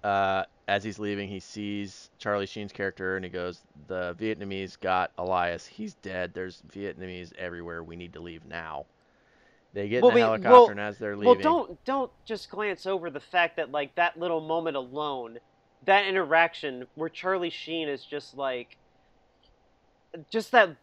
[0.03, 5.11] Uh, as he's leaving, he sees Charlie Sheen's character and he goes, The Vietnamese got
[5.17, 5.65] Elias.
[5.65, 6.31] He's dead.
[6.33, 7.83] There's Vietnamese everywhere.
[7.83, 8.85] We need to leave now.
[9.73, 12.49] They get Well, in the well- helicopter, and as they're leaving, Well, don't don't just
[12.49, 15.39] glance over the fact that like that little moment alone,
[15.85, 18.77] that interaction where Charlie Sheen is just like,
[20.29, 20.75] just that,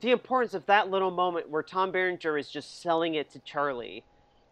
[0.00, 4.04] the importance of that little moment where Tom Berenger is just selling it to Charlie,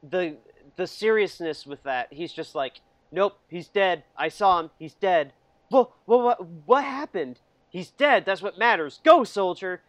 [0.08, 0.36] the
[0.76, 2.12] the seriousness with that.
[2.12, 2.80] He's just like,
[3.10, 4.04] nope, he's dead.
[4.16, 4.70] I saw him.
[4.78, 5.32] He's dead.
[5.70, 7.40] Well, well, what what happened?
[7.70, 8.24] He's dead.
[8.24, 9.00] That's what matters.
[9.04, 9.82] Go, soldier.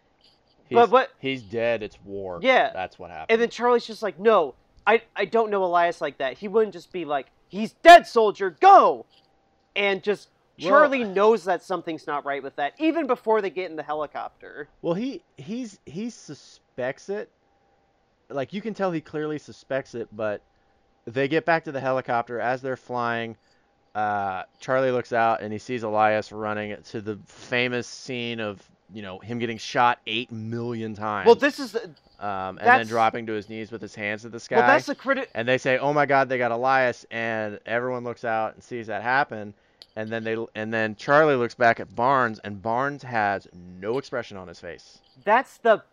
[0.68, 1.82] he's, but what- he's dead.
[1.84, 2.40] It's war.
[2.42, 2.72] Yeah.
[2.74, 3.28] That's what happened.
[3.32, 6.38] And then Charlie's just like, no, I, I don't know Elias like that.
[6.38, 9.06] He wouldn't just be like, he's dead, soldier, go!
[9.76, 13.70] And just, Well- Charlie knows that something's not right with that, even before they get
[13.70, 14.68] in the helicopter.
[14.82, 17.30] Well, he he's he suspects it.
[18.30, 20.42] Like you can tell he clearly suspects it, but
[21.14, 23.36] they get back to the helicopter as they're flying.
[23.96, 28.62] uh, Charlie looks out and he sees Elias running to the famous scene of
[28.94, 31.26] you know him getting shot eight million times.
[31.26, 31.76] Well, this is
[32.20, 34.58] um, and then dropping to his knees with his hands to the sky.
[34.58, 35.30] well, that's the critic.
[35.34, 38.88] and they say, "Oh my God, they got Elias!" And everyone looks out and sees
[38.88, 39.54] that happen.
[39.96, 44.38] And then they and then Charlie looks back at Barnes, and Barnes has no expression
[44.38, 45.00] on his face.
[45.24, 45.84] That's the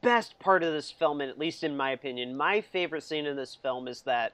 [0.00, 3.36] best part of this film, and at least in my opinion, my favorite scene in
[3.36, 4.32] this film is that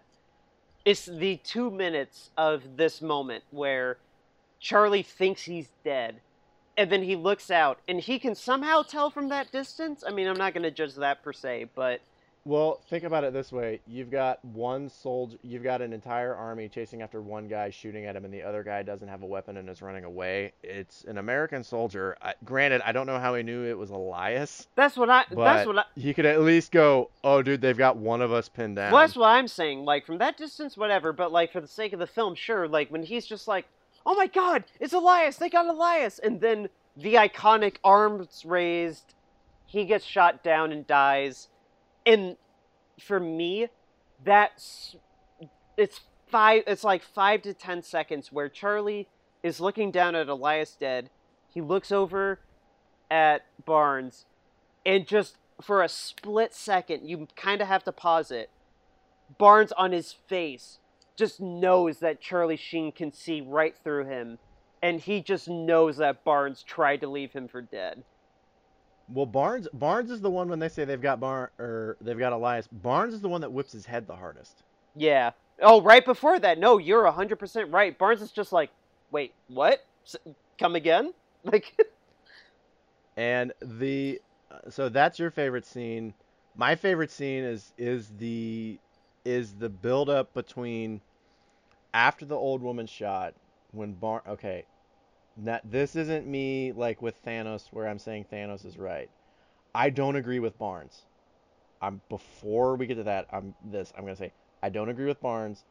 [0.85, 3.99] it's the two minutes of this moment where
[4.61, 6.21] Charlie thinks he's dead,
[6.77, 10.05] and then he looks out, and he can somehow tell from that distance.
[10.07, 12.01] I mean, I'm not going to judge that per se, but
[12.49, 16.67] Well, think about it this way: you've got one soldier, you've got an entire army
[16.67, 19.59] chasing after one guy, shooting at him, and the other guy doesn't have a weapon
[19.59, 20.55] and is running away.
[20.63, 22.17] It's an American soldier.
[22.23, 25.27] I, granted, I don't know how he knew it was Elias, that's what I.
[25.31, 25.85] that's what I.
[25.95, 29.03] he could at least go, "Oh, dude, they've got one of us pinned down." Well,
[29.03, 29.85] that's what I'm saying.
[29.85, 31.13] Like from that distance, whatever.
[31.13, 32.67] But like for the sake of the film, sure.
[32.67, 33.67] Like when he's just like,
[34.07, 35.37] "Oh my God, it's Elias!
[35.37, 39.13] They got Elias!" And then the iconic arms raised,
[39.67, 41.49] he gets shot down and dies.
[42.09, 42.39] And
[42.99, 43.69] for me,
[44.25, 44.97] that's
[45.77, 46.63] it's five.
[46.67, 49.09] It's like five to ten seconds where Charlie
[49.43, 51.11] is looking down at Elias dead.
[51.53, 52.41] He looks over
[53.11, 54.25] at Barnes,
[54.87, 58.49] and just for a split second, you kind of have to pause it.
[59.37, 60.79] Barnes on his face
[61.15, 64.39] just knows that Charlie Sheen can see right through him,
[64.83, 68.03] and he just knows that Barnes tried to leave him for dead.
[69.13, 72.33] Well, Barnes Barnes is the one when they say they've got Bar or they've got
[72.33, 72.69] Elias.
[72.71, 74.63] Barnes is the one that whips his head the hardest.
[74.95, 75.31] Yeah.
[75.63, 76.59] Oh, right before that.
[76.59, 77.97] No, you're 100% right.
[77.97, 78.71] Barnes is just like,
[79.11, 79.85] wait, what?
[80.59, 81.13] Come again?
[81.45, 81.73] Like,
[83.17, 84.21] And the
[84.51, 86.13] uh, so that's your favorite scene.
[86.57, 88.79] My favorite scene is is the
[89.25, 91.01] is the build up between
[91.95, 93.35] after the old woman shot
[93.71, 94.65] when Bar okay.
[95.41, 99.09] Now, this isn't me like with Thanos where I'm saying Thanos is right.
[99.75, 101.05] I don't agree with Barnes.
[101.81, 105.07] I'm before we get to that, I'm this I'm going to say I don't agree
[105.07, 105.65] with Barnes.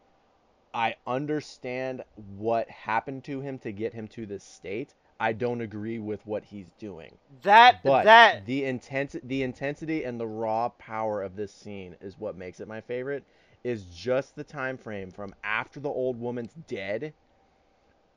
[0.73, 2.03] I understand
[2.37, 4.93] what happened to him to get him to this state.
[5.19, 7.17] I don't agree with what he's doing.
[7.41, 12.19] that, But that, the intensity, the intensity and the raw power of this scene is
[12.19, 13.23] what makes it my favorite.
[13.63, 17.13] Is just the time frame from after the old woman's dead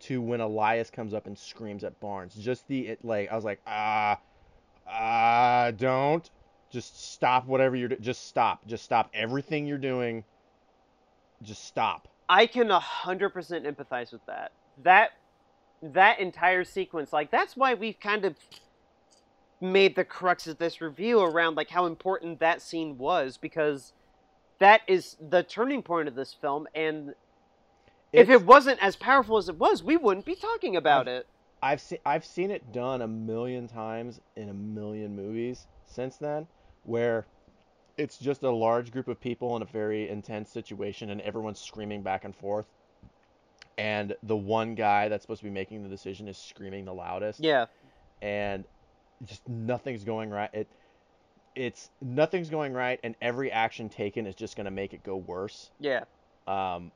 [0.00, 2.34] to when Elias comes up and screams at Barnes.
[2.34, 4.18] Just the it, like I was like ah
[4.88, 6.28] ah don't
[6.70, 10.24] just stop whatever you're do- just stop just stop everything you're doing.
[11.42, 12.08] Just stop.
[12.30, 12.80] I can 100%
[13.32, 14.52] empathize with that.
[14.84, 15.10] That,
[15.82, 18.36] that entire sequence, like, that's why we've kind of
[19.60, 23.94] made the crux of this review around, like, how important that scene was, because
[24.60, 27.14] that is the turning point of this film, and
[28.12, 31.26] if it wasn't as powerful as it was, we wouldn't be talking about it.
[31.62, 36.46] I've seen I've seen it done a million times in a million movies since then,
[36.84, 37.26] where
[37.98, 42.02] it's just a large group of people in a very intense situation and everyone's screaming
[42.02, 42.66] back and forth.
[43.76, 47.40] And the one guy that's supposed to be making the decision is screaming the loudest,
[47.40, 47.66] Yeah.
[48.22, 48.64] and
[49.24, 50.50] just nothing's going right.
[50.52, 50.68] It
[51.56, 55.70] it's nothing's going right, and every action taken is just gonna make it go worse.
[55.78, 56.04] Yeah.
[56.46, 56.90] Um,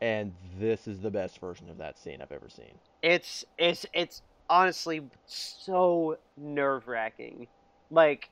[0.00, 2.72] and this is the best version of that scene I've ever seen.
[3.02, 7.46] It's it's it's honestly so nerve wracking.
[7.90, 8.30] Like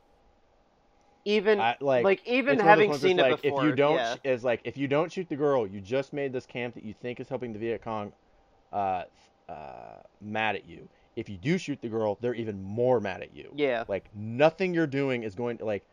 [1.25, 3.61] even I, like, like, even it's one of those having seen it like, before.
[3.61, 4.17] If you don't, yeah.
[4.25, 6.95] is like if you don't shoot the girl, you just made this camp that you
[7.03, 8.13] think is helping the Viet Cong,
[8.73, 9.03] uh,
[9.49, 9.53] uh,
[10.21, 10.89] mad at you.
[11.17, 13.53] If you do shoot the girl, they're even more mad at you.
[13.57, 13.85] yeah.
[13.89, 15.85] Like nothing you're doing is going to like,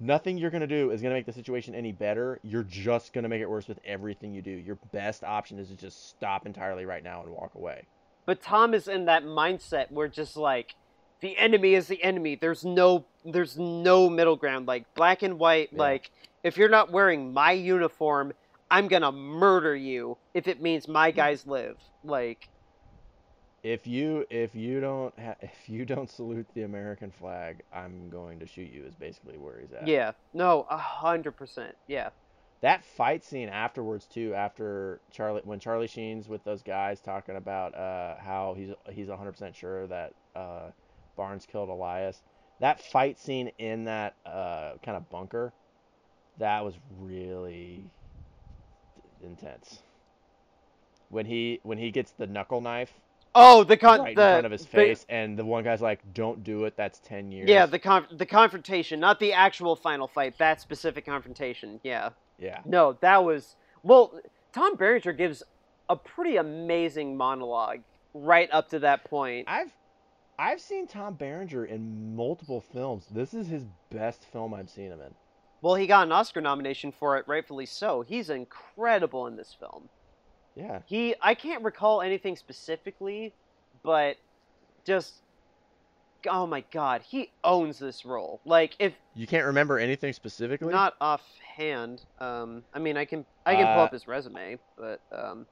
[0.00, 2.38] nothing you're gonna do is gonna make the situation any better.
[2.42, 4.50] You're just gonna make it worse with everything you do.
[4.50, 7.82] Your best option is to just stop entirely right now and walk away.
[8.24, 10.74] But Tom is in that mindset where just like
[11.20, 12.34] the enemy is the enemy.
[12.34, 14.66] There's no there's no middle ground.
[14.66, 15.70] Like black and white.
[15.72, 15.78] Yeah.
[15.78, 16.10] Like
[16.42, 18.32] if you're not wearing my uniform,
[18.70, 21.16] I'm gonna murder you if it means my hmm.
[21.16, 21.78] guys live.
[22.04, 22.48] Like
[23.66, 28.38] If you if you don't ha- if you don't salute the American flag, I'm going
[28.38, 28.84] to shoot you.
[28.84, 29.88] Is basically where he's at.
[29.88, 31.74] yeah, no, a hundred percent.
[31.88, 32.10] Yeah,
[32.60, 37.74] that fight scene afterwards too after charlie when charlie sheen's with those guys talking about
[37.74, 40.70] uh, how he's he's 100% sure that uh,
[41.16, 42.22] barnes killed elias
[42.60, 45.52] that fight scene in that uh, kind of bunker
[46.38, 47.84] that was really
[49.22, 49.80] intense
[51.08, 52.92] when he when he gets the knuckle knife
[53.38, 55.82] Oh, the con right the in front of his the- face and the one guy's
[55.82, 59.76] like don't do it that's 10 years yeah, the con the confrontation, not the actual
[59.76, 60.38] final fight.
[60.38, 61.80] That specific confrontation.
[61.82, 62.10] Yeah.
[62.38, 64.20] yeah No, that was well.
[64.52, 65.42] Tom Berenger gives
[65.90, 67.80] a pretty amazing monologue
[68.14, 69.46] right up to that point.
[69.48, 69.70] I've
[70.38, 73.06] I've seen Tom Berenger in multiple films.
[73.10, 75.14] This is his best film I've seen him in.
[75.62, 78.02] Well, he got an Oscar nomination for it, rightfully so.
[78.02, 79.88] He's incredible in this film.
[80.56, 80.80] Yeah.
[80.86, 83.34] He I can't recall anything specifically,
[83.84, 84.16] but
[84.86, 85.12] just
[86.28, 88.40] oh my god, he owns this role.
[88.44, 90.72] Like if You can't remember anything specifically?
[90.72, 95.00] not offhand, um I mean I can I can pull Uh, up his resume, but
[95.12, 95.46] um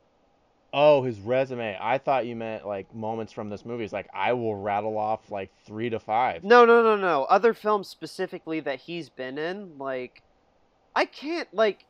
[0.76, 1.78] Oh, his resume.
[1.81, 3.84] I thought you meant like moments from this movie.
[3.84, 6.42] It's like I will rattle off like three to five.
[6.42, 7.24] no no no no.
[7.24, 10.23] Other films specifically that he's been in, like
[10.97, 11.84] I can't like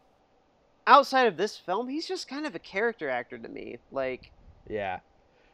[0.86, 3.78] outside of this film, he's just kind of a character actor to me.
[3.90, 4.30] Like
[4.68, 5.00] Yeah.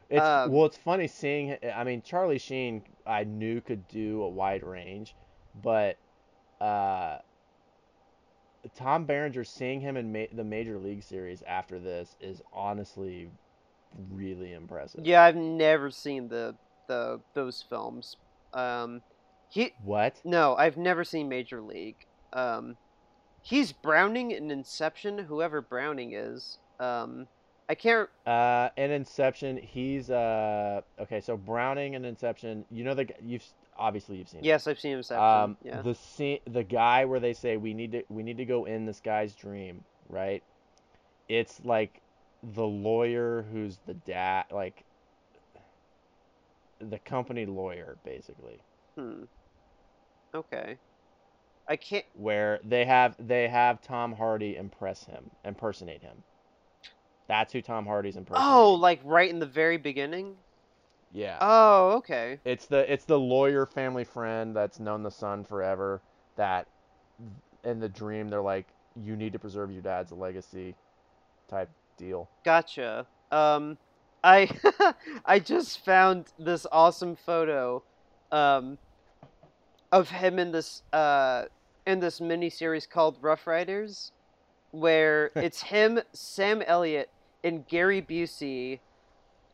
[0.09, 1.57] It's Um, well, it's funny seeing.
[1.73, 5.15] I mean, Charlie Sheen, I knew could do a wide range,
[5.63, 5.97] but
[6.59, 7.19] uh,
[8.75, 13.29] Tom Berenger, seeing him in ma- the Major League Series after this is honestly
[14.11, 15.05] really impressive.
[15.05, 16.55] yeah, I've never seen the
[16.87, 18.17] the those films.
[18.53, 19.01] Um
[19.49, 20.21] he What?
[20.23, 22.05] No, I've never seen Major League.
[22.33, 22.77] Um,
[23.41, 26.57] he's Browning in Inception, whoever Browning is.
[26.79, 27.27] Um,
[27.69, 28.09] I can't.
[28.25, 30.81] Uh, in Inception, he's uh.
[30.99, 32.65] Okay, so Browning and Inception.
[32.69, 33.45] You know the you've
[33.77, 34.41] obviously you've seen.
[34.41, 34.45] it.
[34.45, 35.23] Yes, I've seen Inception.
[35.23, 35.81] Um, yeah.
[35.81, 38.85] the scene, the guy where they say we need to we need to go in
[38.85, 40.43] this guy's dream, right?
[41.29, 42.01] It's like
[42.43, 44.83] the lawyer who's the dad, like
[46.79, 48.59] the company lawyer, basically,
[48.97, 49.23] Hmm.
[50.33, 50.77] Okay.
[51.67, 52.05] I can't.
[52.13, 56.23] where they have they have Tom Hardy impress him, impersonate him.
[57.27, 58.53] That's who Tom Hardy's impersonating.
[58.53, 60.35] Oh, like right in the very beginning.
[61.13, 61.37] yeah.
[61.39, 62.39] Oh, okay.
[62.43, 66.01] It's the it's the lawyer family friend that's known the son forever
[66.35, 66.67] that
[67.63, 68.67] in the dream they're like
[69.01, 70.75] you need to preserve your dad's legacy
[71.47, 72.29] type deal.
[72.43, 73.05] Gotcha.
[73.31, 73.77] Um,
[74.23, 74.49] I
[75.25, 77.83] I just found this awesome photo,
[78.31, 78.77] um,
[79.91, 81.45] of him in this uh
[81.85, 84.11] in this miniseries called Rough Riders,
[84.71, 87.09] where it's him, Sam Elliott,
[87.43, 88.79] and Gary Busey,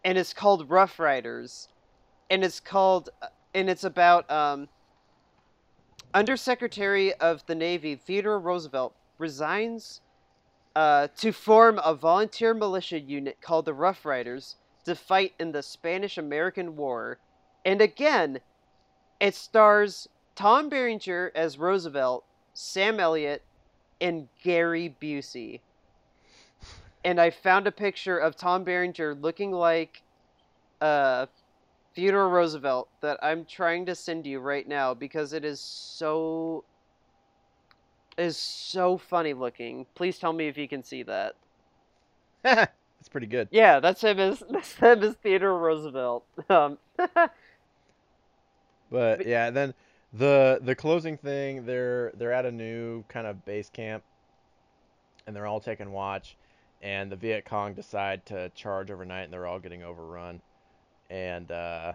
[0.04, 1.70] and it's called Rough Riders,
[2.30, 3.10] and it's called
[3.54, 4.68] and it's about um.
[6.14, 10.02] Undersecretary of the Navy Theodore Roosevelt resigns
[10.76, 15.64] uh, to form a volunteer militia unit called the Rough Riders to fight in the
[15.64, 17.18] Spanish American War.
[17.66, 18.40] And again,
[19.20, 20.08] it stars
[20.38, 23.42] Tom Berenger as Roosevelt, Sam Elliott,
[24.00, 25.62] and Gary Busey.
[27.04, 30.04] And I found a picture of Tom Berenger looking like
[30.80, 31.26] uh,
[31.96, 36.64] Theodore Roosevelt that I'm trying to send you right now because it is so
[38.18, 39.88] is so funny looking.
[39.96, 41.34] Please tell me if you can see that.
[43.00, 43.48] It's pretty good.
[43.52, 46.26] Yeah, that's him as that's him as Theodore Roosevelt.
[46.50, 46.78] Um,
[48.92, 49.74] But- yeah, then
[50.14, 54.04] the the closing thing, they're they're at a new kind of base camp
[55.26, 56.38] and they're all taking watch
[56.82, 60.42] and the Viet Cong decide to charge overnight and they're all getting overrun.
[61.10, 61.94] And uh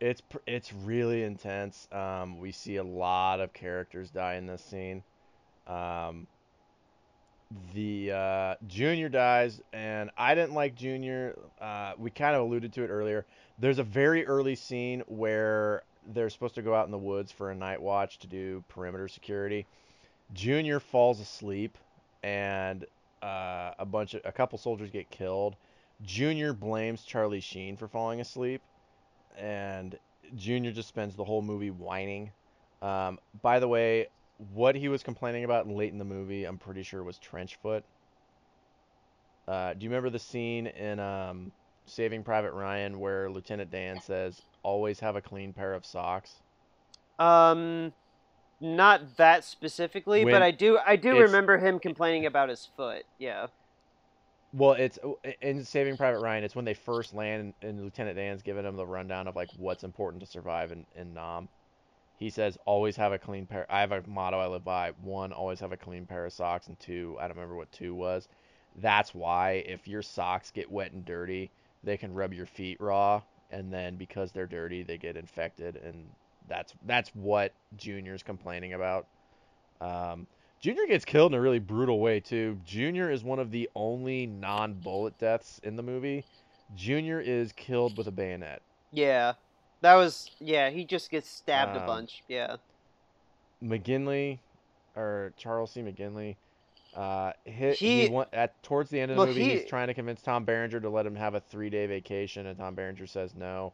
[0.00, 1.88] it's it's really intense.
[1.92, 5.02] Um we see a lot of characters die in this scene.
[5.66, 6.26] Um
[7.74, 11.36] the uh, Junior dies, and I didn't like Junior.
[11.60, 13.26] Uh, we kind of alluded to it earlier.
[13.58, 15.82] There's a very early scene where
[16.12, 19.08] they're supposed to go out in the woods for a night watch to do perimeter
[19.08, 19.66] security.
[20.32, 21.76] Junior falls asleep,
[22.22, 22.84] and
[23.22, 25.56] uh, a bunch of a couple soldiers get killed.
[26.02, 28.62] Junior blames Charlie Sheen for falling asleep,
[29.36, 29.98] and
[30.36, 32.30] Junior just spends the whole movie whining.
[32.80, 34.06] Um, by the way,
[34.54, 37.84] what he was complaining about late in the movie, I'm pretty sure was trench foot.
[39.46, 41.52] Uh, do you remember the scene in um,
[41.84, 46.42] Saving Private Ryan where Lieutenant Dan says, "Always have a clean pair of socks"?
[47.18, 47.92] um,
[48.60, 53.04] not that specifically, When but I do I do remember him complaining about his foot.
[53.18, 53.46] Yeah.
[54.52, 54.98] Well, it's
[55.40, 56.42] in Saving Private Ryan.
[56.44, 59.84] It's when they first land, and Lieutenant Dan's giving them the rundown of like what's
[59.84, 61.48] important to survive in, in Nam.
[62.18, 64.90] He says, "Always have a clean pair." I have a motto I live by.
[65.02, 67.94] One, always have a clean pair of socks, and two, I don't remember what two
[67.94, 68.28] was.
[68.76, 71.50] That's why if your socks get wet and dirty,
[71.82, 76.06] they can rub your feet raw, and then because they're dirty, they get infected, and
[76.48, 79.06] that's that's what Junior's complaining about.
[79.80, 80.26] Um,
[80.60, 82.58] Junior gets killed in a really brutal way too.
[82.66, 86.24] Junior is one of the only non-bullet deaths in the movie.
[86.76, 88.60] Junior is killed with a bayonet.
[88.92, 89.34] Yeah.
[89.80, 92.22] That was yeah, he just gets stabbed a Um, bunch.
[92.28, 92.56] Yeah.
[93.62, 94.38] McGinley,
[94.96, 95.80] or Charles C.
[95.80, 96.36] McGinley,
[96.94, 99.86] Uh, he, He- he, at towards the end of the well, movie, he- he's trying
[99.88, 103.34] to convince Tom Berenger to let him have a three-day vacation, and Tom Berenger says
[103.34, 103.72] no.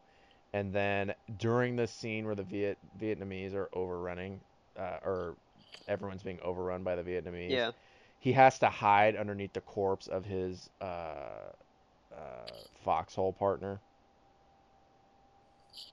[0.53, 4.39] And then during the scene where the Viet Vietnamese are overrunning,
[4.77, 5.35] uh, or
[5.87, 7.71] everyone's being overrun by the Vietnamese, Yeah.
[8.19, 12.47] he has to hide underneath the corpse of his uh, uh,
[12.83, 13.79] foxhole partner.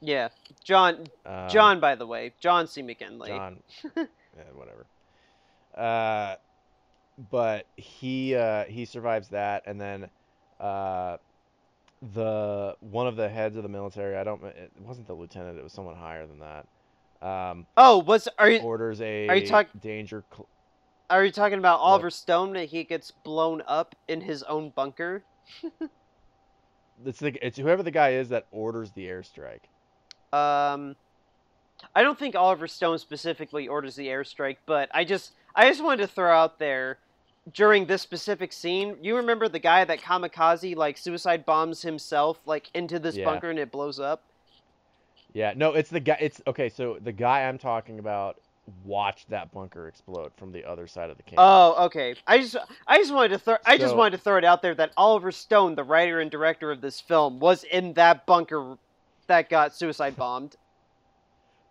[0.01, 0.28] Yeah.
[0.62, 2.83] John Um, John by the way, John C.
[2.83, 3.28] McGinley.
[3.28, 3.62] John,
[3.97, 4.05] yeah,
[4.55, 4.86] whatever.
[5.75, 6.36] Uh,
[7.31, 10.09] but he uh, he survives that, and then
[10.60, 11.17] uh,
[12.15, 14.17] the one of the heads of the military.
[14.17, 14.43] I don't.
[14.44, 15.59] It wasn't the lieutenant.
[15.59, 16.67] It was someone higher than that.
[17.26, 20.25] Um, Oh, was are you orders a are you talk- danger.
[20.33, 20.49] Cl-
[21.10, 25.23] are you talking about Oliver Stone that he gets blown up in his own bunker?
[27.07, 29.60] it's the it's whoever the guy is that orders the airstrike.
[30.33, 30.97] Um,
[31.94, 36.02] I don't think Oliver Stone specifically orders the airstrike, but I just I just wanted
[36.02, 36.99] to throw out there
[37.52, 38.97] during this specific scene.
[39.02, 43.24] You remember the guy that kamikaze like suicide bombs himself like into this Yeah.
[43.26, 44.23] bunker and it blows up?
[45.33, 46.16] Yeah, no, it's the guy.
[46.20, 46.68] It's okay.
[46.68, 48.41] So the guy I'm talking about
[48.84, 51.36] watched that bunker explode from the other side of the camp.
[51.39, 52.15] Oh, okay.
[52.26, 54.74] I just I just wanted to throw I just wanted to throw it out there
[54.76, 58.78] that Oliver Stone, the writer and director of this film, was in that bunker
[59.26, 60.57] that got suicide bombed.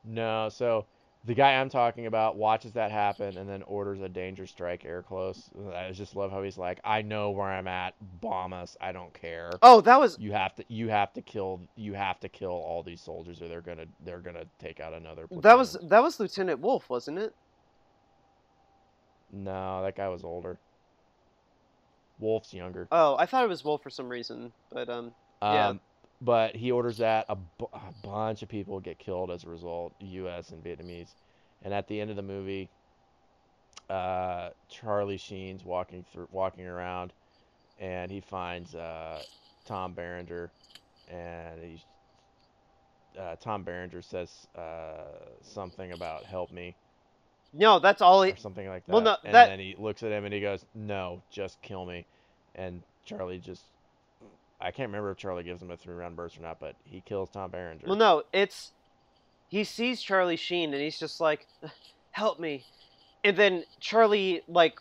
[0.03, 0.85] No, so
[1.25, 5.01] the guy I'm talking about watches that happen and then orders a danger strike air
[5.01, 5.49] close.
[5.73, 9.13] I just love how he's like, I know where I'm at, bomb us, I don't
[9.13, 9.51] care.
[9.61, 12.83] Oh, that was You have to you have to kill you have to kill all
[12.83, 16.59] these soldiers or they're gonna they're gonna take out another that was that was Lieutenant
[16.59, 17.33] Wolfe, wasn't it?
[19.31, 20.59] No, that guy was older.
[22.19, 22.87] Wolfe's younger.
[22.91, 25.73] Oh, I thought it was Wolfe for some reason, but um yeah.
[26.23, 27.37] But he orders that a,
[28.01, 30.51] bunch of people get killed as a result, U.S.
[30.51, 31.09] and Vietnamese.
[31.63, 32.69] And at the end of the movie,
[33.89, 37.11] uh, Charlie Sheen's walking through, walking around,
[37.79, 39.21] and he finds uh,
[39.65, 40.49] Tom Berenger,
[41.11, 41.81] and he,
[43.19, 45.03] uh, Tom Berenger says uh,
[45.41, 46.75] something about "help me"
[47.53, 48.91] no, that's all he or something like that.
[48.91, 51.85] Well, no, and that- then he looks at him and he goes, "No, just kill
[51.85, 52.05] me."
[52.55, 53.63] And Charlie just
[54.63, 57.01] I can't remember if Charlie gives him a three round burst or not, but he
[57.01, 57.85] kills Tom Berenger.
[57.85, 58.71] Well, no, it's
[59.49, 61.45] he sees Charlie Sheen and he's just like,
[62.11, 62.63] "Help me,"
[63.23, 64.79] and then Charlie like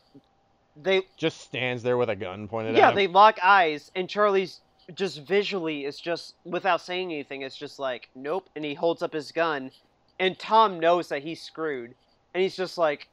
[0.80, 2.98] they Just stands there with a gun pointed yeah at him.
[2.98, 4.60] Yeah, they lock eyes and Charlie's
[4.94, 9.12] just visually is just without saying anything it's just like nope and he holds up
[9.12, 9.70] his gun
[10.18, 11.94] and Tom knows that he's screwed
[12.34, 13.08] and he's just like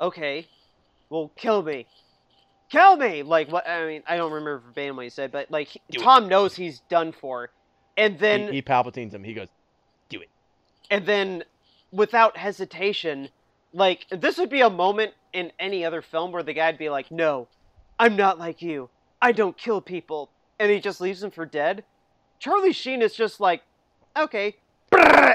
[0.00, 0.46] okay
[1.10, 1.86] well kill me
[2.70, 5.72] kill me like what I mean I don't remember verbatim what he said but like
[5.90, 6.02] Do it.
[6.02, 7.50] Tom knows he's done for
[7.96, 9.22] and then he, he palpatines him.
[9.22, 9.48] He goes,
[10.08, 10.28] do it.
[10.90, 11.44] and then
[11.92, 13.28] without hesitation
[13.72, 17.10] like this would be a moment in any other film where the guy'd be like
[17.10, 17.46] no
[18.00, 18.88] i'm not like you
[19.22, 21.84] i don't kill people and he just leaves him for dead
[22.40, 23.62] charlie sheen is just like
[24.16, 24.56] okay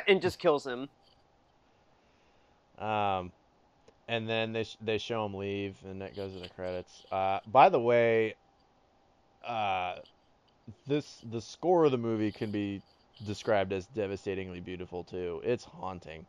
[0.07, 0.89] and just kills him
[2.77, 3.31] um,
[4.09, 7.05] and then they sh- they show him leave, and that goes to the credits.
[7.11, 8.35] Uh, by the way,
[9.47, 9.95] uh,
[10.87, 12.81] this the score of the movie can be
[13.25, 15.41] described as devastatingly beautiful too.
[15.43, 16.25] It's haunting.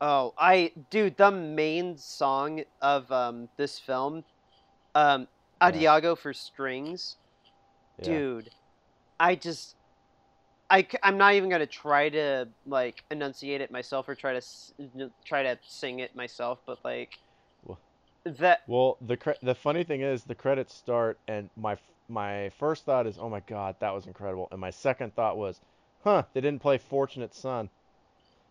[0.00, 4.24] oh i dude the main song of um this film
[4.94, 5.28] um
[5.62, 5.68] Yeah.
[5.68, 7.16] Adagio for strings
[7.98, 8.04] Yeah.
[8.04, 8.50] dude
[9.20, 9.75] i just
[10.68, 14.42] I, I'm not even gonna try to like enunciate it myself or try to
[15.24, 17.18] try to sing it myself but like
[17.64, 17.78] Well-
[18.24, 21.76] that Well, the cre- the funny thing is the credits start and my
[22.08, 25.60] my first thought is, "Oh my god, that was incredible." And my second thought was,
[26.04, 27.68] "Huh, they didn't play Fortunate Son."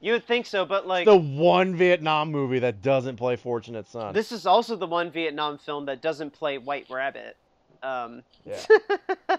[0.00, 4.14] you would think so but like the one Vietnam movie that doesn't play Fortunate Son.
[4.14, 7.36] this is also the one vietnam film that doesn't play white rabbit
[7.82, 8.60] um Yeah.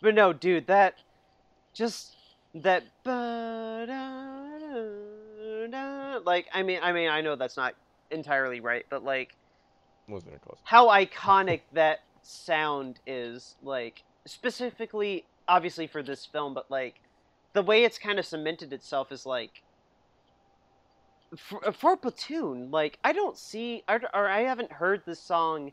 [0.00, 0.94] but no dude that
[1.72, 2.16] just
[2.54, 2.84] that
[6.24, 7.74] like i mean i mean i know that's not
[8.10, 9.34] entirely right but like
[10.08, 10.58] Wasn't even close.
[10.64, 17.00] how iconic that sound is like specifically obviously for this film but like
[17.52, 19.62] the way it's kind of cemented itself is like
[21.36, 25.72] for, for platoon like i don't see or, or i haven't heard this song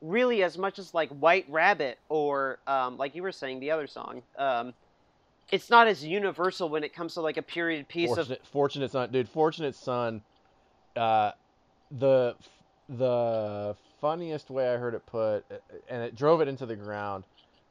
[0.00, 3.86] really as much as like white rabbit or um, like you were saying the other
[3.86, 4.72] song um,
[5.50, 8.90] it's not as universal when it comes to like a period piece of Fortunate, Fortunate
[8.90, 9.28] Son, dude.
[9.28, 10.20] Fortunate Son.
[10.94, 11.32] Uh,
[11.90, 12.34] the
[12.88, 15.44] the funniest way I heard it put,
[15.88, 17.24] and it drove it into the ground,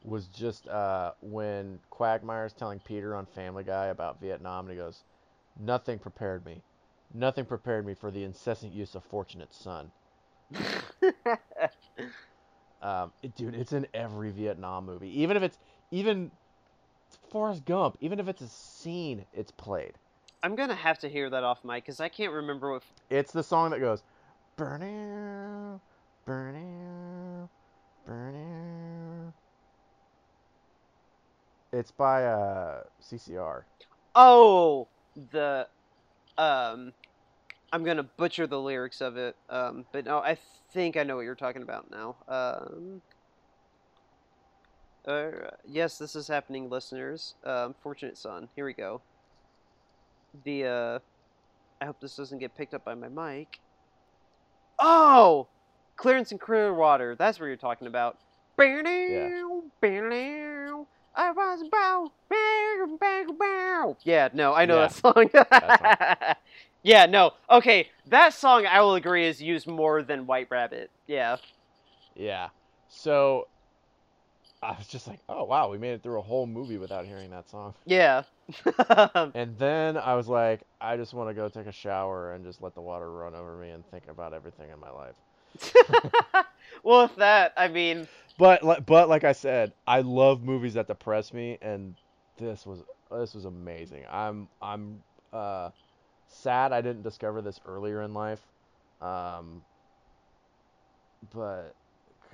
[0.03, 5.03] was just uh, when Quagmire's telling Peter on Family Guy about Vietnam, and he goes,
[5.59, 6.61] "Nothing prepared me,
[7.13, 9.91] nothing prepared me for the incessant use of Fortunate Son."
[12.81, 15.21] Um, it- dude, it's in every Vietnam movie.
[15.21, 15.57] Even if it's
[15.91, 16.31] even
[17.29, 19.93] Forrest Gump, even if it's a scene, it's played.
[20.43, 22.83] I'm gonna have to hear that off mic because I can't remember what.
[23.09, 24.03] It's the song that goes,
[24.55, 25.81] burn
[26.25, 27.49] burn
[28.05, 29.33] burn
[31.73, 33.65] It's by uh, CCR.
[34.15, 34.87] Oh,
[35.31, 35.67] the,
[36.37, 36.93] um,
[37.71, 39.35] I'm gonna butcher the lyrics of it.
[39.49, 40.37] Um, but no, I
[40.71, 42.15] think I know what you're talking about now.
[42.27, 43.01] Um.
[45.07, 45.31] Uh,
[45.65, 47.35] yes, this is happening, listeners.
[47.45, 48.49] Um, Fortunate Son.
[48.55, 49.01] Here we go.
[50.43, 50.99] The uh,
[51.81, 53.59] I hope this doesn't get picked up by my mic.
[54.79, 55.47] Oh,
[55.97, 57.15] Creedence Clearwater.
[57.15, 58.17] That's what you're talking about.
[58.59, 59.29] Yeah.
[61.15, 63.97] I was bow, bow, bow, bow.
[64.03, 64.87] Yeah, no, I know Yeah.
[64.87, 65.29] that song.
[65.33, 66.36] That
[66.87, 67.33] yeah, no.
[67.49, 70.89] Okay, that song I will agree is used more than White Rabbit.
[71.05, 71.35] Yeah.
[72.15, 72.47] Yeah.
[72.87, 73.47] So
[74.63, 77.29] I was just like, oh wow, we made it through a whole movie without hearing
[77.31, 77.73] that song.
[77.85, 78.23] Yeah.
[79.35, 82.61] And then I was like, I just want to go take a shower and just
[82.61, 85.15] let the water run over me and think about everything in my life.
[86.83, 88.07] well, with that, I mean,
[88.37, 91.95] But but like I said, I love movies that depress me, and
[92.37, 92.79] this was
[93.11, 94.05] this was amazing.
[94.09, 95.71] I'm I'm uh,
[96.27, 98.41] sad I didn't discover this earlier in life,
[99.01, 99.61] um,
[101.33, 101.75] but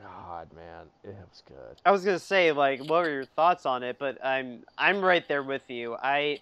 [0.01, 1.81] God, man, it was good.
[1.85, 3.97] I was gonna say like, what were your thoughts on it?
[3.99, 5.95] But I'm I'm right there with you.
[6.01, 6.39] I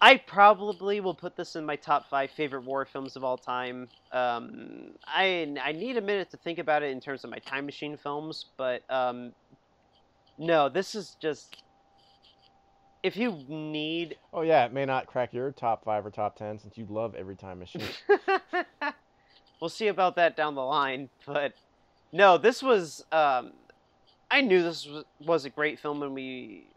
[0.00, 3.88] I probably will put this in my top five favorite war films of all time.
[4.12, 7.66] Um, I I need a minute to think about it in terms of my time
[7.66, 9.32] machine films, but um,
[10.38, 11.62] no, this is just
[13.02, 16.58] if you need Oh yeah, it may not crack your top five or top ten
[16.58, 17.82] since you love every time machine.
[19.60, 21.08] we'll see about that down the line.
[21.26, 21.54] But
[22.12, 23.04] no, this was.
[23.12, 23.52] Um,
[24.30, 26.68] I knew this was, was a great film when we,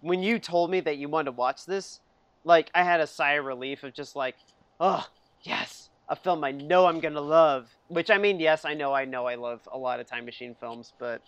[0.00, 2.00] when you told me that you wanted to watch this.
[2.44, 4.36] Like I had a sigh of relief of just like,
[4.80, 5.06] oh
[5.42, 7.68] yes, a film I know I'm gonna love.
[7.88, 10.56] Which I mean, yes, I know, I know, I love a lot of time machine
[10.58, 11.22] films, but.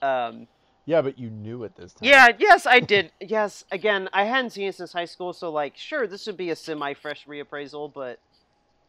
[0.00, 0.48] Um,
[0.84, 2.08] yeah, but you knew it this time.
[2.08, 3.12] yeah, yes, I did.
[3.20, 6.50] yes, again, I hadn't seen it since high school, so like, sure, this would be
[6.50, 8.18] a semi-fresh reappraisal, but,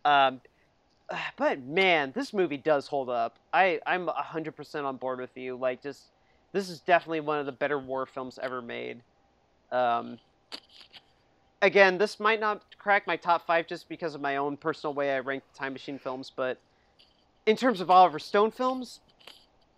[0.03, 0.41] um,
[1.37, 3.37] but man, this movie does hold up.
[3.53, 5.55] I I'm hundred percent on board with you.
[5.55, 6.01] Like, just
[6.51, 9.01] this is definitely one of the better war films ever made.
[9.71, 10.19] Um,
[11.61, 15.15] again, this might not crack my top five just because of my own personal way
[15.15, 16.59] I rank the Time Machine films, but
[17.45, 18.99] in terms of Oliver Stone films,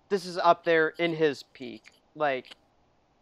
[0.10, 1.92] this is up there in his peak.
[2.16, 2.56] Like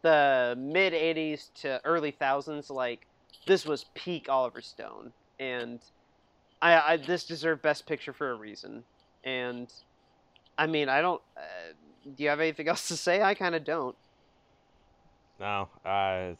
[0.01, 3.07] the mid '80s to early thousands, like
[3.45, 5.79] this was peak Oliver Stone, and
[6.61, 8.83] I, I this deserved Best Picture for a reason.
[9.23, 9.71] And
[10.57, 11.21] I mean, I don't.
[11.35, 11.41] Uh,
[12.15, 13.21] do you have anything else to say?
[13.21, 13.95] I kind of don't.
[15.39, 16.35] No, I,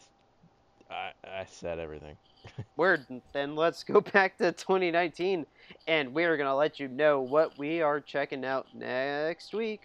[0.90, 2.16] I, I said everything.
[2.78, 3.06] Word.
[3.34, 5.46] Then let's go back to 2019,
[5.88, 9.82] and we're gonna let you know what we are checking out next week.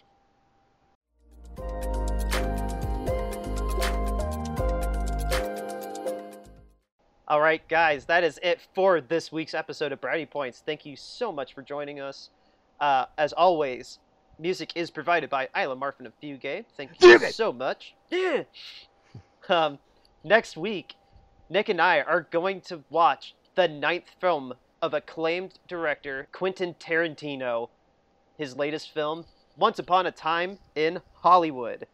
[7.29, 10.63] All right, guys, that is it for this week's episode of Brownie Points.
[10.65, 12.31] Thank you so much for joining us.
[12.79, 13.99] Uh, as always,
[14.39, 16.65] music is provided by Isla Marfin of Fugate.
[16.75, 17.93] Thank you so much.
[18.09, 18.43] Yeah.
[19.47, 19.77] Um,
[20.23, 20.95] next week,
[21.51, 27.69] Nick and I are going to watch the ninth film of acclaimed director Quentin Tarantino.
[28.39, 29.25] His latest film,
[29.55, 31.85] Once Upon a Time in Hollywood.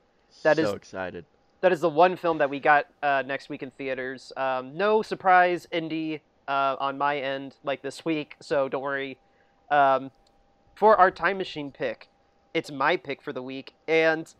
[0.43, 1.25] That so is- excited
[1.61, 4.31] that is the one film that we got uh, next week in theaters.
[4.37, 9.17] Um, no surprise indie uh, on my end, like this week, so don't worry.
[9.71, 10.11] Um,
[10.75, 12.09] for our time machine pick,
[12.53, 14.33] it's my pick for the week, and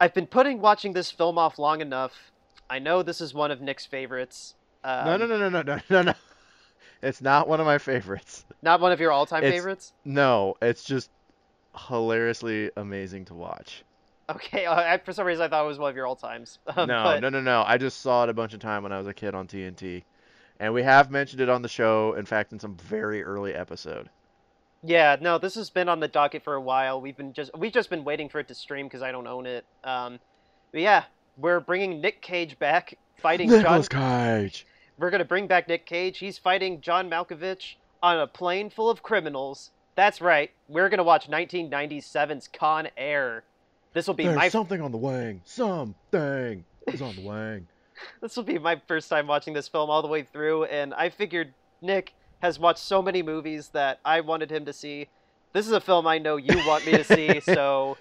[0.00, 2.30] I've been putting watching this film off long enough.
[2.70, 4.54] I know this is one of Nick's favorites.
[4.84, 6.14] Um, no, no, no, no, no, no, no.
[7.02, 8.44] It's not one of my favorites.
[8.62, 9.92] Not one of your all-time it's, favorites?
[10.04, 11.10] No, it's just
[11.76, 13.84] hilariously amazing to watch.
[14.30, 16.58] Okay, I, for some reason I thought it was one of your all-times.
[16.76, 17.64] No, but, no, no, no.
[17.66, 20.02] I just saw it a bunch of time when I was a kid on TNT,
[20.60, 22.14] and we have mentioned it on the show.
[22.14, 24.10] In fact, in some very early episode.
[24.84, 27.00] Yeah, no, this has been on the docket for a while.
[27.00, 29.46] We've been just we've just been waiting for it to stream because I don't own
[29.46, 29.64] it.
[29.82, 30.20] Um,
[30.70, 31.04] but yeah,
[31.36, 33.82] we're bringing Nick Cage back fighting John.
[33.82, 34.66] Cage.
[34.98, 36.18] We're gonna bring back Nick Cage.
[36.18, 39.70] He's fighting John Malkovich on a plane full of criminals.
[39.96, 40.50] That's right.
[40.68, 43.42] We're gonna watch 1997's Con Air.
[43.92, 45.40] This will be There's my something on the wing.
[45.44, 47.66] Something is on the wing.
[48.20, 51.08] this will be my first time watching this film all the way through, and I
[51.08, 55.08] figured Nick has watched so many movies that I wanted him to see.
[55.52, 57.96] this is a film I know you want me to see, so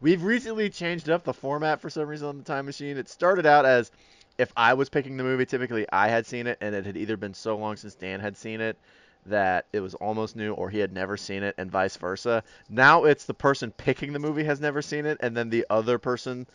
[0.00, 2.96] We've recently changed up the format for some reason on the time machine.
[2.96, 3.90] It started out as
[4.38, 7.16] if I was picking the movie, typically I had seen it, and it had either
[7.16, 8.78] been so long since Dan had seen it
[9.28, 12.42] that it was almost new, or he had never seen it, and vice versa.
[12.68, 15.98] Now it's the person picking the movie has never seen it, and then the other
[15.98, 16.46] person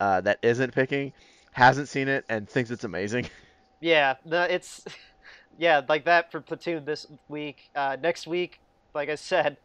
[0.00, 1.12] uh, that isn't picking
[1.52, 3.26] hasn't seen it and thinks it's amazing.
[3.80, 4.84] yeah, the, it's
[5.58, 7.70] yeah like that for Platoon this week.
[7.74, 8.60] Uh, next week,
[8.94, 9.56] like I said,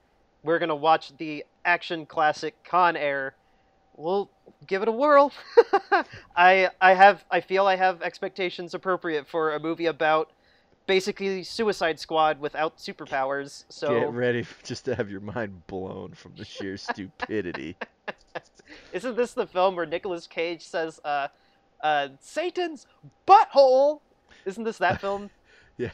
[0.44, 3.36] we're gonna watch the action classic Con Air.
[3.96, 4.32] We'll
[4.66, 5.32] give it a whirl.
[6.36, 10.32] I I have I feel I have expectations appropriate for a movie about
[10.86, 13.66] basically Suicide Squad without superpowers.
[13.70, 17.76] So Get ready just to have your mind blown from the sheer stupidity.
[18.92, 21.28] Isn't this the film where Nicolas Cage says, uh,
[21.82, 22.88] uh, Satan's
[23.28, 24.02] butthole?
[24.46, 25.30] Isn't this that film?
[25.78, 25.92] yeah,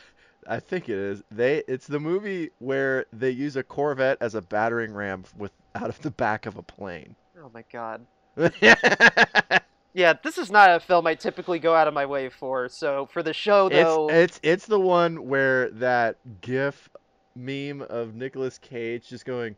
[0.48, 1.24] I think it is.
[1.32, 5.90] They it's the movie where they use a Corvette as a battering ram with out
[5.90, 7.16] of the back of a plane.
[7.42, 8.06] Oh my god.
[9.94, 12.70] yeah, this is not a film I typically go out of my way for.
[12.70, 16.90] So for the show though, it's it's, it's the one where that GIF
[17.36, 19.56] meme of Nicolas Cage just going.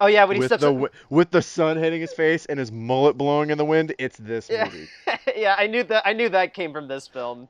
[0.00, 0.92] Oh yeah, when he with steps the up...
[1.08, 3.94] with the sun hitting his face and his mullet blowing in the wind.
[3.98, 4.64] It's this yeah.
[4.64, 4.88] movie.
[5.36, 6.02] yeah, I knew that.
[6.06, 7.48] I knew that came from this film.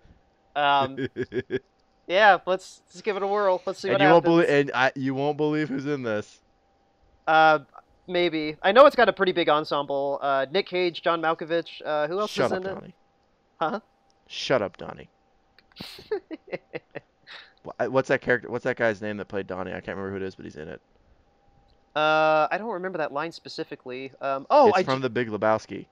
[0.56, 1.08] Um,
[2.06, 3.62] yeah, let's let's give it a whirl.
[3.64, 4.28] Let's see and what you happens.
[4.28, 6.40] won't believe and I, you won't believe who's in this.
[7.26, 7.60] Uh,
[8.10, 8.56] maybe.
[8.62, 10.18] I know it's got a pretty big ensemble.
[10.20, 11.80] Uh, Nick Cage, John Malkovich.
[11.84, 12.86] Uh, who else Shut is up, in Donnie.
[12.88, 12.94] it?
[13.60, 13.80] Huh?
[14.26, 15.08] Shut up, Donnie.
[17.88, 18.50] What's that character?
[18.50, 19.70] What's that guy's name that played Donnie?
[19.70, 20.80] I can't remember who it is, but he's in it.
[21.94, 24.12] uh, I don't remember that line specifically.
[24.20, 25.86] Um, oh, it's I from ju- The Big Lebowski.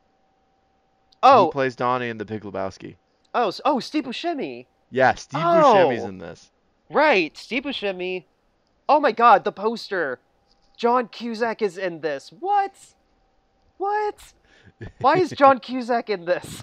[1.22, 2.96] oh Who plays Donnie in The Big Lebowski?
[3.34, 4.66] oh s- oh Steve Buscemi.
[4.90, 5.88] Yeah, Steve Oh.
[5.90, 6.50] Buscemi's in this.
[6.90, 8.24] Right, Steve Buscemi.
[8.88, 10.18] Oh my God, the poster.
[10.78, 12.32] John Cusack is in this.
[12.40, 12.72] What?
[13.76, 14.14] What?
[15.00, 16.62] Why is John Cusack in this?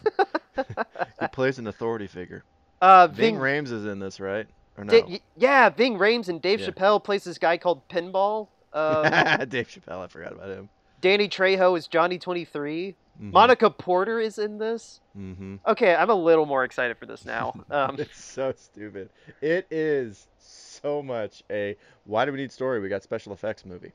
[1.19, 2.43] he plays an authority figure.
[2.81, 3.35] uh, Ving Ving.
[3.35, 4.47] Rhames is in this, right?
[4.77, 4.91] Or no?
[5.01, 6.67] Da- yeah, Ving Rhames and Dave Yeah.
[6.69, 8.47] Chappelle plays this guy called Pinball.
[8.73, 9.03] Um,
[9.49, 10.69] Dave Chappelle, I forgot about him.
[11.01, 12.95] Danny Trejo is Johnny Twenty Three.
[13.21, 13.31] Mhm.
[13.31, 14.99] Monica Potter is in this.
[15.17, 15.59] Mhm.
[15.67, 17.53] Okay, I'm a little more excited for this now.
[17.69, 19.09] Um, it's so stupid.
[19.41, 22.79] It is so much a why do we need story?
[22.79, 23.91] We got special effects movie.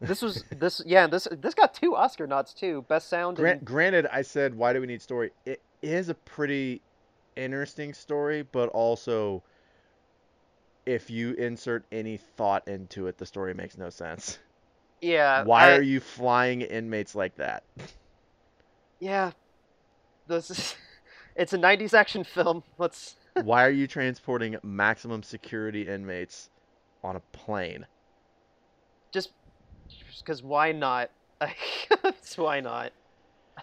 [0.00, 3.36] This was this yeah this this got two Oscar nods too, best sound.
[3.36, 5.30] Grant, And, granted, I said why do we need story?
[5.44, 6.82] It is a pretty
[7.36, 9.42] interesting story, but also
[10.84, 14.38] if you insert any thought into it, the story makes no sense.
[15.00, 15.44] yeah.
[15.44, 17.64] Why I- are you flying inmates like that?
[19.00, 19.32] Yeah,
[20.26, 20.74] this is.
[21.38, 22.62] It's a '90s action film.
[22.78, 23.14] Let's.
[23.44, 26.48] Why are you transporting maximum security inmates
[27.04, 27.84] on a plane?
[29.12, 29.32] just
[30.18, 31.10] because why not?
[32.36, 32.92] Why not?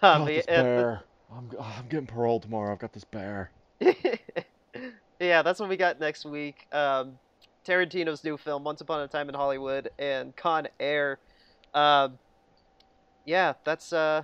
[0.01, 1.03] Um, this yeah, bear.
[1.35, 2.71] I'm, I'm getting paroled tomorrow.
[2.71, 3.51] I've got this bear.
[5.19, 6.67] yeah, that's what we got next week.
[6.71, 7.17] Um,
[7.65, 11.19] Tarantino's new film, Once Upon a Time in Hollywood, and Con Air.
[11.73, 12.19] Um,
[13.25, 13.93] yeah, that's.
[13.93, 14.23] Uh,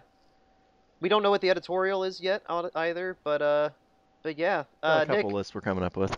[0.99, 2.43] we don't know what the editorial is yet
[2.75, 3.69] either, but uh,
[4.23, 5.35] but yeah, uh, a couple Nick.
[5.35, 6.17] lists we're coming up with.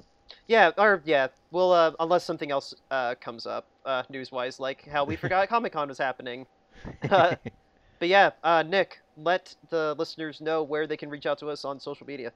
[0.51, 5.05] Yeah, or yeah, well, uh, unless something else uh, comes up uh, news-wise, like how
[5.05, 6.45] we forgot Comic Con was happening.
[7.09, 7.35] Uh,
[7.99, 11.63] but yeah, uh, Nick, let the listeners know where they can reach out to us
[11.63, 12.31] on social media.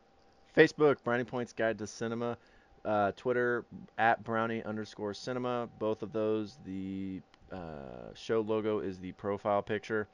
[0.56, 2.38] Facebook, Brownie Points Guide to Cinema.
[2.86, 3.66] Uh, Twitter,
[3.98, 5.68] at Brownie underscore cinema.
[5.80, 7.22] Both of those, the
[7.52, 10.08] uh, show logo is the profile picture.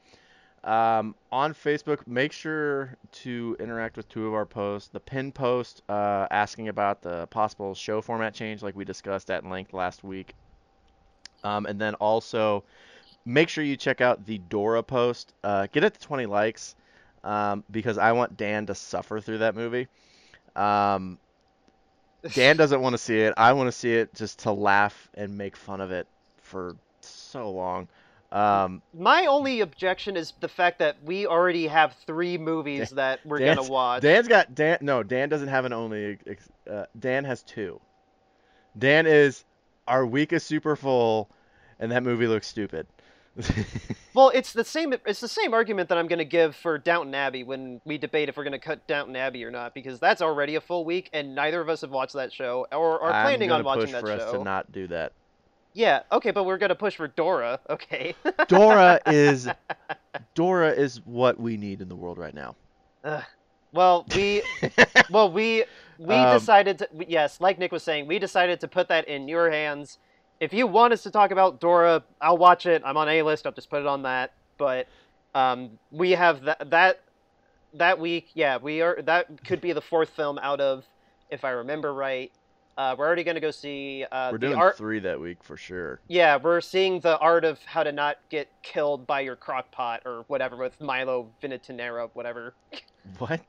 [0.64, 4.90] Um, on Facebook, make sure to interact with two of our posts.
[4.90, 9.46] The pin post uh, asking about the possible show format change, like we discussed at
[9.46, 10.36] length last week.
[11.44, 12.64] Um, and then also,
[13.26, 15.34] make sure you check out the Dora post.
[15.44, 16.76] Uh, get it to 20 likes
[17.24, 19.88] um, because I want Dan to suffer through that movie.
[20.56, 21.18] Um,
[22.34, 23.34] Dan doesn't want to see it.
[23.36, 26.08] I want to see it just to laugh and make fun of it
[26.38, 27.88] for so long.
[28.32, 33.20] Um, My only objection is the fact that we already have three movies Dan- that
[33.26, 34.02] we're Dan's- gonna watch.
[34.02, 34.78] Dan's got Dan.
[34.82, 36.18] No, Dan doesn't have an only.
[36.70, 37.82] Uh, Dan has two.
[38.78, 39.44] Dan is
[39.88, 41.30] our week is super full,
[41.80, 42.88] and that movie looks stupid.
[44.14, 44.94] Well, it's the same.
[45.06, 48.28] It's the same argument that I'm going to give for Downton Abbey when we debate
[48.28, 51.10] if we're going to cut Downton Abbey or not, because that's already a full week,
[51.14, 53.84] and neither of us have watched that show or are I'm planning on gonna watching
[53.86, 54.38] push that for us show.
[54.40, 55.14] to not do that.
[55.74, 57.60] Yeah, okay, but we're going to push for Dora.
[57.70, 58.16] Okay.
[58.48, 59.48] Dora is
[60.36, 62.56] Dora is what we need in the world right now.
[63.04, 63.24] Ugh.
[63.72, 64.44] well, we
[65.10, 65.66] well we
[65.98, 69.28] we Um, decided to yes, like Nick was saying, we decided to put that in
[69.28, 70.00] your hands,
[70.40, 72.82] if you want us to talk about Dora, I'll watch it.
[72.86, 73.46] I'm on A list.
[73.46, 74.34] I'll just put it on that.
[74.58, 74.88] But
[75.36, 77.02] um, we have that that
[77.74, 78.30] that week.
[78.34, 79.02] Yeah, we are.
[79.02, 80.86] That could be the fourth film out of,
[81.30, 82.32] if I remember right.
[82.82, 84.76] Uh, we're already going to go see uh, We're doing art.
[84.76, 86.00] three that week for sure.
[86.08, 90.02] Yeah, we're seeing the art of how to not get killed by your crock pot
[90.04, 92.56] or whatever with Milo Vinatinera, whatever.
[93.20, 93.42] What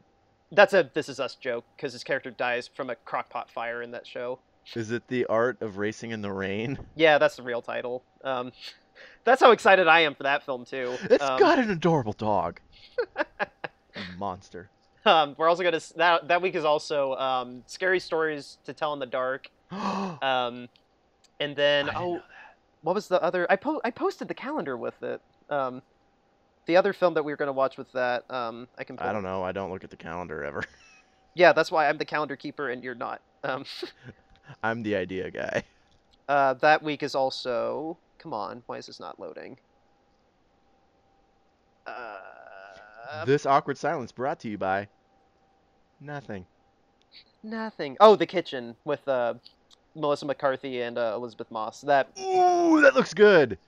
[0.51, 3.81] That's a This Is Us joke because his character dies from a crock pot fire
[3.81, 4.39] in that show.
[4.75, 5.09] is it?
[5.09, 6.78] The art of racing in the rain.
[6.94, 8.02] Yeah, that's the real title.
[8.25, 8.52] Um,
[9.25, 10.94] that's how excited I am for that film too.
[11.05, 12.61] It's um, got an adorable dog.
[13.17, 13.47] A
[14.19, 14.69] monster.
[15.05, 18.99] Um, we're also gonna that that week is also um, scary stories to tell in
[18.99, 19.51] the dark.
[20.23, 20.69] Um,
[21.41, 22.21] and then oh,
[22.83, 23.51] what was the other?
[23.51, 25.21] I po- I posted the calendar with it.
[25.51, 25.83] Um,
[26.67, 28.31] the other film that we were gonna watch with that.
[28.31, 28.99] Um, I can.
[29.01, 29.43] I don't know.
[29.43, 30.63] I don't look at the calendar ever.
[31.35, 33.23] Yeah, that's why I'm the calendar keeper and you're not.
[33.43, 33.65] Um,
[34.63, 35.63] I'm the idea guy.
[36.29, 37.97] uh, that week is also.
[38.19, 39.59] Come on, why is this not loading?
[41.87, 42.19] Uh,
[43.27, 44.89] this awkward silence brought to you by
[46.01, 46.47] nothing.
[47.43, 47.97] nothing.
[48.01, 49.35] Oh, the kitchen with uh,
[49.95, 51.81] Melissa McCarthy and uh, Elisabeth Moss.
[51.83, 53.59] That Ooh, that looks good.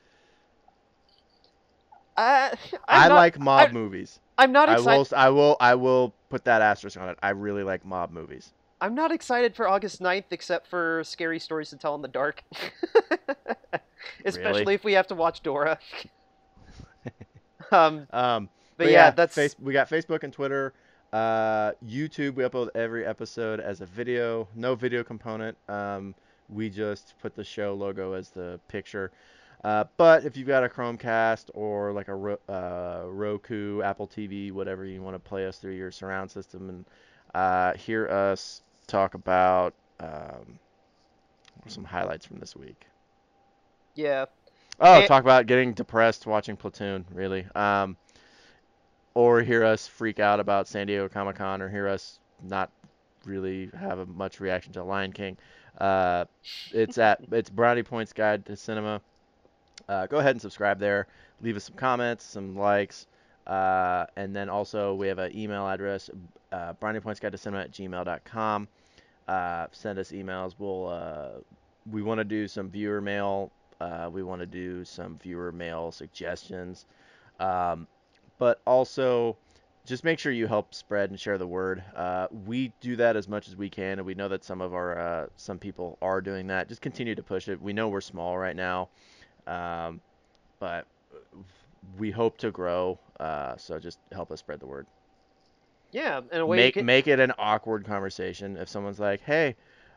[2.17, 2.57] uh, i
[2.89, 4.19] I'm not, like mob I- movies.
[4.37, 4.99] I'm not I excited.
[4.99, 5.07] will.
[5.17, 5.57] I will.
[5.61, 7.19] I will put that asterisk on it.
[7.23, 8.53] I really like mob movies.
[8.81, 12.43] I'm not excited for August 9th except for scary stories to tell in the dark.
[14.25, 15.79] Especially if we have to watch Dora.
[17.73, 20.73] um, Um, but, yeah, that's face, we got Facebook and Twitter.
[21.12, 24.49] Uh, YouTube, we upload every episode as a video.
[24.57, 25.57] No video component.
[25.69, 26.15] Um,
[26.49, 29.12] we just put the show logo as the picture.
[29.62, 34.53] Uh, but if you've got a Chromecast or like a Ro- uh, Roku, Apple TV,
[34.53, 36.85] whatever you want to play us through your surround system and
[37.35, 40.59] uh, hear us talk about um,
[41.67, 42.85] some highlights from this week.
[43.94, 44.27] yeah.
[44.81, 45.07] Oh, Eh.
[45.07, 47.47] talk about getting depressed watching Platoon, really.
[47.55, 47.97] Um,
[49.15, 52.70] or hear us freak out about San Diego Comic Con, or hear us not
[53.25, 55.36] really have a much reaction to Lion King.
[55.78, 56.25] Uh,
[56.73, 59.01] it's at it's Brownie Points Guide to Cinema.
[59.89, 61.07] Uh, go ahead and subscribe there.
[61.41, 63.07] Leave us some comments, some likes,
[63.47, 66.10] uh, and then also we have an email address,
[66.52, 68.68] uh, cinema at gmail.com.
[69.26, 70.55] Uh, send us emails.
[70.59, 71.28] We'll uh,
[71.91, 75.93] we want to do some viewer mail uh, we want to do some viewer mail
[75.93, 76.86] suggestions.
[77.41, 77.86] Um,
[78.39, 79.37] but also,
[79.85, 81.83] just make sure you help spread and share the word.
[81.95, 84.75] Uh, we do that as much as we can, and we know that some of
[84.75, 86.69] our uh, some people are doing that.
[86.69, 87.61] Just continue to push it.
[87.61, 88.89] We know we're small right now,
[89.47, 90.01] um,
[90.59, 90.87] but
[91.99, 92.99] we hope to grow.
[93.21, 94.87] Uh, so just help us spread the word.
[95.93, 96.57] Yeah, in a way.
[96.57, 98.57] Make can- make it an awkward conversation.
[98.57, 99.55] If someone's like, "Hey,"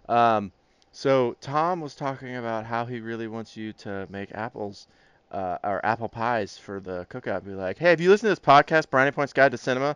[0.08, 0.52] um,
[0.92, 4.88] so Tom was talking about how he really wants you to make apples
[5.32, 7.46] uh, or apple pies for the cookout.
[7.46, 9.96] Be like, "Hey, have you listened to this podcast, Brownie Points Guide to Cinema?"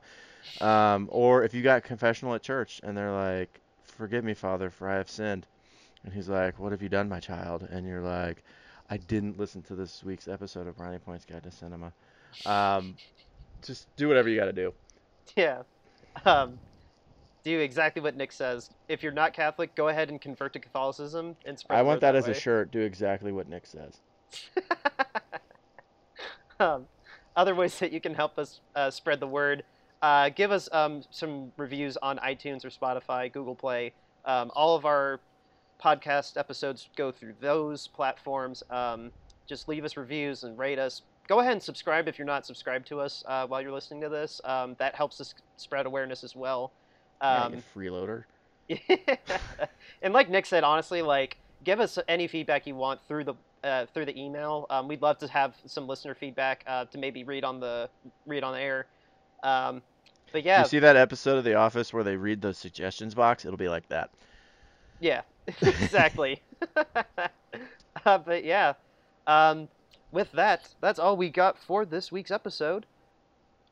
[0.60, 4.90] Um, or if you got confessional at church and they're like, "Forgive me, Father, for
[4.90, 5.45] I have sinned,"
[6.03, 8.43] and he's like, "What have you done, my child?" And you're like,
[8.90, 11.93] "I didn't listen to this week's episode of Brownie Points Guide to Cinema."
[12.45, 12.95] Um,
[13.61, 14.74] just do whatever you got to do.
[15.35, 15.64] Yeah.
[16.26, 16.60] Um,
[17.43, 18.69] do exactly what Nick says.
[18.88, 21.80] If you're not Catholic, go ahead and convert to Catholicism and spread.
[21.80, 22.72] I want word that as a shirt.
[22.72, 24.00] Do exactly what Nick says.
[26.61, 26.85] um,
[27.35, 29.64] other ways that you can help us uh, spread the word.
[30.01, 33.93] Uh, give us um, some reviews on itunes or spotify google play.
[34.25, 35.19] Um, all of our
[35.83, 38.64] podcast episodes go through those platforms.
[38.69, 39.11] Um,
[39.48, 41.01] just leave us reviews and rate us.
[41.27, 44.09] Go ahead and subscribe if you're not subscribed to us uh, while you're listening to
[44.09, 44.41] this.
[44.43, 46.72] Um, that helps us spread awareness as well.
[47.22, 48.23] Yeah, um, you freeloader.
[50.01, 53.85] and like Nick said, honestly, like give us any feedback you want through the uh,
[53.93, 54.65] through the email.
[54.69, 57.90] Um, we'd love to have some listener feedback uh, to maybe read on the
[58.25, 58.88] read on the air.
[59.43, 59.81] Um,
[60.31, 63.45] but yeah, you see that episode of The Office where they read the suggestions box?
[63.45, 64.09] It'll be like that.
[64.99, 65.22] yeah,
[65.61, 66.41] exactly.
[68.06, 68.73] uh, but yeah,
[69.27, 69.67] um,
[70.11, 72.85] with that, that's all we got for this week's episode.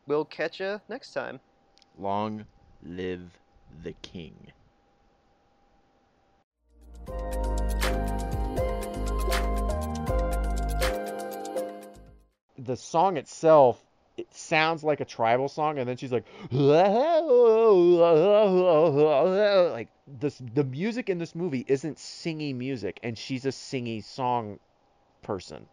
[0.08, 1.40] We'll catch you next time.
[1.98, 2.46] Long
[2.84, 3.40] live
[3.84, 4.52] the king.
[12.70, 13.84] The song itself,
[14.16, 16.26] it sounds like a tribal song, and then she's like,
[19.74, 19.88] like
[20.20, 20.40] this.
[20.54, 24.60] The music in this movie isn't singy music, and she's a singy song
[25.24, 25.66] person.